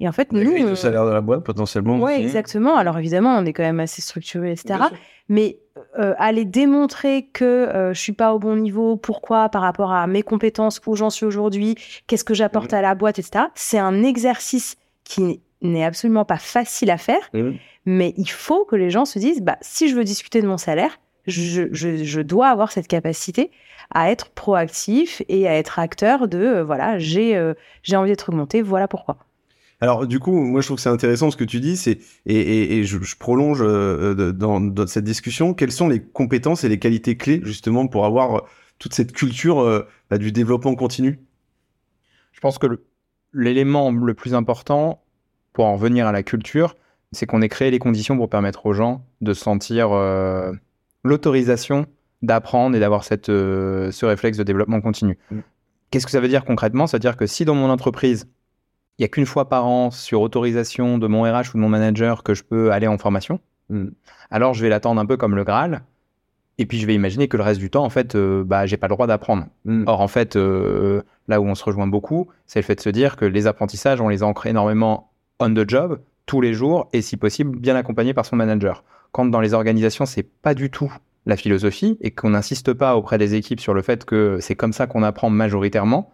Et 0.00 0.08
en 0.08 0.12
fait, 0.12 0.32
nous, 0.32 0.40
Le 0.40 0.70
euh, 0.70 0.74
salaire 0.74 1.04
de 1.06 1.10
la 1.10 1.20
boîte 1.20 1.44
potentiellement. 1.44 1.98
oui, 2.00 2.12
exactement. 2.14 2.74
Alors 2.76 2.98
évidemment, 2.98 3.36
on 3.38 3.44
est 3.44 3.52
quand 3.52 3.62
même 3.62 3.80
assez 3.80 4.00
structuré, 4.02 4.52
etc. 4.52 4.78
Mais 5.28 5.58
euh, 5.98 6.14
aller 6.18 6.44
démontrer 6.44 7.26
que 7.32 7.44
euh, 7.44 7.92
je 7.94 8.00
suis 8.00 8.12
pas 8.12 8.34
au 8.34 8.38
bon 8.38 8.56
niveau, 8.56 8.96
pourquoi 8.96 9.48
par 9.50 9.62
rapport 9.62 9.92
à 9.92 10.06
mes 10.06 10.22
compétences, 10.22 10.80
où 10.86 10.96
j'en 10.96 11.10
suis 11.10 11.26
aujourd'hui, 11.26 11.76
qu'est-ce 12.06 12.24
que 12.24 12.34
j'apporte 12.34 12.72
Mhm. 12.72 12.78
à 12.78 12.82
la 12.82 12.94
boîte, 12.94 13.18
etc. 13.18 13.44
C'est 13.54 13.78
un 13.78 14.02
exercice 14.02 14.76
qui 15.04 15.42
n'est 15.64 15.84
absolument 15.84 16.24
pas 16.24 16.38
facile 16.38 16.90
à 16.90 16.98
faire, 16.98 17.30
mais 17.86 18.14
il 18.16 18.30
faut 18.30 18.64
que 18.64 18.76
les 18.76 18.90
gens 18.90 19.04
se 19.04 19.18
disent, 19.18 19.42
bah, 19.42 19.58
si 19.60 19.88
je 19.88 19.94
veux 19.96 20.04
discuter 20.04 20.40
de 20.40 20.46
mon 20.46 20.58
salaire, 20.58 20.98
je, 21.26 21.68
je, 21.72 22.04
je 22.04 22.20
dois 22.20 22.48
avoir 22.48 22.70
cette 22.70 22.86
capacité 22.86 23.50
à 23.90 24.10
être 24.10 24.30
proactif 24.30 25.22
et 25.28 25.48
à 25.48 25.56
être 25.56 25.78
acteur 25.78 26.28
de, 26.28 26.38
euh, 26.38 26.64
voilà, 26.64 26.98
j'ai 26.98 27.36
euh, 27.36 27.54
j'ai 27.82 27.96
envie 27.96 28.10
d'être 28.10 28.28
augmenté, 28.28 28.62
voilà 28.62 28.88
pourquoi. 28.88 29.16
Alors 29.80 30.06
du 30.06 30.18
coup, 30.20 30.32
moi 30.32 30.60
je 30.60 30.66
trouve 30.68 30.76
que 30.76 30.82
c'est 30.82 30.88
intéressant 30.88 31.30
ce 31.30 31.36
que 31.36 31.44
tu 31.44 31.60
dis, 31.60 31.76
c'est 31.76 31.98
et, 32.26 32.34
et, 32.40 32.78
et 32.78 32.84
je, 32.84 33.02
je 33.02 33.16
prolonge 33.16 33.60
euh, 33.62 34.14
de- 34.14 34.30
dans, 34.32 34.60
dans 34.60 34.86
cette 34.86 35.04
discussion. 35.04 35.52
Quelles 35.52 35.72
sont 35.72 35.88
les 35.88 36.00
compétences 36.00 36.64
et 36.64 36.68
les 36.68 36.78
qualités 36.78 37.16
clés 37.16 37.40
justement 37.42 37.86
pour 37.86 38.04
avoir 38.06 38.44
toute 38.78 38.94
cette 38.94 39.12
culture 39.12 39.60
euh, 39.60 39.86
bah, 40.10 40.16
du 40.18 40.32
développement 40.32 40.74
continu? 40.74 41.20
Je 42.32 42.40
pense 42.40 42.58
que 42.58 42.66
le- 42.66 42.86
l'élément 43.34 43.90
le 43.90 44.14
plus 44.14 44.32
important 44.34 45.02
pour 45.54 45.64
en 45.64 45.74
revenir 45.76 46.06
à 46.06 46.12
la 46.12 46.22
culture, 46.22 46.76
c'est 47.12 47.24
qu'on 47.24 47.40
ait 47.40 47.48
créé 47.48 47.70
les 47.70 47.78
conditions 47.78 48.16
pour 48.18 48.28
permettre 48.28 48.66
aux 48.66 48.74
gens 48.74 49.06
de 49.22 49.32
sentir 49.32 49.92
euh, 49.92 50.52
l'autorisation 51.02 51.86
d'apprendre 52.20 52.76
et 52.76 52.80
d'avoir 52.80 53.04
cette, 53.04 53.30
euh, 53.30 53.90
ce 53.90 54.04
réflexe 54.04 54.36
de 54.36 54.42
développement 54.42 54.82
continu. 54.82 55.18
Mm. 55.30 55.38
Qu'est-ce 55.90 56.04
que 56.04 56.12
ça 56.12 56.20
veut 56.20 56.28
dire 56.28 56.44
concrètement? 56.44 56.86
Ça 56.86 56.98
veut 56.98 57.00
dire 57.00 57.16
que 57.16 57.26
si 57.26 57.46
dans 57.46 57.54
mon 57.54 57.70
entreprise, 57.70 58.26
il 58.98 59.02
n'y 59.02 59.04
a 59.06 59.08
qu'une 59.08 59.26
fois 59.26 59.48
par 59.48 59.66
an 59.66 59.90
sur 59.90 60.20
autorisation 60.20 60.98
de 60.98 61.06
mon 61.06 61.22
RH 61.22 61.54
ou 61.54 61.56
de 61.56 61.62
mon 61.62 61.70
manager 61.70 62.22
que 62.22 62.34
je 62.34 62.42
peux 62.42 62.70
aller 62.72 62.86
en 62.86 62.98
formation, 62.98 63.40
Mm. 63.70 63.88
alors 64.30 64.54
je 64.54 64.62
vais 64.62 64.68
l'attendre 64.68 65.00
un 65.00 65.06
peu 65.06 65.16
comme 65.16 65.34
le 65.36 65.44
Graal. 65.44 65.82
Et 66.56 66.66
puis 66.66 66.78
je 66.78 66.86
vais 66.86 66.94
imaginer 66.94 67.26
que 67.26 67.36
le 67.36 67.42
reste 67.42 67.58
du 67.58 67.68
temps, 67.68 67.84
en 67.84 67.90
fait, 67.90 68.14
euh, 68.14 68.44
bah, 68.44 68.64
j'ai 68.64 68.76
pas 68.76 68.86
le 68.86 68.94
droit 68.94 69.08
d'apprendre. 69.08 69.46
Mm. 69.64 69.84
Or, 69.88 70.00
en 70.00 70.06
fait, 70.06 70.36
euh, 70.36 71.02
là 71.26 71.40
où 71.40 71.46
on 71.46 71.56
se 71.56 71.64
rejoint 71.64 71.88
beaucoup, 71.88 72.28
c'est 72.46 72.60
le 72.60 72.64
fait 72.64 72.76
de 72.76 72.80
se 72.80 72.90
dire 72.90 73.16
que 73.16 73.24
les 73.24 73.48
apprentissages, 73.48 74.00
on 74.00 74.08
les 74.08 74.22
ancre 74.22 74.46
énormément 74.46 75.10
on 75.40 75.52
the 75.54 75.68
job, 75.68 76.00
tous 76.26 76.40
les 76.40 76.54
jours, 76.54 76.88
et 76.92 77.02
si 77.02 77.16
possible, 77.16 77.58
bien 77.58 77.76
accompagné 77.76 78.14
par 78.14 78.24
son 78.26 78.36
manager. 78.36 78.84
Quand 79.12 79.24
dans 79.26 79.40
les 79.40 79.54
organisations, 79.54 80.06
c'est 80.06 80.22
pas 80.22 80.54
du 80.54 80.70
tout 80.70 80.92
la 81.26 81.36
philosophie, 81.36 81.96
et 82.00 82.10
qu'on 82.10 82.30
n'insiste 82.30 82.72
pas 82.74 82.96
auprès 82.96 83.16
des 83.18 83.34
équipes 83.34 83.60
sur 83.60 83.72
le 83.74 83.82
fait 83.82 84.04
que 84.04 84.38
c'est 84.40 84.54
comme 84.56 84.72
ça 84.72 84.86
qu'on 84.86 85.02
apprend 85.02 85.30
majoritairement, 85.30 86.12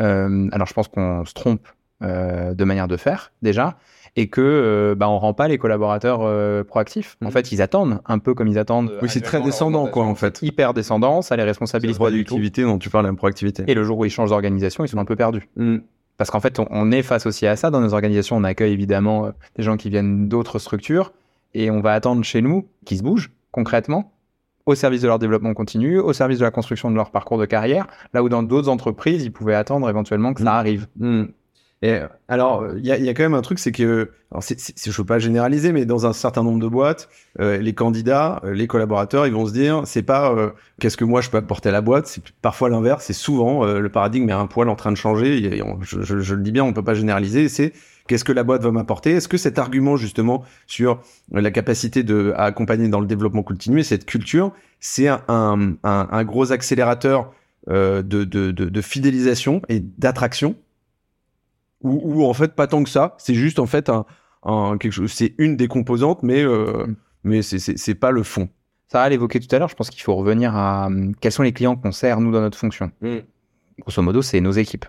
euh, 0.00 0.48
alors 0.52 0.66
je 0.66 0.74
pense 0.74 0.88
qu'on 0.88 1.24
se 1.24 1.34
trompe 1.34 1.66
euh, 2.02 2.54
de 2.54 2.64
manière 2.64 2.88
de 2.88 2.96
faire, 2.96 3.32
déjà, 3.42 3.76
et 4.16 4.28
que 4.28 4.40
euh, 4.40 4.94
bah, 4.94 5.08
on 5.08 5.18
rend 5.18 5.34
pas 5.34 5.48
les 5.48 5.58
collaborateurs 5.58 6.20
euh, 6.22 6.62
proactifs. 6.62 7.16
En 7.20 7.26
Mhm. 7.26 7.32
fait, 7.32 7.50
ils 7.52 7.62
attendent, 7.62 8.00
un 8.06 8.18
peu 8.20 8.32
comme 8.34 8.46
ils 8.46 8.58
attendent. 8.58 8.92
Oui, 9.02 9.08
c'est 9.08 9.20
très 9.20 9.40
descendant 9.40 9.86
quoi 9.88 10.04
en 10.04 10.14
fait. 10.14 10.40
Hyper 10.42 10.72
descendant, 10.72 11.20
ça 11.22 11.34
les 11.36 11.42
responsabilise 11.42 11.98
pas 11.98 12.10
du 12.12 12.22
tout. 12.24 12.34
productivité 12.34 12.62
dont 12.62 12.78
tu 12.78 12.90
parles, 12.90 13.06
la 13.06 13.12
proactivité. 13.14 13.64
Et 13.66 13.74
le 13.74 13.82
jour 13.82 13.98
où 13.98 14.04
ils 14.04 14.10
changent 14.10 14.30
d'organisation, 14.30 14.84
ils 14.84 14.88
sont 14.88 14.98
un 14.98 15.04
peu 15.04 15.16
perdus. 15.16 15.48
Mm. 15.56 15.78
Parce 16.16 16.30
qu'en 16.30 16.40
fait, 16.40 16.58
on, 16.58 16.66
on 16.70 16.90
est 16.92 17.02
face 17.02 17.26
aussi 17.26 17.46
à 17.46 17.56
ça. 17.56 17.70
Dans 17.70 17.80
nos 17.80 17.94
organisations, 17.94 18.36
on 18.36 18.44
accueille 18.44 18.72
évidemment 18.72 19.26
euh, 19.26 19.30
des 19.56 19.62
gens 19.62 19.76
qui 19.76 19.90
viennent 19.90 20.28
d'autres 20.28 20.58
structures 20.58 21.12
et 21.54 21.70
on 21.70 21.80
va 21.80 21.92
attendre 21.92 22.24
chez 22.24 22.42
nous 22.42 22.68
qu'ils 22.84 22.98
se 22.98 23.02
bougent 23.02 23.30
concrètement 23.50 24.12
au 24.66 24.74
service 24.74 25.02
de 25.02 25.08
leur 25.08 25.18
développement 25.18 25.52
continu, 25.54 25.98
au 25.98 26.12
service 26.12 26.38
de 26.38 26.44
la 26.44 26.50
construction 26.50 26.90
de 26.90 26.96
leur 26.96 27.10
parcours 27.10 27.38
de 27.38 27.44
carrière, 27.44 27.86
là 28.14 28.22
où 28.22 28.28
dans 28.28 28.42
d'autres 28.42 28.68
entreprises, 28.68 29.22
ils 29.24 29.32
pouvaient 29.32 29.54
attendre 29.54 29.88
éventuellement 29.90 30.32
que 30.32 30.42
ça 30.42 30.54
arrive. 30.54 30.86
Hmm. 30.96 31.24
Et 31.84 31.98
alors, 32.28 32.66
il 32.78 32.86
y, 32.86 32.90
a 32.90 33.12
quand 33.12 33.24
même 33.24 33.34
un 33.34 33.42
truc, 33.42 33.58
c'est 33.58 33.70
que, 33.70 34.10
alors 34.32 34.42
je 34.42 34.54
ne 34.54 34.94
veux 34.94 35.04
pas 35.04 35.18
généraliser, 35.18 35.70
mais 35.70 35.84
dans 35.84 36.06
un 36.06 36.14
certain 36.14 36.42
nombre 36.42 36.58
de 36.58 36.66
boîtes, 36.66 37.10
euh, 37.40 37.58
les 37.58 37.74
candidats, 37.74 38.40
euh, 38.42 38.54
les 38.54 38.66
collaborateurs, 38.66 39.26
ils 39.26 39.34
vont 39.34 39.44
se 39.44 39.52
dire, 39.52 39.82
c'est 39.84 40.02
pas 40.02 40.32
euh, 40.32 40.48
qu'est-ce 40.80 40.96
que 40.96 41.04
moi 41.04 41.20
je 41.20 41.28
peux 41.28 41.36
apporter 41.36 41.68
à 41.68 41.72
la 41.72 41.82
boîte, 41.82 42.06
c'est 42.06 42.22
parfois 42.40 42.70
l'inverse, 42.70 43.04
c'est 43.04 43.12
souvent 43.12 43.66
le 43.66 43.88
paradigme 43.90 44.30
est 44.30 44.32
un 44.32 44.46
poil 44.46 44.70
en 44.70 44.76
train 44.76 44.92
de 44.92 44.96
changer. 44.96 45.62
je, 45.82 46.00
je, 46.00 46.34
le 46.34 46.42
dis 46.42 46.52
bien, 46.52 46.64
on 46.64 46.72
peut 46.72 46.82
pas 46.82 46.94
généraliser. 46.94 47.50
C'est 47.50 47.74
qu'est-ce 48.08 48.24
que 48.24 48.32
la 48.32 48.44
boîte 48.44 48.62
va 48.62 48.70
m'apporter? 48.70 49.10
Est-ce 49.10 49.28
que 49.28 49.36
cet 49.36 49.58
argument 49.58 49.98
justement 49.98 50.42
sur 50.66 51.02
la 51.32 51.50
capacité 51.50 52.02
de 52.02 52.32
à 52.34 52.44
accompagner 52.44 52.88
dans 52.88 53.00
le 53.00 53.06
développement 53.06 53.42
continu, 53.42 53.82
cette 53.82 54.06
culture, 54.06 54.52
c'est 54.80 55.08
un, 55.08 55.20
un, 55.28 55.76
un, 55.82 56.24
gros 56.24 56.50
accélérateur 56.50 57.30
de, 57.68 58.00
de, 58.02 58.22
de, 58.22 58.50
de 58.52 58.80
fidélisation 58.80 59.60
et 59.68 59.80
d'attraction? 59.80 60.56
Ou, 61.84 62.24
en 62.24 62.34
fait 62.34 62.54
pas 62.54 62.66
tant 62.66 62.82
que 62.82 62.90
ça. 62.90 63.14
C'est 63.18 63.34
juste 63.34 63.58
en 63.58 63.66
fait 63.66 63.88
un, 63.88 64.04
un 64.42 64.76
quelque 64.78 64.92
chose. 64.92 65.12
C'est 65.12 65.34
une 65.38 65.56
des 65.56 65.68
composantes, 65.68 66.22
mais 66.22 66.42
euh, 66.42 66.86
mm. 66.86 66.96
mais 67.24 67.42
c'est 67.42 67.94
pas 67.94 68.10
le 68.10 68.22
fond. 68.22 68.48
Ça 68.88 69.08
l'évoquer 69.08 69.40
tout 69.40 69.54
à 69.54 69.58
l'heure. 69.58 69.68
Je 69.68 69.74
pense 69.74 69.90
qu'il 69.90 70.02
faut 70.02 70.14
revenir 70.14 70.56
à 70.56 70.86
hum, 70.86 71.14
quels 71.16 71.32
sont 71.32 71.42
les 71.42 71.52
clients 71.52 71.76
qu'on 71.76 71.92
sert 71.92 72.20
nous 72.20 72.32
dans 72.32 72.40
notre 72.40 72.58
fonction. 72.58 72.90
Mm. 73.00 73.18
Grosso 73.80 74.02
modo, 74.02 74.22
c'est 74.22 74.40
nos 74.40 74.52
équipes. 74.52 74.86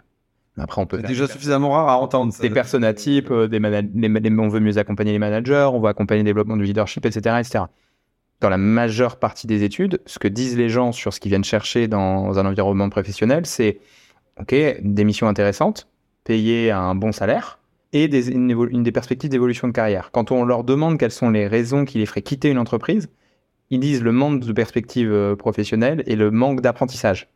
Après, 0.57 0.81
on 0.81 0.85
peut 0.85 1.01
déjà 1.01 1.27
suffisamment 1.27 1.71
rare 1.71 1.89
à 1.89 1.97
entendre. 1.97 2.33
Des 2.39 2.49
personnes 2.49 2.85
à 2.85 2.93
type, 2.93 3.29
euh, 3.29 3.47
des 3.47 3.59
on 3.59 4.47
veut 4.47 4.59
mieux 4.61 4.77
accompagner 4.77 5.11
les 5.11 5.19
managers, 5.19 5.69
on 5.73 5.81
va 5.81 5.89
accompagner 5.89 6.21
le 6.21 6.25
développement 6.25 6.55
du 6.55 6.63
leadership, 6.63 7.05
etc., 7.05 7.35
etc. 7.39 7.65
Dans 8.39 8.49
la 8.49 8.57
majeure 8.57 9.17
partie 9.17 9.47
des 9.47 9.63
études, 9.63 10.01
ce 10.05 10.17
que 10.17 10.29
disent 10.29 10.57
les 10.57 10.69
gens 10.69 10.93
sur 10.93 11.13
ce 11.13 11.19
qu'ils 11.19 11.29
viennent 11.29 11.43
chercher 11.43 11.87
dans 11.87 12.37
un 12.39 12.45
environnement 12.45 12.89
professionnel, 12.89 13.45
c'est 13.45 13.79
OK, 14.39 14.53
des 14.53 15.03
missions 15.03 15.27
intéressantes, 15.27 15.87
payer 16.26 16.71
un 16.71 16.95
bon 16.95 17.13
salaire 17.13 17.59
et 17.93 18.09
des, 18.09 18.30
une, 18.30 18.84
des 18.84 18.91
perspectives 18.91 19.30
d'évolution 19.30 19.69
de 19.69 19.73
carrière. 19.73 20.09
Quand 20.11 20.32
on 20.32 20.43
leur 20.43 20.65
demande 20.65 20.97
quelles 20.97 21.11
sont 21.11 21.30
les 21.30 21.47
raisons 21.47 21.86
qui 21.86 21.99
les 21.99 22.05
feraient 22.05 22.21
quitter 22.21 22.49
une 22.49 22.57
entreprise, 22.57 23.09
ils 23.69 23.80
disent 23.80 24.03
le 24.03 24.11
manque 24.11 24.41
de 24.41 24.51
perspectives 24.51 25.11
euh, 25.11 25.38
professionnelles 25.38 26.03
et 26.05 26.17
le 26.17 26.30
manque 26.32 26.59
d'apprentissage. 26.59 27.30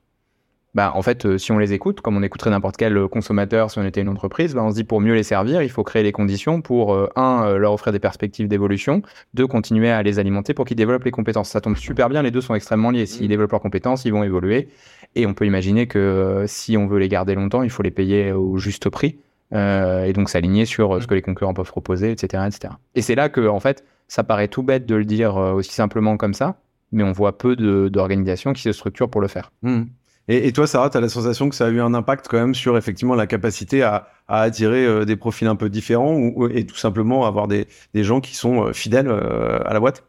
Bah, 0.76 0.91
en 0.95 1.01
fait, 1.01 1.26
euh, 1.26 1.38
si 1.38 1.51
on 1.51 1.57
les 1.57 1.74
écoute, 1.74 2.01
comme 2.01 2.15
on 2.15 2.22
écouterait 2.22 2.51
n'importe 2.51 2.78
quel 2.78 3.07
consommateur 3.07 3.72
si 3.72 3.80
on 3.80 3.86
était 3.86 4.01
une 4.01 4.09
entreprise, 4.09 4.53
bah, 4.53 4.63
on 4.63 4.70
se 4.70 4.76
dit 4.76 4.84
pour 4.84 5.01
mieux 5.01 5.15
les 5.15 5.24
servir, 5.24 5.63
il 5.63 5.70
faut 5.70 5.84
créer 5.84 6.03
les 6.03 6.11
conditions 6.11 6.61
pour, 6.61 6.93
euh, 6.93 7.09
un, 7.15 7.57
leur 7.57 7.74
offrir 7.74 7.91
des 7.91 7.99
perspectives 7.99 8.47
d'évolution, 8.47 9.01
deux, 9.34 9.47
continuer 9.47 9.89
à 9.89 10.03
les 10.03 10.20
alimenter 10.20 10.53
pour 10.53 10.65
qu'ils 10.65 10.78
développent 10.78 11.05
les 11.05 11.11
compétences. 11.11 11.49
Ça 11.49 11.61
tombe 11.61 11.76
super 11.76 12.07
bien, 12.07 12.22
les 12.22 12.32
deux 12.32 12.41
sont 12.41 12.53
extrêmement 12.53 12.91
liés. 12.91 13.07
S'ils 13.07 13.26
mmh. 13.26 13.30
développent 13.30 13.51
leurs 13.51 13.61
compétences, 13.61 14.05
ils 14.05 14.13
vont 14.13 14.24
évoluer. 14.24 14.70
Et 15.15 15.26
on 15.26 15.34
peut 15.34 15.45
imaginer 15.45 15.88
que 15.88 15.99
euh, 15.99 16.47
si 16.47 16.78
on 16.78 16.88
veut 16.88 16.99
les 16.99 17.09
garder 17.09 17.36
longtemps, 17.36 17.63
il 17.63 17.70
faut 17.70 17.84
les 17.84 17.91
payer 17.91 18.32
au 18.32 18.57
juste 18.57 18.89
prix. 18.89 19.17
Euh, 19.51 20.03
et 20.03 20.13
donc 20.13 20.30
s'aligner 20.30 20.65
sur 20.65 20.95
euh, 20.95 21.01
ce 21.01 21.07
que 21.07 21.15
les 21.15 21.24
concurrents 21.24 21.55
peuvent 21.55 21.72
proposer, 21.72 22.11
etc. 22.11 22.43
etc. 22.47 22.74
Et 22.93 23.01
c'est 23.01 23.15
là 23.15 23.30
que, 23.30 23.47
en 23.47 23.59
fait, 23.59 23.84
ça 24.07 24.24
paraît 24.24 24.47
tout 24.47 24.61
bête 24.61 24.86
de 24.86 24.95
le 24.95 25.05
dire 25.05 25.36
aussi 25.36 25.74
simplement 25.74 26.17
comme 26.17 26.34
ça, 26.34 26.59
mais 26.91 27.03
on 27.03 27.11
voit 27.11 27.38
peu 27.38 27.55
d'organisations 27.89 28.53
qui 28.53 28.61
se 28.61 28.72
structurent 28.72 29.09
pour 29.09 29.22
le 29.22 29.28
faire. 29.28 29.51
Mmh. 29.63 29.84
Et, 30.32 30.54
toi, 30.54 30.68
Sarah, 30.68 30.90
tu 30.90 30.98
as 30.98 31.02
la 31.02 31.10
sensation 31.10 31.50
que 31.50 31.56
ça 31.56 31.66
a 31.66 31.70
eu 31.70 31.82
un 31.82 31.94
impact 31.96 32.28
quand 32.30 32.38
même 32.38 32.54
sur 32.54 32.78
effectivement 32.78 33.16
la 33.16 33.26
capacité 33.26 33.82
à, 33.82 34.10
attirer 34.28 35.04
des 35.06 35.16
profils 35.16 35.48
un 35.48 35.56
peu 35.56 35.70
différents 35.70 36.14
ou, 36.14 36.48
et 36.48 36.68
tout 36.68 36.76
simplement 36.76 37.26
avoir 37.26 37.48
des, 37.48 37.68
des 37.96 38.04
gens 38.04 38.22
qui 38.22 38.36
sont 38.36 38.72
fidèles 38.72 39.10
à 39.10 39.74
la 39.74 39.80
boîte? 39.80 40.04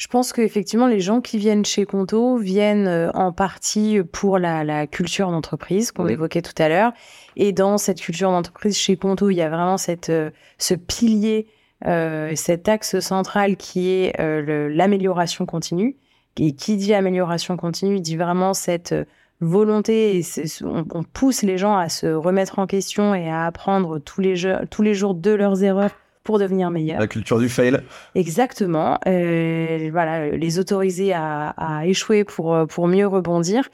Je 0.00 0.08
pense 0.08 0.32
qu'effectivement, 0.32 0.86
les 0.86 1.00
gens 1.00 1.20
qui 1.20 1.36
viennent 1.36 1.66
chez 1.66 1.84
Conto 1.84 2.38
viennent 2.38 2.86
euh, 2.86 3.10
en 3.12 3.32
partie 3.32 4.00
pour 4.12 4.38
la, 4.38 4.86
culture 4.86 5.30
d'entreprise 5.30 5.92
qu'on 5.92 6.08
évoquait 6.08 6.40
tout 6.40 6.54
à 6.56 6.70
l'heure. 6.70 6.92
Et 7.36 7.52
dans 7.52 7.76
cette 7.76 8.00
culture 8.00 8.30
d'entreprise 8.30 8.78
chez 8.78 8.96
Conto, 8.96 9.28
il 9.28 9.34
y 9.34 9.42
a 9.42 9.50
vraiment 9.50 9.76
cette, 9.76 10.08
euh, 10.08 10.30
ce 10.56 10.72
pilier, 10.72 11.48
euh, 11.86 12.32
cet 12.34 12.66
axe 12.66 12.98
central 13.00 13.58
qui 13.58 13.90
est 13.90 14.18
l'amélioration 14.18 15.44
continue. 15.44 15.98
Et 16.38 16.52
qui 16.52 16.78
dit 16.78 16.94
amélioration 16.94 17.58
continue 17.58 18.00
dit 18.00 18.16
vraiment 18.16 18.54
cette 18.54 18.94
volonté, 19.40 20.18
et 20.18 20.24
on, 20.62 20.84
on, 20.92 21.02
pousse 21.02 21.42
les 21.42 21.58
gens 21.58 21.76
à 21.76 21.88
se 21.88 22.06
remettre 22.06 22.58
en 22.58 22.66
question 22.66 23.14
et 23.14 23.28
à 23.28 23.46
apprendre 23.46 23.98
tous 23.98 24.20
les, 24.20 24.56
tous 24.70 24.82
les 24.82 24.94
jours 24.94 25.14
de 25.14 25.30
leurs 25.30 25.62
erreurs 25.62 25.90
pour 26.22 26.38
devenir 26.38 26.70
meilleur. 26.70 27.00
La 27.00 27.06
culture 27.06 27.38
du 27.38 27.48
fail. 27.48 27.80
Exactement. 28.14 28.98
Euh, 29.06 29.88
voilà, 29.90 30.28
les 30.28 30.58
autoriser 30.58 31.12
à, 31.14 31.82
échouer 31.84 32.24
pour, 32.24 32.66
pour 32.68 32.88
mieux 32.88 33.06
rebondir. 33.06 33.68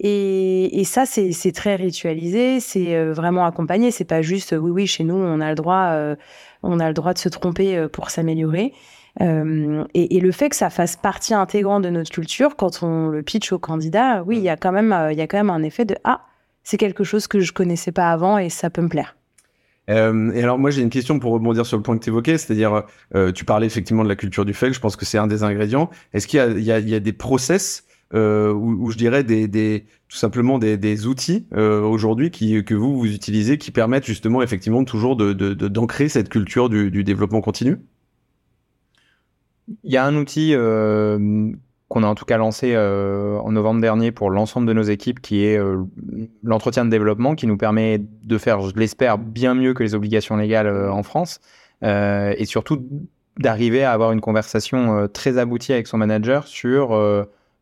Et, 0.00 0.80
et, 0.80 0.84
ça, 0.84 1.04
c'est 1.04 1.52
très 1.52 1.76
ritualisé, 1.76 2.60
c'est 2.60 2.96
euh, 2.96 3.12
vraiment 3.12 3.44
accompagné. 3.44 3.90
C'est 3.90 4.04
pas 4.04 4.22
juste, 4.22 4.54
oui, 4.58 4.70
oui, 4.70 4.86
chez 4.86 5.04
nous, 5.04 5.14
on 5.14 5.40
a 5.40 5.50
le 5.50 5.54
droit, 5.54 5.90
euh, 5.90 6.16
on 6.62 6.80
a 6.80 6.88
le 6.88 6.94
droit 6.94 7.12
de 7.12 7.18
se 7.18 7.28
tromper 7.28 7.86
pour 7.92 8.10
s'améliorer. 8.10 8.72
Et, 9.20 10.16
et, 10.16 10.20
le 10.20 10.32
fait 10.32 10.48
que 10.48 10.56
ça 10.56 10.70
fasse 10.70 10.96
partie 10.96 11.34
intégrante 11.34 11.82
de 11.82 11.90
notre 11.90 12.10
culture, 12.10 12.56
quand 12.56 12.82
on 12.82 13.08
le 13.08 13.22
pitch 13.22 13.52
au 13.52 13.58
candidat, 13.58 14.22
oui, 14.24 14.38
il 14.38 14.42
y 14.42 14.48
a 14.48 14.56
quand 14.56 14.72
même, 14.72 14.96
il 15.10 15.18
y 15.18 15.20
a 15.20 15.26
quand 15.26 15.36
même 15.36 15.50
un 15.50 15.62
effet 15.62 15.84
de 15.84 15.96
ah, 16.04 16.22
c'est 16.64 16.76
quelque 16.76 17.04
chose 17.04 17.26
que 17.26 17.40
je 17.40 17.52
connaissais 17.52 17.92
pas 17.92 18.10
avant 18.10 18.38
et 18.38 18.48
ça 18.48 18.70
peut 18.70 18.82
me 18.82 18.88
plaire. 18.88 19.16
Euh, 19.90 20.30
et 20.32 20.42
alors 20.42 20.58
moi 20.58 20.70
j'ai 20.70 20.82
une 20.82 20.90
question 20.90 21.18
pour 21.18 21.32
rebondir 21.32 21.66
sur 21.66 21.76
le 21.76 21.82
point 21.82 21.98
que 21.98 22.04
tu 22.04 22.10
évoquais, 22.10 22.38
c'est-à-dire 22.38 22.84
euh, 23.14 23.32
tu 23.32 23.44
parlais 23.44 23.66
effectivement 23.66 24.04
de 24.04 24.08
la 24.08 24.16
culture 24.16 24.44
du 24.44 24.54
fail, 24.54 24.72
je 24.72 24.80
pense 24.80 24.96
que 24.96 25.04
c'est 25.04 25.18
un 25.18 25.26
des 25.26 25.42
ingrédients. 25.42 25.90
Est-ce 26.12 26.26
qu'il 26.28 26.60
y 26.60 26.72
a, 26.72 27.00
des 27.00 27.12
process 27.12 27.84
euh, 28.14 28.52
ou, 28.52 28.90
je 28.90 28.96
dirais 28.96 29.24
des, 29.24 29.86
tout 30.08 30.16
simplement 30.16 30.58
des, 30.58 31.06
outils 31.06 31.46
euh, 31.54 31.80
aujourd'hui 31.80 32.30
que 32.30 32.74
vous 32.74 32.96
vous 32.96 33.12
utilisez 33.12 33.58
qui 33.58 33.70
permettent 33.70 34.06
justement 34.06 34.42
effectivement 34.42 34.84
toujours 34.84 35.16
d'ancrer 35.16 36.08
cette 36.08 36.28
culture 36.28 36.68
du 36.68 37.02
développement 37.02 37.40
continu? 37.40 37.78
Il 39.84 39.92
y 39.92 39.96
a 39.96 40.04
un 40.04 40.16
outil 40.16 40.54
euh, 40.54 41.50
qu'on 41.88 42.02
a 42.02 42.06
en 42.06 42.14
tout 42.14 42.24
cas 42.24 42.36
lancé 42.36 42.72
euh, 42.74 43.38
en 43.38 43.52
novembre 43.52 43.80
dernier 43.80 44.12
pour 44.12 44.30
l'ensemble 44.30 44.66
de 44.66 44.72
nos 44.72 44.82
équipes, 44.82 45.20
qui 45.20 45.44
est 45.44 45.58
euh, 45.58 45.84
l'entretien 46.42 46.84
de 46.84 46.90
développement, 46.90 47.34
qui 47.34 47.46
nous 47.46 47.56
permet 47.56 47.98
de 47.98 48.38
faire, 48.38 48.60
je 48.60 48.74
l'espère, 48.74 49.18
bien 49.18 49.54
mieux 49.54 49.74
que 49.74 49.82
les 49.82 49.94
obligations 49.94 50.36
légales 50.36 50.90
en 50.90 51.02
France, 51.02 51.40
et 51.82 52.44
surtout 52.44 52.86
d'arriver 53.38 53.82
à 53.82 53.92
avoir 53.92 54.12
une 54.12 54.20
conversation 54.20 55.08
très 55.08 55.36
aboutie 55.38 55.72
avec 55.72 55.88
son 55.88 55.98
manager 55.98 56.46
sur 56.46 56.90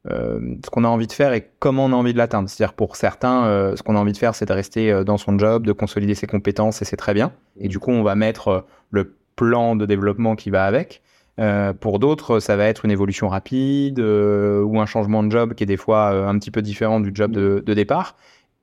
ce 0.08 0.70
qu'on 0.70 0.84
a 0.84 0.88
envie 0.88 1.06
de 1.06 1.12
faire 1.12 1.32
et 1.32 1.48
comment 1.58 1.86
on 1.86 1.92
a 1.92 1.96
envie 1.96 2.12
de 2.12 2.18
l'atteindre. 2.18 2.46
C'est-à-dire 2.46 2.74
pour 2.74 2.96
certains, 2.96 3.74
ce 3.74 3.82
qu'on 3.82 3.96
a 3.96 3.98
envie 3.98 4.12
de 4.12 4.18
faire, 4.18 4.34
c'est 4.34 4.44
de 4.44 4.52
rester 4.52 5.04
dans 5.04 5.16
son 5.16 5.38
job, 5.38 5.64
de 5.64 5.72
consolider 5.72 6.14
ses 6.14 6.26
compétences, 6.26 6.82
et 6.82 6.84
c'est 6.84 6.96
très 6.96 7.14
bien. 7.14 7.32
Et 7.58 7.68
du 7.68 7.78
coup, 7.78 7.92
on 7.92 8.02
va 8.02 8.14
mettre 8.14 8.66
le 8.90 9.16
plan 9.36 9.74
de 9.74 9.86
développement 9.86 10.36
qui 10.36 10.50
va 10.50 10.66
avec. 10.66 11.02
Euh, 11.38 11.72
pour 11.72 11.98
d'autres, 11.98 12.40
ça 12.40 12.56
va 12.56 12.66
être 12.66 12.84
une 12.84 12.90
évolution 12.90 13.28
rapide 13.28 14.00
euh, 14.00 14.62
ou 14.62 14.80
un 14.80 14.86
changement 14.86 15.22
de 15.22 15.30
job 15.30 15.54
qui 15.54 15.62
est 15.62 15.66
des 15.66 15.76
fois 15.76 16.12
euh, 16.12 16.28
un 16.28 16.38
petit 16.38 16.50
peu 16.50 16.60
différent 16.60 17.00
du 17.00 17.12
job 17.14 17.32
de, 17.32 17.74
départ. 17.74 18.16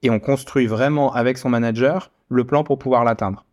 Et 0.04 0.10
on 0.10 0.20
construit 0.20 0.68
vraiment 0.68 1.14
avec 1.14 1.38
son 1.38 1.50
manager 1.50 2.12
le 2.30 2.44
plan 2.44 2.64
pour 2.64 2.78
pouvoir 2.78 3.04
l'atteindre. 3.04 3.46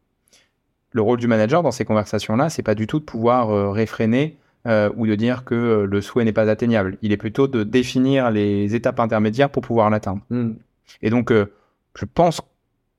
Le 0.93 1.01
rôle 1.01 1.19
du 1.19 1.27
manager 1.27 1.62
dans 1.62 1.71
ces 1.71 1.85
conversations-là, 1.85 2.51
c'est 2.51 2.62
pas 2.62 2.75
du 2.75 2.87
tout 2.87 2.99
de 2.99 3.05
pouvoir 3.05 3.73
réfréner 3.73 4.37
ou 4.67 5.07
de 5.07 5.15
dire 5.15 5.45
que 5.45 5.87
le 5.91 6.01
souhait 6.01 6.25
n'est 6.25 6.33
pas 6.33 6.49
atteignable. 6.49 6.99
Il 7.03 7.11
est 7.11 7.17
plutôt 7.17 7.49
de 7.49 7.65
définir 7.65 8.31
les 8.31 8.75
étapes 8.77 9.01
intermédiaires 9.01 9.51
pour 9.51 9.62
pouvoir 9.62 9.91
l'atteindre. 9.91 10.21
Hmm. 10.31 10.53
Et 11.03 11.11
donc, 11.11 11.33
je 11.33 12.05
pense 12.05 12.41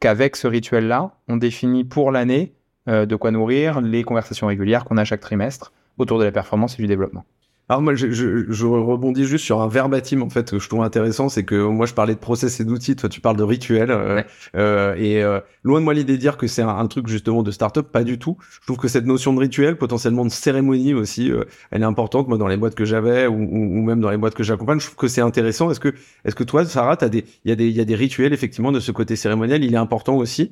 qu'avec 0.01 0.35
ce 0.35 0.47
rituel-là, 0.47 1.11
on 1.29 1.37
définit 1.37 1.85
pour 1.85 2.11
l'année 2.11 2.53
de 2.87 3.15
quoi 3.15 3.31
nourrir 3.31 3.79
les 3.79 4.03
conversations 4.03 4.47
régulières 4.47 4.83
qu'on 4.83 4.97
a 4.97 5.05
chaque 5.05 5.21
trimestre 5.21 5.71
autour 5.97 6.19
de 6.19 6.23
la 6.23 6.31
performance 6.31 6.75
et 6.75 6.81
du 6.81 6.87
développement. 6.87 7.25
Alors 7.67 7.81
moi, 7.81 7.95
je, 7.95 8.11
je, 8.11 8.45
je, 8.47 8.65
rebondis 8.67 9.25
juste 9.25 9.43
sur 9.43 9.59
un 9.59 9.67
verbatim 9.67 10.21
en 10.21 10.29
fait 10.29 10.51
que 10.51 10.59
je 10.59 10.69
trouve 10.69 10.83
intéressant, 10.83 11.29
c'est 11.29 11.43
que 11.45 11.55
moi 11.55 11.87
je 11.87 11.95
parlais 11.95 12.13
de 12.13 12.19
process 12.19 12.59
et 12.59 12.63
d'outils, 12.63 12.95
toi 12.95 13.09
tu 13.09 13.21
parles 13.21 13.37
de 13.37 13.43
rituels, 13.43 13.89
euh, 13.89 14.21
euh, 14.55 14.93
et 14.99 15.23
euh, 15.23 15.39
loin 15.63 15.79
de 15.79 15.83
moi 15.83 15.95
l'idée 15.95 16.13
de 16.13 16.19
dire 16.19 16.37
que 16.37 16.45
c'est 16.45 16.61
un, 16.61 16.85
truc 16.85 17.07
justement 17.07 17.41
de 17.41 17.49
start-up, 17.49 17.87
pas 17.91 18.03
du 18.03 18.19
tout. 18.19 18.37
Je 18.61 18.67
trouve 18.67 18.77
que 18.77 18.87
cette 18.87 19.07
notion 19.07 19.33
de 19.33 19.39
rituel, 19.39 19.79
potentiellement 19.79 20.25
de 20.25 20.29
cérémonie 20.29 20.93
aussi, 20.93 21.31
euh, 21.31 21.45
elle 21.71 21.81
est 21.81 21.85
importante. 21.85 22.27
Moi 22.27 22.37
dans 22.37 22.47
les 22.47 22.57
boîtes 22.57 22.75
que 22.75 22.85
j'avais 22.85 23.25
ou, 23.25 23.33
ou, 23.33 23.81
même 23.81 23.99
dans 23.99 24.11
les 24.11 24.17
boîtes 24.17 24.35
que 24.35 24.43
j'accompagne, 24.43 24.79
je 24.79 24.85
trouve 24.85 24.97
que 24.97 25.07
c'est 25.07 25.21
intéressant. 25.21 25.71
Est-ce 25.71 25.79
que, 25.79 25.95
est-ce 26.23 26.35
que 26.35 26.43
toi, 26.43 26.65
Sarah, 26.65 26.97
t'as 26.97 27.09
des, 27.09 27.25
il 27.45 27.49
y 27.49 27.51
a 27.51 27.55
des, 27.55 27.67
il 27.67 27.75
y 27.75 27.81
a 27.81 27.85
des 27.85 27.95
rituels 27.95 28.31
effectivement 28.31 28.71
de 28.71 28.79
ce 28.79 28.91
côté 28.91 29.15
cérémoniel, 29.15 29.63
il 29.63 29.73
est 29.73 29.77
important 29.77 30.17
aussi? 30.17 30.51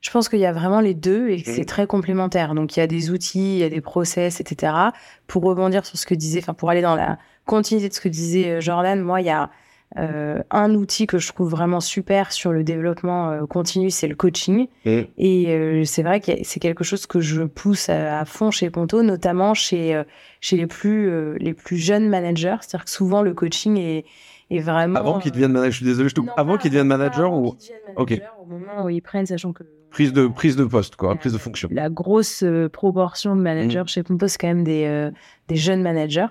Je 0.00 0.10
pense 0.10 0.28
qu'il 0.28 0.38
y 0.38 0.46
a 0.46 0.52
vraiment 0.52 0.80
les 0.80 0.94
deux 0.94 1.28
et 1.30 1.42
que 1.42 1.50
c'est 1.50 1.62
mmh. 1.62 1.66
très 1.66 1.86
complémentaire. 1.86 2.54
Donc 2.54 2.76
il 2.76 2.80
y 2.80 2.82
a 2.82 2.86
des 2.86 3.10
outils, 3.10 3.54
il 3.56 3.58
y 3.58 3.64
a 3.64 3.68
des 3.68 3.80
process, 3.80 4.40
etc. 4.40 4.72
Pour 5.26 5.42
rebondir 5.42 5.84
sur 5.84 5.98
ce 5.98 6.06
que 6.06 6.14
disait, 6.14 6.38
enfin 6.40 6.54
pour 6.54 6.70
aller 6.70 6.82
dans 6.82 6.94
la 6.94 7.18
continuité 7.46 7.88
de 7.88 7.94
ce 7.94 8.00
que 8.00 8.08
disait 8.08 8.48
euh, 8.50 8.60
Jordan, 8.60 9.00
moi 9.00 9.20
il 9.20 9.26
y 9.26 9.30
a 9.30 9.50
Euh, 9.96 10.42
un 10.50 10.74
outil 10.74 11.06
que 11.06 11.16
je 11.16 11.32
trouve 11.32 11.48
vraiment 11.48 11.80
super 11.80 12.30
sur 12.30 12.52
le 12.52 12.62
développement 12.62 13.30
euh, 13.30 13.46
continu, 13.46 13.88
c'est 13.88 14.06
le 14.06 14.14
coaching. 14.14 14.68
Et- 14.84 15.08
Et 15.16 15.46
euh, 15.48 15.82
c'est 15.86 16.02
vrai 16.02 16.20
que 16.20 16.30
c'est 16.44 16.60
quelque 16.60 16.84
chose 16.84 17.06
que 17.06 17.20
je 17.20 17.42
pousse 17.44 17.88
à, 17.88 18.20
à 18.20 18.24
fond 18.26 18.50
chez 18.50 18.68
Ponto, 18.68 19.02
notamment 19.02 19.54
chez, 19.54 19.94
euh, 19.94 20.04
chez 20.42 20.58
les, 20.58 20.66
plus, 20.66 21.08
euh, 21.08 21.36
les 21.40 21.54
plus 21.54 21.78
jeunes 21.78 22.06
managers. 22.10 22.56
C'est-à-dire 22.60 22.84
que 22.84 22.90
souvent, 22.90 23.22
le 23.22 23.32
coaching 23.32 23.78
est, 23.78 24.04
est 24.50 24.60
vraiment... 24.60 24.98
Avant 25.00 25.18
qu'ils 25.20 25.32
deviennent 25.32 25.52
manager, 25.52 25.72
je 25.72 25.76
suis 25.78 25.86
désolé, 25.86 26.10
je 26.10 26.14
te 26.14 26.20
coupe. 26.20 26.28
Non, 26.28 26.34
Avant 26.36 26.58
qu'ils 26.58 26.70
deviennent 26.70 26.86
manager 26.88 27.32
ou 27.32 27.52
qu'ils 27.52 27.70
deviennent 27.70 27.96
Ok. 27.96 28.10
manager, 28.10 28.34
Au 28.42 28.44
moment 28.46 28.84
où 28.84 28.90
ils 28.90 29.00
prennent, 29.00 29.24
sachant 29.24 29.54
que 29.54 29.64
prise 29.90 30.12
de, 30.12 30.26
prise 30.26 30.56
de 30.56 30.64
poste, 30.64 30.96
quoi, 30.96 31.14
prise 31.16 31.32
de 31.32 31.38
fonction. 31.38 31.68
la 31.72 31.88
grosse 31.88 32.42
euh, 32.42 32.68
proportion 32.68 33.34
de 33.36 33.40
managers 33.40 33.82
Mm. 33.82 33.88
chez 33.88 34.02
Ponto, 34.02 34.28
c'est 34.28 34.38
quand 34.38 34.48
même 34.48 34.64
des, 34.64 34.84
euh, 34.86 35.10
des 35.48 35.56
jeunes 35.56 35.82
managers. 35.82 36.26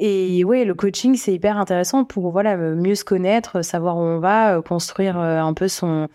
Et 0.00 0.44
oui, 0.44 0.64
le 0.64 0.74
coaching, 0.74 1.16
c'est 1.16 1.32
hyper 1.34 1.58
intéressant 1.58 2.04
pour 2.04 2.30
voilà 2.30 2.54
euh, 2.56 2.74
mieux 2.76 2.94
se 2.94 3.04
connaître, 3.04 3.62
savoir 3.64 3.96
où 3.96 4.00
on 4.00 4.20
va, 4.20 4.56
euh, 4.56 4.62
construire 4.62 5.18
euh, 5.18 5.40
un 5.40 5.54
peu 5.54 5.66
son, 5.66 6.08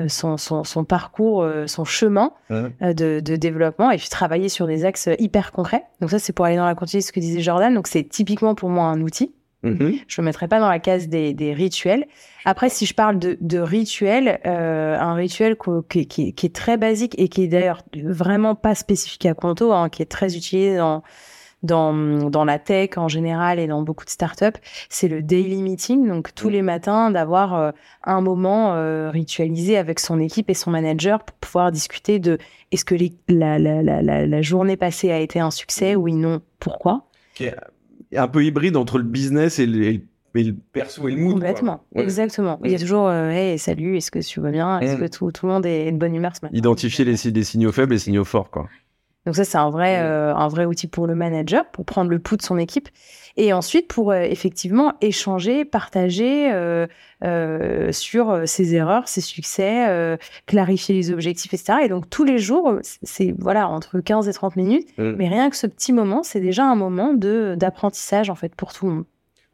euh, 0.00 0.08
son, 0.08 0.36
son, 0.36 0.64
son 0.64 0.84
parcours, 0.84 1.42
euh, 1.42 1.66
son 1.68 1.84
chemin 1.84 2.32
euh, 2.50 2.68
de, 2.80 3.20
de 3.20 3.36
développement 3.36 3.90
et 3.92 3.96
puis 3.96 4.08
travailler 4.08 4.48
sur 4.48 4.66
des 4.66 4.84
axes 4.84 5.08
hyper 5.20 5.52
concrets. 5.52 5.84
Donc 6.00 6.10
ça, 6.10 6.18
c'est 6.18 6.32
pour 6.32 6.46
aller 6.46 6.56
dans 6.56 6.66
la 6.66 6.74
continuité, 6.74 7.06
ce 7.06 7.12
que 7.12 7.20
disait 7.20 7.40
Jordan. 7.40 7.72
Donc 7.74 7.86
c'est 7.86 8.02
typiquement 8.04 8.54
pour 8.56 8.70
moi 8.70 8.86
un 8.86 9.00
outil. 9.02 9.32
Mhm. 9.64 9.96
Je 10.06 10.20
ne 10.20 10.22
le 10.22 10.24
mettrai 10.26 10.46
pas 10.46 10.60
dans 10.60 10.68
la 10.68 10.78
case 10.78 11.08
des, 11.08 11.34
des 11.34 11.52
rituels. 11.52 12.06
Après, 12.44 12.68
si 12.68 12.86
je 12.86 12.94
parle 12.94 13.18
de, 13.18 13.36
de 13.40 13.58
rituel, 13.58 14.38
euh, 14.46 14.96
un 14.98 15.14
rituel 15.14 15.56
qui, 15.88 16.06
qui- 16.06 16.32
qui 16.32 16.46
est 16.46 16.54
très 16.54 16.76
basique 16.76 17.14
et 17.18 17.28
qui 17.28 17.42
est 17.42 17.48
d'ailleurs 17.48 17.82
vraiment 18.04 18.54
pas 18.54 18.74
spécifique 18.76 19.26
à 19.26 19.34
Conto, 19.34 19.72
hein, 19.72 19.88
qui 19.88 20.02
est 20.02 20.06
très 20.06 20.36
utilisé 20.36 20.76
dans, 20.76 21.02
dans, 21.64 21.92
dans 22.30 22.44
la 22.44 22.60
tech 22.60 22.90
en 22.98 23.08
général 23.08 23.58
et 23.58 23.66
dans 23.66 23.82
beaucoup 23.82 24.04
de 24.04 24.10
startups, 24.10 24.60
c'est 24.88 25.08
le 25.08 25.22
daily 25.22 25.60
meeting. 25.60 26.06
Donc, 26.06 26.32
tous 26.36 26.48
les 26.50 26.62
matins, 26.62 27.10
d'avoir 27.10 27.54
euh, 27.54 27.70
un 28.04 28.20
moment 28.20 28.74
euh, 28.74 29.10
ritualisé 29.10 29.76
avec 29.76 29.98
son 29.98 30.20
équipe 30.20 30.50
et 30.50 30.54
son 30.54 30.70
manager 30.70 31.24
pour 31.24 31.36
pouvoir 31.36 31.72
discuter 31.72 32.20
de 32.20 32.38
est-ce 32.70 32.84
que 32.84 32.94
les- 32.94 33.12
la, 33.28 33.58
la, 33.58 33.82
la, 33.82 34.02
la, 34.02 34.24
la 34.24 34.42
journée 34.42 34.76
passée 34.76 35.10
a 35.10 35.18
été 35.18 35.40
un 35.40 35.50
succès 35.50 35.96
Oui, 35.96 36.12
non, 36.14 36.40
pourquoi 36.60 37.06
Qui 37.34 37.46
est 37.46 37.56
un 38.16 38.28
peu 38.28 38.44
hybride 38.44 38.76
entre 38.76 38.98
le 38.98 39.04
business 39.04 39.58
et 39.58 39.66
le, 39.66 39.82
et 39.84 39.92
le- 39.94 40.00
et 40.34 40.44
le 40.44 40.54
perso 40.72 41.08
et 41.08 41.12
le 41.12 41.18
mood. 41.18 41.32
Complètement, 41.34 41.84
Ouais. 41.94 42.02
exactement. 42.04 42.60
Il 42.64 42.70
y 42.70 42.74
a 42.74 42.78
toujours, 42.78 43.08
euh, 43.08 43.30
hey, 43.30 43.58
salut, 43.58 43.96
est-ce 43.96 44.10
que 44.10 44.18
tu 44.20 44.40
vas 44.40 44.50
bien? 44.50 44.78
Est-ce 44.78 44.96
Mm. 44.96 45.00
que 45.00 45.06
tout, 45.06 45.32
tout 45.32 45.46
le 45.46 45.52
monde 45.52 45.66
est 45.66 45.90
de 45.90 45.96
bonne 45.96 46.14
humeur 46.14 46.36
ce 46.36 46.40
matin? 46.42 46.56
Identifier 46.56 47.04
les, 47.04 47.16
si- 47.16 47.32
les 47.32 47.44
signaux 47.44 47.72
faibles 47.72 47.92
et 47.92 47.96
les 47.96 48.00
signaux 48.00 48.24
forts, 48.24 48.50
quoi. 48.50 48.68
Donc 49.26 49.34
ça, 49.36 49.44
c'est 49.44 49.58
un 49.58 49.68
vrai, 49.70 49.98
euh, 50.00 50.34
un 50.34 50.48
vrai 50.48 50.64
outil 50.64 50.86
pour 50.86 51.06
le 51.06 51.14
manager, 51.14 51.68
pour 51.70 51.84
prendre 51.84 52.10
le 52.10 52.18
pouls 52.18 52.36
de 52.36 52.42
son 52.42 52.56
équipe. 52.56 52.88
Et 53.40 53.52
ensuite, 53.52 53.86
pour 53.86 54.10
euh, 54.10 54.22
effectivement 54.22 54.94
échanger, 55.00 55.64
partager 55.64 56.50
euh, 56.52 56.88
euh, 57.22 57.92
sur 57.92 58.42
ses 58.46 58.74
erreurs, 58.74 59.06
ses 59.06 59.20
succès, 59.20 59.88
euh, 59.88 60.16
clarifier 60.46 60.96
les 60.96 61.12
objectifs, 61.12 61.54
etc. 61.54 61.78
Et 61.84 61.88
donc, 61.88 62.10
tous 62.10 62.24
les 62.24 62.38
jours, 62.38 62.80
c'est 62.82 63.32
voilà 63.38 63.68
entre 63.68 64.00
15 64.00 64.28
et 64.28 64.32
30 64.32 64.56
minutes. 64.56 64.88
Mm. 64.98 65.12
Mais 65.16 65.28
rien 65.28 65.50
que 65.50 65.56
ce 65.56 65.68
petit 65.68 65.92
moment, 65.92 66.24
c'est 66.24 66.40
déjà 66.40 66.64
un 66.64 66.74
moment 66.74 67.14
de 67.14 67.54
d'apprentissage, 67.56 68.28
en 68.28 68.34
fait, 68.34 68.56
pour 68.56 68.72
tout 68.72 68.88
le 68.88 68.92
monde. 68.92 69.04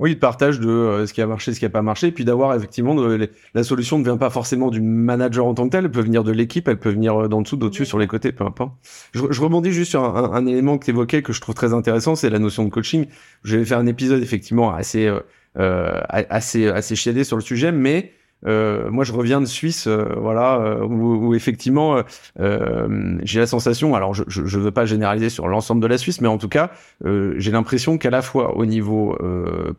Oui, 0.01 0.15
de 0.17 0.19
partage 0.21 0.59
de 0.59 0.69
euh, 0.69 1.07
ce 1.07 1.13
qui 1.15 1.23
a 1.23 1.27
marché, 1.27 1.55
ce 1.55 1.61
qui 1.61 1.65
a 1.65 1.71
pas 1.71 1.81
marché, 1.83 2.11
puis 2.11 2.25
d'avoir 2.25 2.53
effectivement 2.55 2.97
de- 2.97 3.15
les- 3.15 3.31
la 3.55 3.63
solution 3.63 3.97
ne 3.99 4.05
vient 4.05 4.17
pas 4.17 4.29
forcément 4.29 4.71
du 4.71 4.81
manager 4.81 5.47
en 5.47 5.55
tant 5.55 5.67
que 5.67 5.71
tel, 5.71 5.85
elle 5.85 5.91
peut 5.93 6.01
venir 6.01 6.25
de 6.25 6.33
l'équipe, 6.33 6.67
elle 6.67 6.79
peut 6.81 6.91
venir 6.91 7.23
euh, 7.23 7.29
d'en 7.29 7.43
dessous, 7.43 7.57
d'au-dessus, 7.57 7.87
sur 7.87 7.99
les 8.01 8.09
côtés, 8.09 8.33
peu 8.33 8.45
importe. 8.45 8.73
Je, 9.15 9.23
je 9.31 9.41
rebondis 9.41 9.71
juste 9.73 9.91
sur 9.91 10.03
un, 10.03 10.25
un- 10.25 10.33
un 10.33 10.47
élément 10.47 10.79
que 10.79 10.85
tu 10.87 10.91
évoquais 10.91 11.23
que 11.23 11.33
je 11.33 11.41
trouve 11.41 11.55
très 11.55 11.73
intéressant, 11.73 12.17
c'est 12.17 12.29
la 12.29 12.41
notion 12.41 12.65
de 12.65 12.71
coaching. 12.71 13.07
Je 13.45 13.57
vais 13.57 13.65
faire 13.65 13.79
un 13.79 13.87
épisode 13.87 14.21
effectivement 14.21 14.75
assez 14.75 15.07
euh, 15.07 15.21
euh, 15.59 16.01
assez 16.11 16.67
assez 16.69 16.97
chiadé 16.97 17.23
sur 17.23 17.37
le 17.37 17.43
sujet, 17.43 17.71
mais 17.71 18.13
euh, 18.47 18.91
moi, 18.91 19.05
je 19.05 19.13
reviens 19.13 19.41
de 19.41 19.47
Suisse, 19.47 19.87
euh, 19.87 20.05
voilà, 20.19 20.57
euh, 20.57 20.85
où, 20.85 21.29
où 21.29 21.35
effectivement, 21.35 21.97
euh, 21.97 22.03
euh, 22.41 23.19
j'ai 23.23 23.41
la 23.41 23.47
sensation. 23.47 23.95
Alors, 23.95 24.15
je, 24.15 24.23
je 24.27 24.59
veux 24.59 24.71
pas 24.71 24.85
généraliser 24.85 25.31
sur 25.31 25.49
l'ensemble 25.49 25.81
de 25.81 25.87
la 25.87 25.99
Suisse, 25.99 26.21
mais 26.21 26.29
en 26.29 26.39
tout 26.39 26.49
cas, 26.49 26.71
euh, 27.05 27.35
j'ai 27.39 27.51
l'impression 27.51 27.97
qu'à 27.99 28.11
la 28.11 28.23
fois 28.23 28.57
au 28.57 28.67
niveau 28.67 29.17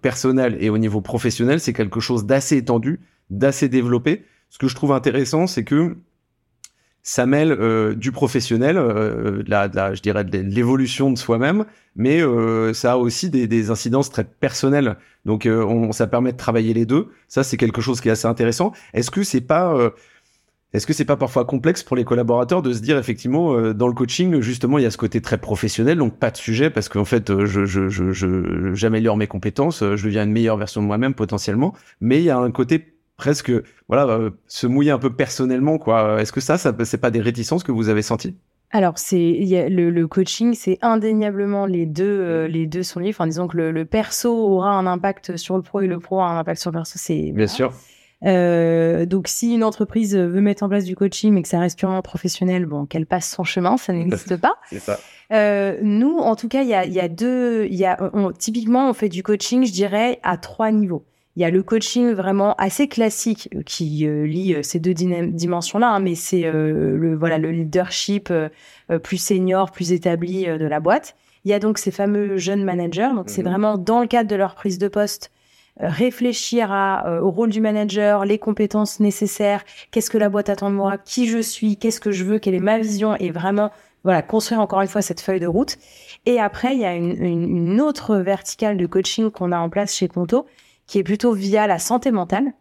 personnel 0.02 0.58
et 0.60 0.70
au 0.70 0.78
niveau 0.78 1.02
professionnel, 1.02 1.60
c'est 1.60 1.74
quelque 1.74 2.00
chose 2.00 2.26
d'assez 2.26 2.58
étendu, 2.58 3.00
d'assez 3.30 3.70
développé. 3.70 4.26
Ce 4.50 4.58
que 4.58 4.68
je 4.68 4.76
trouve 4.76 4.94
intéressant, 4.94 5.48
c'est 5.48 5.64
que 5.64 5.98
ça 7.08 7.28
mêle 7.28 7.52
euh, 7.52 7.94
du 7.94 8.12
professionnel, 8.12 8.78
euh, 8.78 9.44
la, 9.48 9.68
la- 9.68 9.94
je 9.94 10.02
dirais 10.02 10.24
de 10.24 10.40
l'évolution 10.40 11.12
de 11.12 11.18
soi-même, 11.18 11.66
mais 11.96 12.20
euh, 12.22 12.74
ça 12.74 12.94
a 12.94 12.98
aussi 12.98 13.30
des, 13.30 13.48
des 13.48 13.70
incidences 13.70 14.10
très 14.10 14.24
personnelles. 14.24 14.98
Donc, 15.24 15.46
euh, 15.46 15.64
on, 15.64 15.92
ça 15.92 16.08
permet 16.08 16.32
de 16.32 16.38
travailler 16.38 16.74
les 16.74 16.88
deux. 16.88 17.10
Ça, 17.28 17.44
c'est 17.44 17.58
quelque 17.58 17.80
chose 17.80 18.02
qui 18.02 18.10
est 18.10 18.12
assez 18.12 18.28
intéressant. 18.28 18.74
Est-ce 18.96 19.12
que 19.12 19.22
c'est 19.24 19.42
pas 19.42 19.72
euh, 19.76 19.92
est-ce 20.74 20.88
que 20.88 20.94
c'est 20.94 21.06
pas 21.06 21.16
parfois 21.16 21.46
complexe 21.46 21.84
pour 21.84 21.96
les 21.96 22.04
collaborateurs 22.04 22.62
de 22.62 22.74
se 22.74 22.80
dire 22.82 22.98
effectivement 22.98 23.56
euh, 23.56 23.74
dans 23.74 23.88
le 23.88 23.94
coaching 23.94 24.42
justement 24.42 24.78
il 24.78 24.84
y 24.84 24.86
a 24.86 24.92
ce 24.92 24.98
côté 24.98 25.22
très 25.22 25.38
professionnel 25.38 25.98
donc 25.98 26.18
pas 26.20 26.32
de 26.32 26.38
sujet 26.38 26.70
parce 26.70 26.90
qu'en 26.90 27.06
fait 27.06 27.30
euh, 27.30 27.46
je 27.46 27.66
je 27.66 27.88
je 27.88 28.74
j'améliore 28.74 29.16
mes 29.16 29.28
compétences 29.28 29.80
je 29.82 30.04
deviens 30.06 30.24
une 30.26 30.34
meilleure 30.34 30.58
version 30.58 30.82
de 30.82 30.88
moi-même 30.88 31.14
potentiellement 31.14 31.74
mais 32.02 32.20
il 32.20 32.26
y 32.26 32.30
a 32.30 32.38
un 32.38 32.52
côté 32.52 32.95
presque 33.18 33.52
voilà 33.88 34.06
euh, 34.08 34.32
se 34.48 34.68
mouiller 34.68 34.92
un 34.92 35.00
peu 35.00 35.14
personnellement 35.16 35.78
quoi 35.78 36.22
est-ce 36.22 36.32
que 36.32 36.42
ça 36.42 36.58
ça 36.58 36.74
c'est 36.84 36.98
pas 36.98 37.12
des 37.12 37.22
réticences 37.22 37.64
que 37.64 37.72
vous 37.72 37.90
avez 37.90 38.02
senties? 38.02 38.36
Alors, 38.72 38.98
c'est 38.98 39.40
le, 39.70 39.90
le 39.90 40.08
coaching, 40.08 40.54
c'est 40.54 40.80
indéniablement 40.82 41.66
les 41.66 41.86
deux, 41.86 42.04
euh, 42.04 42.48
les 42.48 42.66
deux 42.66 42.84
sont 42.84 43.00
liés. 43.00 43.12
Enfin, 43.12 43.26
disons 43.28 43.48
que 43.48 43.56
le, 43.56 43.72
le 43.72 43.86
perso 43.86 44.36
aura 44.36 44.72
un 44.72 44.86
impact 44.86 45.38
sur 45.38 45.56
le 45.56 45.62
pro 45.62 45.80
et 45.82 45.88
le 45.88 46.00
pro 46.00 46.20
a 46.20 46.26
un 46.26 46.38
impact 46.40 46.60
sur 46.60 46.72
le 46.72 46.80
perso. 46.80 46.96
C'est 46.98 47.30
voilà. 47.32 47.48
sûr 47.48 47.72
Euh, 48.26 49.06
donc, 49.06 49.28
si 49.28 49.54
une 49.54 49.64
entreprise 49.64 50.16
veut 50.18 50.42
mettre 50.42 50.64
en 50.64 50.68
place 50.70 50.84
du 50.84 50.96
coaching, 50.96 51.34
mais 51.34 51.42
que 51.42 51.48
ça 51.48 51.60
reste 51.60 51.78
purement 51.80 52.02
professionnel, 52.02 52.66
bon, 52.66 52.86
qu'elle 52.86 53.06
passe 53.06 53.30
son 53.30 53.44
chemin, 53.44 53.78
ça 53.78 53.94
n'existe 53.94 54.36
pas. 54.42 54.56
ça 54.80 55.00
Euh, 55.32 55.78
nous, 55.82 56.18
en 56.18 56.36
tout 56.36 56.48
cas, 56.48 56.64
il 56.64 56.68
y 56.68 56.74
a, 56.74 56.86
il 56.86 56.94
y 56.94 57.00
a 57.00 57.08
deux. 57.08 57.66
Il 57.70 57.76
y 57.76 57.86
a, 57.86 57.98
on- 58.14 58.32
typiquement, 58.32 58.90
on 58.90 58.94
fait 58.94 59.10
du 59.10 59.24
coaching, 59.24 59.66
je 59.66 59.72
dirais, 59.72 60.20
à 60.24 60.38
trois 60.38 60.72
niveaux. 60.72 61.06
Il 61.36 61.42
y 61.42 61.46
a 61.46 61.50
le 61.50 61.64
coaching 61.64 62.12
vraiment 62.14 62.56
assez 62.56 62.88
classique 62.88 63.50
euh, 63.54 63.62
qui 63.64 64.08
euh, 64.08 64.26
lie 64.26 64.56
euh, 64.56 64.64
ces 64.64 64.80
deux 64.80 64.94
dimensions-là, 64.94 65.90
hein, 65.90 66.00
mais 66.00 66.16
c'est 66.16 66.46
euh, 66.46 66.96
le 66.98 67.16
voilà 67.16 67.38
le 67.38 67.52
leadership 67.52 68.30
euh, 68.32 68.50
plus 69.04 69.18
senior, 69.18 69.72
plus 69.72 69.92
établi 69.92 70.46
de 70.46 70.66
la 70.66 70.80
boîte. 70.80 71.16
Il 71.44 71.52
y 71.52 71.54
a 71.54 71.60
donc 71.60 71.78
ces 71.78 71.92
fameux 71.92 72.38
jeunes 72.38 72.64
managers, 72.64 73.10
donc 73.16 73.30
c'est 73.30 73.44
Mhm. 73.44 73.50
vraiment 73.50 73.78
dans 73.78 74.00
le 74.02 74.08
cadre 74.08 74.30
de 74.30 74.36
leur 74.36 74.56
prise 74.56 74.78
de 74.80 74.88
poste 74.88 75.32
réfléchir 75.78 76.72
à, 76.72 77.06
euh, 77.08 77.20
au 77.22 77.32
rôle 77.32 77.50
du 77.50 77.60
manager, 77.62 78.26
les 78.26 78.40
compétences 78.40 79.00
nécessaires, 79.00 79.64
qu'est-ce 79.92 80.10
que 80.10 80.18
la 80.18 80.30
boîte 80.30 80.50
attend 80.50 80.70
de 80.70 80.76
moi, 80.76 80.98
qui 80.98 81.28
je 81.28 81.40
suis, 81.40 81.76
qu'est-ce 81.78 82.00
que 82.00 82.12
je 82.12 82.24
veux, 82.24 82.40
quelle 82.40 82.56
est 82.56 82.60
ma 82.62 82.78
vision, 82.80 83.16
et 83.18 83.30
vraiment 83.32 83.72
voilà 84.04 84.22
construire 84.22 84.62
encore 84.62 84.82
une 84.82 84.88
fois 84.88 85.02
cette 85.02 85.20
feuille 85.20 85.40
de 85.40 85.48
route. 85.48 85.78
Et 86.26 86.40
après, 86.40 86.76
il 86.76 86.80
y 86.80 86.86
a 86.86 86.94
une, 86.96 87.22
une- 87.22 87.58
une 87.58 87.82
autre 87.82 88.18
verticale 88.18 88.78
de 88.78 88.86
coaching 88.86 89.32
qu'on 89.32 89.52
a 89.52 89.58
en 89.58 89.70
place 89.70 89.96
chez 89.96 90.08
Conto, 90.08 90.46
qui 90.88 91.00
est 91.00 91.04
plutôt 91.04 91.34
via 91.34 91.68
la 91.68 91.80
santé 91.80 92.12
mentale. 92.12 92.54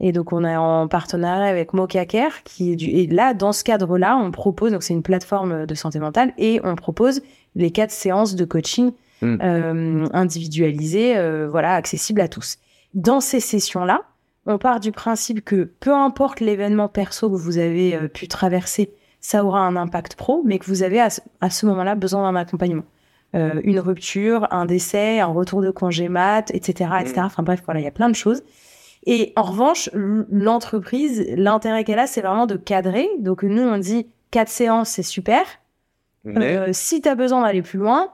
Et 0.00 0.12
donc, 0.12 0.32
on 0.32 0.44
est 0.44 0.56
en 0.56 0.88
partenariat 0.88 1.46
avec 1.46 1.74
Mokacare, 1.74 2.42
qui 2.44 2.72
est 2.72 2.76
du... 2.76 2.86
et 2.86 3.06
là, 3.06 3.34
dans 3.34 3.52
ce 3.52 3.62
cadre-là, 3.62 4.16
on 4.16 4.30
propose, 4.32 4.72
donc 4.72 4.82
c'est 4.82 4.94
une 4.94 5.02
plateforme 5.02 5.64
de 5.64 5.74
santé 5.74 6.00
mentale, 6.00 6.32
et 6.38 6.60
on 6.64 6.74
propose 6.74 7.22
les 7.54 7.70
quatre 7.70 7.92
séances 7.92 8.34
de 8.34 8.44
coaching 8.44 8.92
Mm. 9.22 9.38
euh, 9.40 10.06
individualisées, 10.12 11.16
euh, 11.16 11.48
voilà, 11.48 11.74
accessibles 11.74 12.20
à 12.20 12.28
tous. 12.28 12.58
Dans 12.94 13.20
ces 13.20 13.38
sessions-là, 13.38 14.02
on 14.46 14.58
part 14.58 14.80
du 14.80 14.90
principe 14.90 15.44
que 15.44 15.70
peu 15.78 15.94
importe 15.94 16.40
l'événement 16.40 16.88
perso 16.88 17.30
que 17.30 17.36
vous 17.36 17.58
avez 17.58 17.94
euh, 17.94 18.08
pu 18.08 18.26
traverser, 18.26 18.92
ça 19.20 19.44
aura 19.44 19.60
un 19.60 19.76
impact 19.76 20.16
pro, 20.16 20.42
mais 20.44 20.58
que 20.58 20.66
vous 20.66 20.82
avez 20.82 21.00
à 21.00 21.50
ce 21.50 21.66
moment-là 21.66 21.94
besoin 21.94 22.30
d'un 22.30 22.38
accompagnement. 22.38 22.82
Euh, 23.34 23.60
une 23.64 23.80
rupture, 23.80 24.46
un 24.50 24.66
décès, 24.66 25.20
un 25.20 25.26
retour 25.26 25.62
de 25.62 25.70
congé 25.70 26.08
mat, 26.10 26.50
etc., 26.54 26.90
etc. 27.00 27.22
Enfin 27.24 27.42
bref, 27.42 27.62
voilà, 27.64 27.80
il 27.80 27.84
y 27.84 27.86
a 27.86 27.90
plein 27.92 28.10
de 28.10 28.14
choses. 28.14 28.42
Et 29.06 29.32
en 29.36 29.42
revanche, 29.42 29.88
l'entreprise, 30.30 31.24
l'intérêt 31.36 31.84
qu'elle 31.84 31.98
a, 31.98 32.06
c'est 32.06 32.20
vraiment 32.20 32.46
de 32.46 32.56
cadrer. 32.56 33.08
Donc 33.18 33.42
nous, 33.42 33.62
on 33.62 33.78
dit 33.78 34.06
quatre 34.30 34.48
séances, 34.50 34.90
c'est 34.90 35.02
super. 35.02 35.42
mais 36.24 36.56
Euh, 36.56 36.68
si 36.72 37.00
tu 37.00 37.08
as 37.08 37.14
besoin 37.14 37.42
d'aller 37.42 37.62
plus 37.62 37.78
loin, 37.78 38.10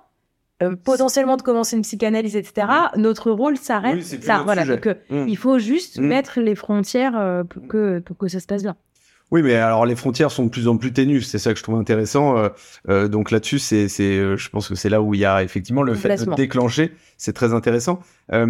euh, 0.63 0.75
potentiellement 0.77 1.37
de 1.37 1.43
commencer 1.43 1.77
une 1.77 1.83
psychanalyse, 1.83 2.37
etc., 2.37 2.67
notre 2.97 3.31
rôle 3.31 3.57
s'arrête 3.57 3.97
Oui, 3.97 4.21
là. 4.27 4.43
Voilà, 4.45 4.65
donc, 4.65 4.87
euh, 4.87 4.95
Mm. 5.11 5.29
il 5.29 5.37
faut 5.37 5.59
juste 5.59 5.99
Mm. 5.99 6.07
mettre 6.07 6.41
les 6.41 6.55
frontières 6.55 7.17
euh, 7.19 7.45
pour, 7.45 7.67
que, 7.69 7.99
pour 8.01 8.17
que 8.17 8.29
ça 8.29 8.41
se 8.41 8.47
passe 8.47 8.63
bien. 8.63 8.77
Oui, 9.31 9.43
mais 9.43 9.57
alors 9.57 9.85
les 9.85 9.95
frontières 9.95 10.31
sont 10.31 10.45
de 10.45 10.49
plus 10.49 10.69
en 10.69 10.79
plus 10.79 10.93
ténues. 10.93 11.21
C'est 11.21 11.39
ça 11.39 11.53
que 11.53 11.59
je 11.59 11.63
trouve 11.63 11.75
intéressant. 11.79 12.39
Euh, 12.39 12.49
euh, 12.89 13.09
donc 13.09 13.31
là-dessus, 13.31 13.59
c'est, 13.59 13.87
c'est, 13.89 14.17
euh, 14.17 14.37
je 14.39 14.49
pense 14.49 14.69
que 14.69 14.75
c'est 14.75 14.89
là 14.89 15.03
où 15.03 15.13
il 15.13 15.21
y 15.21 15.27
a 15.27 15.43
effectivement 15.43 15.83
le 15.83 15.93
fait 15.95 16.09
de 16.09 16.35
déclencher. 16.37 16.93
C'est 17.19 17.35
très 17.35 17.53
intéressant. 17.53 18.01
Euh, 18.33 18.47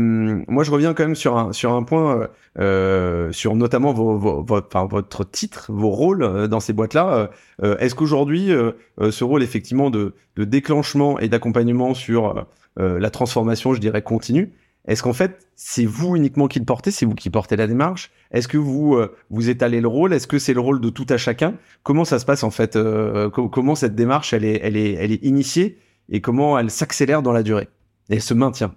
moi, 0.46 0.62
je 0.62 0.70
reviens 0.70 0.94
quand 0.94 1.02
même 1.02 1.16
sur 1.16 1.36
un 1.36 1.52
sur 1.52 1.72
un 1.72 1.82
point, 1.82 2.20
euh, 2.20 2.26
euh, 2.60 3.32
sur 3.32 3.56
notamment 3.56 3.92
vos, 3.92 4.16
vos- 4.18 4.42
votre, 4.44 4.68
enfin, 4.72 4.86
votre 4.86 5.24
titre, 5.28 5.66
vos 5.72 5.90
rôles 5.90 6.46
dans 6.48 6.60
ces 6.60 6.72
boîtes-là. 6.72 7.30
Est-ce 7.62 7.96
qu'aujourd'hui, 7.96 8.52
ce 9.00 9.24
rôle 9.24 9.42
effectivement 9.42 9.90
de, 9.90 10.14
de 10.36 10.44
déclenchement 10.44 11.18
et 11.18 11.28
d'accompagnement 11.28 11.94
sur 11.94 12.46
euh, 12.78 13.00
la 13.00 13.10
transformation, 13.10 13.74
je 13.74 13.80
dirais 13.80 14.02
continue, 14.02 14.52
Est-ce 14.89 15.03
qu'en 15.03 15.12
fait, 15.12 15.47
c'est 15.55 15.84
vous 15.84 16.16
uniquement 16.16 16.49
qui 16.49 16.59
le 16.59 16.64
portez, 16.64 16.91
c'est 16.91 17.07
vous 17.07 17.14
qui 17.14 17.30
portez 17.30 17.55
la 17.57 17.66
démarche? 17.68 18.11
Est-ce 18.32 18.49
que 18.49 18.57
vous 18.59 18.95
euh, 18.97 19.14
vous 19.30 19.49
étalez 19.51 19.80
le 19.80 19.86
rôle? 19.89 20.12
Est-ce 20.12 20.26
que 20.26 20.39
c'est 20.41 20.55
le 20.55 20.61
rôle 20.61 20.80
de 20.80 20.89
tout 20.91 21.07
à 21.11 21.16
chacun? 21.18 21.55
Comment 21.82 22.05
ça 22.05 22.18
se 22.18 22.24
passe 22.24 22.43
en 22.43 22.51
fait 22.51 22.74
euh, 22.74 23.28
co- 23.30 23.49
Comment 23.49 23.74
cette 23.76 23.95
démarche 23.95 24.32
elle 24.32 24.45
est, 24.45 24.59
elle 24.62 24.76
est, 24.76 24.95
elle 24.95 25.12
est 25.12 25.22
initiée 25.24 25.78
et 26.09 26.20
comment 26.20 26.59
elle 26.59 26.70
s'accélère 26.70 27.22
dans 27.22 27.32
la 27.32 27.43
durée 27.45 27.68
et 28.09 28.14
elle 28.14 28.22
se 28.22 28.34
maintient? 28.34 28.74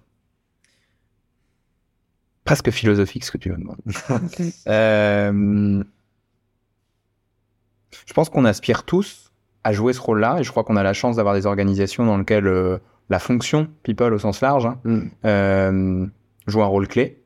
Presque 2.44 2.72
philosophique 2.72 3.24
ce 3.24 3.32
que 3.32 3.38
tu 3.38 3.50
me 3.52 3.58
demandes. 3.58 3.82
Euh, 4.68 5.84
je 8.06 8.14
pense 8.14 8.30
qu'on 8.30 8.46
aspire 8.46 8.84
tous 8.84 9.32
à 9.64 9.74
jouer 9.74 9.94
ce 9.94 10.02
rôle-là 10.02 10.40
et 10.40 10.44
je 10.44 10.52
crois 10.52 10.64
qu'on 10.64 10.76
a 10.76 10.84
la 10.84 10.94
chance 10.94 11.16
d'avoir 11.18 11.36
des 11.36 11.46
organisations 11.46 12.06
dans 12.06 12.18
lesquelles 12.18 12.48
euh, 12.48 12.80
la 13.12 13.20
fonction 13.20 13.68
people 13.84 14.14
au 14.14 14.18
sens 14.20 14.42
large 14.42 14.66
hein, 14.66 14.80
Mm. 14.86 15.00
euh, 15.26 16.06
joue 16.48 16.64
un 16.64 16.66
rôle 16.66 16.88
clé. 16.88 17.22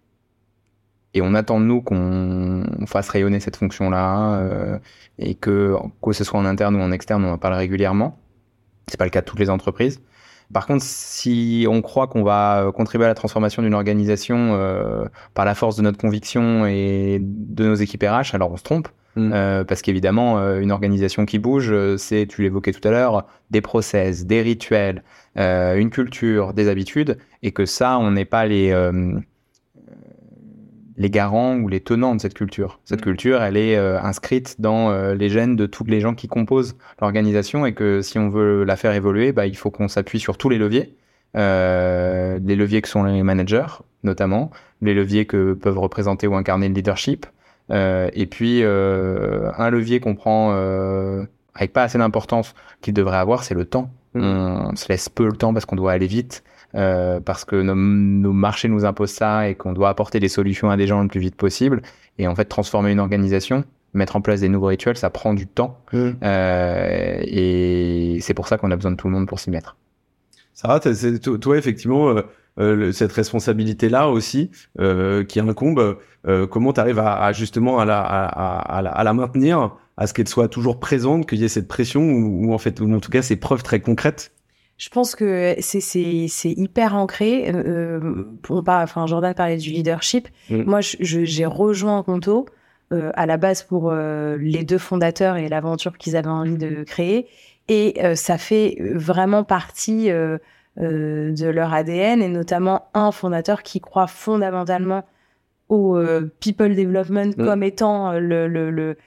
Et 1.13 1.21
on 1.21 1.33
attend 1.33 1.59
de 1.61 1.65
nous 1.65 1.81
qu'on 1.81 2.63
on 2.77 2.85
fasse 2.87 3.07
rayonner 3.07 3.39
cette 3.39 3.55
fonction-là 3.55 4.39
euh, 4.39 4.79
et 5.17 5.35
que, 5.35 5.75
que 6.03 6.11
ce 6.11 6.23
soit 6.25 6.37
en 6.39 6.45
interne 6.45 6.75
ou 6.75 6.81
en 6.81 6.91
externe, 6.91 7.23
on 7.23 7.31
en 7.31 7.37
parle 7.37 7.53
régulièrement. 7.53 8.19
C'est 8.87 8.97
pas 8.97 9.05
le 9.05 9.11
cas 9.11 9.21
de 9.21 9.25
toutes 9.25 9.39
les 9.39 9.49
entreprises. 9.49 10.01
Par 10.53 10.67
contre, 10.67 10.83
si 10.83 11.65
on 11.69 11.81
croit 11.81 12.07
qu'on 12.07 12.23
va 12.23 12.71
contribuer 12.75 13.05
à 13.05 13.09
la 13.09 13.15
transformation 13.15 13.61
d'une 13.61 13.73
organisation 13.73 14.53
euh, 14.55 15.05
par 15.33 15.45
la 15.45 15.55
force 15.55 15.75
de 15.77 15.81
notre 15.83 15.97
conviction 15.97 16.65
et 16.65 17.19
de 17.21 17.65
nos 17.65 17.75
équipes 17.75 18.03
RH, 18.03 18.33
alors 18.35 18.51
on 18.51 18.57
se 18.57 18.63
trompe. 18.63 18.89
Mm. 19.15 19.31
Euh, 19.33 19.63
parce 19.63 19.81
qu'évidemment, 19.81 20.39
euh, 20.39 20.59
une 20.59 20.71
organisation 20.71 21.25
qui 21.25 21.39
bouge, 21.39 21.71
euh, 21.71 21.97
c'est, 21.97 22.27
tu 22.27 22.41
l'évoquais 22.41 22.71
tout 22.71 22.85
à 22.87 22.91
l'heure, 22.91 23.25
des 23.51 23.61
process, 23.61 24.25
des 24.25 24.41
rituels, 24.41 25.03
une 25.37 25.89
culture, 25.89 26.53
des 26.53 26.69
habitudes, 26.69 27.17
et 27.43 27.51
que 27.51 27.65
ça, 27.65 27.97
on 27.99 28.11
n'est 28.11 28.25
pas 28.25 28.45
les, 28.45 28.73
les 30.95 31.09
garants 31.09 31.57
ou 31.57 31.67
les 31.67 31.81
tenants 31.81 32.15
de 32.15 32.21
cette 32.21 32.33
culture. 32.33 32.79
Cette 32.85 33.01
Mm. 33.01 33.03
culture, 33.03 33.43
elle 33.43 33.57
est 33.57 33.75
inscrite 33.75 34.61
dans 34.61 35.13
les 35.13 35.29
gènes 35.29 35.57
de 35.57 35.65
tous 35.65 35.83
les 35.83 35.99
gens 35.99 36.15
qui 36.15 36.29
composent 36.29 36.77
l'organisation, 37.01 37.65
et 37.65 37.73
que 37.73 38.01
si 38.01 38.17
on 38.17 38.29
veut 38.29 38.63
la 38.63 38.77
faire 38.77 38.93
évoluer, 38.93 39.33
bah, 39.33 39.45
il 39.45 39.57
faut 39.57 39.71
qu'on 39.71 39.89
s'appuie 39.89 40.19
sur 40.19 40.37
tous 40.37 40.47
les 40.47 40.57
leviers. 40.57 40.95
Les 41.33 42.55
leviers 42.55 42.81
que 42.81 42.87
sont 42.87 43.03
les 43.03 43.21
managers, 43.21 43.83
notamment, 44.03 44.51
les 44.81 44.93
leviers 44.93 45.25
que 45.25 45.53
peuvent 45.53 45.79
représenter 45.79 46.27
ou 46.27 46.35
incarner 46.35 46.69
le 46.69 46.75
leadership, 46.75 47.25
et 47.69 48.27
puis 48.29 48.61
euh, 48.63 49.51
un 49.57 49.69
levier 49.69 49.99
qu'on 49.99 50.15
prend 50.15 50.51
euh, 50.53 51.25
avec 51.55 51.73
pas 51.73 51.83
assez 51.83 51.97
d'importance 51.97 52.53
qu'il 52.81 52.93
devrait 52.93 53.17
avoir, 53.17 53.43
c'est 53.43 53.55
le 53.55 53.65
temps. 53.65 53.89
Mhm. 54.13 54.69
On 54.71 54.75
se 54.75 54.87
laisse 54.89 55.09
peu 55.09 55.25
le 55.25 55.33
temps 55.33 55.53
parce 55.53 55.65
qu'on 55.65 55.75
doit 55.75 55.91
aller 55.91 56.07
vite, 56.07 56.43
euh, 56.75 57.19
parce 57.19 57.45
que 57.45 57.55
nos, 57.55 57.75
nos 57.75 58.33
marchés 58.33 58.67
nous 58.67 58.85
imposent 58.85 59.11
ça 59.11 59.49
et 59.49 59.55
qu'on 59.55 59.73
doit 59.73 59.89
apporter 59.89 60.19
des 60.19 60.29
solutions 60.29 60.69
à 60.69 60.77
des 60.77 60.87
gens 60.87 61.01
le 61.01 61.07
plus 61.07 61.19
vite 61.19 61.35
possible. 61.35 61.81
Et 62.17 62.27
en 62.27 62.35
fait, 62.35 62.45
transformer 62.45 62.91
une 62.91 62.99
organisation, 62.99 63.63
mettre 63.93 64.15
en 64.15 64.21
place 64.21 64.41
des 64.41 64.49
nouveaux 64.49 64.67
rituels, 64.67 64.97
ça 64.97 65.09
prend 65.09 65.33
du 65.33 65.47
temps. 65.47 65.79
Mm. 65.91 66.09
Euh, 66.23 67.17
et 67.21 68.19
c'est 68.21 68.33
pour 68.33 68.47
ça 68.47 68.57
qu'on 68.57 68.71
a 68.71 68.75
besoin 68.75 68.91
de 68.91 68.97
tout 68.97 69.07
le 69.07 69.13
monde 69.13 69.27
pour 69.27 69.39
s'y 69.39 69.49
mettre. 69.49 69.75
Sarah, 70.53 70.79
toi, 70.79 71.57
effectivement, 71.57 72.09
euh, 72.09 72.13
euh, 72.13 72.23
le- 72.57 72.91
cette 72.91 73.11
responsabilité-là 73.11 74.09
aussi, 74.09 74.51
euh, 74.79 75.23
qui 75.23 75.39
incombe, 75.39 75.97
euh, 76.27 76.47
comment 76.47 76.73
tu 76.73 76.79
arrives 76.79 76.99
à, 76.99 77.23
à 77.23 77.31
justement 77.33 77.79
à 77.79 77.85
la, 77.85 77.99
à, 77.99 78.77
à- 78.77 78.81
la, 78.81 78.91
à 78.91 79.03
la 79.03 79.13
maintenir, 79.13 79.75
à 79.97 80.07
ce 80.07 80.13
qu'elle 80.13 80.27
soit 80.27 80.47
toujours 80.47 80.79
présente, 80.79 81.27
qu'il 81.27 81.39
y 81.39 81.45
ait 81.45 81.49
cette 81.49 81.67
pression, 81.67 82.01
ou, 82.01 82.47
ou 82.47 82.53
en 82.53 82.57
fait, 82.57 82.79
ou 82.79 82.93
en 82.93 82.99
tout 82.99 83.11
cas, 83.11 83.21
ces 83.21 83.35
preuves 83.35 83.63
très 83.63 83.79
concrètes? 83.79 84.31
Je 84.77 84.89
pense 84.89 85.15
que 85.15 85.55
c'est 85.59 85.79
c'est 85.79 86.25
c'est 86.27 86.51
hyper 86.51 86.95
ancré. 86.95 87.49
Euh, 87.49 87.63
euh, 87.65 88.25
on 88.49 88.61
parle, 88.61 88.83
enfin 88.83 89.07
Jordan 89.07 89.33
parlait 89.33 89.55
du 89.55 89.69
leadership. 89.69 90.27
Mm. 90.49 90.63
Moi, 90.63 90.79
j'ai 90.81 91.45
rejoint 91.45 92.03
Conto 92.03 92.45
euh, 92.91 93.09
à 93.15 93.25
la 93.25 93.37
base 93.37 93.63
pour 93.63 93.89
euh, 93.91 94.35
les 94.37 94.65
deux 94.65 94.77
fondateurs 94.77 95.37
et 95.37 95.47
l'aventure 95.47 95.97
qu'ils 95.97 96.17
avaient 96.17 96.27
envie 96.27 96.57
de 96.57 96.83
créer, 96.83 97.27
et 97.69 97.95
euh, 98.03 98.15
ça 98.15 98.37
fait 98.37 98.77
vraiment 98.93 99.45
partie 99.45 100.09
euh, 100.79 101.31
de 101.31 101.47
leur 101.47 101.73
ADN 101.73 102.21
et 102.21 102.27
notamment 102.29 102.87
un 102.93 103.11
fondateur 103.11 103.63
qui 103.63 103.79
croit 103.79 104.07
fondamentalement 104.07 105.03
au 105.69 105.95
euh, 105.97 106.31
people 106.39 106.75
development 106.75 107.33
Mm. 107.37 107.45
comme 107.45 107.63
étant 107.63 108.11
euh, 108.11 108.19
le 108.19 108.47
le, 108.47 108.69
le, 108.71 108.97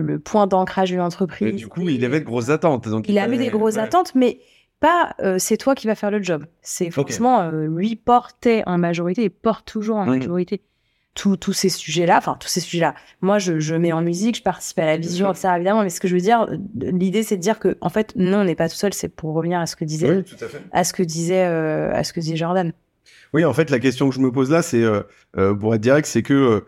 le- 0.00 0.18
point 0.18 0.46
d'ancrage 0.46 0.90
d'une 0.90 1.00
entreprise. 1.00 1.48
Et 1.48 1.52
du 1.52 1.68
coup, 1.68 1.88
il 1.88 2.04
avait 2.04 2.20
de 2.20 2.24
grosses 2.24 2.50
attentes. 2.50 2.88
Donc 2.88 3.08
Il 3.08 3.18
avait 3.18 3.36
fallait- 3.36 3.44
des 3.46 3.50
grosses 3.50 3.76
ouais. 3.76 3.82
attentes, 3.82 4.14
mais 4.14 4.38
pas 4.80 5.14
euh, 5.20 5.36
c'est 5.38 5.56
toi 5.56 5.74
qui 5.74 5.86
vas 5.86 5.94
faire 5.94 6.10
le 6.10 6.22
job. 6.22 6.44
C'est 6.62 6.90
euh, 7.52 7.66
lui 7.66 7.96
portait 7.96 8.62
en 8.66 8.78
majorité 8.78 9.24
et 9.24 9.30
porte 9.30 9.66
toujours 9.66 9.96
en 9.96 10.08
Oui. 10.08 10.18
majorité 10.18 10.60
tous 11.14 11.52
ces 11.52 11.68
sujets-là. 11.68 12.18
Enfin, 12.18 12.36
tous 12.38 12.48
ces 12.48 12.60
sujets-là. 12.60 12.94
Moi, 13.20 13.38
je, 13.38 13.58
je 13.58 13.74
mets 13.74 13.92
en 13.92 14.02
musique, 14.02 14.36
je 14.36 14.42
participe 14.42 14.78
à 14.78 14.86
la 14.86 14.96
vision, 14.96 15.30
etc. 15.30 15.48
Évidemment, 15.56 15.82
mais 15.82 15.90
ce 15.90 16.00
que 16.00 16.06
je 16.08 16.14
veux 16.14 16.20
dire, 16.20 16.46
l'idée, 16.76 17.22
c'est 17.24 17.36
de 17.36 17.42
dire 17.42 17.58
que, 17.58 17.76
en 17.80 17.88
fait, 17.88 18.12
non, 18.16 18.38
on 18.38 18.44
n'est 18.44 18.54
pas 18.54 18.68
tout 18.68 18.76
seul. 18.76 18.92
C'est 18.94 19.08
pour 19.08 19.34
revenir 19.34 19.58
à 19.58 19.66
ce 19.66 19.74
que 19.74 19.84
disait, 19.84 20.10
Oui, 20.18 20.24
tout 20.24 20.44
à 20.44 20.48
fait. 20.48 20.62
à 20.70 20.84
ce 20.84 20.92
que 20.92 21.02
disait, 21.02 21.44
euh, 21.46 21.92
à 21.92 22.04
ce 22.04 22.12
que 22.12 22.20
disait 22.20 22.36
Jordan. 22.36 22.72
Oui, 23.34 23.44
en 23.44 23.52
fait, 23.52 23.70
la 23.70 23.78
question 23.80 24.08
que 24.08 24.14
je 24.14 24.20
me 24.20 24.30
pose 24.30 24.50
là, 24.50 24.62
c'est, 24.62 24.82
euh, 24.82 25.02
euh, 25.36 25.54
pour 25.54 25.74
être 25.74 25.80
direct, 25.80 26.06
c'est 26.06 26.22
que 26.22 26.64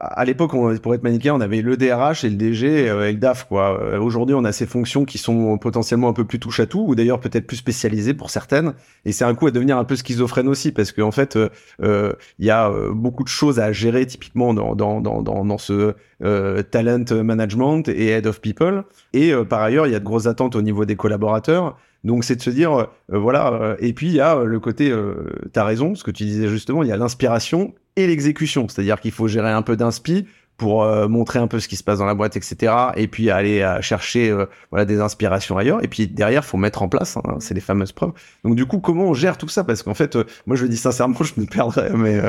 à 0.00 0.24
l'époque, 0.24 0.52
pour 0.82 0.94
être 0.94 1.02
manichéen, 1.02 1.34
on 1.34 1.40
avait 1.40 1.62
le 1.62 1.76
DRH 1.76 2.24
et 2.24 2.30
le 2.30 2.36
DG 2.36 2.88
euh, 2.88 3.08
et 3.08 3.12
le 3.12 3.18
DAF. 3.18 3.44
Quoi. 3.44 3.80
Euh, 3.82 3.98
Aujourd'hui, 3.98 4.34
on 4.34 4.44
a 4.44 4.52
ces 4.52 4.66
fonctions 4.66 5.04
qui 5.04 5.18
sont 5.18 5.56
potentiellement 5.58 6.08
un 6.08 6.12
peu 6.12 6.24
plus 6.24 6.38
touche 6.38 6.60
à 6.60 6.66
tout, 6.66 6.84
ou 6.86 6.94
d'ailleurs 6.94 7.20
peut-être 7.20 7.46
plus 7.46 7.56
spécialisées 7.56 8.14
pour 8.14 8.30
certaines. 8.30 8.74
Et 9.04 9.12
c'est 9.12 9.24
un 9.24 9.34
coup 9.34 9.46
à 9.46 9.50
devenir 9.50 9.78
un 9.78 9.84
peu 9.84 9.96
schizophrène 9.96 10.48
aussi, 10.48 10.72
parce 10.72 10.92
qu'en 10.92 11.10
fait, 11.10 11.36
euh, 11.36 11.48
euh, 11.82 12.12
il 12.38 12.46
y 12.46 12.50
a 12.50 12.68
euh, 12.68 12.92
beaucoup 12.92 13.24
de 13.24 13.28
choses 13.28 13.58
à 13.58 13.72
gérer 13.72 14.06
typiquement 14.06 14.54
dans, 14.54 14.74
dans, 14.74 15.00
dans, 15.00 15.22
dans, 15.22 15.58
ce 15.58 15.94
euh, 16.22 16.62
talent 16.62 17.04
management 17.22 17.88
et 17.88 18.08
head 18.08 18.26
of 18.26 18.40
people. 18.40 18.84
Et 19.12 19.32
euh, 19.32 19.44
par 19.44 19.62
ailleurs, 19.62 19.86
il 19.86 19.92
y 19.92 19.96
a 19.96 20.00
de 20.00 20.04
grosses 20.04 20.26
attentes 20.26 20.56
au 20.56 20.62
niveau 20.62 20.84
des 20.84 20.96
collaborateurs. 20.96 21.76
Donc 22.04 22.22
c'est 22.24 22.36
de 22.36 22.42
se 22.42 22.50
dire, 22.50 22.72
euh, 22.74 22.86
voilà, 23.08 23.52
euh, 23.52 23.76
et 23.80 23.94
puis 23.94 24.08
il 24.08 24.12
y 24.12 24.20
a 24.20 24.36
euh, 24.36 24.44
le 24.44 24.60
côté, 24.60 24.90
euh, 24.90 25.30
t'as 25.52 25.64
raison, 25.64 25.94
ce 25.94 26.04
que 26.04 26.10
tu 26.10 26.24
disais 26.24 26.48
justement, 26.48 26.82
il 26.82 26.88
y 26.90 26.92
a 26.92 26.98
l'inspiration 26.98 27.74
et 27.96 28.06
l'exécution, 28.06 28.66
c'est-à-dire 28.68 29.00
qu'il 29.00 29.12
faut 29.12 29.28
gérer 29.28 29.50
un 29.50 29.62
peu 29.62 29.76
d'inspi 29.76 30.26
pour 30.56 30.84
euh, 30.84 31.08
montrer 31.08 31.40
un 31.40 31.48
peu 31.48 31.58
ce 31.58 31.66
qui 31.66 31.74
se 31.74 31.82
passe 31.82 31.98
dans 31.98 32.04
la 32.04 32.14
boîte, 32.14 32.36
etc. 32.36 32.72
Et 32.94 33.08
puis 33.08 33.28
aller 33.28 33.60
euh, 33.62 33.82
chercher 33.82 34.30
euh, 34.30 34.46
voilà 34.70 34.84
des 34.84 35.00
inspirations 35.00 35.58
ailleurs. 35.58 35.82
Et 35.82 35.88
puis 35.88 36.06
derrière, 36.06 36.44
faut 36.44 36.56
mettre 36.58 36.82
en 36.82 36.88
place. 36.88 37.16
hein, 37.16 37.22
c'est 37.40 37.54
les 37.54 37.60
fameuses 37.60 37.90
preuves. 37.90 38.12
Donc 38.44 38.54
du 38.54 38.64
coup, 38.64 38.78
comment 38.78 39.06
on 39.06 39.14
gère 39.14 39.36
tout 39.36 39.48
ça? 39.48 39.64
Parce 39.64 39.82
qu'en 39.82 39.94
fait, 39.94 40.16
moi, 40.46 40.56
je 40.56 40.62
le 40.62 40.68
dis 40.68 40.76
sincèrement, 40.76 41.16
je 41.22 41.40
me 41.40 41.46
perdrais. 41.46 41.90
Mais 41.94 42.20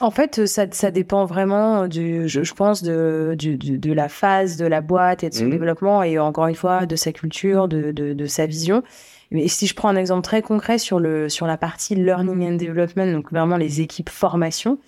En 0.00 0.10
fait, 0.10 0.46
ça, 0.46 0.64
ça 0.70 0.90
dépend 0.90 1.26
vraiment 1.26 1.86
du, 1.86 2.26
je, 2.26 2.42
je 2.42 2.54
pense, 2.54 2.82
de, 2.82 3.34
du- 3.38 3.58
du- 3.58 3.76
de 3.76 3.92
la 3.92 4.08
phase 4.08 4.56
de 4.56 4.64
la 4.66 4.80
boîte 4.80 5.22
et 5.22 5.28
de 5.28 5.34
son 5.34 5.44
Mhm. 5.44 5.50
développement 5.50 6.02
et 6.02 6.18
encore 6.18 6.46
une 6.46 6.54
fois 6.54 6.86
de 6.86 6.96
sa 6.96 7.12
culture, 7.12 7.68
de, 7.68 7.92
de, 7.92 8.14
de 8.14 8.26
sa 8.26 8.46
vision. 8.46 8.82
Mais 9.30 9.46
si 9.48 9.66
je 9.66 9.74
prends 9.74 9.88
un 9.90 9.96
exemple 9.96 10.22
très 10.22 10.40
concret 10.40 10.78
sur 10.78 11.00
le 11.00 11.28
sur 11.28 11.46
la 11.46 11.58
partie 11.58 11.94
learning 11.96 12.52
and 12.52 12.56
development, 12.56 13.12
donc 13.12 13.30
vraiment 13.30 13.58
les 13.58 13.82
équipes 13.82 14.08
formation 14.08 14.78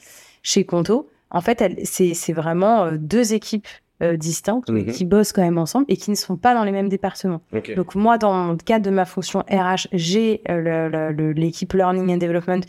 chez 0.49 0.65
Conto, 0.65 1.09
en 1.33 1.41
fait, 1.41 1.81
c'est 1.85 2.33
vraiment 2.33 2.85
euh, 2.85 2.91
deux 2.99 3.35
équipes 3.35 3.67
euh, 4.01 4.17
distinctes 4.17 4.69
Mhm. 4.71 4.87
qui 4.93 5.05
bossent 5.05 5.33
quand 5.33 5.43
même 5.43 5.59
ensemble 5.59 5.87
et 5.89 5.97
qui 5.97 6.11
ne 6.11 6.15
sont 6.17 6.37
pas 6.37 6.55
dans 6.55 6.63
les 6.63 6.71
mêmes 6.71 6.89
départements. 6.89 7.41
Donc 7.75 7.95
moi, 7.97 8.17
dans 8.17 8.53
le 8.53 8.57
cadre 8.59 8.85
de 8.85 8.91
ma 8.91 9.05
fonction 9.07 9.41
RH, 9.51 9.89
j'ai 9.93 10.43
euh, 10.49 11.13
l'équipe 11.35 11.73
Learning 11.73 12.13
and 12.15 12.19
Development 12.19 12.61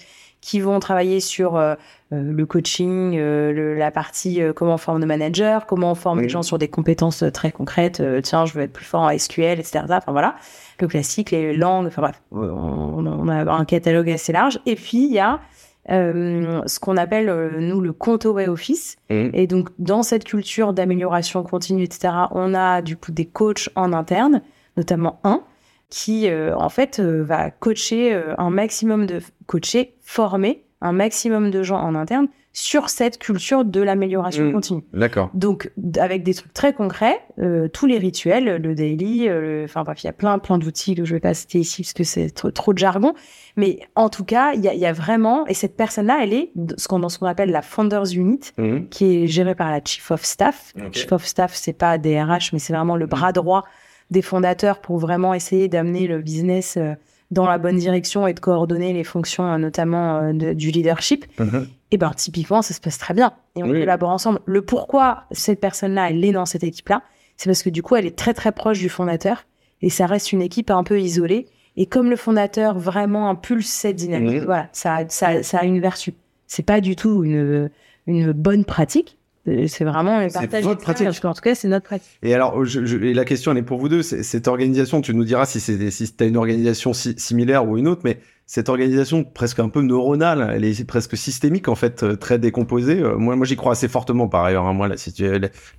qui 0.41 0.59
vont 0.59 0.79
travailler 0.79 1.19
sur 1.19 1.55
euh, 1.57 1.75
le 2.11 2.45
coaching, 2.45 3.15
le- 3.17 3.75
la 3.75 3.91
partie 3.91 4.39
comment 4.55 4.75
on 4.75 4.77
forme 4.77 4.99
nos 5.01 5.05
managers, 5.05 5.59
comment 5.67 5.91
on 5.91 5.95
forme 5.95 6.17
Oui. 6.19 6.23
les 6.23 6.29
gens 6.29 6.43
sur 6.43 6.57
des 6.57 6.69
compétences 6.69 7.23
très 7.33 7.51
concrètes. 7.51 8.01
tiens, 8.23 8.45
je 8.45 8.53
veux 8.53 8.61
être 8.63 8.73
plus 8.73 8.85
fort 8.85 9.01
en 9.01 9.09
SQL, 9.15 9.59
etc. 9.59 9.81
Enfin 9.89 10.11
voilà, 10.13 10.35
le 10.79 10.87
classique, 10.87 11.29
les 11.31 11.55
langues. 11.55 11.87
Enfin 11.87 12.01
bref, 12.01 12.21
on, 12.31 13.05
on 13.05 13.27
a 13.27 13.51
un 13.53 13.65
catalogue 13.65 14.09
assez 14.09 14.31
large. 14.31 14.59
Et 14.65 14.75
puis 14.75 15.05
il 15.05 15.11
y 15.13 15.19
a 15.19 15.41
euh, 15.89 16.61
ce 16.65 16.79
qu'on 16.79 16.97
appelle 16.97 17.29
euh, 17.29 17.59
nous 17.59 17.79
le 17.79 17.93
Conto 17.93 18.33
Way 18.33 18.47
Office. 18.47 18.97
Mhm. 19.09 19.31
Et 19.33 19.47
donc 19.47 19.69
dans 19.79 20.03
cette 20.03 20.23
culture 20.23 20.73
d'amélioration 20.73 21.43
continue, 21.43 21.83
etc. 21.83 22.13
On 22.31 22.53
a 22.53 22.81
du 22.81 22.97
coup 22.97 23.11
des 23.11 23.25
coachs 23.25 23.69
en 23.75 23.93
interne, 23.93 24.41
notamment 24.75 25.19
un 25.23 25.43
qui 25.89 26.27
euh, 26.27 26.55
en 26.57 26.69
fait 26.69 26.99
va 26.99 27.49
coacher 27.49 28.21
un 28.37 28.49
maximum 28.49 29.05
de 29.05 29.21
coacher, 29.45 29.95
former 30.01 30.65
un 30.81 30.91
maximum 30.91 31.49
de 31.49 31.63
gens 31.63 31.79
en 31.79 31.95
interne 31.95 32.27
sur 32.59 32.89
cette 32.89 33.19
culture 33.19 33.63
de 33.63 33.81
l'amélioration 33.81 34.45
Mhm. 34.45 34.51
continue. 34.53 34.83
d'accord. 34.91 35.29
Donc 35.35 35.69
avec 35.99 36.23
des 36.23 36.33
trucs 36.33 36.53
très 36.53 36.73
concrets, 36.73 37.19
euh, 37.37 37.67
tous 37.67 37.85
les 37.85 37.99
rituels, 37.99 38.57
le 38.59 38.73
daily, 38.73 39.29
euh, 39.29 39.65
enfin 39.65 39.83
bref, 39.83 40.03
il 40.03 40.07
y 40.07 40.09
a 40.09 40.13
plein 40.13 40.39
plein 40.39 40.57
d'outils 40.57 40.95
que 40.95 41.05
je 41.05 41.13
vais 41.13 41.19
pas 41.19 41.35
citer 41.35 41.59
ici 41.59 41.83
parce 41.83 41.93
que 41.93 42.03
c'est 42.03 42.31
trop, 42.31 42.49
trop 42.49 42.73
de 42.73 42.79
jargon, 42.79 43.13
mais 43.57 43.77
en 43.93 44.09
tout 44.09 44.25
cas, 44.25 44.53
il 44.53 44.61
y 44.61 44.67
a, 44.67 44.73
y 44.73 44.87
a 44.87 44.91
vraiment 44.93 45.45
et 45.45 45.53
cette 45.53 45.77
personne-là, 45.77 46.17
elle 46.23 46.33
est 46.33 46.51
ce 46.77 46.87
qu'on 46.87 46.97
dans 46.97 47.09
ce 47.09 47.19
qu'on 47.19 47.27
appelle 47.27 47.51
la 47.51 47.61
founders 47.61 48.11
unit 48.15 48.39
Mhm. 48.57 48.89
qui 48.89 49.05
est 49.23 49.27
gérée 49.27 49.53
par 49.53 49.69
la 49.69 49.79
chief 49.85 50.09
of 50.09 50.25
staff. 50.25 50.73
Chief 50.93 51.11
of 51.11 51.23
staff, 51.25 51.53
c'est 51.53 51.73
pas 51.77 51.99
des 51.99 52.19
RH, 52.19 52.53
mais 52.53 52.59
c'est 52.59 52.73
vraiment 52.73 52.95
le 52.95 53.05
bras 53.05 53.33
droit 53.33 53.65
des 54.09 54.23
fondateurs 54.23 54.81
pour 54.81 54.97
vraiment 54.97 55.35
essayer 55.35 55.67
d'amener 55.67 56.07
le 56.07 56.21
business 56.23 56.77
euh, 56.77 56.93
dans 57.29 57.45
la 57.45 57.57
bonne 57.59 57.75
direction 57.77 58.25
et 58.25 58.33
de 58.33 58.39
coordonner 58.39 58.93
les 58.93 59.03
fonctions, 59.03 59.57
notamment 59.59 60.33
du 60.33 60.71
leadership. 60.71 61.25
Mhm. 61.39 61.67
Et 61.91 61.97
ben 61.97 62.11
typiquement, 62.15 62.61
ça 62.61 62.73
se 62.73 62.81
passe 62.81 62.97
très 62.97 63.13
bien. 63.13 63.33
Et 63.55 63.63
on 63.63 63.67
Oui. 63.69 63.79
collabore 63.79 64.09
ensemble. 64.09 64.39
Le 64.45 64.61
pourquoi 64.61 65.23
cette 65.31 65.59
personne-là, 65.61 66.09
elle 66.09 66.23
est 66.23 66.31
dans 66.33 66.45
cette 66.45 66.63
équipe-là, 66.63 67.01
c'est 67.37 67.49
parce 67.49 67.63
que 67.63 67.69
du 67.69 67.81
coup, 67.83 67.95
elle 67.95 68.05
est 68.05 68.17
très 68.17 68.33
très 68.33 68.51
proche 68.51 68.79
du 68.79 68.89
fondateur 68.89 69.45
et 69.81 69.89
ça 69.89 70.05
reste 70.05 70.31
une 70.33 70.41
équipe 70.41 70.69
un 70.71 70.83
peu 70.83 70.99
isolée. 70.99 71.47
Et 71.77 71.85
comme 71.85 72.09
le 72.09 72.15
fondateur 72.15 72.77
vraiment 72.79 73.29
impulse 73.29 73.67
cette 73.67 73.95
dynamique, 73.95 74.41
voilà, 74.43 74.67
ça, 74.73 74.99
ça, 75.09 75.43
ça 75.43 75.59
a 75.59 75.63
une 75.63 75.79
vertu. 75.79 76.13
C'est 76.47 76.63
pas 76.65 76.81
du 76.81 76.95
tout 76.95 77.23
une, 77.23 77.69
une 78.07 78.31
bonne 78.31 78.65
pratique. 78.65 79.16
Euh, 79.47 79.65
C'est 79.67 79.83
vraiment 79.85 80.17
un 80.17 80.29
C'est 80.29 80.39
partage 80.39 80.63
votre 80.63 80.81
pratique. 80.81 81.07
En 81.25 81.33
tout 81.33 81.41
cas, 81.41 81.55
c'est 81.55 81.67
notre 81.67 81.85
pratique. 81.85 82.17
Et 82.23 82.33
alors, 82.33 82.65
je, 82.65 82.85
je- 82.85 82.97
et 82.97 83.13
la 83.13 83.25
question, 83.25 83.51
elle 83.51 83.57
est 83.59 83.61
pour 83.63 83.79
vous 83.79 83.89
deux. 83.89 84.01
Cette 84.01 84.47
organisation, 84.47 85.01
tu 85.01 85.13
nous 85.13 85.23
diras 85.23 85.45
si 85.45 85.59
c'est 85.59 85.89
si 85.91 86.11
t'as 86.13 86.27
une 86.27 86.37
organisation 86.37 86.93
si- 86.93 87.15
similaire 87.17 87.67
ou 87.67 87.77
une 87.77 87.87
autre, 87.87 88.01
mais 88.03 88.19
cette 88.45 88.69
organisation 88.69 89.23
presque 89.25 89.59
un 89.59 89.67
peu 89.69 89.81
neuronale, 89.81 90.51
elle 90.55 90.63
est 90.63 90.85
presque 90.87 91.17
systémique 91.17 91.67
en 91.67 91.75
fait, 91.75 92.03
euh, 92.03 92.15
très 92.15 92.39
décomposée. 92.39 93.01
Euh, 93.01 93.17
moi, 93.17 93.35
moi, 93.35 93.45
j'y 93.45 93.55
crois 93.57 93.73
assez 93.73 93.87
fortement 93.89 94.27
par 94.27 94.43
ailleurs. 94.45 94.65
hein. 94.65 94.73
Moi, 94.73 94.87
là, 94.87 94.95
si 94.97 95.11
tu, 95.13 95.25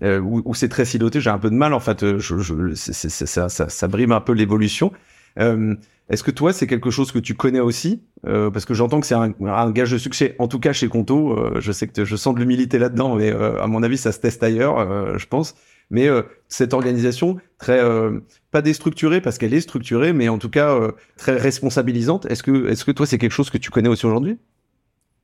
euh, 0.03 0.21
où, 0.21 0.43
où 0.45 0.55
c'est 0.55 0.69
très 0.69 0.85
siloté, 0.85 1.21
j'ai 1.21 1.31
un 1.31 1.39
peu 1.39 1.51
de 1.51 1.55
mal 1.55 1.73
en 1.73 1.81
fait. 1.81 2.03
euh, 2.03 2.19
Je, 2.19 2.39
je, 2.39 2.75
ça, 2.75 3.49
ça, 3.49 3.69
ça 3.69 3.89
brime 3.89 4.13
un 4.13 4.21
peu 4.21 4.33
l'évolution. 4.33 4.93
Euh, 5.39 5.75
Est-ce 6.09 6.23
que 6.23 6.31
toi, 6.31 6.53
c'est 6.53 6.67
quelque 6.67 6.91
chose 6.91 7.13
que 7.13 7.19
tu 7.19 7.35
connais 7.35 7.61
aussi? 7.61 8.03
Euh, 8.27 8.51
Parce 8.51 8.65
que 8.65 8.73
j'entends 8.73 9.01
que 9.01 9.07
c'est 9.07 9.15
un, 9.15 9.71
gage 9.71 9.91
de 9.91 9.99
succès. 9.99 10.35
En 10.39 10.49
tout 10.49 10.59
cas, 10.59 10.73
chez 10.73 10.89
Conto, 10.89 11.33
euh, 11.33 11.61
je 11.61 11.71
sais 11.71 11.87
que 11.87 12.05
je 12.05 12.17
sens 12.17 12.35
de 12.35 12.41
l'humilité 12.41 12.79
là-dedans, 12.79 13.17
mais 13.17 13.31
euh, 13.31 13.61
à 13.63 13.67
mon 13.67 13.83
avis, 13.83 13.99
ça 13.99 14.13
se 14.13 14.19
teste 14.19 14.43
ailleurs, 14.43 15.19
je 15.19 15.27
pense. 15.27 15.55
Mais 15.91 16.09
cette 16.49 16.75
organisation 16.75 17.39
pas 17.59 18.63
déstructurée 18.63 19.23
parce 19.23 19.39
qu'elle 19.39 19.55
est 19.55 19.61
structurée, 19.61 20.13
mais 20.13 20.29
en 20.29 20.39
tout 20.39 20.51
cas 20.51 20.79
très 21.17 21.37
responsabilisante. 21.37 22.27
Est-ce 22.27 22.43
que 22.43 22.69
est-ce 22.69 22.85
que 22.85 22.91
toi, 22.91 23.07
c'est 23.07 23.17
quelque 23.17 23.33
chose 23.33 23.49
que 23.49 23.57
tu 23.57 23.71
connais 23.71 23.89
aussi 23.89 24.05
aujourd'hui? 24.05 24.39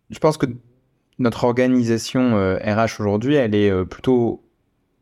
Je 0.09 0.19
pense 0.19 0.39
que 0.39 0.47
notre 1.19 1.45
organisation 1.45 2.35
RH 2.65 3.01
aujourd'hui, 3.01 3.35
elle 3.35 3.55
est 3.55 3.85
plutôt 3.85 4.44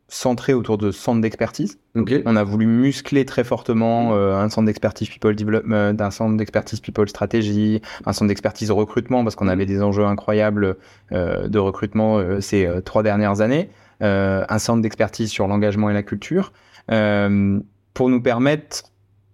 centrée 0.07 0.53
autour 0.53 0.77
de 0.77 0.91
centres 0.91 1.21
d'expertise. 1.21 1.79
On 1.95 2.35
a 2.35 2.43
voulu 2.43 2.65
muscler 2.65 3.25
très 3.25 3.43
fortement 3.43 4.13
euh, 4.13 4.35
un 4.35 4.49
centre 4.49 4.65
d'expertise 4.65 5.09
people 5.09 5.35
development, 5.35 5.99
un 5.99 6.11
centre 6.11 6.37
d'expertise 6.37 6.79
people 6.79 7.07
stratégie, 7.07 7.81
un 8.05 8.13
centre 8.13 8.27
d'expertise 8.27 8.71
recrutement 8.71 9.23
parce 9.23 9.35
qu'on 9.35 9.47
avait 9.47 9.65
des 9.65 9.81
enjeux 9.81 10.05
incroyables 10.05 10.77
euh, 11.11 11.47
de 11.47 11.59
recrutement 11.59 12.17
euh, 12.17 12.41
ces 12.41 12.69
trois 12.85 13.03
dernières 13.03 13.41
années, 13.41 13.69
un 14.01 14.59
centre 14.59 14.81
d'expertise 14.81 15.29
sur 15.29 15.47
l'engagement 15.47 15.89
et 15.89 15.93
la 15.93 16.03
culture 16.03 16.51
pour 16.87 18.09
nous 18.09 18.21
permettre 18.21 18.83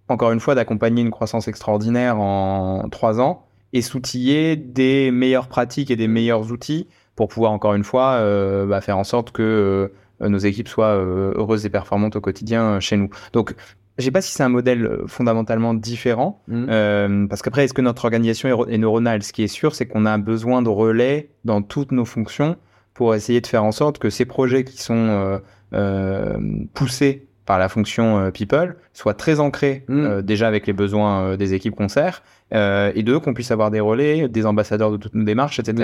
encore 0.06 0.30
une 0.30 0.38
fois 0.38 0.54
d'accompagner 0.54 1.02
une 1.02 1.10
croissance 1.10 1.48
extraordinaire 1.48 2.20
en 2.20 2.88
trois 2.88 3.20
ans 3.20 3.46
et 3.72 3.82
s'outiller 3.82 4.54
des 4.54 5.10
meilleures 5.10 5.48
pratiques 5.48 5.90
et 5.90 5.96
des 5.96 6.06
meilleurs 6.06 6.52
outils 6.52 6.86
pour 7.16 7.26
pouvoir 7.26 7.50
encore 7.50 7.74
une 7.74 7.82
fois 7.82 8.22
bah, 8.66 8.80
faire 8.80 8.96
en 8.96 9.02
sorte 9.02 9.32
que 9.32 9.92
nos 10.28 10.38
équipes 10.38 10.68
soient 10.68 10.96
euh, 10.96 11.32
heureuses 11.34 11.66
et 11.66 11.70
performantes 11.70 12.16
au 12.16 12.20
quotidien 12.20 12.62
euh, 12.74 12.80
chez 12.80 12.96
nous. 12.96 13.08
Donc, 13.32 13.54
je 13.98 14.04
sais 14.04 14.10
pas 14.10 14.20
si 14.22 14.32
c'est 14.32 14.42
un 14.42 14.48
modèle 14.48 14.86
euh, 14.86 15.06
fondamentalement 15.06 15.74
différent, 15.74 16.42
euh, 16.70 17.26
parce 17.26 17.42
qu'après, 17.42 17.64
est-ce 17.64 17.74
que 17.74 17.82
notre 17.82 18.04
organisation 18.04 18.48
est, 18.48 18.52
ro- 18.52 18.66
est 18.66 18.78
neuronale? 18.78 19.22
Ce 19.22 19.32
qui 19.32 19.42
est 19.42 19.48
sûr, 19.48 19.74
c'est 19.74 19.86
qu'on 19.86 20.06
a 20.06 20.16
besoin 20.18 20.62
de 20.62 20.68
relais 20.68 21.30
dans 21.44 21.60
toutes 21.62 21.92
nos 21.92 22.04
fonctions 22.04 22.56
pour 22.94 23.14
essayer 23.14 23.40
de 23.40 23.46
faire 23.46 23.64
en 23.64 23.72
sorte 23.72 23.98
que 23.98 24.08
ces 24.10 24.24
projets 24.24 24.64
qui 24.64 24.80
sont 24.80 24.94
euh, 24.94 25.38
euh, 25.74 26.38
poussés 26.74 27.26
par 27.46 27.58
la 27.58 27.68
fonction 27.68 28.18
euh, 28.18 28.30
people 28.30 28.76
soient 28.92 29.14
très 29.14 29.40
ancrés 29.40 29.84
euh, 30.06 30.22
déjà 30.22 30.46
avec 30.48 30.66
les 30.66 30.72
besoins 30.72 31.22
euh, 31.22 31.36
des 31.36 31.52
équipes 31.54 31.74
concert, 31.74 32.22
euh, 32.54 32.92
et 32.94 33.02
deux, 33.02 33.18
qu'on 33.18 33.34
puisse 33.34 33.50
avoir 33.50 33.70
des 33.70 33.80
relais, 33.80 34.28
des 34.28 34.46
ambassadeurs 34.46 34.92
de 34.92 34.96
toutes 34.96 35.14
nos 35.14 35.24
démarches, 35.24 35.58
etc. 35.58 35.74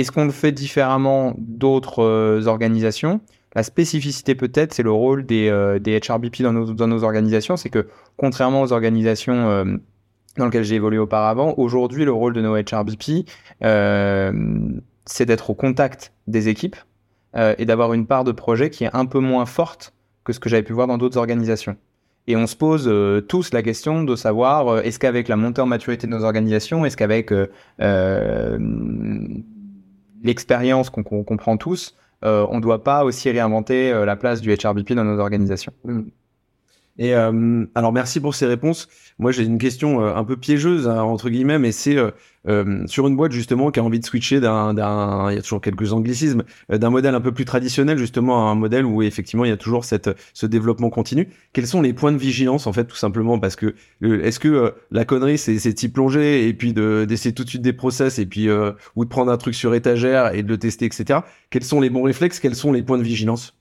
Est-ce 0.00 0.12
qu'on 0.12 0.24
le 0.24 0.32
fait 0.32 0.52
différemment 0.52 1.34
d'autres 1.36 2.02
euh, 2.02 2.46
organisations? 2.46 3.20
La 3.54 3.62
spécificité 3.62 4.34
peut-être, 4.34 4.72
c'est 4.72 4.82
le 4.82 4.92
rôle 4.92 5.26
des, 5.26 5.48
euh, 5.48 5.78
des 5.78 5.98
HRBP 5.98 6.42
dans 6.42 6.52
nos, 6.52 6.72
dans 6.72 6.86
nos 6.86 7.02
organisations. 7.02 7.56
C'est 7.56 7.68
que 7.68 7.88
contrairement 8.16 8.62
aux 8.62 8.72
organisations 8.72 9.50
euh, 9.50 9.64
dans 10.36 10.46
lesquelles 10.46 10.64
j'ai 10.64 10.76
évolué 10.76 10.98
auparavant, 10.98 11.54
aujourd'hui, 11.56 12.04
le 12.04 12.12
rôle 12.12 12.32
de 12.32 12.40
nos 12.40 12.54
HRBP, 12.56 13.26
euh, 13.64 14.32
c'est 15.04 15.26
d'être 15.26 15.50
au 15.50 15.54
contact 15.54 16.12
des 16.26 16.48
équipes 16.48 16.76
et 17.58 17.64
d'avoir 17.64 17.92
une 17.92 18.08
part 18.08 18.24
de 18.24 18.32
projet 18.32 18.70
qui 18.70 18.82
est 18.82 18.90
un 18.92 19.06
peu 19.06 19.20
moins 19.20 19.46
forte 19.46 19.94
que 20.24 20.32
ce 20.32 20.40
que 20.40 20.48
j'avais 20.48 20.64
pu 20.64 20.72
voir 20.72 20.88
dans 20.88 20.98
d'autres 20.98 21.16
organisations. 21.16 21.76
Et 22.26 22.34
on 22.34 22.48
se 22.48 22.56
pose 22.56 22.92
tous 23.28 23.52
la 23.52 23.62
question 23.62 24.02
de 24.02 24.16
savoir 24.16 24.80
est-ce 24.80 24.98
qu'avec 24.98 25.28
la 25.28 25.36
montée 25.36 25.60
en 25.60 25.66
maturité 25.66 26.08
de 26.08 26.12
nos 26.12 26.24
organisations, 26.24 26.84
est-ce 26.84 26.96
qu'avec 26.96 27.32
l'expérience 30.22 30.90
qu'on 30.90 31.02
comprend 31.02 31.56
tous, 31.56 31.96
euh, 32.24 32.46
on 32.50 32.56
ne 32.56 32.60
doit 32.60 32.84
pas 32.84 33.04
aussi 33.04 33.30
réinventer 33.30 33.92
euh, 33.92 34.04
la 34.04 34.16
place 34.16 34.40
du 34.40 34.52
HRBP 34.54 34.92
dans 34.92 35.04
nos 35.04 35.18
organisations. 35.18 35.72
Et 37.00 37.14
euh, 37.14 37.64
alors 37.74 37.92
merci 37.94 38.20
pour 38.20 38.34
ces 38.34 38.44
réponses. 38.44 38.86
Moi 39.18 39.32
j'ai 39.32 39.42
une 39.42 39.56
question 39.56 40.02
euh, 40.02 40.14
un 40.14 40.22
peu 40.22 40.36
piégeuse 40.36 40.86
hein, 40.86 41.00
entre 41.02 41.30
guillemets, 41.30 41.58
mais 41.58 41.72
c'est 41.72 41.96
euh, 41.96 42.10
euh, 42.46 42.86
sur 42.86 43.08
une 43.08 43.16
boîte 43.16 43.32
justement 43.32 43.70
qui 43.70 43.80
a 43.80 43.82
envie 43.82 44.00
de 44.00 44.04
switcher 44.04 44.38
d'un, 44.38 44.74
il 45.30 45.34
y 45.34 45.38
a 45.38 45.42
toujours 45.42 45.62
quelques 45.62 45.94
anglicismes, 45.94 46.42
euh, 46.70 46.76
d'un 46.76 46.90
modèle 46.90 47.14
un 47.14 47.22
peu 47.22 47.32
plus 47.32 47.46
traditionnel 47.46 47.96
justement 47.96 48.46
à 48.48 48.50
un 48.50 48.54
modèle 48.54 48.84
où 48.84 49.00
effectivement 49.00 49.46
il 49.46 49.48
y 49.48 49.52
a 49.52 49.56
toujours 49.56 49.86
cette 49.86 50.10
ce 50.34 50.44
développement 50.44 50.90
continu. 50.90 51.30
Quels 51.54 51.66
sont 51.66 51.80
les 51.80 51.94
points 51.94 52.12
de 52.12 52.18
vigilance 52.18 52.66
en 52.66 52.74
fait 52.74 52.84
tout 52.84 52.96
simplement? 52.96 53.38
Parce 53.38 53.56
que 53.56 53.74
euh, 54.02 54.22
est-ce 54.22 54.38
que 54.38 54.74
la 54.90 55.06
connerie 55.06 55.38
c'est 55.38 55.58
c'est 55.58 55.72
d'y 55.72 55.88
plonger 55.88 56.48
et 56.48 56.52
puis 56.52 56.74
de 56.74 57.06
d'essayer 57.08 57.34
tout 57.34 57.44
de 57.44 57.48
suite 57.48 57.62
des 57.62 57.72
process 57.72 58.18
et 58.18 58.26
puis 58.26 58.46
ou 58.50 59.04
de 59.04 59.08
prendre 59.08 59.32
un 59.32 59.38
truc 59.38 59.54
sur 59.54 59.74
étagère 59.74 60.34
et 60.34 60.42
de 60.42 60.48
le 60.48 60.58
tester 60.58 60.84
etc. 60.84 61.20
Quels 61.48 61.64
sont 61.64 61.80
les 61.80 61.88
bons 61.88 62.02
réflexes? 62.02 62.40
Quels 62.40 62.54
sont 62.54 62.72
les 62.72 62.82
points 62.82 62.98
de 62.98 63.02
vigilance? 63.04 63.59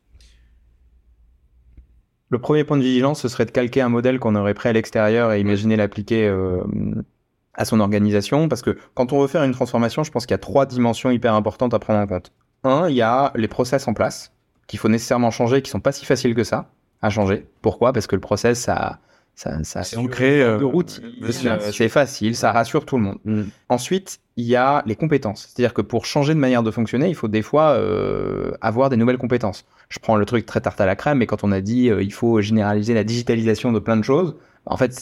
Le 2.29 2.39
premier 2.39 2.63
point 2.63 2.77
de 2.77 2.83
vigilance, 2.83 3.21
ce 3.21 3.27
serait 3.27 3.45
de 3.45 3.51
calquer 3.51 3.81
un 3.81 3.89
modèle 3.89 4.19
qu'on 4.19 4.35
aurait 4.35 4.53
pris 4.53 4.69
à 4.69 4.73
l'extérieur 4.73 5.31
et 5.33 5.39
imaginer 5.39 5.75
l'appliquer 5.75 6.27
euh, 6.27 6.61
à 7.55 7.65
son 7.65 7.79
organisation. 7.79 8.47
Parce 8.47 8.61
que 8.61 8.77
quand 8.93 9.13
on 9.13 9.21
veut 9.21 9.27
faire 9.27 9.43
une 9.43 9.51
transformation, 9.51 10.03
je 10.03 10.11
pense 10.11 10.25
qu'il 10.25 10.33
y 10.33 10.35
a 10.35 10.39
trois 10.39 10.65
dimensions 10.65 11.09
hyper 11.09 11.33
importantes 11.33 11.73
à 11.73 11.79
prendre 11.79 11.99
en 11.99 12.07
compte. 12.07 12.31
Un, 12.63 12.89
il 12.89 12.95
y 12.95 13.01
a 13.01 13.31
les 13.35 13.47
process 13.47 13.87
en 13.87 13.93
place 13.93 14.31
qu'il 14.67 14.77
faut 14.79 14.89
nécessairement 14.89 15.31
changer, 15.31 15.61
qui 15.61 15.71
sont 15.71 15.79
pas 15.79 15.91
si 15.91 16.05
faciles 16.05 16.35
que 16.35 16.43
ça 16.43 16.69
à 17.01 17.09
changer. 17.09 17.47
Pourquoi? 17.61 17.93
Parce 17.93 18.07
que 18.07 18.15
le 18.15 18.21
process, 18.21 18.59
ça, 18.59 18.99
ça, 19.33 19.63
ça 19.63 19.83
C'est 19.83 19.97
ancré, 19.97 20.41
euh, 20.43 20.57
de 20.57 21.31
sûr. 21.31 21.51
euh, 21.51 21.71
c'est 21.71 21.89
facile, 21.89 22.35
ça 22.35 22.51
rassure 22.51 22.85
tout 22.85 22.97
le 22.97 23.03
monde. 23.03 23.17
Mm. 23.23 23.43
Ensuite, 23.69 24.19
il 24.35 24.45
y 24.45 24.55
a 24.55 24.83
les 24.85 24.95
compétences. 24.95 25.47
C'est-à-dire 25.47 25.73
que 25.73 25.81
pour 25.81 26.05
changer 26.05 26.33
de 26.33 26.39
manière 26.39 26.61
de 26.61 26.71
fonctionner, 26.71 27.07
il 27.07 27.15
faut 27.15 27.29
des 27.29 27.41
fois 27.41 27.71
euh, 27.71 28.51
avoir 28.61 28.89
des 28.89 28.97
nouvelles 28.97 29.17
compétences. 29.17 29.65
Je 29.89 29.99
prends 29.99 30.15
le 30.15 30.25
truc 30.25 30.45
très 30.45 30.61
tarte 30.61 30.79
à 30.81 30.85
la 30.85 30.95
crème, 30.95 31.17
mais 31.17 31.25
quand 31.25 31.43
on 31.43 31.51
a 31.51 31.61
dit 31.61 31.89
euh, 31.89 32.03
il 32.03 32.13
faut 32.13 32.41
généraliser 32.41 32.93
la 32.93 33.03
digitalisation 33.03 33.71
de 33.71 33.79
plein 33.79 33.97
de 33.97 34.03
choses, 34.03 34.35
en 34.65 34.77
fait, 34.77 34.93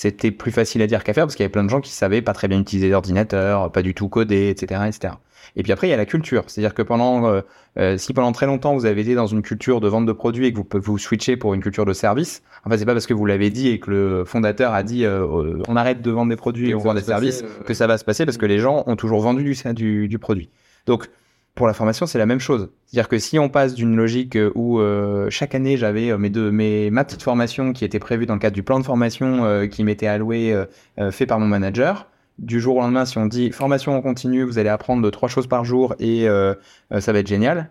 c'était 0.00 0.30
plus 0.30 0.52
facile 0.52 0.80
à 0.82 0.86
dire 0.86 1.04
qu'à 1.04 1.12
faire 1.12 1.24
parce 1.24 1.34
qu'il 1.34 1.42
y 1.42 1.46
avait 1.46 1.52
plein 1.52 1.64
de 1.64 1.68
gens 1.68 1.80
qui 1.80 1.90
savaient 1.90 2.22
pas 2.22 2.32
très 2.32 2.48
bien 2.48 2.58
utiliser 2.60 2.88
l'ordinateur, 2.88 3.70
pas 3.70 3.82
du 3.82 3.92
tout 3.92 4.08
coder, 4.08 4.48
etc., 4.48 4.82
etc. 4.86 5.14
Et 5.56 5.62
puis 5.62 5.72
après, 5.72 5.88
il 5.88 5.90
y 5.90 5.94
a 5.94 5.96
la 5.96 6.06
culture. 6.06 6.44
C'est-à-dire 6.46 6.74
que 6.74 6.82
pendant, 6.82 7.26
euh, 7.26 7.40
euh, 7.78 7.98
si 7.98 8.12
pendant 8.14 8.32
très 8.32 8.46
longtemps 8.46 8.74
vous 8.74 8.86
avez 8.86 9.00
été 9.02 9.14
dans 9.14 9.26
une 9.26 9.42
culture 9.42 9.80
de 9.80 9.88
vente 9.88 10.06
de 10.06 10.12
produits 10.12 10.46
et 10.46 10.52
que 10.52 10.56
vous 10.56 10.64
pouvez 10.64 10.82
vous 10.82 10.98
switcher 10.98 11.36
pour 11.36 11.54
une 11.54 11.60
culture 11.60 11.84
de 11.84 11.92
service, 11.92 12.42
en 12.64 12.70
fait, 12.70 12.78
c'est 12.78 12.86
pas 12.86 12.92
parce 12.92 13.06
que 13.06 13.14
vous 13.14 13.26
l'avez 13.26 13.50
dit 13.50 13.68
et 13.68 13.78
que 13.78 13.90
le 13.90 14.24
fondateur 14.24 14.72
a 14.72 14.82
dit 14.82 15.04
euh, 15.04 15.26
euh, 15.26 15.62
on 15.68 15.76
arrête 15.76 16.02
de 16.02 16.10
vendre 16.10 16.30
des 16.30 16.36
produits 16.36 16.70
et 16.70 16.74
on 16.74 16.78
vend 16.78 16.94
des 16.94 17.02
services 17.02 17.44
que 17.66 17.74
ça 17.74 17.86
va 17.86 17.98
se 17.98 18.04
passer 18.04 18.24
parce 18.24 18.36
que 18.36 18.46
les 18.46 18.58
gens 18.58 18.84
ont 18.86 18.96
toujours 18.96 19.20
vendu 19.20 19.42
du, 19.42 19.74
du, 19.74 20.08
du 20.08 20.18
produit. 20.18 20.50
Donc, 20.86 21.08
pour 21.54 21.66
la 21.66 21.74
formation, 21.74 22.06
c'est 22.06 22.18
la 22.18 22.26
même 22.26 22.40
chose. 22.40 22.70
C'est-à-dire 22.86 23.08
que 23.08 23.18
si 23.18 23.38
on 23.38 23.48
passe 23.48 23.74
d'une 23.74 23.96
logique 23.96 24.36
euh, 24.36 24.52
où 24.54 24.80
euh, 24.80 25.28
chaque 25.30 25.54
année 25.54 25.76
j'avais 25.76 26.10
euh, 26.10 26.18
mes 26.18 26.30
deux, 26.30 26.50
mes, 26.50 26.90
ma 26.90 27.04
petite 27.04 27.22
formation 27.22 27.72
qui 27.72 27.84
était 27.84 27.98
prévue 27.98 28.26
dans 28.26 28.34
le 28.34 28.40
cadre 28.40 28.54
du 28.54 28.62
plan 28.62 28.78
de 28.78 28.84
formation 28.84 29.44
euh, 29.44 29.66
qui 29.66 29.84
m'était 29.84 30.06
alloué, 30.06 30.52
euh, 30.52 31.10
fait 31.10 31.26
par 31.26 31.38
mon 31.40 31.46
manager, 31.46 32.06
du 32.38 32.60
jour 32.60 32.76
au 32.76 32.80
lendemain, 32.80 33.04
si 33.04 33.18
on 33.18 33.26
dit 33.26 33.50
formation 33.50 33.94
en 33.94 34.00
continu, 34.00 34.44
vous 34.44 34.58
allez 34.58 34.70
apprendre 34.70 35.02
de 35.02 35.10
trois 35.10 35.28
choses 35.28 35.46
par 35.46 35.64
jour 35.64 35.94
et 35.98 36.26
ça 36.26 37.12
va 37.12 37.18
être 37.18 37.26
génial. 37.26 37.70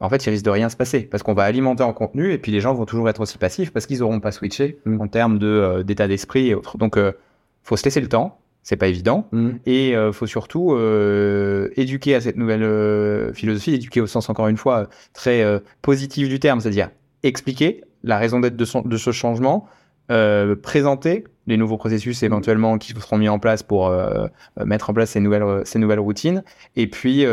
En 0.00 0.08
fait, 0.08 0.24
il 0.24 0.30
risque 0.30 0.46
de 0.46 0.50
rien 0.50 0.70
se 0.70 0.76
passer 0.76 1.00
parce 1.00 1.22
qu'on 1.22 1.34
va 1.34 1.42
alimenter 1.42 1.82
en 1.82 1.92
contenu 1.92 2.32
et 2.32 2.38
puis 2.38 2.50
les 2.50 2.60
gens 2.60 2.72
vont 2.72 2.86
toujours 2.86 3.10
être 3.10 3.20
aussi 3.20 3.36
passifs 3.36 3.70
parce 3.70 3.84
qu'ils 3.84 3.98
n'auront 3.98 4.20
pas 4.20 4.32
switché 4.32 4.78
en 4.98 5.08
termes 5.08 5.38
de 5.38 5.82
d'état 5.82 6.08
d'esprit 6.08 6.48
et 6.48 6.54
autres. 6.54 6.78
Donc, 6.78 6.98
faut 7.64 7.76
se 7.76 7.84
laisser 7.84 8.00
le 8.00 8.08
temps. 8.08 8.40
C'est 8.62 8.76
pas 8.76 8.88
évident. 8.88 9.28
Mm. 9.32 9.50
Et 9.66 9.96
euh, 9.96 10.12
faut 10.12 10.26
surtout 10.26 10.72
euh, 10.72 11.70
éduquer 11.76 12.14
à 12.14 12.20
cette 12.20 12.36
nouvelle 12.36 12.62
euh, 12.62 13.32
philosophie, 13.32 13.74
éduquer 13.74 14.00
au 14.00 14.06
sens 14.06 14.28
encore 14.28 14.48
une 14.48 14.56
fois 14.56 14.88
très 15.12 15.42
euh, 15.42 15.58
positif 15.82 16.28
du 16.28 16.38
terme, 16.38 16.60
c'est-à-dire 16.60 16.90
expliquer 17.22 17.82
la 18.04 18.18
raison 18.18 18.40
d'être 18.40 18.56
de, 18.56 18.64
ce 18.64 19.10
changement, 19.10 19.66
présenter 20.62 21.24
les 21.48 21.56
nouveaux 21.56 21.76
processus 21.76 22.22
éventuellement 22.22 22.78
qui 22.78 22.92
seront 22.92 23.18
mis 23.18 23.28
en 23.28 23.40
place 23.40 23.64
pour 23.64 23.92
mettre 24.64 24.90
en 24.90 24.94
place 24.94 25.10
ces 25.10 25.20
nouvelles, 25.20 25.62
ces 25.64 25.80
nouvelles 25.80 25.98
routines, 25.98 26.44
et 26.76 26.86
puis 26.86 27.26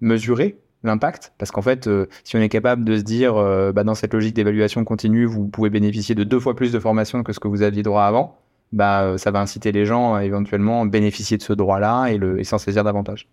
mesurer 0.00 0.56
l'impact, 0.82 1.32
parce 1.38 1.50
qu'en 1.50 1.62
fait, 1.62 1.86
euh, 1.86 2.06
si 2.24 2.36
on 2.36 2.40
est 2.40 2.48
capable 2.48 2.84
de 2.84 2.96
se 2.96 3.02
dire, 3.02 3.36
euh, 3.36 3.72
bah, 3.72 3.84
dans 3.84 3.94
cette 3.94 4.14
logique 4.14 4.34
d'évaluation 4.34 4.84
continue, 4.84 5.24
vous 5.24 5.46
pouvez 5.48 5.70
bénéficier 5.70 6.14
de 6.14 6.24
deux 6.24 6.38
fois 6.38 6.54
plus 6.54 6.72
de 6.72 6.78
formation 6.78 7.22
que 7.22 7.32
ce 7.32 7.40
que 7.40 7.48
vous 7.48 7.62
aviez 7.62 7.82
droit 7.82 8.04
avant, 8.04 8.38
bah, 8.72 9.02
euh, 9.02 9.18
ça 9.18 9.30
va 9.30 9.40
inciter 9.40 9.72
les 9.72 9.86
gens 9.86 10.14
à 10.14 10.24
éventuellement 10.24 10.86
bénéficier 10.86 11.36
de 11.36 11.42
ce 11.42 11.52
droit-là 11.52 12.08
et, 12.08 12.18
le, 12.18 12.40
et 12.40 12.44
s'en 12.44 12.58
saisir 12.58 12.84
davantage. 12.84 13.28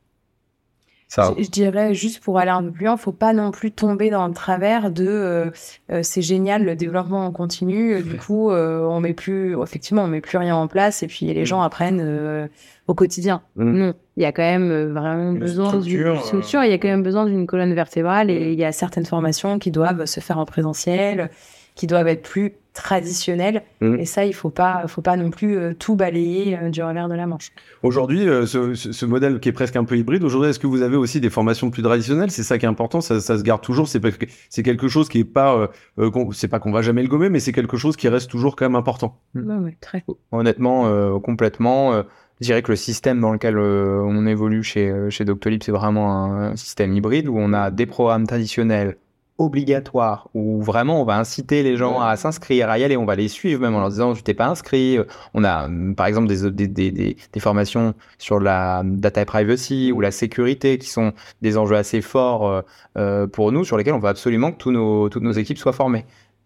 Ça. 1.07 1.33
Je, 1.37 1.43
je, 1.43 1.49
dirais 1.49 1.93
juste 1.93 2.23
pour 2.23 2.39
aller 2.39 2.49
un 2.49 2.63
peu 2.63 2.71
plus 2.71 2.85
loin, 2.85 2.97
faut 2.97 3.11
pas 3.11 3.31
non 3.31 3.51
plus 3.51 3.71
tomber 3.71 4.09
dans 4.09 4.27
le 4.27 4.33
travers 4.33 4.89
de 4.89 5.05
euh, 5.07 5.51
euh, 5.91 5.99
c'est 6.01 6.23
génial 6.23 6.63
le 6.63 6.75
développement 6.75 7.25
en 7.25 7.31
continu. 7.31 8.01
Du 8.01 8.17
coup, 8.17 8.49
euh, 8.49 8.81
on 8.81 8.99
met 9.01 9.13
plus 9.13 9.55
effectivement 9.61 10.03
on 10.03 10.07
met 10.07 10.21
plus 10.21 10.39
rien 10.39 10.55
en 10.55 10.67
place 10.67 11.03
et 11.03 11.07
puis 11.07 11.27
les 11.27 11.45
gens 11.45 11.61
apprennent 11.61 12.49
au 12.87 12.95
quotidien. 12.95 13.43
Mm. 13.55 13.71
Non, 13.71 13.93
il 14.17 14.23
y 14.23 14.25
a 14.25 14.31
quand 14.31 14.41
même 14.41 14.93
vraiment 14.93 15.31
Une 15.31 15.39
besoin 15.39 15.73
d'une 15.73 15.81
structure, 15.81 16.25
structure. 16.25 16.63
Il 16.63 16.71
y 16.71 16.73
a 16.73 16.79
quand 16.79 16.87
même 16.87 17.03
besoin 17.03 17.25
d'une 17.25 17.45
colonne 17.45 17.73
vertébrale 17.75 18.31
et 18.31 18.51
il 18.51 18.59
y 18.59 18.65
a 18.65 18.71
certaines 18.71 19.05
formations 19.05 19.59
qui 19.59 19.69
doivent 19.69 20.05
se 20.05 20.19
faire 20.19 20.39
en 20.39 20.45
présentiel, 20.45 21.29
qui 21.75 21.85
doivent 21.85 22.07
être 22.07 22.23
plus 22.23 22.55
traditionnelles. 22.75 23.63
Mm. 23.81 23.95
Et 23.95 24.05
ça, 24.05 24.25
il 24.25 24.33
faut 24.33 24.51
pas 24.51 24.83
faut 24.87 25.01
pas 25.01 25.17
non 25.17 25.31
plus 25.31 25.57
euh, 25.57 25.73
tout 25.73 25.95
balayer 25.95 26.57
euh, 26.57 26.69
du 26.69 26.83
revers 26.83 27.09
de 27.09 27.15
la 27.15 27.25
manche. 27.25 27.51
Aujourd'hui, 27.81 28.27
euh, 28.29 28.45
ce, 28.45 29.05
modèle 29.05 29.39
qui 29.39 29.49
est 29.49 29.53
presque 29.53 29.75
un 29.75 29.83
peu 29.85 29.97
hybride, 29.97 30.23
aujourd'hui, 30.23 30.49
est-ce 30.51 30.59
que 30.59 30.67
vous 30.67 30.81
avez 30.83 30.97
aussi 30.97 31.19
des 31.19 31.29
formations 31.31 31.71
plus 31.71 31.81
traditionnelles? 31.81 32.29
C'est 32.31 32.43
ça 32.43 32.57
qui 32.59 32.65
est 32.65 32.69
important, 32.69 33.01
ça, 33.01 33.19
ça 33.19 33.37
se 33.37 33.43
garde 33.43 33.61
toujours. 33.61 33.87
C'est 33.87 33.99
parce 33.99 34.17
que 34.17 34.25
c'est 34.49 34.61
quelque 34.63 34.87
chose 34.87 35.09
qui 35.09 35.19
est 35.19 35.23
pas, 35.23 35.69
qu'on- 35.97 36.31
c'est 36.31 36.47
pas 36.47 36.59
qu'on 36.59 36.71
va 36.71 36.81
jamais 36.81 37.01
le 37.01 37.07
gommer, 37.07 37.29
mais 37.29 37.39
c'est 37.39 37.53
quelque 37.53 37.77
chose 37.77 37.95
qui 37.95 38.07
reste 38.09 38.29
toujours 38.29 38.55
quand 38.55 38.65
même 38.65 38.75
important. 38.75 39.19
Mm. 39.33 39.49
Ouais, 39.49 39.63
ouais, 39.65 39.77
très. 39.81 40.03
Honnêtement, 40.31 40.87
euh, 40.87 41.17
complètement. 41.19 41.93
euh, 41.93 42.03
je 42.41 42.47
dirais 42.47 42.61
que 42.61 42.71
le 42.71 42.75
système 42.75 43.21
dans 43.21 43.31
lequel 43.31 43.57
euh, 43.57 44.01
on 44.05 44.27
évolue 44.27 44.61
chez, 44.61 44.93
chez 45.09 45.23
Doctolib, 45.23 45.63
c'est 45.63 45.71
vraiment 45.71 46.25
un, 46.25 46.51
un 46.51 46.55
système 46.57 46.93
hybride 46.93 47.29
où 47.29 47.37
on 47.37 47.53
a 47.53 47.71
des 47.71 47.85
programmes 47.85 48.27
traditionnels 48.27 48.97
obligatoires, 49.37 50.29
où 50.33 50.61
vraiment 50.61 51.01
on 51.01 51.05
va 51.05 51.17
inciter 51.17 51.61
les 51.61 51.75
gens 51.75 51.99
à 51.99 52.15
s'inscrire, 52.15 52.69
à 52.69 52.79
y 52.79 52.83
aller, 52.83 52.95
on 52.95 53.05
va 53.05 53.15
les 53.15 53.27
suivre 53.27 53.61
même 53.61 53.75
en 53.75 53.81
leur 53.81 53.89
disant 53.89 54.13
tu 54.13 54.23
t'es 54.23 54.33
pas 54.33 54.47
inscrit. 54.47 54.97
On 55.33 55.43
a 55.43 55.69
par 55.95 56.05
exemple 56.05 56.27
des, 56.27 56.67
des, 56.67 56.89
des, 56.89 57.39
formations 57.39 57.93
sur 58.17 58.39
la 58.39 58.83
data 58.85 59.25
privacy 59.25 59.91
ou 59.91 59.99
la 59.99 60.11
sécurité 60.11 60.77
qui 60.77 60.89
sont 60.89 61.13
des 61.41 61.57
enjeux 61.57 61.75
assez 61.75 62.01
forts 62.01 62.47
euh, 62.47 62.61
euh, 62.97 63.27
pour 63.27 63.51
nous, 63.51 63.65
sur 63.65 63.77
lesquels 63.77 63.93
on 63.93 63.99
veut 63.99 64.09
absolument 64.09 64.51
que 64.51 64.57
tous 64.57 64.71
nos, 64.71 65.09
toutes 65.09 65.23
nos 65.23 65.33
équipes 65.33 65.57
soient 65.57 65.73
formées. 65.73 66.05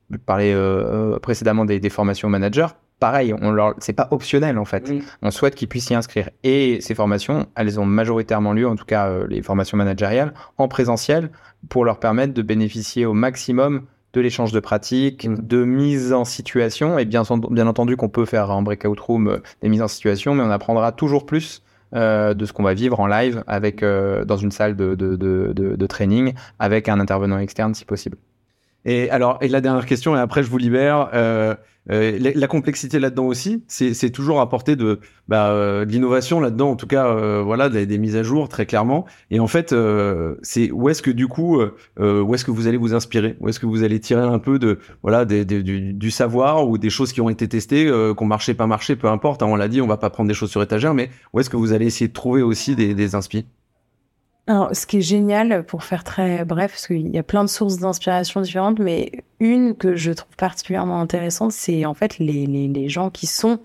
Je 0.10 0.18
parlais 0.18 0.54
euh, 0.54 1.20
précédemment 1.20 1.66
des, 1.66 1.80
des 1.80 1.90
formations 1.90 2.30
managers. 2.30 2.68
Pareil, 3.00 3.34
on 3.42 3.52
leur, 3.52 3.76
c'est 3.80 3.94
pas 3.94 4.08
optionnel 4.12 4.58
en 4.58 4.66
fait. 4.66 4.92
On 5.22 5.32
souhaite 5.32 5.56
qu'ils 5.56 5.70
puissent 5.70 5.88
s'y 5.88 5.96
inscrire. 5.96 6.30
Et 6.44 6.80
ces 6.82 6.96
formations, 6.96 7.48
elles 7.56 7.80
ont 7.80 7.86
majoritairement 7.86 8.52
lieu, 8.54 8.68
en 8.68 8.76
tout 8.76 8.86
cas 8.86 9.08
euh, 9.08 9.26
les 9.30 9.42
formations 9.42 9.78
managériales, 9.78 10.34
en 10.58 10.68
présentiel 10.68 11.30
pour 11.70 11.86
leur 11.86 12.00
permettre 12.00 12.34
de 12.34 12.42
bénéficier 12.42 13.06
au 13.06 13.14
maximum 13.14 13.84
de 14.14 14.22
l'échange 14.22 14.52
de 14.52 14.60
pratiques, 14.60 15.28
Mm. 15.30 15.36
de 15.42 15.64
mise 15.64 16.12
en 16.14 16.26
situation. 16.26 16.98
Et 17.00 17.06
bien, 17.06 17.22
ent- 17.30 17.38
bien 17.38 17.68
entendu 17.68 17.96
qu'on 17.96 18.10
peut 18.10 18.26
faire 18.26 18.50
en 18.50 18.62
breakout 18.64 19.00
room 19.00 19.28
euh, 19.28 19.38
des 19.62 19.70
mises 19.70 19.82
en 19.82 19.88
situation, 19.88 20.36
mais 20.36 20.44
on 20.44 20.50
apprendra 20.52 20.92
toujours 20.92 21.26
plus 21.26 21.62
euh, 21.96 22.34
de 22.34 22.46
ce 22.46 22.52
qu'on 22.54 22.64
va 22.64 22.74
vivre 22.74 23.00
en 23.00 23.08
live 23.08 23.44
avec 23.48 23.82
euh, 23.82 24.26
dans 24.26 24.38
une 24.38 24.52
salle 24.52 24.76
de, 24.76 24.94
de, 24.96 25.16
de, 25.16 25.54
de, 25.56 25.76
de 25.76 25.86
training 25.88 26.34
avec 26.60 26.90
un 26.90 27.00
intervenant 27.00 27.40
externe 27.40 27.74
si 27.76 27.86
possible. 27.86 28.18
Et 28.86 29.10
alors, 29.10 29.38
et 29.42 29.48
la 29.48 29.62
dernière 29.62 29.86
question, 29.86 30.16
et 30.16 30.20
après 30.20 30.44
je 30.44 30.50
vous 30.50 30.58
libère. 30.58 31.10
Euh, 31.14 31.56
euh, 31.90 32.18
la, 32.20 32.32
la 32.34 32.48
complexité 32.48 33.00
là-dedans 33.00 33.26
aussi, 33.28 33.64
c'est 33.68 34.10
toujours 34.12 34.42
apporter 34.42 34.76
de, 34.76 35.00
bah, 35.28 35.50
euh, 35.50 35.86
de 35.86 35.92
l'innovation 35.92 36.40
là-dedans, 36.40 36.72
en 36.72 36.76
tout 36.76 36.88
cas, 36.88 37.08
euh, 37.08 37.42
voilà, 37.44 37.70
des, 37.70 37.86
des 37.86 37.98
mises 37.98 38.16
à 38.16 38.24
jour 38.24 38.50
très 38.50 38.66
clairement. 38.66 39.06
Et 39.32 39.40
en 39.40 39.48
fait, 39.48 39.74
euh, 39.74 40.36
c'est 40.42 40.72
où 40.72 40.90
est-ce 40.90 41.02
que 41.02 41.12
du 41.12 41.28
coup, 41.28 41.60
euh, 41.60 42.22
où 42.22 42.36
est-ce 42.36 42.46
que 42.46 42.52
vous 42.52 42.68
allez 42.68 42.78
vous 42.78 42.94
inspirer, 42.94 43.36
où 43.40 43.50
est-ce 43.50 43.60
que 43.60 43.66
vous 43.66 43.84
allez 43.84 44.00
tirer 44.00 44.22
un 44.22 44.40
peu 44.40 44.60
de, 44.60 44.80
voilà, 45.02 45.26
des, 45.26 45.46
du, 45.46 45.94
du 45.94 46.12
savoir 46.12 46.68
ou 46.68 46.78
des 46.78 46.90
choses 46.90 47.12
qui 47.14 47.22
ont 47.22 47.30
été 47.30 47.48
testées, 47.48 47.92
qu'on 48.16 48.26
marché 48.26 48.54
pas 48.54 48.68
marché, 48.68 48.96
peu 48.96 49.08
importe. 49.08 49.42
hein, 49.44 49.48
on 49.50 49.56
l'a 49.56 49.68
dit, 49.68 49.82
on 49.82 49.88
va 49.88 49.98
pas 49.98 50.10
prendre 50.10 50.28
des 50.28 50.34
choses 50.34 50.52
sur 50.52 50.62
étagère, 50.62 50.94
mais 50.94 51.10
où 51.34 51.40
est-ce 51.40 51.50
que 51.50 51.58
vous 51.58 51.74
allez 51.74 51.86
essayer 51.86 52.08
de 52.08 52.14
trouver 52.14 52.42
aussi 52.42 52.76
des, 52.76 52.94
des 52.94 53.16
inspi 53.16 53.46
Alors, 54.50 54.76
ce 54.76 54.88
qui 54.88 54.98
est 54.98 55.02
génial, 55.02 55.64
pour 55.64 55.84
faire 55.84 56.04
très 56.04 56.44
bref, 56.44 56.72
parce 56.72 56.88
qu'il 56.88 57.08
y 57.10 57.20
a 57.20 57.24
plein 57.24 57.44
de 57.44 57.50
sources 57.50 57.78
d'inspiration 57.78 58.42
différentes, 58.42 58.80
mais 58.80 59.12
une 59.40 59.76
que 59.76 59.96
je 59.96 60.12
trouve 60.12 60.36
particulièrement 60.38 61.00
intéressante, 61.02 61.52
c'est 61.52 61.86
en 61.86 61.94
fait 61.94 62.18
les, 62.18 62.48
les, 62.48 62.90
gens 62.90 63.12
qui 63.12 63.28
sont 63.28 63.60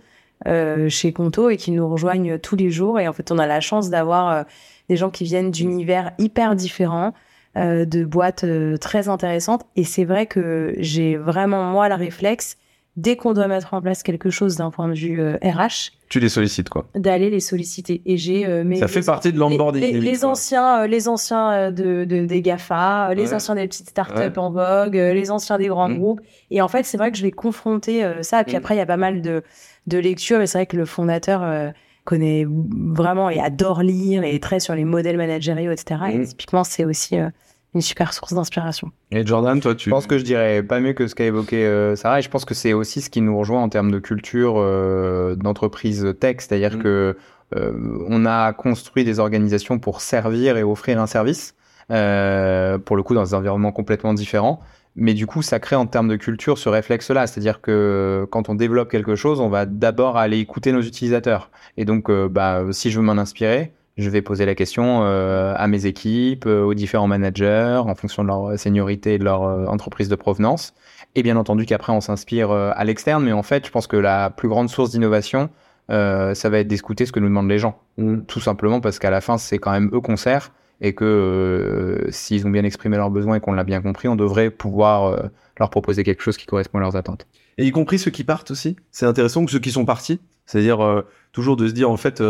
euh, 0.47 0.90
chez 0.90 1.15
Conto 1.15 1.48
et 1.48 1.56
qui 1.56 1.70
nous 1.70 1.89
rejoignent 1.89 2.39
tous 2.39 2.55
les 2.55 2.70
jours. 2.70 3.01
Et 3.01 3.09
en 3.09 3.15
fait, 3.15 3.32
on 3.32 3.39
a 3.39 3.47
la 3.47 3.62
chance 3.62 3.89
d'avoir 3.89 4.31
euh, 4.31 4.43
des 4.90 4.97
gens 4.97 5.09
qui 5.09 5.24
viennent 5.24 5.51
d'univers 5.51 6.12
hyper 6.19 6.55
différents, 6.55 7.15
euh, 7.56 7.86
de 7.86 8.05
boîtes 8.05 8.44
très 8.78 9.09
intéressantes. 9.09 9.65
Et 9.77 9.85
c'est 9.85 10.05
vrai 10.05 10.27
que 10.27 10.74
j'ai 10.77 11.16
vraiment, 11.16 11.65
moi, 11.65 11.89
le 11.89 11.94
réflexe, 11.94 12.59
dès 12.97 13.16
qu'on 13.16 13.33
doit 13.33 13.49
mettre 13.49 13.75
en 13.75 13.81
place 13.83 14.03
quelque 14.03 14.31
chose 14.31 14.57
d'un 14.57 14.71
point 14.71 14.89
de 14.89 14.95
vue 14.95 15.21
euh, 15.21 15.37
RH, 15.43 15.91
Tu 16.09 16.21
les 16.21 16.29
sollicites 16.29 16.69
quoi. 16.69 16.87
d'aller 16.95 17.29
les 17.31 17.41
solliciter. 17.41 18.03
Et 18.07 18.16
j'ai 18.16 18.47
euh, 18.47 18.62
mes 18.65 18.77
Ça 18.77 18.87
fait 18.89 19.05
partie 19.05 19.33
de 19.33 19.39
l'onboarding. 19.39 19.83
les, 19.83 19.93
les- 19.93 20.01
les 20.01 20.25
anciens, 20.25 20.83
euh, 20.83 20.87
les 20.87 21.09
anciens 21.09 21.51
euh, 21.53 21.71
de, 21.73 22.05
de- 22.05 22.25
des 22.27 22.41
GAFA, 22.43 23.11
euh, 23.11 23.15
les 23.15 23.29
Ouais. 23.29 23.35
anciens 23.35 23.57
des 23.57 23.66
petites 23.66 23.91
startups 23.91 24.19
Ouais. 24.21 24.39
en 24.39 24.51
vogue, 24.51 24.97
euh, 24.97 25.12
les 25.12 25.31
anciens 25.31 25.59
des 25.59 25.66
grands 25.66 25.89
Mm. 25.89 25.99
groupes. 25.99 26.21
Et 26.51 26.62
en 26.62 26.69
fait, 26.69 26.85
c'est 26.85 26.97
vrai 26.97 27.11
que 27.11 27.19
je 27.19 27.23
vais 27.23 27.33
confronter 27.33 28.05
euh, 28.05 28.23
ça. 28.23 28.41
Et 28.41 28.45
puis 28.45 28.55
Mm. 28.55 28.59
après, 28.59 28.75
il 28.77 28.79
y 28.79 28.83
a 28.83 28.87
pas 28.87 28.97
mal 28.97 29.23
de, 29.23 29.43
de 29.89 29.99
lectures. 29.99 30.39
Mais 30.39 30.47
c'est 30.47 30.59
vrai 30.59 30.66
que 30.66 30.77
le 30.77 30.85
fondateur 30.85 31.43
euh, 31.43 31.71
connaît 32.05 32.47
vraiment 32.49 33.29
et 33.31 33.41
adore 33.41 33.83
lire 33.83 34.23
et 34.25 34.35
est 34.37 34.43
très 34.43 34.61
sur 34.61 34.75
les 34.75 34.85
modèles 34.85 35.16
managériaux, 35.16 35.73
etc. 35.73 36.01
Et 36.12 36.19
Mm. 36.19 36.27
typiquement, 36.27 36.62
c'est 36.62 36.85
aussi 36.85 37.19
euh, 37.19 37.29
une 37.74 37.80
super 37.80 38.12
source 38.12 38.34
d'inspiration. 38.34 38.90
Et 39.10 39.26
Jordan, 39.26 39.60
toi, 39.60 39.74
tu. 39.74 39.84
Je 39.88 39.90
pense 39.90 40.06
que 40.06 40.18
je 40.18 40.24
dirais 40.24 40.62
pas 40.62 40.80
mieux 40.80 40.92
que 40.92 41.06
ce 41.06 41.14
qu'a 41.14 41.24
évoqué 41.24 41.64
euh, 41.64 41.96
Sarah, 41.96 42.18
et 42.18 42.22
je 42.22 42.30
pense 42.30 42.44
que 42.44 42.55
c'est 42.55 42.72
aussi 42.72 43.01
ce 43.01 43.10
qui 43.10 43.20
nous 43.20 43.36
rejoint 43.36 43.62
en 43.62 43.68
termes 43.68 43.90
de 43.90 43.98
culture 43.98 44.55
euh, 44.59 45.34
d'entreprise 45.34 46.14
tech, 46.20 46.36
c'est-à-dire 46.38 46.74
Mm. 46.76 46.82
que 46.82 47.16
euh, 47.56 48.05
on 48.09 48.26
a 48.26 48.52
construit 48.52 49.05
des 49.05 49.18
organisations 49.20 49.78
pour 49.78 50.01
servir 50.01 50.56
et 50.56 50.62
offrir 50.62 51.01
un 51.01 51.06
service, 51.06 51.55
euh, 51.90 52.78
pour 52.78 52.96
le 52.96 53.02
coup 53.02 53.14
dans 53.14 53.22
des 53.22 53.34
environnements 53.34 53.72
complètement 53.72 54.14
différents. 54.14 54.60
Mais 54.96 55.12
du 55.12 55.26
coup, 55.26 55.42
ça 55.42 55.59
crée 55.59 55.74
en 55.76 55.86
termes 55.86 56.09
de 56.09 56.16
culture 56.16 56.56
ce 56.56 56.68
réflexe-là, 56.68 57.26
c'est-à-dire 57.26 57.60
que 57.60 58.26
quand 58.30 58.48
on 58.48 58.55
développe 58.55 58.90
quelque 58.90 59.16
chose, 59.16 59.40
on 59.40 59.48
va 59.48 59.66
d'abord 59.66 60.16
aller 60.16 60.38
écouter 60.38 60.70
nos 60.70 60.82
utilisateurs. 60.82 61.51
Et 61.76 61.84
donc, 61.84 62.09
euh, 62.10 62.28
bah, 62.28 62.62
si 62.70 62.90
je 62.92 63.01
veux 63.01 63.05
m'en 63.05 63.18
inspirer, 63.18 63.72
je 63.97 64.11
vais 64.11 64.23
poser 64.23 64.45
la 64.45 64.55
question 64.55 65.05
euh, 65.05 65.55
à 65.57 65.69
mes 65.69 65.87
équipes, 65.87 66.47
euh, 66.47 66.62
aux 66.62 66.75
différents 66.75 67.07
managers, 67.07 67.81
en 67.85 67.95
fonction 67.95 68.23
de 68.23 68.29
leur 68.29 68.59
seniorité 68.59 69.15
et 69.15 69.19
de 69.19 69.25
leur 69.25 69.45
euh, 69.45 69.66
entreprise 69.66 70.09
de 70.09 70.16
provenance. 70.16 70.75
Et 71.15 71.23
bien 71.23 71.37
entendu 71.37 71.65
qu'après, 71.65 71.93
on 71.93 72.01
s'inspire 72.01 72.51
à 72.51 72.85
l'externe. 72.85 73.25
Mais 73.25 73.33
en 73.33 73.45
fait, 73.45 73.66
je 73.66 73.71
pense 73.71 73.87
que 73.87 73.97
la 73.97 74.31
plus 74.31 74.49
grande 74.49 74.69
source 74.69 74.91
d'innovation, 74.91 75.49
euh, 75.91 76.35
ça 76.35 76.49
va 76.49 76.59
être 76.59 76.69
d'écouter 76.69 77.07
ce 77.07 77.12
que 77.12 77.21
nous 77.21 77.29
demandent 77.29 77.49
les 77.49 77.59
gens. 77.59 77.79
Mm. 77.99 78.23
Tout 78.23 78.41
simplement 78.41 78.81
parce 78.81 78.99
qu'à 78.99 79.11
la 79.11 79.21
fin, 79.21 79.39
c'est 79.39 79.59
quand 79.59 79.73
même 79.73 79.91
eux 79.93 80.01
qu'on 80.01 80.16
sert. 80.16 80.53
Et 80.81 80.95
que 80.95 81.05
euh, 81.05 82.11
s'ils 82.11 82.47
ont 82.47 82.51
bien 82.51 82.65
exprimé 82.65 82.97
leurs 82.97 83.11
besoins 83.11 83.37
et 83.37 83.41
qu'on 83.41 83.53
l'a 83.53 83.65
bien 83.65 83.81
compris, 83.81 84.09
on 84.09 84.16
devrait 84.16 84.51
pouvoir 84.51 85.05
euh, 85.05 85.23
leur 85.59 85.71
proposer 85.71 86.03
quelque 86.03 86.23
chose 86.23 86.37
qui 86.37 86.47
correspond 86.47 86.79
à 86.79 86.81
leurs 86.81 86.97
attentes. 86.97 87.27
Et 87.59 87.65
y 87.65 87.71
compris 87.71 87.99
ceux 87.99 88.11
qui 88.11 88.25
partent 88.25 88.51
aussi. 88.51 88.77
C'est 88.91 89.07
intéressant 89.07 89.45
que 89.45 89.53
ceux 89.53 89.61
qui 89.61 89.71
sont 89.71 89.85
partis, 89.85 90.21
c'est-à-dire 90.47 91.05
toujours 91.31 91.57
de 91.57 91.69
se 91.69 91.73
dire 91.73 91.89
en 91.89 91.97
fait, 91.97 92.21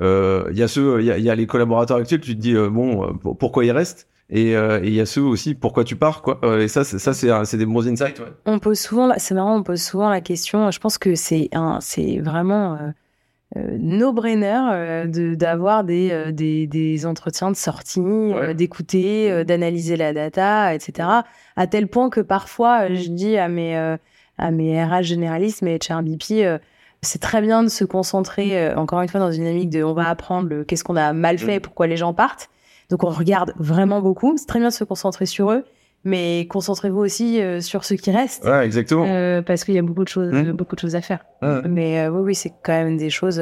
il 0.00 0.56
y 0.58 0.62
a 0.62 0.68
ceux, 0.68 1.00
il 1.00 1.06
y 1.06 1.10
a, 1.12 1.18
il 1.18 1.24
y 1.24 1.30
a 1.30 1.34
les 1.34 1.46
collaborateurs 1.46 1.98
actuels, 1.98 2.20
tu 2.20 2.34
te 2.34 2.40
dis 2.40 2.54
euh, 2.54 2.68
bon, 2.68 3.04
euh, 3.04 3.12
pour- 3.12 3.36
pourquoi 3.38 3.64
ils 3.64 3.70
restent? 3.72 4.08
Et 4.30 4.56
euh, 4.56 4.80
il 4.82 4.92
y 4.94 5.00
a 5.00 5.06
ceux 5.06 5.20
aussi, 5.22 5.54
pourquoi 5.54 5.84
tu 5.84 5.96
pars 5.96 6.22
quoi 6.22 6.40
Euh, 6.44 6.60
Et 6.62 6.68
ça, 6.68 6.82
c'est 6.82 6.98
ça, 6.98 7.12
des 7.56 7.66
bons 7.66 7.86
insights. 7.86 8.18
Ouais. 8.20 8.32
On 8.46 8.58
pose 8.58 8.78
souvent, 8.80 9.06
la- 9.06 9.18
c'est 9.18 9.34
marrant, 9.34 9.56
on 9.56 9.62
pose 9.62 9.82
souvent 9.82 10.08
la 10.08 10.20
question. 10.22 10.70
Je 10.70 10.80
pense 10.80 10.96
que 10.98 11.14
c'est 11.14 11.50
un, 11.52 11.78
c'est 11.82 12.18
vraiment 12.20 12.72
euh, 12.74 12.78
euh, 13.58 13.76
no-brainer 13.78 14.60
euh, 14.72 15.06
de 15.06 15.34
d'avoir 15.34 15.84
des, 15.84 16.10
euh, 16.10 16.32
des 16.32 16.66
des 16.66 17.04
entretiens 17.06 17.50
de 17.50 17.56
sortie, 17.56 18.00
euh, 18.00 18.48
Ouais. 18.48 18.54
d'écouter, 18.54 19.30
euh, 19.30 19.44
d'analyser 19.44 19.96
la 19.96 20.12
data, 20.14 20.74
etc. 20.74 21.08
À 21.56 21.66
tel 21.66 21.86
point 21.86 22.08
que 22.10 22.20
parfois, 22.22 22.88
euh, 22.90 22.94
je 22.94 23.10
dis 23.10 23.36
à 23.36 23.48
mes 23.48 23.76
euh, 23.76 23.96
à 24.38 24.50
mes 24.50 24.82
RH 24.82 25.02
généralistes, 25.02 25.62
mes 25.62 25.78
HRBP, 25.78 26.44
euh, 26.44 26.58
c'est 27.04 27.20
très 27.20 27.40
bien 27.40 27.62
de 27.62 27.68
se 27.68 27.84
concentrer, 27.84 28.58
euh, 28.58 28.74
encore 28.76 29.00
une 29.00 29.08
fois, 29.08 29.20
dans 29.20 29.30
une 29.30 29.44
dynamique 29.44 29.70
de 29.70 29.82
on 29.84 29.92
va 29.94 30.08
apprendre 30.08 30.62
qu'est-ce 30.64 30.82
qu'on 30.84 30.96
a 30.96 31.12
mal 31.12 31.38
fait, 31.38 31.60
pourquoi 31.60 31.86
les 31.86 31.96
gens 31.96 32.12
partent. 32.14 32.50
Donc 32.90 33.04
on 33.04 33.10
regarde 33.10 33.54
vraiment 33.58 34.00
beaucoup. 34.00 34.36
C'est 34.36 34.46
très 34.46 34.58
bien 34.58 34.68
de 34.68 34.74
se 34.74 34.84
concentrer 34.84 35.26
sur 35.26 35.50
eux, 35.52 35.64
mais 36.04 36.46
concentrez-vous 36.50 36.98
aussi 37.00 37.40
euh, 37.40 37.60
sur 37.60 37.84
ceux 37.84 37.96
qui 37.96 38.10
restent. 38.10 38.44
Ouais, 38.44 38.64
exactement. 38.66 39.06
Euh, 39.08 39.40
parce 39.42 39.64
qu'il 39.64 39.74
y 39.74 39.78
a 39.78 39.82
beaucoup 39.82 40.04
de 40.04 40.08
choses, 40.08 40.32
Mm. 40.32 40.52
beaucoup 40.52 40.74
de 40.74 40.80
choses 40.80 40.96
à 40.96 41.00
faire. 41.00 41.24
Mais 41.64 42.00
euh, 42.00 42.10
oui, 42.10 42.22
oui, 42.22 42.34
c'est 42.34 42.52
quand 42.62 42.72
même 42.72 42.96
des 42.96 43.10
choses. 43.10 43.40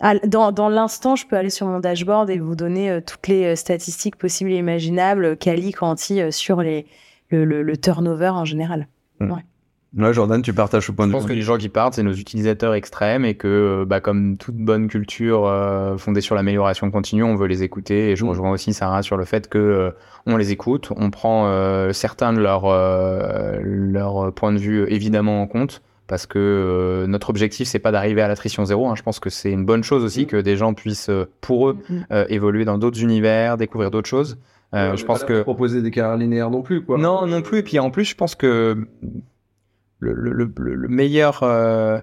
à- 0.00 0.18
dans 0.26 0.52
dans 0.52 0.68
l'instant, 0.68 1.16
je 1.16 1.26
peux 1.26 1.36
aller 1.36 1.50
sur 1.50 1.66
mon 1.66 1.80
dashboard 1.80 2.28
et 2.30 2.38
vous 2.38 2.54
donner 2.54 3.00
toutes 3.06 3.28
les 3.28 3.56
statistiques 3.56 4.16
possibles 4.16 4.50
et 4.50 4.56
imaginables, 4.58 5.36
quali, 5.38 5.72
quanti, 5.72 6.20
sur 6.32 6.60
les 6.62 6.86
le, 7.30 7.44
le, 7.44 7.62
le 7.62 7.76
turnover 7.76 8.28
en 8.28 8.44
général. 8.44 8.86
Ouais, 9.20 9.44
Jordan, 10.12 10.42
tu 10.42 10.52
partages 10.52 10.86
ce 10.86 10.92
point 10.92 11.06
Je 11.06 11.10
de 11.10 11.12
pense 11.14 11.22
vue. 11.24 11.28
que 11.30 11.34
les 11.34 11.42
gens 11.42 11.56
qui 11.56 11.68
partent, 11.68 11.94
c'est 11.94 12.02
nos 12.02 12.12
utilisateurs 12.12 12.74
extrêmes 12.74 13.24
et 13.24 13.34
que, 13.34 13.48
euh, 13.48 13.84
bah, 13.86 14.00
comme 14.00 14.36
toute 14.36 14.56
bonne 14.56 14.88
culture 14.88 15.46
euh, 15.46 15.96
fondée 15.96 16.20
sur 16.20 16.34
l'amélioration 16.34 16.90
continue, 16.90 17.22
on 17.22 17.34
veut 17.36 17.46
les 17.46 17.62
écouter. 17.62 18.10
Et 18.10 18.16
je 18.16 18.24
Mm. 18.24 18.28
rejoins 18.28 18.50
aussi 18.50 18.74
Sarah 18.74 19.02
sur 19.02 19.16
le 19.16 19.24
fait 19.24 19.48
que 19.48 19.58
euh, 19.58 19.90
on 20.26 20.36
les 20.36 20.52
écoute, 20.52 20.90
on 20.96 21.10
prend 21.10 21.46
euh, 21.46 21.92
certains 21.92 22.32
de 22.32 22.40
leurs 22.40 22.64
euh, 22.66 23.58
leurs 23.62 24.32
points 24.34 24.52
de 24.52 24.58
vue 24.58 24.84
évidemment 24.88 25.40
en 25.40 25.46
compte, 25.46 25.80
parce 26.08 26.26
que 26.26 26.38
euh, 26.38 27.06
notre 27.06 27.30
objectif 27.30 27.66
c'est 27.68 27.78
pas 27.78 27.92
d'arriver 27.92 28.20
à 28.20 28.28
l'attrition 28.28 28.64
zéro. 28.66 28.88
hein. 28.88 28.94
Je 28.96 29.02
pense 29.02 29.18
que 29.18 29.30
c'est 29.30 29.50
une 29.52 29.64
bonne 29.64 29.82
chose 29.84 30.04
aussi 30.04 30.26
que 30.26 30.36
des 30.36 30.56
gens 30.56 30.74
puissent, 30.74 31.08
euh, 31.08 31.24
pour 31.40 31.70
eux, 31.70 31.78
euh, 32.12 32.26
évoluer 32.28 32.64
dans 32.66 32.76
d'autres 32.76 33.00
univers, 33.00 33.56
découvrir 33.56 33.90
d'autres 33.90 34.08
choses. 34.10 34.36
Euh, 34.74 34.90
Ouais, 34.90 34.96
je 34.96 35.04
pense 35.06 35.20
pas 35.20 35.26
que 35.26 35.42
proposer 35.42 35.80
des 35.80 35.92
carrières 35.92 36.16
linéaires 36.18 36.50
non 36.50 36.60
plus, 36.60 36.82
quoi. 36.82 36.98
non, 36.98 37.24
non 37.26 37.40
plus. 37.40 37.58
Et 37.58 37.62
puis 37.62 37.78
en 37.78 37.90
plus, 37.90 38.04
je 38.04 38.14
pense 38.16 38.34
que 38.34 38.76
le, 40.00 40.12
le- 40.14 40.32
le- 40.32 40.74
le 40.74 40.88
meilleur 40.88 41.42
euh, 41.42 41.98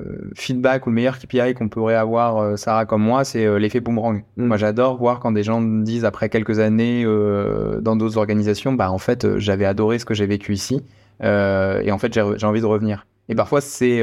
euh, 0.00 0.02
feedback 0.34 0.86
ou 0.86 0.90
le 0.90 0.94
meilleur 0.96 1.18
KPI 1.18 1.54
qu'on 1.54 1.68
pourrait 1.68 1.94
avoir, 1.94 2.38
euh, 2.38 2.56
Sarah 2.56 2.84
comme 2.86 3.02
moi, 3.02 3.24
c'est 3.24 3.58
l'effet 3.58 3.80
boomerang. 3.80 4.24
Mm. 4.36 4.46
Moi, 4.46 4.56
j'adore 4.56 4.96
voir 4.96 5.20
quand 5.20 5.32
des 5.32 5.42
gens 5.42 5.60
disent 5.62 6.04
après 6.04 6.28
quelques 6.28 6.58
années 6.58 7.04
dans 7.04 7.96
d'autres 7.96 8.18
organisations, 8.18 8.72
bah 8.72 8.90
en 8.90 8.98
fait, 8.98 9.38
j'avais 9.38 9.64
adoré 9.66 9.98
ce 9.98 10.04
que 10.04 10.14
j'ai 10.14 10.26
vécu 10.26 10.52
ici, 10.52 10.82
et 11.22 11.90
en 11.92 11.98
fait, 11.98 12.12
j'ai 12.12 12.46
envie 12.46 12.60
de 12.60 12.66
revenir. 12.66 13.06
Et 13.28 13.34
parfois, 13.34 13.60
c'est 13.60 14.02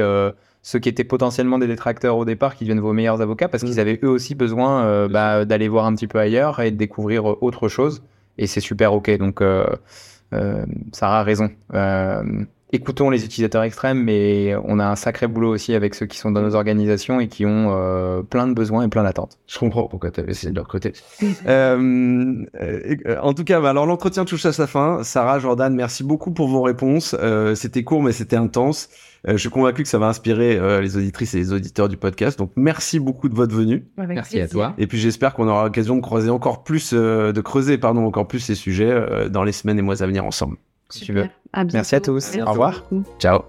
ceux 0.64 0.78
qui 0.78 0.88
étaient 0.88 1.04
potentiellement 1.04 1.58
des 1.58 1.66
détracteurs 1.66 2.16
au 2.16 2.24
départ 2.24 2.54
qui 2.54 2.64
deviennent 2.64 2.80
vos 2.80 2.92
meilleurs 2.92 3.20
avocats 3.20 3.48
parce 3.48 3.62
Mm. 3.64 3.66
qu'ils 3.66 3.80
avaient 3.80 3.98
eux 4.04 4.08
aussi 4.08 4.34
besoin 4.36 4.84
euh, 4.84 5.08
bah, 5.08 5.44
d'aller 5.44 5.66
voir 5.68 5.86
un 5.86 5.94
petit 5.94 6.06
peu 6.06 6.18
ailleurs 6.20 6.60
et 6.60 6.70
de 6.70 6.76
découvrir 6.76 7.42
autre 7.42 7.68
chose. 7.68 8.02
Et 8.38 8.46
c'est 8.46 8.60
super 8.60 8.94
ok. 8.94 9.10
Donc, 9.18 9.40
euh, 9.42 9.66
euh, 10.32 10.64
Sarah 10.92 11.20
a 11.20 11.22
raison. 11.24 11.50
Écoutons 12.72 13.10
les 13.10 13.24
utilisateurs 13.24 13.62
extrêmes, 13.62 14.02
mais 14.02 14.54
on 14.64 14.78
a 14.78 14.86
un 14.86 14.96
sacré 14.96 15.26
boulot 15.26 15.50
aussi 15.50 15.74
avec 15.74 15.94
ceux 15.94 16.06
qui 16.06 16.18
sont 16.18 16.30
dans 16.30 16.42
nos 16.42 16.54
organisations 16.54 17.20
et 17.20 17.28
qui 17.28 17.44
ont 17.44 17.68
euh, 17.70 18.22
plein 18.22 18.46
de 18.46 18.54
besoins 18.54 18.84
et 18.84 18.88
plein 18.88 19.02
d'attentes. 19.02 19.38
Je 19.46 19.58
comprends 19.58 19.86
pourquoi 19.88 20.10
tu 20.10 20.20
avais 20.20 20.32
essayé 20.32 20.50
de 20.50 20.56
leur 20.56 20.68
côté. 20.68 20.92
Euh, 21.46 22.44
euh, 22.60 23.16
en 23.20 23.34
tout 23.34 23.42
cas, 23.42 23.60
bah, 23.60 23.70
alors 23.70 23.84
l'entretien 23.84 24.24
touche 24.24 24.46
à 24.46 24.52
sa 24.52 24.66
fin. 24.66 25.02
Sarah, 25.02 25.38
Jordan, 25.38 25.74
merci 25.74 26.04
beaucoup 26.04 26.30
pour 26.30 26.46
vos 26.46 26.62
réponses. 26.62 27.16
Euh, 27.18 27.54
c'était 27.54 27.82
court, 27.82 28.02
mais 28.02 28.12
c'était 28.12 28.36
intense. 28.36 28.88
Euh, 29.28 29.32
je 29.32 29.38
suis 29.38 29.50
convaincu 29.50 29.82
que 29.82 29.88
ça 29.88 29.98
va 29.98 30.06
inspirer 30.06 30.56
euh, 30.56 30.80
les 30.80 30.96
auditrices 30.96 31.34
et 31.34 31.38
les 31.38 31.52
auditeurs 31.52 31.88
du 31.88 31.96
podcast. 31.96 32.38
Donc, 32.38 32.52
merci 32.56 32.98
beaucoup 32.98 33.28
de 33.28 33.34
votre 33.34 33.54
venue. 33.54 33.86
Avec 33.96 34.16
Merci 34.16 34.40
à 34.40 34.48
toi. 34.48 34.74
Et 34.78 34.86
puis, 34.86 34.98
j'espère 34.98 35.34
qu'on 35.34 35.48
aura 35.48 35.64
l'occasion 35.64 35.96
de 35.96 36.00
creuser 36.00 36.30
encore 36.30 36.64
plus, 36.64 36.92
euh, 36.92 37.32
de 37.32 37.40
creuser, 37.40 37.78
pardon, 37.78 38.04
encore 38.04 38.26
plus 38.26 38.40
ces 38.40 38.54
sujets 38.54 38.90
euh, 38.90 39.28
dans 39.28 39.44
les 39.44 39.52
semaines 39.52 39.78
et 39.78 39.82
mois 39.82 40.02
à 40.02 40.06
venir 40.06 40.24
ensemble. 40.24 40.56
Si 40.92 41.04
tu 41.04 41.12
veux. 41.12 41.28
À 41.52 41.64
Merci 41.64 41.94
à 41.94 42.00
tous. 42.00 42.36
Au 42.36 42.50
revoir. 42.50 42.84
Ciao. 43.18 43.42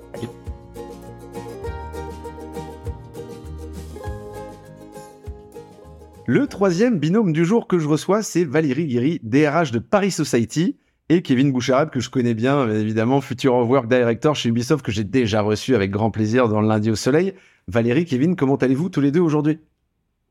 Le 6.26 6.48
troisième 6.48 7.00
binôme 7.00 7.34
du 7.34 7.44
jour 7.44 7.68
que 7.68 7.80
je 7.80 7.88
reçois, 7.88 8.24
c'est 8.24 8.46
Valérie 8.46 8.88
Guéry, 8.88 9.20
DRH 9.24 9.72
de 9.72 9.80
Paris 9.80 10.12
Society, 10.12 10.78
et 11.10 11.22
Kevin 11.22 11.52
Boucharab, 11.52 11.90
que 11.90 12.00
je 12.00 12.10
connais 12.10 12.34
bien, 12.34 12.66
bien 12.66 12.76
évidemment, 12.76 13.20
futur 13.20 13.56
of 13.56 13.70
work 13.70 13.90
director 13.90 14.34
chez 14.34 14.48
Ubisoft, 14.48 14.86
que 14.86 14.94
j'ai 14.94 15.04
déjà 15.04 15.42
reçu 15.42 15.76
avec 15.76 15.92
grand 15.92 16.12
plaisir 16.12 16.48
dans 16.48 16.62
le 16.62 16.68
lundi 16.70 16.90
au 16.90 16.96
soleil. 16.96 17.34
Valérie, 17.68 18.06
Kevin, 18.06 18.38
comment 18.38 18.56
allez-vous 18.56 18.88
tous 18.88 19.02
les 19.02 19.12
deux 19.12 19.20
aujourd'hui? 19.20 19.60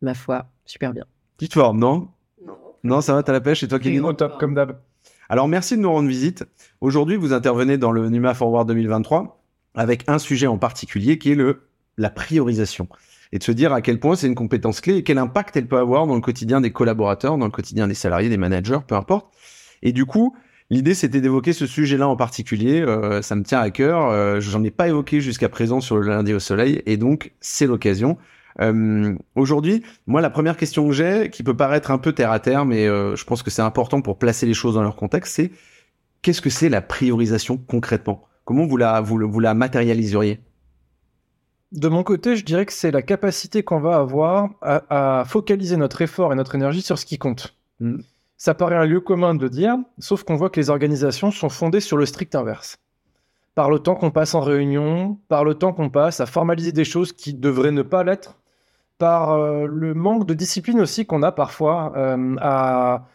Ma 0.01 0.15
foi, 0.15 0.47
super 0.65 0.95
bien. 0.95 1.05
Petite 1.37 1.53
forme, 1.53 1.79
non? 1.79 2.09
Non, 2.85 3.03
ça 3.03 3.13
va, 3.13 3.23
t'as 3.23 3.33
la 3.33 3.43
pêche, 3.43 3.63
et 3.63 3.69
toi, 3.69 3.79
Kevin? 3.79 4.03
Au 4.07 4.15
top, 4.15 4.39
comme 4.39 4.55
d'hab. 4.55 4.79
Alors 5.33 5.49
merci 5.49 5.79
de 5.79 5.81
nous 5.81 5.91
rendre 5.91 6.11
visite. 6.11 6.45
Aujourd'hui, 6.83 7.17
vous 7.17 7.33
intervenez 7.33 7.79
dans 7.79 7.91
le 7.91 8.11
Numa 8.11 8.35
Forward 8.35 8.69
2023 8.69 9.43
avec 9.75 10.05
un 10.07 10.19
sujet 10.19 10.47
en 10.47 10.59
particulier 10.59 11.17
qui 11.17 11.33
est 11.33 11.35
le 11.35 11.71
la 11.97 12.11
priorisation 12.11 12.87
et 13.33 13.39
de 13.39 13.43
se 13.43 13.51
dire 13.51 13.73
à 13.73 13.81
quel 13.81 13.99
point 13.99 14.15
c'est 14.15 14.27
une 14.27 14.35
compétence 14.35 14.83
clé 14.83 14.97
et 14.97 15.03
quel 15.03 15.17
impact 15.17 15.57
elle 15.57 15.69
peut 15.69 15.79
avoir 15.79 16.07
dans 16.07 16.17
le 16.17 16.21
quotidien 16.21 16.61
des 16.61 16.71
collaborateurs, 16.71 17.39
dans 17.39 17.47
le 17.47 17.51
quotidien 17.51 17.89
des 17.89 17.95
salariés, 17.95 18.29
des 18.29 18.37
managers, 18.37 18.81
peu 18.87 18.95
importe. 18.95 19.35
Et 19.81 19.93
du 19.93 20.05
coup, 20.05 20.37
l'idée 20.69 20.93
c'était 20.93 21.23
d'évoquer 21.23 21.55
ce 21.55 21.67
sujet-là 21.67 22.09
en 22.09 22.17
particulier. 22.17 22.83
Euh, 22.83 23.23
ça 23.23 23.35
me 23.35 23.43
tient 23.43 23.61
à 23.61 23.71
cœur. 23.71 24.11
Euh, 24.11 24.39
J'en 24.39 24.63
ai 24.63 24.71
pas 24.71 24.89
évoqué 24.89 25.23
jusqu'à 25.23 25.49
présent 25.49 25.81
sur 25.81 25.97
le 25.97 26.09
lundi 26.09 26.35
au 26.35 26.41
soleil 26.41 26.83
et 26.85 26.99
donc 26.99 27.33
c'est 27.41 27.67
l'occasion. 27.67 28.19
Euh, 28.61 29.15
Aujourd'hui, 29.35 29.83
moi, 30.07 30.21
la 30.21 30.31
première 30.31 30.57
question 30.57 30.87
que 30.87 30.93
j'ai, 30.93 31.31
qui 31.31 31.43
peut 31.43 31.57
paraître 31.57 31.91
un 31.91 31.99
peu 31.99 32.13
terre 32.13 32.31
à 32.31 32.41
terre, 32.41 32.65
mais 32.65 32.87
euh, 32.87 33.17
je 33.17 33.25
pense 33.25 33.43
que 33.43 33.51
c'est 33.51 33.63
important 33.63 34.03
pour 34.03 34.19
placer 34.19 34.47
les 34.47 34.55
choses 34.55 34.75
dans 34.75 34.83
leur 34.83 34.97
contexte, 34.97 35.35
c'est 35.35 35.53
qu'est-ce 36.21 36.41
que 36.43 36.51
c'est 36.51 36.69
la 36.69 36.83
priorisation 36.83 37.57
concrètement? 37.57 38.25
Comment 38.45 38.67
vous 38.67 38.77
la, 38.77 39.01
vous, 39.01 39.19
le- 39.19 39.27
vous 39.27 39.41
la 39.41 39.55
matérialiseriez? 39.55 40.41
De 41.73 41.89
mon 41.89 42.03
côté, 42.03 42.37
je 42.37 42.45
dirais 42.45 42.67
que 42.67 42.73
c'est 42.73 42.91
la 42.91 43.01
capacité 43.01 43.63
qu'on 43.63 43.81
va 43.81 43.97
avoir 43.97 44.51
à, 44.61 45.21
à 45.21 45.25
focaliser 45.25 45.77
notre 45.79 46.03
effort 46.03 46.33
et 46.33 46.37
notre 46.37 46.55
énergie 46.55 46.83
sur 46.83 46.99
ce 46.99 47.07
qui 47.07 47.17
compte. 47.19 47.57
Mm. 47.81 48.01
Ça 48.37 48.55
paraît 48.55 48.77
un 48.77 48.85
lieu 48.85 49.01
commun 49.01 49.35
de 49.35 49.43
le 49.43 49.49
dire, 49.49 49.77
sauf 49.99 50.25
qu'on 50.25 50.35
voit 50.37 50.51
que 50.51 50.61
les 50.61 50.69
organisations 50.69 51.31
sont 51.31 51.49
fondées 51.49 51.81
sur 51.81 51.97
le 51.97 52.05
strict 52.05 52.35
inverse. 52.35 52.77
Par 53.55 53.71
le 53.71 53.79
temps 53.79 53.95
qu'on 53.95 54.11
passe 54.11 54.35
en 54.35 54.41
réunion, 54.41 55.19
par 55.29 55.45
le 55.45 55.55
temps 55.55 55.73
qu'on 55.73 55.91
passe 55.91 56.21
à 56.21 56.27
formaliser 56.27 56.73
des 56.73 56.85
choses 56.85 57.13
qui 57.13 57.35
devraient 57.35 57.71
ne 57.71 57.83
pas 57.83 58.03
l'être, 58.03 58.39
par 59.03 59.33
euh, 59.33 59.67
le 59.67 59.95
manque 59.95 60.29
de 60.29 60.33
discipline 60.33 60.81
aussi 60.81 61.07
qu'on 61.07 61.25
a 61.25 61.33
parfois 61.33 61.93
euh, 61.97 62.37
à 62.41 63.09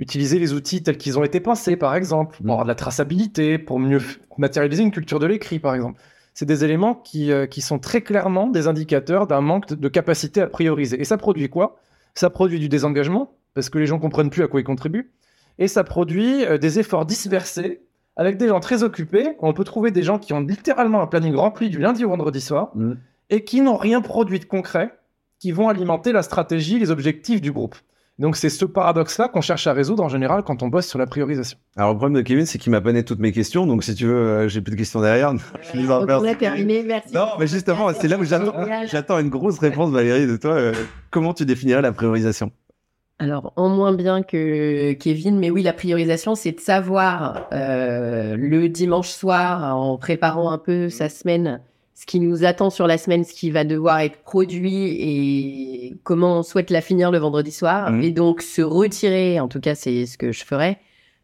utiliser 0.00 0.40
les 0.40 0.52
outils 0.52 0.82
tels 0.82 0.98
qu'ils 0.98 1.16
ont 1.16 1.22
été 1.22 1.38
pensés, 1.38 1.76
par 1.76 1.94
exemple, 1.94 2.38
pour 2.38 2.50
avoir 2.50 2.64
de 2.64 2.68
la 2.68 2.74
traçabilité, 2.74 3.56
pour 3.56 3.78
mieux 3.78 4.00
matérialiser 4.36 4.82
une 4.82 4.90
culture 4.90 5.20
de 5.20 5.26
l'écrit, 5.26 5.60
par 5.60 5.76
exemple. 5.76 6.00
C'est 6.34 6.44
des 6.44 6.64
éléments 6.64 6.96
qui, 6.96 7.30
euh, 7.30 7.46
qui 7.46 7.60
sont 7.60 7.78
très 7.78 8.00
clairement 8.00 8.48
des 8.48 8.66
indicateurs 8.66 9.28
d'un 9.28 9.40
manque 9.40 9.72
de, 9.72 9.88
capacité 9.88 10.40
à 10.40 10.48
prioriser. 10.48 11.00
Et 11.00 11.04
ça 11.04 11.16
produit 11.16 11.48
quoi? 11.48 11.76
Ça 12.16 12.30
produit 12.30 12.58
du 12.58 12.68
désengagement, 12.68 13.30
parce 13.54 13.70
que 13.70 13.78
les 13.78 13.86
gens 13.86 14.00
comprennent 14.00 14.30
plus 14.30 14.42
à 14.42 14.48
quoi 14.48 14.58
ils 14.58 14.64
contribuent, 14.64 15.12
et 15.60 15.68
ça 15.68 15.84
produit 15.84 16.44
des 16.60 16.80
efforts 16.80 17.06
dispersés 17.06 17.82
avec 18.16 18.38
des 18.38 18.48
gens 18.48 18.58
très 18.58 18.82
occupés. 18.82 19.36
On 19.38 19.52
peut 19.52 19.62
trouver 19.62 19.92
des 19.92 20.02
gens 20.02 20.18
qui 20.18 20.32
ont 20.32 20.40
littéralement 20.40 21.00
un 21.00 21.06
planning 21.06 21.36
rempli 21.36 21.70
du 21.70 21.78
lundi 21.78 22.04
au 22.04 22.08
vendredi 22.08 22.40
soir 22.40 22.72
Mm. 22.74 22.94
et 23.30 23.44
qui 23.44 23.60
n'ont 23.60 23.76
rien 23.76 24.00
produit 24.00 24.40
de 24.40 24.44
concret, 24.44 24.97
qui 25.38 25.52
vont 25.52 25.68
alimenter 25.68 26.12
la 26.12 26.22
stratégie, 26.22 26.78
les 26.78 26.90
objectifs 26.90 27.40
du 27.40 27.52
groupe. 27.52 27.76
Donc 28.18 28.34
c'est 28.34 28.48
ce 28.48 28.64
paradoxe-là 28.64 29.28
qu'on 29.28 29.40
cherche 29.40 29.68
à 29.68 29.72
résoudre 29.72 30.02
en 30.02 30.08
général 30.08 30.42
quand 30.42 30.64
on 30.64 30.68
bosse 30.68 30.88
sur 30.88 30.98
la 30.98 31.06
priorisation. 31.06 31.56
Alors 31.76 31.92
le 31.92 31.98
problème 31.98 32.20
de 32.20 32.26
Kevin, 32.26 32.46
c'est 32.46 32.58
qu'il 32.58 32.72
m'a 32.72 32.80
donné 32.80 33.04
toutes 33.04 33.20
mes 33.20 33.30
questions, 33.30 33.64
donc 33.64 33.84
si 33.84 33.94
tu 33.94 34.06
veux, 34.06 34.16
euh, 34.16 34.48
j'ai 34.48 34.60
plus 34.60 34.72
de 34.72 34.76
questions 34.76 35.00
derrière. 35.00 35.32
Je 35.72 35.78
les 35.78 35.88
en 35.88 36.04
terminé, 36.34 36.82
merci. 36.82 37.14
Non, 37.14 37.28
mais 37.38 37.46
justement, 37.46 37.92
c'est 37.94 38.08
là 38.08 38.18
où 38.18 38.24
j'attends, 38.24 38.54
j'attends 38.86 39.20
une 39.20 39.28
grosse 39.28 39.60
réponse, 39.60 39.92
Valérie, 39.92 40.26
de 40.26 40.36
toi. 40.36 40.52
Euh, 40.52 40.72
comment 41.10 41.32
tu 41.32 41.44
définirais 41.44 41.80
la 41.80 41.92
priorisation? 41.92 42.50
Alors, 43.20 43.52
en 43.56 43.68
moins 43.68 43.92
bien 43.92 44.22
que 44.22 44.92
Kevin, 44.92 45.38
mais 45.38 45.50
oui, 45.50 45.62
la 45.62 45.72
priorisation, 45.72 46.34
c'est 46.36 46.52
de 46.52 46.60
savoir 46.60 47.48
euh, 47.52 48.36
le 48.36 48.68
dimanche 48.68 49.08
soir, 49.08 49.76
en 49.76 49.96
préparant 49.96 50.50
un 50.50 50.58
peu 50.58 50.88
sa 50.88 51.08
semaine, 51.08 51.60
ce 52.00 52.06
qui 52.06 52.20
nous 52.20 52.44
attend 52.44 52.70
sur 52.70 52.86
la 52.86 52.96
semaine, 52.96 53.24
ce 53.24 53.32
qui 53.32 53.50
va 53.50 53.64
devoir 53.64 53.98
être 54.00 54.18
produit 54.22 54.84
et 55.00 55.96
comment 56.04 56.38
on 56.38 56.42
souhaite 56.44 56.70
la 56.70 56.80
finir 56.80 57.10
le 57.10 57.18
vendredi 57.18 57.50
soir. 57.50 57.90
Mhm. 57.90 58.02
Et 58.04 58.10
donc, 58.12 58.40
se 58.40 58.62
retirer, 58.62 59.40
en 59.40 59.48
tout 59.48 59.58
cas, 59.58 59.74
c'est 59.74 60.06
ce 60.06 60.16
que 60.16 60.30
je 60.30 60.44
ferais, 60.44 60.78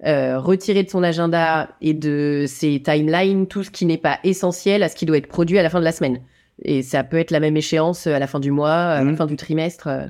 euh, 0.04 0.40
retirer 0.40 0.82
de 0.82 0.90
son 0.90 1.04
agenda 1.04 1.68
et 1.80 1.94
de 1.94 2.44
ses 2.48 2.82
timelines 2.82 3.46
tout 3.46 3.62
ce 3.62 3.70
qui 3.70 3.86
n'est 3.86 3.98
pas 3.98 4.18
essentiel 4.24 4.82
à 4.82 4.88
ce 4.88 4.96
qui 4.96 5.06
doit 5.06 5.16
être 5.18 5.28
produit 5.28 5.58
à 5.60 5.62
la 5.62 5.70
fin 5.70 5.78
de 5.78 5.84
la 5.84 5.92
semaine. 5.92 6.18
Et 6.62 6.82
ça 6.82 7.04
peut 7.04 7.18
être 7.18 7.30
la 7.30 7.38
même 7.40 7.56
échéance 7.56 8.08
à 8.08 8.18
la 8.18 8.26
fin 8.26 8.40
du 8.40 8.50
mois, 8.50 8.72
à 8.74 8.98
la 9.04 9.10
Mhm. 9.12 9.16
fin 9.16 9.26
du 9.26 9.36
trimestre. 9.36 9.86
euh, 9.86 10.06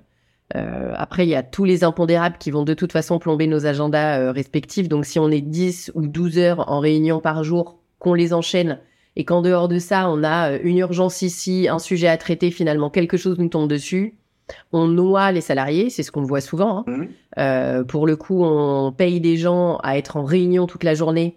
euh, 0.56 0.92
après, 0.96 1.26
il 1.26 1.30
y 1.30 1.34
a 1.34 1.42
tous 1.42 1.64
les 1.64 1.84
impondérables 1.84 2.36
qui 2.38 2.50
vont 2.50 2.64
de 2.64 2.74
toute 2.74 2.92
façon 2.92 3.18
plomber 3.18 3.46
nos 3.46 3.66
agendas 3.66 4.18
euh, 4.18 4.32
respectifs. 4.32 4.88
Donc, 4.88 5.04
si 5.04 5.18
on 5.18 5.30
est 5.30 5.40
10 5.42 5.90
ou 5.94 6.06
12 6.06 6.38
heures 6.38 6.70
en 6.70 6.80
réunion 6.80 7.20
par 7.20 7.44
jour, 7.44 7.78
qu'on 7.98 8.14
les 8.14 8.32
enchaîne 8.32 8.78
et 9.16 9.24
qu'en 9.24 9.42
dehors 9.42 9.68
de 9.68 9.78
ça, 9.78 10.08
on 10.10 10.22
a 10.24 10.52
euh, 10.52 10.58
une 10.62 10.78
urgence 10.78 11.22
ici, 11.22 11.68
un 11.68 11.78
sujet 11.78 12.08
à 12.08 12.16
traiter, 12.16 12.50
finalement, 12.50 12.90
quelque 12.90 13.16
chose 13.16 13.38
nous 13.38 13.48
tombe 13.48 13.68
dessus, 13.68 14.14
on 14.72 14.86
noie 14.88 15.32
les 15.32 15.40
salariés. 15.40 15.88
C'est 15.90 16.02
ce 16.02 16.10
qu'on 16.12 16.22
voit 16.24 16.40
souvent. 16.40 16.78
hein. 16.78 16.84
Mhm. 16.86 17.08
Euh, 17.38 17.84
pour 17.84 18.06
le 18.06 18.16
coup, 18.16 18.44
on 18.44 18.92
paye 18.92 19.20
des 19.20 19.36
gens 19.36 19.78
à 19.82 19.96
être 19.98 20.16
en 20.16 20.24
réunion 20.24 20.66
toute 20.66 20.84
la 20.84 20.94
journée. 20.94 21.36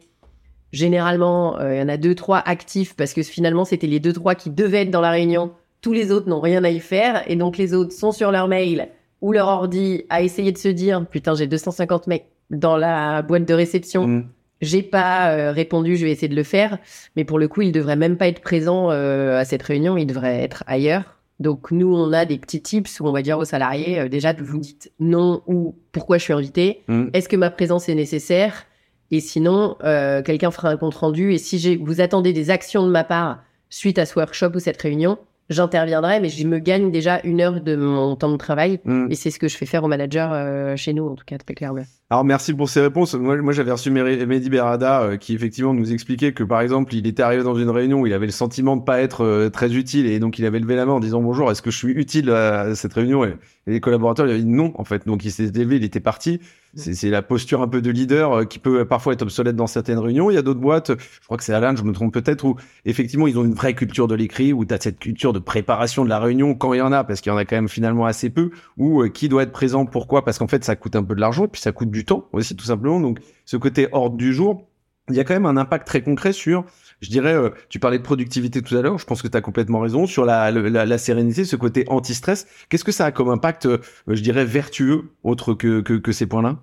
Généralement, 0.74 1.58
euh, 1.60 1.76
il 1.76 1.80
y 1.80 1.82
en 1.82 1.88
a 1.88 1.98
deux, 1.98 2.16
trois 2.16 2.40
actifs 2.46 2.96
parce 2.96 3.14
que 3.14 3.24
finalement, 3.24 3.64
c'était 3.64 3.88
les 3.88 4.00
deux, 4.00 4.14
trois 4.14 4.36
qui 4.36 4.50
devaient 4.50 4.82
être 4.82 4.92
dans 4.92 5.02
la 5.02 5.12
réunion. 5.12 5.52
Tous 5.82 5.94
les 5.94 6.12
autres 6.12 6.28
n'ont 6.28 6.42
rien 6.42 6.64
à 6.64 6.70
y 6.70 6.80
faire. 6.80 7.24
Et 7.32 7.36
donc, 7.36 7.58
les 7.58 7.74
autres 7.74 7.94
sont 7.94 8.12
sur 8.12 8.32
leur 8.32 8.48
mail 8.48 8.90
ou 9.22 9.32
leur 9.32 9.48
ordi 9.48 10.04
à 10.10 10.22
essayer 10.22 10.52
de 10.52 10.58
se 10.58 10.68
dire 10.68 11.06
Putain, 11.10 11.36
j'ai 11.36 11.48
250 11.48 12.08
mecs 12.08 12.26
dans 12.50 12.76
la 12.76 13.22
boîte 13.22 13.46
de 13.46 13.54
réception. 13.54 14.08
Mm. 14.08 14.28
J'ai 14.62 14.82
pas 14.82 15.32
euh, 15.32 15.52
répondu, 15.52 15.98
je 15.98 16.06
vais 16.06 16.12
essayer 16.12 16.28
de 16.28 16.36
le 16.36 16.44
faire. 16.44 16.80
Mais 17.16 17.24
pour 17.24 17.40
le 17.40 17.48
coup, 17.48 17.62
ils 17.62 17.72
devraient 17.72 17.96
même 17.96 18.18
pas 18.18 18.28
être 18.28 18.42
présents 18.42 18.92
euh, 18.92 19.38
à 19.38 19.46
cette 19.46 19.64
réunion. 19.64 19.98
Ils 19.98 20.08
devraient 20.08 20.42
être 20.42 20.64
ailleurs. 20.68 21.18
Donc, 21.40 21.70
nous, 21.72 21.94
on 21.94 22.14
a 22.14 22.26
des 22.26 22.38
petits 22.40 22.62
tips 22.62 23.00
où 23.00 23.08
on 23.08 23.12
va 23.12 23.22
dire 23.22 23.38
aux 23.38 23.46
salariés 23.46 24.00
euh, 24.00 24.10
déjà, 24.10 24.34
vous 24.34 24.58
dites 24.58 24.92
non 25.00 25.44
ou 25.46 25.76
pourquoi 25.92 26.18
je 26.18 26.24
suis 26.24 26.34
invité. 26.34 26.84
Mm. 26.88 27.10
Est-ce 27.14 27.30
que 27.30 27.36
ma 27.36 27.52
présence 27.52 27.90
est 27.90 27.96
nécessaire? 27.96 28.66
Et 29.12 29.20
sinon, 29.20 29.78
euh, 29.84 30.22
quelqu'un 30.22 30.52
fera 30.52 30.70
un 30.70 30.78
compte 30.78 30.96
rendu. 30.96 31.34
Et 31.34 31.38
si 31.38 31.60
j'ai, 31.60 31.78
vous 31.78 32.02
attendez 32.02 32.34
des 32.34 32.50
actions 32.50 32.84
de 32.86 32.92
ma 32.92 33.04
part 33.04 33.44
suite 33.70 34.00
à 34.00 34.06
ce 34.06 34.18
workshop 34.18 34.52
ou 34.56 34.60
cette 34.60 34.82
réunion, 34.82 35.18
j'interviendrai, 35.50 36.20
mais 36.20 36.30
je 36.30 36.46
me 36.48 36.60
gagne 36.60 36.92
déjà 36.92 37.20
une 37.24 37.42
heure 37.42 37.62
de 37.62 37.76
mon 37.76 38.16
temps 38.16 38.32
de 38.32 38.38
travail. 38.38 38.80
Mm. 38.86 39.08
Et 39.10 39.16
c'est 39.16 39.32
ce 39.32 39.40
que 39.40 39.48
je 39.48 39.56
fais 39.56 39.66
faire 39.66 39.84
aux 39.84 39.88
managers 39.88 40.28
euh, 40.32 40.76
chez 40.76 40.94
nous, 40.94 41.08
en 41.08 41.16
tout 41.16 41.26
cas, 41.26 41.38
très 41.38 41.54
clairement. 41.54 41.84
Alors 42.10 42.24
merci 42.24 42.54
pour 42.54 42.70
ces 42.70 42.80
réponses. 42.80 43.16
Moi, 43.16 43.36
moi 43.42 43.52
j'avais 43.52 43.72
reçu 43.72 43.92
Mehdi 43.92 44.50
Berada 44.50 45.02
euh, 45.02 45.18
qui 45.18 45.36
effectivement 45.36 45.74
nous 45.74 45.92
expliquait 45.92 46.32
que 46.32 46.44
par 46.46 46.62
exemple 46.62 46.96
il 46.96 47.06
était 47.06 47.22
arrivé 47.22 47.44
dans 47.44 47.56
une 47.56 47.70
réunion 47.70 48.00
où 48.00 48.08
il 48.08 48.14
avait 48.14 48.28
le 48.28 48.32
sentiment 48.32 48.78
de 48.78 48.84
pas 48.84 49.02
être 49.02 49.26
euh, 49.26 49.50
très 49.50 49.74
utile 49.76 50.06
et 50.06 50.18
donc 50.20 50.40
il 50.40 50.46
avait 50.46 50.60
levé 50.60 50.78
la 50.78 50.86
main 50.86 50.94
en 50.94 51.00
disant 51.02 51.22
bonjour 51.22 51.52
est-ce 51.52 51.62
que 51.62 51.70
je 51.70 51.78
suis 51.78 51.92
utile 51.92 52.30
à 52.30 52.76
cette 52.76 52.94
réunion? 52.94 53.26
Et, 53.26 53.36
et 53.68 53.72
les 53.72 53.82
collaborateurs 53.82 54.26
lui 54.26 54.32
avaient 54.32 54.42
dit 54.42 54.48
non 54.48 54.72
en 54.76 54.86
fait 54.86 55.06
donc 55.06 55.26
il 55.26 55.32
s'est 55.32 55.52
levé 55.52 55.76
il 55.76 55.84
était 55.84 56.00
parti. 56.00 56.40
C'est 56.78 57.10
la 57.10 57.22
posture 57.24 57.62
un 57.62 57.68
peu 57.68 57.82
de 57.82 57.90
leader 57.90 58.32
euh, 58.32 58.46
qui 58.46 58.60
peut 58.60 58.86
parfois 58.86 59.14
être 59.14 59.24
obsolète 59.24 59.56
dans 59.56 59.66
certaines 59.68 59.98
réunions. 59.98 60.30
Il 60.30 60.36
y 60.36 60.38
a 60.38 60.44
d'autres 60.44 60.60
boîtes, 60.60 60.92
je 60.92 61.26
crois 61.26 61.36
que 61.36 61.44
c'est 61.44 61.54
Alan, 61.54 61.76
je 61.76 61.84
me 61.84 61.92
trompe 61.92 62.14
peut-être, 62.14 62.46
où 62.46 62.56
effectivement 62.86 63.26
ils 63.26 63.38
ont 63.40 63.44
une 63.44 63.56
vraie 63.56 63.74
culture 63.74 64.08
de 64.08 64.14
l'écrit, 64.16 64.54
où 64.54 64.64
tu 64.64 64.74
as 64.74 64.80
cette 64.80 65.00
culture 65.00 65.34
de 65.34 65.40
préparation 65.40 66.06
de 66.06 66.10
la 66.10 66.20
réunion 66.20 66.54
quand 66.54 66.74
il 66.74 66.78
y 66.78 66.82
en 66.82 66.92
a, 66.92 67.04
parce 67.04 67.22
qu'il 67.22 67.32
y 67.32 67.34
en 67.34 67.38
a 67.38 67.46
quand 67.46 67.56
même 67.56 67.68
finalement 67.68 68.06
assez 68.06 68.30
peu, 68.30 68.52
ou 68.78 69.02
euh, 69.02 69.10
qui 69.10 69.28
doit 69.28 69.44
être 69.44 69.52
présent, 69.52 69.86
pourquoi? 69.86 70.24
Parce 70.24 70.38
qu'en 70.38 70.48
fait 70.48 70.64
ça 70.64 70.76
coûte 70.76 70.96
un 70.96 71.04
peu 71.04 71.16
de 71.16 71.20
l'argent, 71.20 71.48
puis 71.48 71.62
ça 71.62 71.72
coûte 71.72 71.90
du 71.90 72.06
temps 72.06 72.28
aussi 72.32 72.56
tout 72.56 72.66
simplement. 72.66 73.00
Donc 73.00 73.20
ce 73.46 73.58
côté 73.58 73.88
hors 73.92 74.12
du 74.12 74.32
jour, 74.32 74.68
il 75.10 75.16
y 75.16 75.20
a 75.20 75.24
quand 75.24 75.34
même 75.34 75.46
un 75.46 75.58
impact 75.58 75.88
très 75.88 76.02
concret 76.02 76.34
sur, 76.34 76.66
je 77.00 77.10
dirais, 77.10 77.34
euh, 77.34 77.50
tu 77.70 77.80
parlais 77.80 77.98
de 77.98 78.04
productivité 78.04 78.62
tout 78.62 78.76
à 78.76 78.82
l'heure, 78.82 79.00
je 79.00 79.06
pense 79.06 79.22
que 79.22 79.28
tu 79.28 79.38
as 79.38 79.42
complètement 79.42 79.80
raison, 79.80 80.06
sur 80.06 80.26
la, 80.26 80.52
la, 80.52 80.86
la 80.86 80.98
sérénité, 80.98 81.46
ce 81.46 81.56
côté 81.56 81.86
anti-stress. 81.88 82.46
Qu'est-ce 82.70 82.84
que 82.84 82.92
ça 82.92 83.06
a 83.06 83.12
comme 83.12 83.30
impact, 83.30 83.66
euh, 83.66 83.78
je 84.08 84.22
dirais, 84.22 84.46
vertueux, 84.46 85.06
autre 85.24 85.54
que, 85.54 85.80
que 85.80 86.12
ces 86.12 86.28
points-là? 86.28 86.58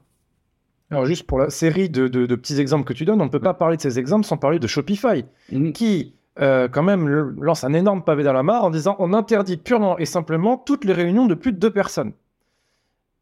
Alors 0.90 1.06
juste 1.06 1.26
pour 1.26 1.38
la 1.38 1.50
série 1.50 1.88
de, 1.88 2.08
de- 2.08 2.26
de 2.26 2.34
petits 2.34 2.60
exemples 2.60 2.84
que 2.84 2.92
tu 2.92 3.04
donnes, 3.04 3.20
on 3.20 3.24
ne 3.24 3.30
peut 3.30 3.40
pas 3.40 3.54
parler 3.54 3.76
de 3.76 3.82
ces 3.82 3.98
exemples 3.98 4.26
sans 4.26 4.36
parler 4.36 4.58
de 4.58 4.66
Shopify, 4.66 5.24
qui 5.72 6.14
euh, 6.40 6.68
quand 6.68 6.82
même 6.82 7.08
le- 7.08 7.34
lance 7.40 7.64
un 7.64 7.72
énorme 7.72 8.02
pavé 8.04 8.22
dans 8.22 8.32
la 8.32 8.42
mare 8.42 8.64
en 8.64 8.70
disant 8.70 8.96
on 8.98 9.12
interdit 9.12 9.56
purement 9.56 9.98
et 9.98 10.04
simplement 10.04 10.56
toutes 10.58 10.84
les 10.84 10.92
réunions 10.92 11.26
de 11.26 11.34
plus 11.34 11.52
de 11.52 11.58
deux 11.58 11.70
personnes. 11.70 12.12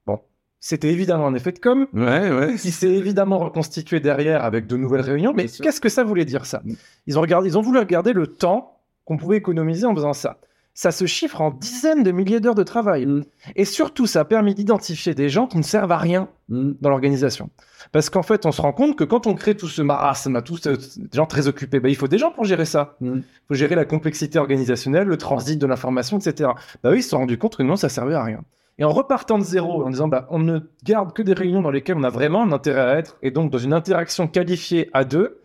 Bon, 0.06 0.18
c'était 0.60 0.90
évidemment 0.93 1.26
un 1.26 1.34
effet 1.34 1.52
de 1.52 1.59
com, 1.59 1.86
Ouais, 1.93 2.30
ouais. 2.32 2.55
qui 2.56 2.70
s'est 2.70 2.90
évidemment 2.90 3.39
reconstitué 3.39 4.01
derrière 4.01 4.44
avec 4.44 4.66
de 4.66 4.76
nouvelles 4.76 5.02
réunions. 5.02 5.32
Mais 5.34 5.47
qu'est-ce 5.47 5.80
que 5.80 5.89
ça 5.89 6.05
voulait 6.05 6.24
dire 6.24 6.47
ça? 6.47 6.62
Ils 7.06 7.18
ont, 7.18 7.22
regardé, 7.22 7.48
ils 7.48 7.59
ont 7.59 7.62
voulu 7.62 7.78
regarder 7.78 8.12
le 8.12 8.26
temps 8.26 8.78
qu'on 9.05 9.16
pouvait 9.16 9.36
économiser 9.36 9.86
en 9.86 9.94
faisant 9.94 10.12
ça. 10.14 10.39
Ça 10.74 10.90
se 10.90 11.05
chiffre 11.05 11.40
en 11.43 11.51
dizaines 11.51 12.03
de 12.03 12.12
milliers 12.12 12.40
d'heures 12.40 12.55
de 12.55 12.62
travail. 12.62 13.05
Mm. 13.05 13.24
Et 13.57 13.65
surtout, 13.66 14.07
ça 14.07 14.20
a 14.20 14.24
permis 14.24 14.55
d'identifier 14.55 15.15
des 15.15 15.28
gens 15.28 15.47
qui 15.47 15.59
ne 15.59 15.62
servent 15.62 15.93
à 15.93 15.99
rien 15.99 16.28
Mm. 16.49 16.73
dans 16.81 16.89
l'organisation. 16.90 17.51
Parce 17.93 18.09
qu'en 18.09 18.23
fait, 18.23 18.47
on 18.47 18.53
se 18.53 18.62
rend 18.62 18.73
compte 18.73 18.97
que 18.97 19.05
quand 19.05 19.27
on 19.27 19.35
crée 19.35 19.55
tout 19.55 19.69
ce 19.69 19.82
marasme, 19.82 20.40
tous 20.43 20.57
ce- 20.62 20.99
des 20.99 21.09
gens 21.15 21.27
très 21.27 21.47
occupés, 21.47 21.78
ben, 21.81 21.89
il 21.90 21.94
faut 21.97 22.09
des 22.09 22.16
gens 22.19 22.31
pour 22.31 22.44
gérer 22.44 22.65
ça. 22.65 22.97
Il 23.03 23.11
Mm. 23.11 23.23
faut 23.49 23.55
gérer 23.55 23.74
la 23.74 23.85
complexité 23.85 24.39
organisationnelle, 24.39 25.07
le 25.07 25.16
transit 25.19 25.59
de 25.59 25.66
l'information, 25.66 26.19
etc. 26.19 26.51
Bah 26.82 26.90
oui, 26.90 26.99
ils 26.99 27.03
se 27.03 27.11
sont 27.11 27.19
rendus 27.19 27.36
compte 27.39 27.57
que 27.57 27.62
non, 27.62 27.77
ça 27.77 27.89
servait 27.90 28.15
à 28.15 28.23
rien. 28.24 28.40
Et 28.78 28.85
en 28.85 28.90
repartant 28.90 29.39
de 29.39 29.44
zéro, 29.44 29.85
en 29.85 29.90
disant 29.90 30.09
bah, 30.09 30.27
on 30.31 30.39
ne 30.39 30.61
garde 30.85 31.12
que 31.12 31.20
des 31.20 31.35
réunions 31.35 31.61
dans 31.61 31.70
lesquelles 31.70 31.97
on 31.99 32.03
a 32.05 32.09
vraiment 32.11 32.43
un 32.43 32.53
intérêt 32.53 32.81
à 32.81 32.97
être, 32.99 33.19
et 33.23 33.31
donc 33.31 33.51
dans 33.51 33.59
une 33.59 33.74
interaction 33.74 34.27
qualifiée 34.27 34.89
à 34.94 35.05
deux, 35.05 35.39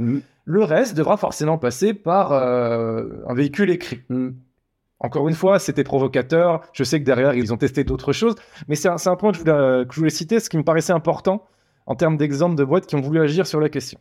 le 0.46 0.64
reste 0.64 0.96
devra 0.96 1.18
forcément 1.18 1.58
passer 1.58 1.94
par 1.94 2.32
euh, 2.32 3.04
un 3.28 3.34
véhicule 3.34 3.70
écrit. 3.70 4.00
Encore 5.00 5.30
une 5.30 5.36
fois, 5.36 5.60
c'était 5.60 5.84
provocateur. 5.84 6.62
Je 6.74 6.84
sais 6.84 7.00
que 7.00 7.06
derrière, 7.06 7.34
ils 7.36 7.54
ont 7.54 7.58
testé 7.58 7.84
d'autres 7.84 8.14
choses. 8.14 8.36
Mais 8.68 8.76
c'est 8.76 8.90
un, 8.90 9.16
point 9.16 9.32
que 9.32 9.38
je, 9.38 9.42
voulais, 9.44 9.86
que 9.86 9.94
je 9.94 10.00
voulais 10.00 10.10
citer, 10.10 10.40
ce 10.40 10.50
qui 10.50 10.58
me 10.58 10.64
paraissait 10.64 10.94
important 10.94 11.46
en 11.86 11.96
termes 11.96 12.18
d'exemples 12.18 12.56
de 12.56 12.64
boîtes 12.64 12.88
qui 12.88 12.96
ont 12.96 13.02
voulu 13.02 13.20
agir 13.22 13.46
sur 13.46 13.60
la 13.60 13.70
question. 13.70 14.00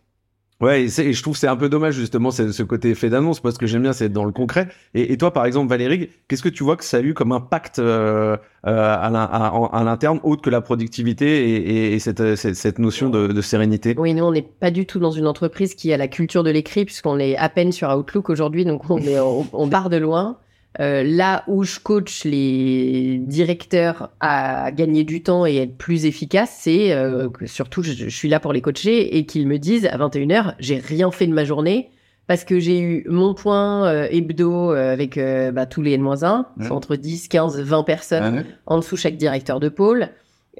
Ouais, 0.58 0.84
et, 0.84 0.88
je 0.88 1.22
trouve 1.22 1.34
que 1.34 1.40
c'est 1.40 1.48
un 1.48 1.56
peu 1.56 1.68
dommage 1.68 1.96
justement 1.96 2.30
c'est- 2.30 2.50
ce 2.50 2.62
côté 2.62 2.88
effet 2.88 3.10
d'annonce 3.10 3.40
parce 3.40 3.58
que 3.58 3.66
j'aime 3.66 3.82
bien 3.82 3.92
c'est 3.92 4.06
être 4.06 4.12
dans 4.14 4.24
le 4.24 4.32
concret. 4.32 4.68
Et, 4.94 5.12
et 5.12 5.18
toi 5.18 5.30
par 5.30 5.44
exemple 5.44 5.68
Valérie, 5.68 6.08
qu'est-ce 6.28 6.42
que 6.42 6.48
tu 6.48 6.64
vois 6.64 6.76
que 6.78 6.84
ça 6.84 6.96
a 6.96 7.00
eu 7.02 7.12
comme 7.12 7.30
impact 7.32 7.78
euh, 7.78 8.38
euh, 8.66 8.96
à 8.98 9.82
l'interne 9.84 10.18
autre 10.22 10.40
que 10.40 10.48
la 10.48 10.62
productivité 10.62 11.50
et, 11.50 11.56
et- 11.56 11.92
et 11.92 11.98
cette, 11.98 12.36
cette, 12.36 12.56
cette 12.56 12.78
notion 12.78 13.10
de, 13.10 13.26
de 13.26 13.40
sérénité? 13.42 13.94
Oui, 13.98 14.14
nous, 14.14 14.24
on 14.24 14.32
n'est 14.32 14.40
pas 14.40 14.70
du 14.70 14.86
tout 14.86 14.98
dans 14.98 15.10
une 15.10 15.26
entreprise 15.26 15.74
qui 15.74 15.92
a 15.92 15.98
la 15.98 16.08
culture 16.08 16.42
de 16.42 16.50
l'écrit, 16.50 16.86
puisqu'on 16.86 17.18
est 17.18 17.36
à 17.36 17.50
peine 17.50 17.70
sur 17.70 17.90
Outlook 17.94 18.30
aujourd'hui, 18.30 18.64
donc 18.64 18.88
on, 18.88 18.96
est, 18.96 19.20
on, 19.20 19.46
on 19.52 19.68
part 19.68 19.90
de 19.90 19.98
loin. 19.98 20.38
Euh, 20.78 21.02
là 21.02 21.42
où 21.46 21.64
je 21.64 21.80
coach 21.80 22.24
les 22.24 23.18
directeurs 23.18 24.10
à 24.20 24.70
gagner 24.72 25.04
du 25.04 25.22
temps 25.22 25.46
et 25.46 25.56
être 25.56 25.76
plus 25.78 26.04
efficaces, 26.04 26.54
c'est 26.60 26.92
euh, 26.92 27.28
que 27.30 27.46
surtout 27.46 27.82
je, 27.82 27.92
je 27.92 28.08
suis 28.08 28.28
là 28.28 28.40
pour 28.40 28.52
les 28.52 28.60
coacher 28.60 29.16
et 29.16 29.24
qu'ils 29.26 29.46
me 29.48 29.58
disent 29.58 29.86
à 29.86 29.96
21h, 29.96 30.54
j'ai 30.58 30.76
rien 30.78 31.10
fait 31.10 31.26
de 31.26 31.32
ma 31.32 31.44
journée 31.44 31.90
parce 32.26 32.44
que 32.44 32.58
j'ai 32.58 32.80
eu 32.80 33.06
mon 33.08 33.34
point 33.34 33.86
euh, 33.86 34.08
hebdo 34.10 34.72
euh, 34.72 34.92
avec 34.92 35.16
euh, 35.16 35.52
bah, 35.52 35.64
tous 35.66 35.80
les 35.82 35.92
N-1, 35.92 36.38
Ouais. 36.38 36.64
c'est 36.66 36.70
entre 36.72 36.96
10, 36.96 37.28
15, 37.28 37.60
20 37.60 37.82
personnes 37.84 38.44
en 38.66 38.78
dessous 38.78 38.96
chaque 38.96 39.16
directeur 39.16 39.60
de 39.60 39.68
pôle. 39.68 40.08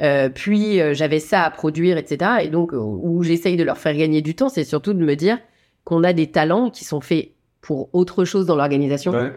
Euh, 0.03 0.29
puis 0.29 0.81
euh, 0.81 0.95
j'avais 0.95 1.19
ça 1.21 1.43
à 1.43 1.51
produire, 1.51 1.97
etc. 1.97 2.31
Et 2.43 2.49
donc, 2.49 2.71
où 2.73 3.23
j'essaye 3.23 3.57
de 3.57 3.65
leur 3.65 3.79
faire 3.79 3.95
gagner 3.97 4.21
du 4.23 4.35
temps, 4.35 4.49
c'est 4.49 4.63
surtout 4.65 4.93
de 4.95 5.03
me 5.05 5.17
dire 5.17 5.39
qu'on 5.85 6.05
a 6.05 6.13
des 6.13 6.27
talents 6.29 6.71
qui 6.71 6.85
sont 6.85 7.01
faits 7.01 7.31
pour 7.63 7.89
autre 7.95 8.25
chose 8.25 8.47
dans 8.47 8.57
l'organisation 8.57 9.13
Ouais. 9.13 9.33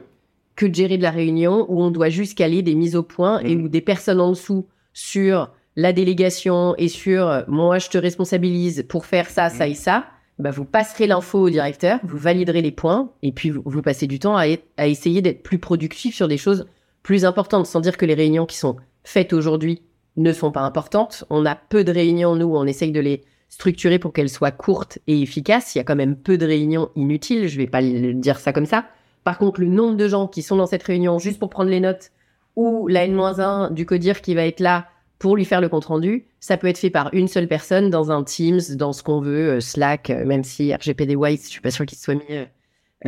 Que 0.59 0.65
de 0.65 0.75
gérer 0.75 0.97
de 0.97 1.03
la 1.03 1.11
réunion, 1.11 1.65
où 1.69 1.81
on 1.81 1.89
doit 1.89 2.09
juste 2.09 2.37
caler 2.37 2.61
des 2.61 2.75
mises 2.75 2.95
au 2.97 3.03
point 3.03 3.39
et 3.39 3.55
Mhm. 3.55 3.63
où 3.63 3.69
des 3.69 3.81
personnes 3.81 4.19
en 4.19 4.31
dessous 4.31 4.67
sur 4.93 5.51
la 5.77 5.93
délégation 5.93 6.75
et 6.77 6.89
sur 6.89 7.27
euh, 7.27 7.41
moi 7.47 7.79
je 7.79 7.87
te 7.89 7.97
responsabilise 7.97 8.85
pour 8.89 9.05
faire 9.05 9.29
ça, 9.29 9.49
ça 9.49 9.67
et 9.67 9.73
ça. 9.73 10.05
Bah, 10.37 10.51
vous 10.51 10.65
passerez 10.65 11.07
l'info 11.07 11.39
au 11.39 11.49
directeur, 11.49 11.99
vous 12.03 12.17
validerez 12.17 12.61
les 12.61 12.71
points, 12.71 13.11
et 13.23 13.31
puis 13.31 13.49
vous, 13.51 13.61
vous 13.65 13.81
passez 13.81 14.05
du 14.07 14.19
temps 14.19 14.35
à, 14.37 14.47
être- 14.47 14.65
à 14.77 14.87
essayer 14.87 15.21
d'être 15.21 15.43
plus 15.43 15.59
productif 15.59 16.13
sur 16.15 16.27
des 16.27 16.37
choses 16.37 16.65
plus 17.03 17.23
importantes, 17.25 17.65
sans 17.65 17.79
dire 17.81 17.95
que 17.97 18.05
les 18.05 18.13
réunions 18.13 18.45
qui 18.45 18.57
sont 18.57 18.75
faites 19.05 19.31
aujourd'hui 19.33 19.81
ne 20.17 20.33
sont 20.33 20.51
pas 20.51 20.61
importantes. 20.61 21.23
On 21.29 21.45
a 21.45 21.55
peu 21.55 21.83
de 21.85 21.91
réunions, 21.93 22.35
nous, 22.35 22.53
on 22.55 22.65
essaye 22.65 22.91
de 22.91 22.99
les 22.99 23.21
structurer 23.47 23.97
pour 23.99 24.11
qu'elles 24.13 24.29
soient 24.29 24.51
courtes 24.51 24.99
et 25.07 25.21
efficaces. 25.21 25.73
Il 25.75 25.77
y 25.77 25.81
a 25.81 25.83
quand 25.85 25.95
même 25.95 26.15
peu 26.17 26.37
de 26.37 26.45
réunions 26.45 26.89
inutiles, 26.97 27.47
je 27.47 27.57
vais 27.57 27.67
pas 27.67 27.81
le 27.81 28.13
dire 28.13 28.39
ça 28.39 28.51
comme 28.53 28.65
ça. 28.65 28.85
Par 29.23 29.37
contre, 29.37 29.61
le 29.61 29.67
nombre 29.67 29.95
de 29.97 30.07
gens 30.07 30.27
qui 30.27 30.41
sont 30.41 30.55
dans 30.55 30.65
cette 30.65 30.83
réunion 30.83 31.19
juste 31.19 31.39
pour 31.39 31.49
prendre 31.49 31.69
les 31.69 31.79
notes, 31.79 32.11
ou 32.55 32.87
la 32.87 33.05
N-1 33.05 33.71
du 33.73 33.85
codir 33.85 34.21
qui 34.21 34.35
va 34.35 34.45
être 34.45 34.59
là 34.59 34.87
pour 35.17 35.35
lui 35.35 35.45
faire 35.45 35.59
le 35.61 35.67
compte-rendu, 35.69 36.25
ça 36.39 36.55
peut 36.57 36.67
être 36.67 36.77
fait 36.77 36.89
par 36.89 37.09
une 37.13 37.27
seule 37.27 37.47
personne 37.47 37.89
dans 37.89 38.11
un 38.11 38.23
Teams, 38.23 38.61
dans 38.75 38.93
ce 38.93 39.03
qu'on 39.03 39.19
veut, 39.19 39.49
euh, 39.57 39.59
Slack, 39.59 40.09
euh, 40.09 40.25
même 40.25 40.43
si 40.45 40.73
RGPD 40.73 41.15
White, 41.15 41.43
je 41.43 41.49
suis 41.49 41.61
pas 41.61 41.71
sûr 41.71 41.85
qu'il 41.85 41.97
soit 41.97 42.15
mis... 42.15 42.21
euh, 42.31 42.45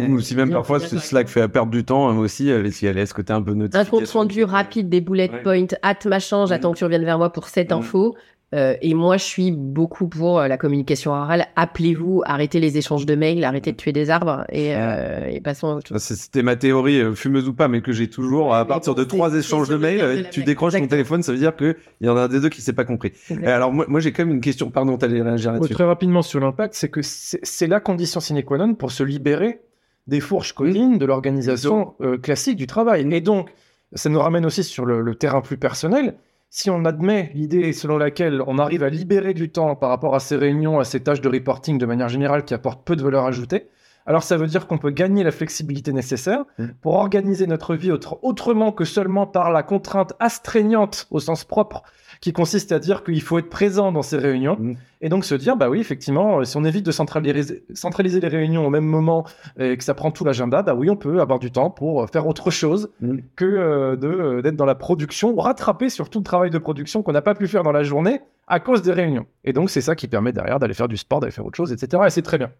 Ou 0.09 0.19
si 0.19 0.35
même 0.35 0.51
parfois 0.51 0.79
ce 0.81 0.99
Slack 0.99 1.27
fait 1.29 1.47
perdre 1.47 1.71
du 1.71 1.83
temps 1.85 2.09
hein, 2.09 2.17
aussi, 2.17 2.51
s'il 2.71 2.87
y 2.95 2.99
a 2.99 3.05
ce 3.05 3.13
côté 3.13 3.31
un 3.31 3.41
peu 3.41 3.51
un 3.51 3.55
notification. 3.55 3.97
compte 3.97 4.09
rendu 4.09 4.43
rapide 4.43 4.89
des 4.89 4.99
bullet 5.01 5.29
Ouais. 5.31 5.41
points, 5.41 5.67
hâte 5.83 6.05
machin, 6.05 6.45
j'attends 6.45 6.73
que 6.73 6.77
tu 6.77 6.83
reviennes 6.83 7.05
vers 7.05 7.17
moi 7.17 7.31
pour 7.31 7.47
cette 7.47 7.71
info. 7.71 8.15
Euh, 8.53 8.75
et 8.81 8.93
moi, 8.93 9.15
je 9.15 9.23
suis 9.23 9.51
beaucoup 9.51 10.09
pour 10.09 10.39
euh, 10.39 10.47
la 10.49 10.57
communication 10.57 11.11
orale. 11.11 11.45
Appelez-vous, 11.55 12.21
arrêtez 12.25 12.59
les 12.59 12.77
échanges 12.77 13.05
de 13.05 13.15
mails, 13.15 13.43
arrêtez 13.45 13.71
de 13.71 13.77
tuer 13.77 13.93
des 13.93 14.09
arbres 14.09 14.43
et, 14.49 14.75
euh, 14.75 15.29
et 15.29 15.39
passons 15.39 15.69
à 15.69 15.75
autre 15.75 15.87
chose. 15.87 15.97
Ça, 16.01 16.15
C'était 16.15 16.43
ma 16.43 16.57
théorie 16.57 16.99
euh, 16.99 17.13
fumeuse 17.13 17.47
ou 17.47 17.53
pas, 17.53 17.69
mais 17.69 17.81
que 17.81 17.93
j'ai 17.93 18.09
toujours. 18.09 18.53
À 18.53 18.65
partir 18.65 18.93
de 18.93 19.05
trois 19.05 19.33
échanges 19.35 19.69
de 19.69 19.77
mails, 19.77 20.27
tu 20.31 20.43
décroches 20.43 20.73
ton 20.73 20.87
téléphone, 20.87 21.23
ça 21.23 21.31
veut 21.31 21.37
dire 21.37 21.55
qu'il 21.55 21.75
y 22.01 22.09
en 22.09 22.17
a 22.17 22.23
un 22.23 22.27
des 22.27 22.41
deux 22.41 22.49
qui 22.49 22.61
s'est 22.61 22.73
pas 22.73 22.83
compris. 22.83 23.13
Euh, 23.31 23.35
Alors 23.55 23.71
moi, 23.71 23.85
moi 23.87 24.01
j'ai 24.01 24.11
quand 24.11 24.25
même 24.25 24.35
une 24.35 24.41
question. 24.41 24.69
Pardon, 24.69 24.97
t'allais 24.97 25.21
réagir 25.21 25.53
là-dessus. 25.53 25.73
très 25.73 25.85
rapidement 25.85 26.21
sur 26.21 26.41
l'impact, 26.41 26.73
c'est 26.73 26.89
que 26.89 27.01
c'est 27.01 27.39
c'est 27.43 27.67
la 27.67 27.79
condition 27.79 28.19
sine 28.19 28.43
qua 28.43 28.57
non 28.57 28.75
pour 28.75 28.91
se 28.91 29.03
libérer 29.03 29.61
des 30.07 30.19
fourches 30.19 30.53
codines 30.53 30.97
de 30.97 31.05
l'organisation 31.05 31.93
euh, 32.01 32.17
classique 32.17 32.57
du 32.57 32.67
travail. 32.67 33.07
Et 33.13 33.21
donc, 33.21 33.49
ça 33.93 34.09
nous 34.09 34.19
ramène 34.19 34.45
aussi 34.45 34.63
sur 34.63 34.85
le, 34.85 35.01
le 35.01 35.15
terrain 35.15 35.39
plus 35.41 35.57
personnel. 35.57 36.15
Si 36.53 36.69
on 36.69 36.83
admet 36.83 37.31
l'idée 37.33 37.71
selon 37.71 37.97
laquelle 37.97 38.43
on 38.45 38.59
arrive 38.59 38.83
à 38.83 38.89
libérer 38.89 39.33
du 39.33 39.49
temps 39.49 39.73
par 39.77 39.89
rapport 39.89 40.15
à 40.15 40.19
ces 40.19 40.35
réunions, 40.35 40.79
à 40.79 40.83
ces 40.83 40.99
tâches 40.99 41.21
de 41.21 41.29
reporting 41.29 41.77
de 41.77 41.85
manière 41.85 42.09
générale 42.09 42.43
qui 42.43 42.53
apportent 42.53 42.83
peu 42.85 42.97
de 42.97 43.01
valeur 43.03 43.25
ajoutée, 43.25 43.69
alors 44.05 44.21
ça 44.23 44.35
veut 44.35 44.47
dire 44.47 44.67
qu'on 44.67 44.77
peut 44.77 44.89
gagner 44.89 45.23
la 45.23 45.31
flexibilité 45.31 45.93
nécessaire 45.93 46.43
Mm. 46.59 46.65
pour 46.81 46.95
organiser 46.95 47.47
notre 47.47 47.75
vie 47.75 47.89
autre- 47.91 48.19
autrement 48.21 48.73
que 48.73 48.83
seulement 48.83 49.25
par 49.27 49.49
la 49.51 49.63
contrainte 49.63 50.11
astreignante 50.19 51.07
au 51.09 51.21
sens 51.21 51.45
propre 51.45 51.83
qui 52.21 52.33
consiste 52.33 52.71
à 52.71 52.79
dire 52.79 53.03
qu'il 53.03 53.21
faut 53.21 53.39
être 53.39 53.49
présent 53.49 53.91
dans 53.91 54.03
ces 54.03 54.17
réunions 54.17 54.55
Mm. 54.59 54.73
et 55.01 55.09
donc 55.09 55.25
se 55.25 55.33
dire 55.35 55.57
bah 55.57 55.69
oui 55.69 55.79
effectivement 55.79 56.39
euh, 56.39 56.43
si 56.43 56.55
on 56.55 56.63
évite 56.63 56.85
de 56.85 56.91
centraliser, 56.91 57.63
centraliser 57.73 58.19
les 58.19 58.27
réunions 58.27 58.65
au 58.65 58.69
même 58.69 58.85
moment 58.85 59.25
et 59.59 59.75
que 59.75 59.83
ça 59.83 59.93
prend 59.95 60.11
tout 60.11 60.23
l'agenda 60.23 60.61
bah 60.61 60.75
oui 60.75 60.89
on 60.89 60.95
peut 60.95 61.19
avoir 61.19 61.39
du 61.39 61.51
temps 61.51 61.71
pour 61.71 62.03
euh, 62.03 62.07
faire 62.07 62.27
autre 62.27 62.51
chose 62.51 62.89
Mm. 63.01 63.17
que 63.35 63.45
euh, 63.45 63.95
de 63.95 64.07
euh, 64.07 64.41
d'être 64.43 64.55
dans 64.55 64.65
la 64.65 64.75
production 64.75 65.35
rattraper 65.35 65.89
sur 65.89 66.09
tout 66.09 66.19
le 66.19 66.23
travail 66.23 66.51
de 66.51 66.57
production 66.59 67.01
qu'on 67.03 67.11
n'a 67.11 67.21
pas 67.23 67.33
pu 67.35 67.47
faire 67.47 67.63
dans 67.63 67.71
la 67.71 67.83
journée 67.83 68.21
à 68.47 68.59
cause 68.59 68.81
des 68.83 68.91
réunions 68.93 69.25
et 69.43 69.51
donc 69.53 69.69
c'est 69.71 69.81
ça 69.81 69.95
qui 69.95 70.07
permet 70.07 70.31
derrière 70.31 70.59
d'aller 70.59 70.73
faire 70.75 70.87
du 70.87 70.97
sport 70.97 71.19
d'aller 71.21 71.31
faire 71.31 71.45
autre 71.45 71.57
chose 71.57 71.71
etc 71.73 72.03
et 72.05 72.09
c'est 72.11 72.21
très 72.21 72.37
bien 72.37 72.51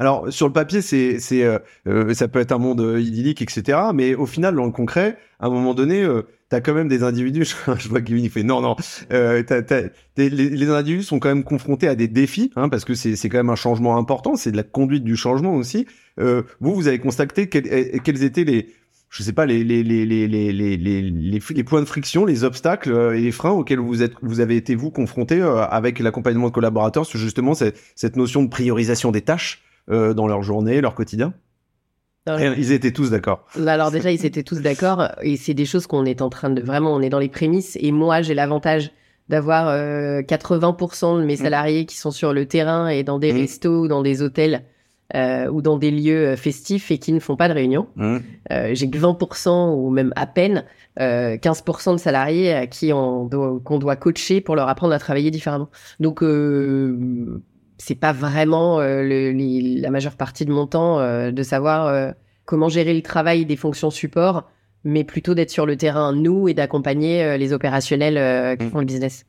alors 0.00 0.32
sur 0.32 0.46
le 0.46 0.52
papier, 0.54 0.80
c'est 0.80 1.20
c'est 1.20 1.44
euh, 1.44 1.58
euh 1.86 2.14
ça 2.14 2.26
peut 2.26 2.38
être 2.40 2.52
un 2.52 2.58
monde 2.58 2.80
euh, 2.80 2.98
idyllique, 2.98 3.42
etc. 3.42 3.78
Mais 3.92 4.14
au 4.14 4.24
final, 4.24 4.56
dans 4.56 4.64
le 4.64 4.72
concret, 4.72 5.18
à 5.38 5.46
un 5.46 5.50
moment 5.50 5.74
donné, 5.74 6.02
euh, 6.02 6.22
t'as 6.48 6.62
quand 6.62 6.72
même 6.72 6.88
des 6.88 7.02
individus. 7.02 7.54
je 7.78 7.88
vois 7.90 8.00
Kevin, 8.00 8.24
il 8.24 8.30
fait 8.30 8.42
non, 8.42 8.62
non. 8.62 8.76
Euh, 9.12 9.42
t 9.42 9.54
as, 9.54 9.90
les, 10.16 10.30
les, 10.30 10.68
individus 10.70 11.02
sont 11.02 11.18
quand 11.18 11.28
même 11.28 11.44
confrontés 11.44 11.86
à 11.86 11.94
des 11.94 12.08
défis, 12.08 12.50
hein, 12.56 12.70
parce 12.70 12.86
que 12.86 12.94
c'est 12.94 13.14
c'est 13.14 13.28
quand 13.28 13.36
même 13.36 13.50
un 13.50 13.56
changement 13.56 13.98
important. 13.98 14.36
C'est 14.36 14.52
de 14.52 14.56
la 14.56 14.62
conduite 14.62 15.04
du 15.04 15.16
changement 15.16 15.54
aussi. 15.54 15.86
Euh, 16.18 16.44
vous, 16.60 16.74
vous 16.74 16.88
avez 16.88 16.98
constaté 16.98 17.50
quels, 17.50 18.00
quels 18.00 18.22
étaient 18.24 18.44
les 18.44 18.68
je 19.10 19.22
sais 19.22 19.34
pas 19.34 19.44
les 19.44 19.64
les 19.64 19.82
les 19.82 20.06
les 20.06 20.26
les 20.26 20.50
les 20.50 20.76
les, 20.78 21.40
les 21.50 21.64
points 21.64 21.80
de 21.80 21.86
friction, 21.86 22.24
les 22.24 22.42
obstacles 22.44 23.12
et 23.14 23.20
les 23.20 23.32
freins 23.32 23.50
auxquels 23.50 23.80
vous 23.80 24.02
êtes 24.02 24.14
vous 24.22 24.40
avez 24.40 24.56
été 24.56 24.74
vous 24.76 24.90
confronté 24.90 25.42
avec 25.42 25.98
l'accompagnement 25.98 26.48
de 26.48 26.54
collaborateurs 26.54 27.04
sur 27.04 27.18
justement 27.18 27.52
cette, 27.52 27.78
cette 27.96 28.16
notion 28.16 28.42
de 28.42 28.48
priorisation 28.48 29.10
des 29.10 29.20
tâches? 29.20 29.62
Euh, 29.88 30.14
dans 30.14 30.26
leur 30.26 30.42
journée, 30.42 30.80
leur 30.80 30.94
quotidien 30.94 31.32
Et 32.28 32.46
Ils 32.58 32.72
étaient 32.72 32.92
tous 32.92 33.10
d'accord. 33.10 33.46
Alors 33.66 33.90
déjà, 33.90 34.10
ils 34.12 34.24
étaient 34.26 34.42
tous 34.42 34.60
d'accord 34.60 35.08
et 35.22 35.36
c'est 35.36 35.54
des 35.54 35.64
choses 35.66 35.86
qu'on 35.86 36.04
est 36.04 36.22
en 36.22 36.28
train 36.30 36.50
de 36.50 36.60
vraiment, 36.62 36.94
on 36.94 37.00
est 37.00 37.08
dans 37.08 37.18
les 37.18 37.28
prémices 37.28 37.76
et 37.80 37.92
moi 37.92 38.22
j'ai 38.22 38.34
l'avantage 38.34 38.92
d'avoir 39.28 39.68
euh, 39.68 40.22
80% 40.22 41.20
de 41.20 41.24
mes 41.24 41.36
salariés 41.36 41.86
qui 41.86 41.96
sont 41.96 42.10
sur 42.10 42.32
le 42.32 42.46
terrain 42.46 42.88
et 42.88 43.04
dans 43.04 43.18
des 43.18 43.32
Mhm. 43.32 43.38
restos 43.40 43.80
ou 43.84 43.88
dans 43.88 44.02
des 44.02 44.22
hôtels 44.22 44.64
euh, 45.14 45.48
ou 45.48 45.60
dans 45.62 45.76
des 45.78 45.90
lieux 45.90 46.28
euh, 46.30 46.36
festifs 46.36 46.90
et 46.92 46.98
qui 46.98 47.12
ne 47.12 47.18
font 47.20 47.36
pas 47.36 47.48
de 47.48 47.54
réunion. 47.54 47.86
Euh, 47.98 48.70
j'ai 48.74 48.88
que 48.90 48.98
20% 48.98 49.74
ou 49.74 49.90
même 49.90 50.12
à 50.16 50.26
peine 50.26 50.64
euh, 51.00 51.36
15% 51.36 51.92
de 51.92 51.96
salariés 51.98 52.52
à 52.52 52.66
qui 52.68 52.92
on 52.92 53.24
doit, 53.26 53.60
qu'on 53.64 53.78
doit 53.78 53.96
coacher 53.96 54.40
pour 54.40 54.54
leur 54.56 54.68
apprendre 54.68 54.94
à 54.94 54.98
travailler 55.00 55.30
différemment. 55.32 55.68
Donc 56.00 56.22
euh, 56.22 57.40
c'est 57.82 57.94
pas 57.94 58.12
vraiment 58.12 58.78
euh, 58.80 59.02
le- 59.02 59.32
les- 59.32 59.80
la 59.80 59.90
majeure 59.90 60.14
partie 60.16 60.44
de 60.44 60.52
mon 60.52 60.66
temps 60.66 61.00
euh, 61.00 61.30
de 61.30 61.42
savoir 61.42 61.86
euh, 61.86 62.10
comment 62.44 62.68
gérer 62.68 62.94
le 62.94 63.02
travail 63.02 63.46
des 63.46 63.56
fonctions 63.56 63.90
support, 63.90 64.48
mais 64.84 65.02
plutôt 65.04 65.34
d'être 65.34 65.50
sur 65.50 65.64
le 65.66 65.76
terrain 65.76 66.12
nous 66.14 66.46
et 66.48 66.54
d'accompagner 66.54 67.24
euh, 67.24 67.36
les 67.36 67.52
opérationnels 67.52 68.18
euh, 68.18 68.56
qui 68.56 68.66
Mm. 68.66 68.70
font 68.70 68.78
le 68.80 68.84
business. 68.84 69.24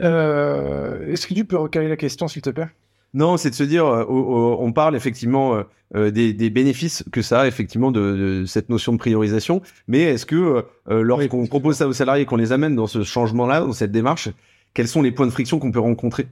Euh, 0.00 1.12
Est-ce 1.12 1.26
que 1.26 1.34
tu 1.34 1.44
peux 1.44 1.56
recaler 1.58 1.88
la 1.88 1.96
question, 1.96 2.26
s'il 2.28 2.42
te 2.42 2.50
plaît? 2.50 2.68
Non, 3.12 3.36
c'est 3.36 3.50
de 3.50 3.54
se 3.54 3.62
dire, 3.62 3.86
euh, 3.86 4.04
on 4.08 4.72
parle 4.72 4.96
effectivement 4.96 5.62
des, 5.94 6.32
des 6.32 6.50
bénéfices 6.50 7.04
que 7.12 7.22
ça 7.22 7.42
a 7.42 7.46
effectivement 7.46 7.92
de, 7.92 8.40
de 8.40 8.44
cette 8.44 8.70
notion 8.70 8.92
de 8.92 8.98
priorisation, 8.98 9.62
mais 9.86 10.00
est-ce 10.02 10.26
que 10.26 10.64
lorsqu'on 10.88 11.46
propose 11.46 11.76
ça 11.76 11.86
aux 11.86 11.92
salariés, 11.92 12.24
qu'on 12.24 12.34
les 12.34 12.50
amène 12.50 12.74
dans 12.74 12.88
ce 12.88 13.04
changement-là, 13.04 13.60
dans 13.60 13.72
cette 13.72 13.92
démarche, 13.92 14.30
quels 14.74 14.88
sont 14.88 15.00
les 15.00 15.12
points 15.12 15.26
de 15.26 15.30
friction 15.30 15.60
qu'on 15.60 15.70
peut 15.70 15.78
rencontrer? 15.78 16.26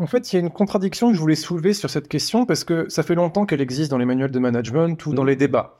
En 0.00 0.06
fait, 0.06 0.32
il 0.32 0.36
y 0.36 0.38
a 0.38 0.40
une 0.42 0.50
contradiction 0.50 1.08
que 1.10 1.14
je 1.14 1.20
voulais 1.20 1.34
soulever 1.34 1.74
sur 1.74 1.90
cette 1.90 2.08
question 2.08 2.46
parce 2.46 2.64
que 2.64 2.88
ça 2.88 3.02
fait 3.02 3.14
longtemps 3.14 3.44
qu'elle 3.44 3.60
existe 3.60 3.90
dans 3.90 3.98
les 3.98 4.06
manuels 4.06 4.30
de 4.30 4.38
management 4.38 5.04
ou 5.06 5.12
dans 5.12 5.24
les 5.24 5.36
débats. 5.36 5.78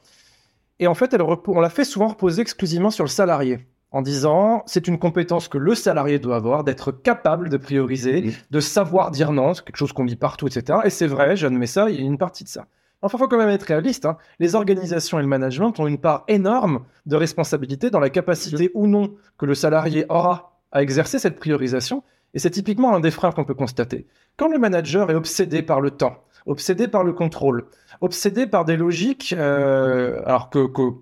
Et 0.79 0.87
en 0.87 0.95
fait, 0.95 1.13
elle 1.15 1.23
on 1.23 1.61
la 1.61 1.71
fait 1.71 1.85
souvent 1.85 2.09
reposer 2.09 2.43
exclusivement 2.43 2.91
sur 2.91 3.05
le 3.05 3.09
salarié 3.09 3.67
en 3.93 4.03
disant 4.03 4.63
c'est 4.67 4.87
une 4.89 4.99
compétence 4.99 5.49
que 5.49 5.57
le 5.59 5.75
salarié 5.75 6.19
doit 6.19 6.37
avoir, 6.37 6.65
d'être 6.65 6.93
capable 6.93 7.49
de 7.49 7.57
prioriser, 7.57 8.21
Mhm. 8.23 8.33
de 8.51 8.61
savoir 8.61 9.11
dire 9.11 9.33
non, 9.33 9.55
c'est 9.55 9.65
quelque 9.65 9.77
chose 9.79 9.93
qu'on 9.93 10.05
lit 10.05 10.17
partout, 10.17 10.47
etc. 10.47 10.81
Et 10.85 10.91
c'est 10.91 11.07
vrai, 11.07 11.35
j'admets 11.35 11.67
ça, 11.67 11.89
il 11.89 11.97
y 11.97 11.99
a 11.99 12.07
une 12.07 12.19
partie 12.19 12.45
de 12.45 12.49
ça. 12.51 12.67
Enfin, 13.03 13.17
il 13.17 13.21
faut 13.21 13.29
quand 13.29 13.39
même 13.39 13.49
être 13.49 13.63
réaliste. 13.65 14.05
hein. 14.05 14.19
Les 14.39 14.55
organisations 14.55 15.19
et 15.19 15.23
le 15.23 15.29
management 15.29 15.73
ont 15.81 15.87
une 15.87 15.97
part 15.99 16.25
énorme 16.29 16.85
de 17.07 17.17
responsabilité 17.17 17.89
dans 17.89 18.01
la 18.01 18.11
capacité 18.11 18.71
ou 18.75 18.87
non 18.87 19.15
que 19.39 19.47
le 19.47 19.55
salarié 19.55 20.05
aura 20.11 20.59
à 20.73 20.83
exercer 20.83 21.19
cette 21.19 21.39
priorisation. 21.41 22.03
Et 22.35 22.39
c'est 22.39 22.51
typiquement 22.51 22.94
un 22.94 23.01
des 23.01 23.11
freins 23.11 23.32
qu'on 23.32 23.44
peut 23.44 23.55
constater. 23.55 24.07
Quand 24.36 24.48
le 24.48 24.59
manager 24.59 25.11
est 25.11 25.15
obsédé 25.15 25.62
par 25.62 25.81
le 25.81 25.90
temps, 25.90 26.24
obsédé 26.47 26.89
par 26.89 27.05
le 27.05 27.12
contrôle, 27.12 27.66
obsédé 28.01 28.47
par 28.47 28.65
des 28.65 28.77
logiques, 28.77 29.35
euh, 29.36 30.23
alors 30.24 30.51
que, 30.51 30.66
que, 30.66 30.94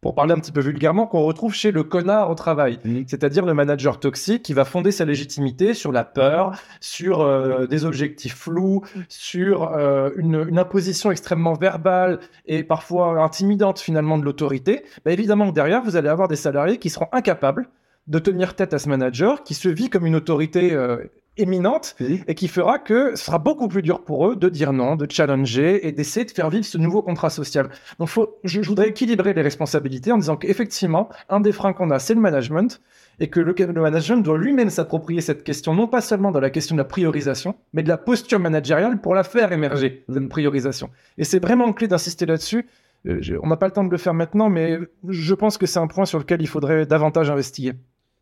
pour 0.00 0.14
parler 0.14 0.34
un 0.34 0.38
petit 0.38 0.52
peu 0.52 0.60
vulgairement, 0.60 1.06
qu'on 1.06 1.22
retrouve 1.22 1.54
chez 1.54 1.70
le 1.70 1.82
connard 1.82 2.30
au 2.30 2.34
travail, 2.34 2.78
c'est-à-dire 3.06 3.46
le 3.46 3.54
manager 3.54 3.98
toxique 3.98 4.42
qui 4.42 4.52
va 4.52 4.66
fonder 4.66 4.92
sa 4.92 5.06
légitimité 5.06 5.72
sur 5.72 5.92
la 5.92 6.04
peur, 6.04 6.52
sur 6.80 7.22
euh, 7.22 7.66
des 7.66 7.86
objectifs 7.86 8.36
flous, 8.36 8.82
sur 9.08 9.72
euh, 9.72 10.10
une, 10.16 10.44
une 10.46 10.58
imposition 10.58 11.10
extrêmement 11.10 11.54
verbale 11.54 12.20
et 12.44 12.64
parfois 12.64 13.22
intimidante 13.22 13.80
finalement 13.80 14.18
de 14.18 14.24
l'autorité, 14.24 14.84
bah, 15.06 15.12
évidemment 15.12 15.48
que 15.48 15.54
derrière, 15.54 15.82
vous 15.82 15.96
allez 15.96 16.10
avoir 16.10 16.28
des 16.28 16.36
salariés 16.36 16.78
qui 16.78 16.90
seront 16.90 17.08
incapables 17.12 17.70
de 18.06 18.18
tenir 18.18 18.54
tête 18.54 18.74
à 18.74 18.78
ce 18.78 18.88
manager 18.88 19.42
qui 19.42 19.54
se 19.54 19.68
vit 19.68 19.90
comme 19.90 20.06
une 20.06 20.16
autorité 20.16 20.72
euh, 20.72 20.98
éminente 21.36 21.96
et 22.00 22.34
qui 22.34 22.48
fera 22.48 22.78
que 22.78 23.16
ce 23.16 23.24
sera 23.24 23.38
beaucoup 23.38 23.66
plus 23.66 23.82
dur 23.82 24.04
pour 24.04 24.28
eux 24.28 24.36
de 24.36 24.48
dire 24.48 24.72
non, 24.72 24.94
de 24.94 25.06
challenger 25.10 25.86
et 25.86 25.92
d'essayer 25.92 26.24
de 26.24 26.30
faire 26.30 26.50
vivre 26.50 26.64
ce 26.64 26.78
nouveau 26.78 27.02
contrat 27.02 27.30
social. 27.30 27.70
Donc 27.98 28.08
faut, 28.08 28.38
je, 28.44 28.62
je 28.62 28.68
voudrais 28.68 28.88
équilibrer 28.88 29.34
les 29.34 29.42
responsabilités 29.42 30.12
en 30.12 30.18
disant 30.18 30.36
qu'effectivement, 30.36 31.08
un 31.28 31.40
des 31.40 31.52
freins 31.52 31.72
qu'on 31.72 31.90
a, 31.90 31.98
c'est 31.98 32.14
le 32.14 32.20
management 32.20 32.80
et 33.20 33.28
que 33.28 33.40
le, 33.40 33.54
le 33.56 33.80
management 33.80 34.22
doit 34.22 34.38
lui-même 34.38 34.70
s'approprier 34.70 35.20
cette 35.20 35.44
question, 35.44 35.74
non 35.74 35.88
pas 35.88 36.00
seulement 36.00 36.30
de 36.30 36.38
la 36.38 36.50
question 36.50 36.76
de 36.76 36.80
la 36.80 36.84
priorisation, 36.84 37.56
mais 37.72 37.82
de 37.82 37.88
la 37.88 37.98
posture 37.98 38.38
managériale 38.38 39.00
pour 39.00 39.14
la 39.14 39.24
faire 39.24 39.52
émerger, 39.52 40.04
cette 40.12 40.28
priorisation. 40.28 40.90
Et 41.18 41.24
c'est 41.24 41.40
vraiment 41.40 41.72
clé 41.72 41.88
d'insister 41.88 42.26
là-dessus. 42.26 42.66
Euh, 43.06 43.20
on 43.42 43.48
n'a 43.48 43.56
pas 43.56 43.66
le 43.66 43.72
temps 43.72 43.84
de 43.84 43.90
le 43.90 43.98
faire 43.98 44.14
maintenant, 44.14 44.48
mais 44.48 44.78
je 45.08 45.34
pense 45.34 45.58
que 45.58 45.66
c'est 45.66 45.78
un 45.78 45.86
point 45.86 46.06
sur 46.06 46.18
lequel 46.18 46.40
il 46.40 46.48
faudrait 46.48 46.86
davantage 46.86 47.30
investiguer. 47.30 47.74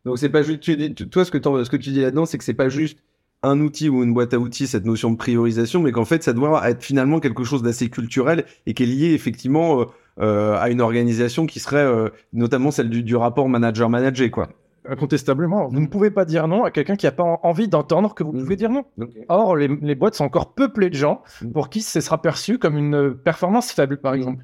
Donc 0.05 0.17
c'est 0.17 0.29
pas 0.29 0.41
juste, 0.43 0.59
tu 0.61 0.75
dis- 0.75 0.93
tu- 0.93 1.07
toi 1.09 1.23
ce 1.25 1.31
que, 1.31 1.37
t'en- 1.37 1.63
ce 1.63 1.69
que 1.69 1.77
tu 1.77 1.91
dis 1.91 2.01
là-dedans, 2.01 2.25
c'est 2.25 2.37
que 2.37 2.43
c'est 2.43 2.53
pas 2.53 2.69
juste 2.69 2.99
un 3.41 3.59
outil 3.59 3.89
ou 3.89 4.03
une 4.03 4.13
boîte 4.13 4.33
à 4.33 4.39
outils, 4.39 4.67
cette 4.67 4.85
notion 4.85 5.11
de 5.11 5.17
priorisation, 5.17 5.81
mais 5.81 5.91
qu'en 5.91 6.05
fait 6.05 6.23
ça 6.23 6.33
doit 6.33 6.69
être 6.69 6.83
finalement 6.83 7.19
quelque 7.19 7.43
chose 7.43 7.61
d'assez 7.63 7.89
culturel 7.89 8.45
et 8.65 8.73
qui 8.73 8.83
est 8.83 8.85
lié 8.85 9.13
effectivement 9.13 9.81
euh, 9.81 9.85
euh, 10.21 10.57
à 10.59 10.69
une 10.69 10.79
organisation 10.81 11.45
qui 11.45 11.59
serait 11.59 11.77
euh, 11.85 12.09
notamment 12.33 12.71
celle 12.71 12.89
du, 12.89 13.01
du 13.03 13.15
rapport 13.15 13.49
manager-manager, 13.49 14.29
quoi. 14.31 14.49
Incontestablement, 14.87 15.67
vous 15.69 15.79
ne 15.79 15.87
pouvez 15.87 16.11
pas 16.11 16.25
dire 16.25 16.47
non 16.47 16.65
à 16.65 16.71
quelqu'un 16.71 16.95
qui 16.97 17.05
n'a 17.05 17.11
pas 17.13 17.23
en- 17.23 17.39
envie 17.43 17.67
d'entendre 17.69 18.13
que 18.13 18.23
vous 18.23 18.33
Mm. 18.33 18.39
pouvez 18.39 18.55
dire 18.57 18.69
non. 18.69 18.83
Or, 19.29 19.55
les, 19.55 19.69
les 19.81 19.95
boîtes 19.95 20.15
sont 20.15 20.25
encore 20.25 20.53
peuplées 20.53 20.89
de 20.89 20.95
gens 20.95 21.21
Mm. 21.41 21.51
pour 21.51 21.69
qui 21.69 21.81
ce 21.81 22.01
sera 22.01 22.21
perçu 22.21 22.59
comme 22.59 22.77
une 22.77 23.13
performance 23.15 23.71
faible, 23.71 23.97
par 23.97 24.13
exemple. 24.13 24.43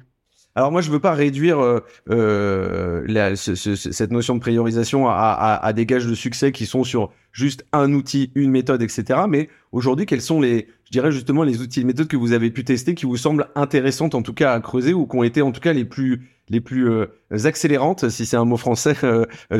Alors 0.56 0.72
moi 0.72 0.80
je 0.80 0.90
veux 0.90 0.98
pas 0.98 1.14
réduire 1.14 1.60
euh, 1.60 1.80
euh, 2.10 3.34
cette 3.36 4.10
notion 4.10 4.34
de 4.34 4.40
priorisation 4.40 5.08
à, 5.08 5.72
des 5.74 5.86
gages 5.86 6.06
de 6.06 6.14
succès 6.14 6.50
qui 6.50 6.66
sont 6.66 6.82
sur 6.82 7.12
juste 7.32 7.64
un 7.72 7.92
outil, 7.92 8.32
une 8.34 8.50
méthode, 8.50 8.82
etc. 8.82 9.20
Mais 9.28 9.48
aujourd'hui 9.70 10.06
quels 10.06 10.20
sont 10.20 10.40
les, 10.40 10.66
je 10.84 10.90
dirais 10.90 11.12
justement 11.12 11.44
les 11.44 11.60
outils 11.60 11.82
et 11.82 11.84
méthodes 11.84 12.08
que 12.08 12.16
vous 12.16 12.32
avez 12.32 12.50
pu 12.50 12.64
tester 12.64 12.96
qui 12.96 13.06
vous 13.06 13.16
semblent 13.16 13.46
intéressantes 13.54 14.16
en 14.16 14.22
tout 14.22 14.34
cas 14.34 14.52
à 14.52 14.60
creuser 14.60 14.92
ou 14.92 15.06
qui 15.06 15.16
ont 15.16 15.22
été 15.22 15.40
en 15.40 15.52
tout 15.52 15.60
cas 15.60 15.72
les 15.72 15.84
plus 15.84 16.28
les 16.48 16.60
plus 16.60 16.90
euh, 16.90 17.06
accélérantes, 17.44 18.08
si 18.08 18.26
c'est 18.26 18.36
un 18.36 18.44
mot 18.44 18.56
français, 18.56 18.96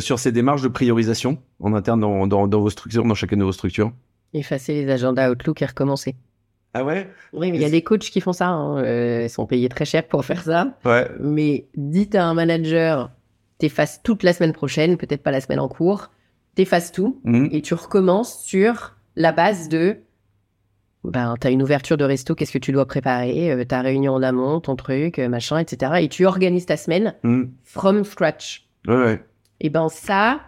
sur 0.01 0.19
ces 0.19 0.33
démarches 0.33 0.63
de 0.63 0.69
priorisation 0.69 1.39
en 1.61 1.73
interne 1.73 2.01
dans, 2.01 2.27
dans 2.27 2.61
vos 2.61 2.71
structures, 2.71 3.05
dans 3.05 3.15
chacune 3.15 3.39
de 3.39 3.45
vos 3.45 3.53
structures? 3.53 3.93
Effacer 4.33 4.75
les 4.75 4.91
agendas 4.91 5.31
Outlook 5.31 5.63
et 5.63 5.67
recommencer. 5.67 6.17
Ah 6.75 6.85
ouais? 6.85 7.11
Oui, 7.33 7.51
mais 7.51 7.59
il 7.59 7.63
y 7.63 7.65
a 7.65 7.71
des 7.71 7.83
coachs 7.83 8.01
qui 8.11 8.21
font 8.21 8.33
ça. 8.33 8.49
hein. 8.49 8.79
Euh, 8.85 9.23
ils 9.25 9.31
sont 9.31 9.47
payés 9.47 9.69
très 9.69 9.85
cher 9.85 10.07
pour 10.07 10.25
faire 10.25 10.43
ça. 10.43 10.77
Ouais. 10.85 11.09
Mais 11.19 11.67
dites 11.77 12.15
à 12.15 12.25
un 12.27 12.35
manager, 12.35 13.11
t'effaces 13.59 14.03
toute 14.03 14.23
la 14.23 14.33
semaine 14.33 14.53
prochaine, 14.53 14.97
peut-être 14.97 15.23
pas 15.23 15.33
la 15.33 15.41
semaine 15.41 15.59
en 15.61 15.69
cours, 15.69 16.11
t'effaces 16.55 16.93
tout 16.93 17.21
Mhm. 17.25 17.49
et 17.53 17.61
tu 17.63 17.75
recommences 17.75 18.43
sur 18.45 18.95
la 19.17 19.33
base 19.33 19.69
de 19.69 19.97
ben, 21.03 21.35
t'as 21.41 21.51
une 21.51 21.63
ouverture 21.63 21.97
de 21.97 22.05
resto, 22.05 22.35
qu'est-ce 22.35 22.53
que 22.53 22.59
tu 22.59 22.73
dois 22.73 22.85
préparer, 22.87 23.51
euh, 23.53 23.65
ta 23.65 23.81
réunion 23.81 24.13
en 24.13 24.23
amont, 24.23 24.61
ton 24.61 24.77
truc, 24.77 25.19
euh, 25.19 25.31
machin, 25.31 25.57
etc. 25.59 25.93
Et 26.03 26.09
tu 26.11 26.27
organises 26.27 26.67
ta 26.67 26.77
semaine 26.77 27.15
Mhm. 27.23 27.51
from 27.65 28.05
scratch. 28.05 28.69
Ouais, 28.87 28.97
ouais. 28.97 29.25
Et 29.61 29.71
ben 29.71 29.89
ça, 29.89 30.41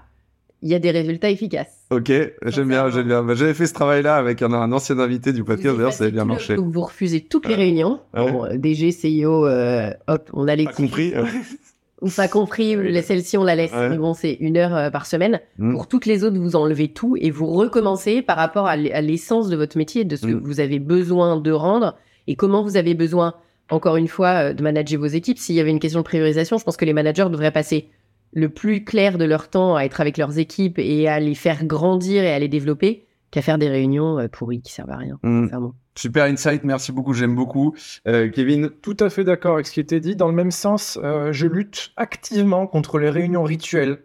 il 0.63 0.71
y 0.71 0.75
a 0.75 0.79
des 0.79 0.91
résultats 0.91 1.29
efficaces. 1.31 1.87
Ok, 1.91 2.11
j'aime 2.47 2.69
bien, 2.69 2.89
j'aime 2.91 3.07
bien. 3.09 3.23
Bah, 3.23 3.35
J'avais 3.35 3.55
fait 3.55 3.67
ce 3.67 3.75
travail-là 3.75 4.17
avec 4.17 4.41
un, 4.43 4.53
un 4.53 4.71
ancien 4.73 4.99
invité 4.99 5.33
du 5.33 5.45
podcast, 5.45 5.77
d'ailleurs, 5.77 5.93
ça 5.93 6.05
avait 6.05 6.13
bien 6.13 6.23
le- 6.23 6.29
marché. 6.29 6.55
vous 6.57 6.81
refusez 6.81 7.21
toutes 7.21 7.49
les 7.49 7.55
réunions. 7.55 8.01
Ouais. 8.15 8.31
Bon, 8.33 8.45
euh, 8.45 8.57
DG, 8.57 8.93
CIO, 8.93 9.47
euh, 9.47 9.91
hop, 10.09 10.31
on 10.33 10.49
a 10.49 10.55
les 10.57 10.65
Pas 10.65 10.73
compris. 10.73 11.13
ou 12.01 12.09
pas 12.11 12.27
compris, 12.29 12.77
celle-ci 13.03 13.37
on 13.39 13.45
la 13.45 13.55
laisse. 13.55 13.73
Ouais. 13.73 13.89
Mais 13.91 13.97
bon, 13.99 14.13
c'est 14.15 14.33
une 14.41 14.57
heure 14.57 14.75
euh, 14.75 14.91
par 14.91 15.07
semaine. 15.07 15.41
Mm. 15.59 15.73
Pour 15.75 15.87
toutes 15.87 16.07
les 16.07 16.25
autres, 16.25 16.39
vous 16.39 16.57
enlevez 16.57 16.89
tout 16.89 17.17
et 17.21 17.31
vous 17.31 17.47
recommencez 17.47 18.23
par 18.23 18.37
rapport 18.37 18.67
à 18.67 18.77
l'essence 18.77 19.49
de 19.49 19.57
votre 19.57 19.77
métier, 19.79 20.05
de 20.05 20.17
ce 20.17 20.27
que 20.27 20.33
Mm. 20.33 20.41
vous 20.43 20.61
avez 20.61 20.79
besoin 20.79 21.39
de 21.41 21.53
rendre 21.53 21.97
et 22.27 22.35
comment 22.37 22.63
vous 22.63 22.77
avez 22.77 22.95
besoin, 22.95 23.35
encore 23.71 23.97
une 23.97 24.09
fois, 24.09 24.29
euh, 24.51 24.53
de 24.53 24.63
manager 24.63 24.99
vos 25.01 25.07
équipes. 25.07 25.39
S'il 25.39 25.55
y 25.55 25.61
avait 25.61 25.71
une 25.71 25.79
question 25.81 26.01
de 26.01 26.05
priorisation, 26.05 26.59
je 26.59 26.65
pense 26.65 26.77
que 26.77 26.85
les 26.85 26.93
managers 26.93 27.29
devraient 27.31 27.53
passer 27.53 27.89
le 28.33 28.49
plus 28.49 28.85
clair 28.85 29.19
de 29.19 29.25
leur 29.25 29.49
temps 29.49 29.77
à 29.77 29.83
être 29.83 30.01
avec 30.01 30.17
leurs 30.17 30.39
équipes 30.39 30.79
et 30.79 31.09
à 31.09 31.21
les 31.21 31.35
faire 31.35 31.65
grandir 31.65 32.23
et 32.25 32.33
à 32.33 32.39
les 32.39 32.49
développer 32.49 33.07
qu'à 33.31 33.43
faire 33.43 33.59
des 33.59 33.69
réunions 33.69 34.19
euh, 34.19 34.29
pourries 34.29 34.61
qui 34.61 34.73
servent 34.73 34.91
à 34.91 34.97
rien. 34.97 35.19
Mm. 35.23 35.49
Super 35.95 36.25
insight, 36.25 36.65
merci 36.65 36.91
beaucoup, 36.91 37.13
j'aime 37.13 37.35
beaucoup. 37.35 37.75
Euh, 38.09 38.31
Kevin, 38.31 38.71
Tout 38.71 38.97
à 39.01 39.11
fait 39.11 39.25
d'accord 39.25 39.55
avec 39.55 39.67
ce 39.67 39.73
qui 39.73 39.81
était 39.81 40.01
dit. 40.01 40.17
Dans 40.17 40.29
le 40.29 40.35
même 40.35 40.51
sens, 40.51 40.99
euh, 41.03 41.33
je 41.33 41.47
lutte 41.47 41.93
activement 41.97 42.67
contre 42.67 42.99
les 42.99 43.11
réunions 43.11 43.43
rituelles. 43.43 43.99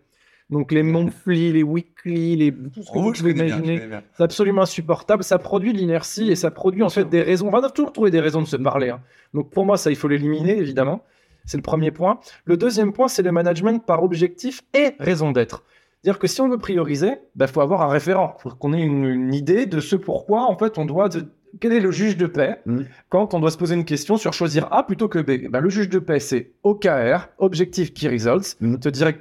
Donc 0.49 0.71
les 0.71 0.83
monthly, 0.83 1.51
les 1.51 1.63
weekly, 1.63 2.37
les... 2.37 2.53
tout 2.53 2.81
ce 2.81 2.91
que 2.91 2.97
vous 2.97 3.11
pouvez 3.11 3.31
imaginer. 3.31 3.81
C'est 4.15 4.23
absolument 4.23 4.61
insupportable. 4.61 5.23
Ça 5.23 5.37
produit 5.39 5.73
de 5.73 5.77
l'inertie 5.77 6.31
et 6.31 6.35
ça 6.35 6.51
produit 6.51 6.83
en 6.83 6.89
fait 6.89 7.09
des 7.09 7.21
raisons. 7.21 7.47
On 7.47 7.51
va 7.51 7.69
toujours 7.69 7.91
trouver 7.91 8.11
des 8.11 8.21
raisons 8.21 8.41
de 8.41 8.47
se 8.47 8.55
parler. 8.55 8.89
hein. 8.89 9.01
Donc 9.33 9.49
pour 9.49 9.65
moi, 9.65 9.75
ça, 9.75 9.89
il 9.89 9.97
faut 9.97 10.07
l'éliminer, 10.07 10.57
évidemment. 10.57 11.03
C'est 11.47 11.57
le 11.57 11.63
premier 11.63 11.89
point. 11.91 12.19
Le 12.45 12.57
deuxième 12.57 12.93
point, 12.93 13.07
c'est 13.07 13.23
le 13.23 13.31
management 13.31 13.83
par 13.83 14.03
objectif 14.03 14.61
et 14.75 14.91
raison 14.99 15.31
d'être. 15.31 15.63
C'est-à-dire 16.03 16.19
que 16.19 16.27
si 16.27 16.41
on 16.41 16.49
veut 16.49 16.59
prioriser, 16.59 17.13
il 17.39 17.47
faut 17.47 17.61
avoir 17.61 17.81
un 17.81 17.87
référent. 17.87 18.35
Il 18.37 18.41
faut 18.43 18.49
qu'on 18.55 18.73
ait 18.73 18.81
une, 18.81 19.05
une 19.05 19.33
idée 19.33 19.65
de 19.65 19.79
ce 19.79 19.95
pourquoi, 19.95 20.43
en 20.43 20.55
fait, 20.57 20.77
on 20.77 20.85
doit 20.85 21.09
de- 21.09 21.25
quel 21.59 21.71
est 21.73 21.79
le 21.79 21.89
juge 21.91 22.17
de 22.17 22.27
paix 22.27 22.59
Mm. 22.65 22.81
quand 23.09 23.33
on 23.33 23.39
doit 23.39 23.49
se 23.51 23.57
poser 23.57 23.73
une 23.75 23.85
question 23.85 24.17
sur 24.17 24.33
choisir 24.33 24.67
A 24.71 24.85
plutôt 24.85 25.07
que 25.07 25.17
B 25.19 25.29
Eh 25.31 25.47
ben, 25.49 25.59
Le 25.59 25.69
juge 25.69 25.89
de 25.89 25.97
paix, 25.99 26.19
c'est 26.19 26.51
OKR, 26.63 27.29
Objective 27.39 27.93
Key 27.93 28.09
Results, 28.09 28.57
Mm. 28.61 28.77
te 28.77 28.89
dirait 28.89 29.17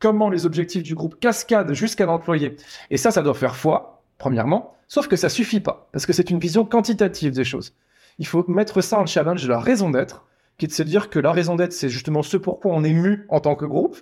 comment 0.00 0.28
les 0.30 0.46
objectifs 0.46 0.82
du 0.82 0.94
groupe 0.94 1.20
cascadent 1.20 1.72
jusqu'à 1.74 2.06
l'employé. 2.06 2.56
Et 2.90 2.96
ça, 2.96 3.10
ça 3.10 3.22
doit 3.22 3.34
faire 3.34 3.54
foi, 3.56 4.02
premièrement, 4.18 4.74
sauf 4.88 5.06
que 5.08 5.16
ça 5.16 5.28
suffit 5.28 5.60
pas, 5.60 5.88
parce 5.92 6.06
que 6.06 6.12
c'est 6.12 6.30
une 6.30 6.38
vision 6.38 6.64
quantitative 6.64 7.32
des 7.32 7.44
choses. 7.44 7.74
Il 8.18 8.26
faut 8.26 8.44
mettre 8.48 8.80
ça 8.80 8.98
en 8.98 9.06
challenge 9.06 9.42
de 9.44 9.48
la 9.48 9.58
raison 9.60 9.90
d'être, 9.90 10.24
qui 10.58 10.64
est 10.64 10.68
de 10.68 10.72
se 10.72 10.82
dire 10.82 11.10
que 11.10 11.18
la 11.18 11.32
raison 11.32 11.56
d'être, 11.56 11.72
c'est 11.72 11.88
justement 11.88 12.22
ce 12.22 12.36
pourquoi 12.36 12.72
on 12.72 12.84
est 12.84 12.92
mu 12.92 13.26
en 13.28 13.40
tant 13.40 13.54
que 13.54 13.64
groupe. 13.64 13.96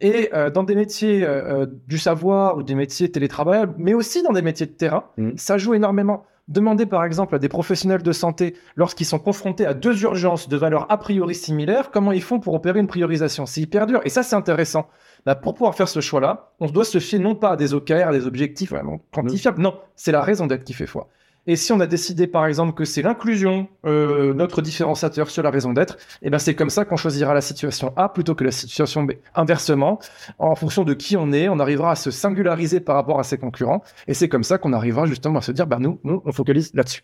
Et 0.00 0.30
euh, 0.32 0.50
dans 0.50 0.62
des 0.62 0.74
métiers 0.74 1.24
euh, 1.24 1.62
euh, 1.62 1.66
du 1.86 1.98
savoir 1.98 2.56
ou 2.56 2.62
des 2.62 2.74
métiers 2.74 3.10
télétravaillables, 3.10 3.74
mais 3.76 3.94
aussi 3.94 4.22
dans 4.22 4.32
des 4.32 4.42
métiers 4.42 4.66
de 4.66 4.72
terrain, 4.72 5.04
Mm. 5.16 5.32
ça 5.36 5.58
joue 5.58 5.74
énormément. 5.74 6.24
Demandez 6.48 6.84
par 6.84 7.04
exemple 7.04 7.34
à 7.34 7.38
des 7.38 7.48
professionnels 7.48 8.02
de 8.02 8.12
santé, 8.12 8.54
lorsqu'ils 8.76 9.06
sont 9.06 9.18
confrontés 9.18 9.64
à 9.64 9.72
deux 9.72 10.02
urgences 10.02 10.48
de 10.48 10.56
valeurs 10.58 10.86
a 10.90 10.98
priori 10.98 11.34
similaires, 11.34 11.90
comment 11.90 12.12
ils 12.12 12.22
font 12.22 12.38
pour 12.38 12.52
opérer 12.52 12.80
une 12.80 12.86
priorisation. 12.86 13.46
C'est 13.46 13.62
hyper 13.62 13.86
dur. 13.86 14.00
Et 14.04 14.10
ça, 14.10 14.22
c'est 14.22 14.36
intéressant. 14.36 14.88
Bah, 15.24 15.34
pour 15.34 15.54
pouvoir 15.54 15.74
faire 15.74 15.88
ce 15.88 16.00
choix-là, 16.00 16.52
on 16.60 16.66
doit 16.66 16.84
se 16.84 16.98
fier 16.98 17.18
non 17.18 17.34
pas 17.34 17.52
à 17.52 17.56
des 17.56 17.72
OKR, 17.72 18.08
à 18.08 18.12
des 18.12 18.26
objectifs 18.26 18.70
vraiment 18.70 19.00
quantifiables. 19.10 19.62
Non, 19.62 19.78
c'est 19.96 20.12
la 20.12 20.20
raison 20.20 20.46
d'être 20.46 20.64
qui 20.64 20.74
fait 20.74 20.86
foi. 20.86 21.08
Et 21.46 21.56
si 21.56 21.72
on 21.72 21.80
a 21.80 21.86
décidé, 21.86 22.26
par 22.26 22.46
exemple, 22.46 22.72
que 22.72 22.86
c'est 22.86 23.02
l'inclusion, 23.02 23.68
euh, 23.84 24.32
notre 24.32 24.62
différenciateur 24.62 25.28
sur 25.28 25.42
la 25.42 25.50
raison 25.50 25.74
d'être, 25.74 25.98
eh 26.22 26.30
ben 26.30 26.38
c'est 26.38 26.54
comme 26.54 26.70
ça 26.70 26.86
qu'on 26.86 26.96
choisira 26.96 27.34
la 27.34 27.42
situation 27.42 27.92
A 27.96 28.08
plutôt 28.08 28.34
que 28.34 28.44
la 28.44 28.50
situation 28.50 29.02
B. 29.02 29.12
Inversement, 29.34 29.98
en 30.38 30.54
fonction 30.54 30.84
de 30.84 30.94
qui 30.94 31.18
on 31.18 31.32
est, 31.32 31.50
on 31.50 31.58
arrivera 31.58 31.90
à 31.90 31.96
se 31.96 32.10
singulariser 32.10 32.80
par 32.80 32.96
rapport 32.96 33.20
à 33.20 33.24
ses 33.24 33.36
concurrents, 33.36 33.82
et 34.08 34.14
c'est 34.14 34.30
comme 34.30 34.44
ça 34.44 34.56
qu'on 34.56 34.72
arrivera 34.72 35.04
justement 35.04 35.40
à 35.40 35.42
se 35.42 35.52
dire, 35.52 35.66
bah 35.66 35.78
nous, 35.78 36.00
nous, 36.02 36.22
on 36.24 36.32
focalise 36.32 36.72
là-dessus. 36.72 37.02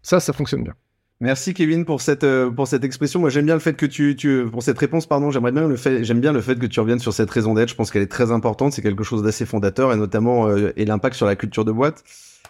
Ça, 0.00 0.18
ça 0.18 0.32
fonctionne 0.32 0.64
bien. 0.64 0.74
Merci 1.20 1.52
Kevin 1.52 1.84
pour 1.84 2.00
cette 2.00 2.22
euh, 2.22 2.48
pour 2.48 2.68
cette 2.68 2.84
expression. 2.84 3.18
Moi 3.18 3.28
j'aime 3.28 3.44
bien 3.44 3.54
le 3.54 3.60
fait 3.60 3.74
que 3.74 3.86
tu 3.86 4.14
tu 4.14 4.46
pour 4.52 4.62
cette 4.62 4.78
réponse 4.78 5.06
pardon. 5.06 5.32
J'aimerais 5.32 5.50
bien 5.50 5.66
le 5.66 5.74
fait 5.74 6.04
j'aime 6.04 6.20
bien 6.20 6.32
le 6.32 6.40
fait 6.40 6.56
que 6.56 6.66
tu 6.66 6.78
reviennes 6.78 7.00
sur 7.00 7.12
cette 7.12 7.28
raison 7.28 7.54
d'être. 7.54 7.70
Je 7.70 7.74
pense 7.74 7.90
qu'elle 7.90 8.02
est 8.02 8.06
très 8.06 8.30
importante. 8.30 8.72
C'est 8.72 8.82
quelque 8.82 9.02
chose 9.02 9.24
d'assez 9.24 9.44
fondateur 9.44 9.92
et 9.92 9.96
notamment 9.96 10.46
euh, 10.46 10.72
et 10.76 10.84
l'impact 10.84 11.16
sur 11.16 11.26
la 11.26 11.34
culture 11.34 11.64
de 11.64 11.72
boîte. 11.72 12.04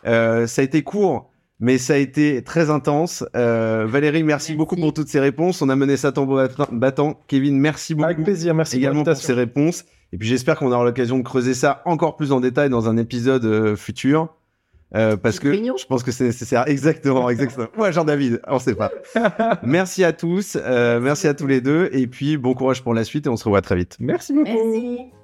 Euh, 0.06 0.46
ça 0.46 0.62
a 0.62 0.64
été 0.64 0.82
court. 0.82 1.30
Mais 1.60 1.76
ça 1.76 1.94
a 1.94 1.96
été 1.96 2.42
très 2.44 2.70
intense. 2.70 3.24
Euh, 3.34 3.84
Valérie, 3.84 4.22
merci, 4.22 4.52
Merci. 4.52 4.54
beaucoup 4.54 4.76
pour 4.76 4.94
toutes 4.94 5.08
ces 5.08 5.18
réponses. 5.18 5.60
On 5.60 5.68
a 5.68 5.74
mené 5.74 5.96
ça 5.96 6.12
tambour 6.12 6.40
battant. 6.70 7.20
Kevin, 7.26 7.58
merci 7.58 7.94
beaucoup 7.96 8.04
Avec 8.04 8.22
plaisir, 8.22 8.54
merci 8.54 8.76
également 8.76 9.02
pour 9.02 9.08
l'invitation. 9.08 9.26
ces 9.26 9.40
réponses. 9.40 9.84
Et 10.12 10.18
puis 10.18 10.28
j'espère 10.28 10.56
qu'on 10.56 10.70
aura 10.70 10.84
l'occasion 10.84 11.18
de 11.18 11.24
creuser 11.24 11.54
ça 11.54 11.82
encore 11.84 12.16
plus 12.16 12.30
en 12.30 12.38
détail 12.38 12.70
dans 12.70 12.88
un 12.88 12.96
épisode 12.96 13.44
euh, 13.44 13.74
futur. 13.74 14.34
Euh, 14.94 15.16
parce 15.16 15.38
que 15.38 15.52
je 15.52 15.84
pense 15.86 16.02
que 16.04 16.12
c'est 16.12 16.24
nécessaire. 16.24 16.64
Exactement, 16.68 17.28
exactement. 17.28 17.66
Ouais, 17.76 17.92
Jean-David, 17.92 18.40
on 18.46 18.58
sait 18.58 18.74
pas. 18.74 18.90
merci 19.62 20.02
à 20.04 20.12
tous, 20.12 20.56
euh, 20.58 20.98
merci 21.00 21.26
à 21.28 21.34
tous 21.34 21.46
les 21.46 21.60
deux. 21.60 21.90
Et 21.92 22.06
puis 22.06 22.36
bon 22.38 22.54
courage 22.54 22.82
pour 22.82 22.94
la 22.94 23.04
suite 23.04 23.26
et 23.26 23.28
on 23.28 23.36
se 23.36 23.44
revoit 23.44 23.60
très 23.62 23.76
vite. 23.76 23.96
Merci 24.00 24.32
beaucoup. 24.32 24.48
Merci. 24.48 25.17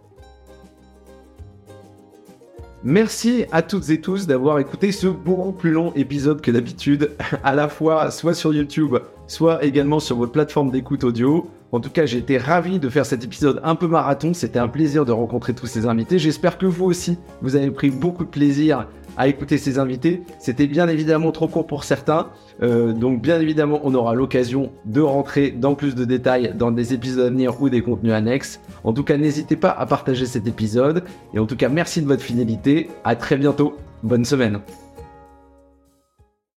Merci 2.87 3.47
à 3.51 3.63
toutes 3.63 3.89
et 3.89 3.99
tous 3.99 4.27
d'avoir 4.27 4.59
écouté 4.59 4.93
ce 4.93 5.07
beaucoup 5.07 5.53
plus 5.53 5.71
long 5.71 5.95
épisode 5.95 6.43
que 6.43 6.51
d'habitude, 6.51 7.13
à 7.43 7.55
la 7.55 7.69
fois 7.69 8.11
soit 8.11 8.35
sur 8.35 8.53
YouTube, 8.53 8.97
soit 9.27 9.65
également 9.65 10.01
sur 10.01 10.19
votre 10.19 10.33
plateforme 10.33 10.71
d'écoute 10.71 11.03
audio. 11.03 11.49
En 11.73 11.81
tout 11.81 11.89
cas, 11.89 12.05
j'ai 12.05 12.19
été 12.19 12.37
ravi 12.37 12.79
de 12.79 12.91
faire 12.91 13.07
cet 13.07 13.25
épisode 13.25 13.59
un 13.65 13.75
peu 13.75 13.87
marathon. 13.87 14.35
C'était 14.35 14.59
un 14.59 14.69
plaisir 14.69 15.07
de 15.07 15.13
rencontrer 15.13 15.55
tous 15.55 15.67
ces 15.67 15.87
invités. 15.87 16.19
J'espère 16.19 16.59
que 16.59 16.67
vous 16.67 16.85
aussi, 16.85 17.17
vous 17.41 17.57
avez 17.57 17.71
pris 17.71 17.89
beaucoup 17.89 18.25
de 18.25 18.29
plaisir 18.29 18.87
à 19.17 19.29
écouter 19.29 19.59
ces 19.59 19.79
invités. 19.79 20.23
C'était 20.39 20.67
bien 20.67 20.89
évidemment 20.89 21.33
trop 21.33 21.49
court 21.49 21.67
pour 21.67 21.85
certains. 21.85 22.29
Euh, 22.63 22.93
donc 22.93 23.21
bien 23.21 23.41
évidemment, 23.41 23.81
on 23.85 23.95
aura 23.95 24.15
l'occasion 24.15 24.71
de 24.85 25.01
rentrer 25.01 25.51
dans 25.51 25.75
plus 25.75 25.95
de 25.95 26.05
détails 26.05 26.55
dans 26.57 26.71
des 26.71 26.95
épisodes 26.95 27.27
à 27.27 27.31
venir 27.31 27.61
ou 27.61 27.69
des 27.69 27.83
contenus 27.83 28.13
annexes. 28.13 28.61
En 28.85 28.93
tout 28.93 29.05
cas, 29.05 29.17
n'hésitez 29.17 29.57
pas 29.57 29.71
à 29.71 29.87
partager 29.87 30.27
cet 30.27 30.47
épisode. 30.47 31.05
Et 31.35 31.39
en 31.39 31.47
tout 31.47 31.57
cas, 31.57 31.69
merci 31.69 32.03
de 32.03 32.07
votre 32.07 32.23
fidélité. 32.23 32.89
À 33.05 33.17
très 33.17 33.37
bientôt. 33.37 33.77
Bonne 34.03 34.25
semaine. 34.25 34.61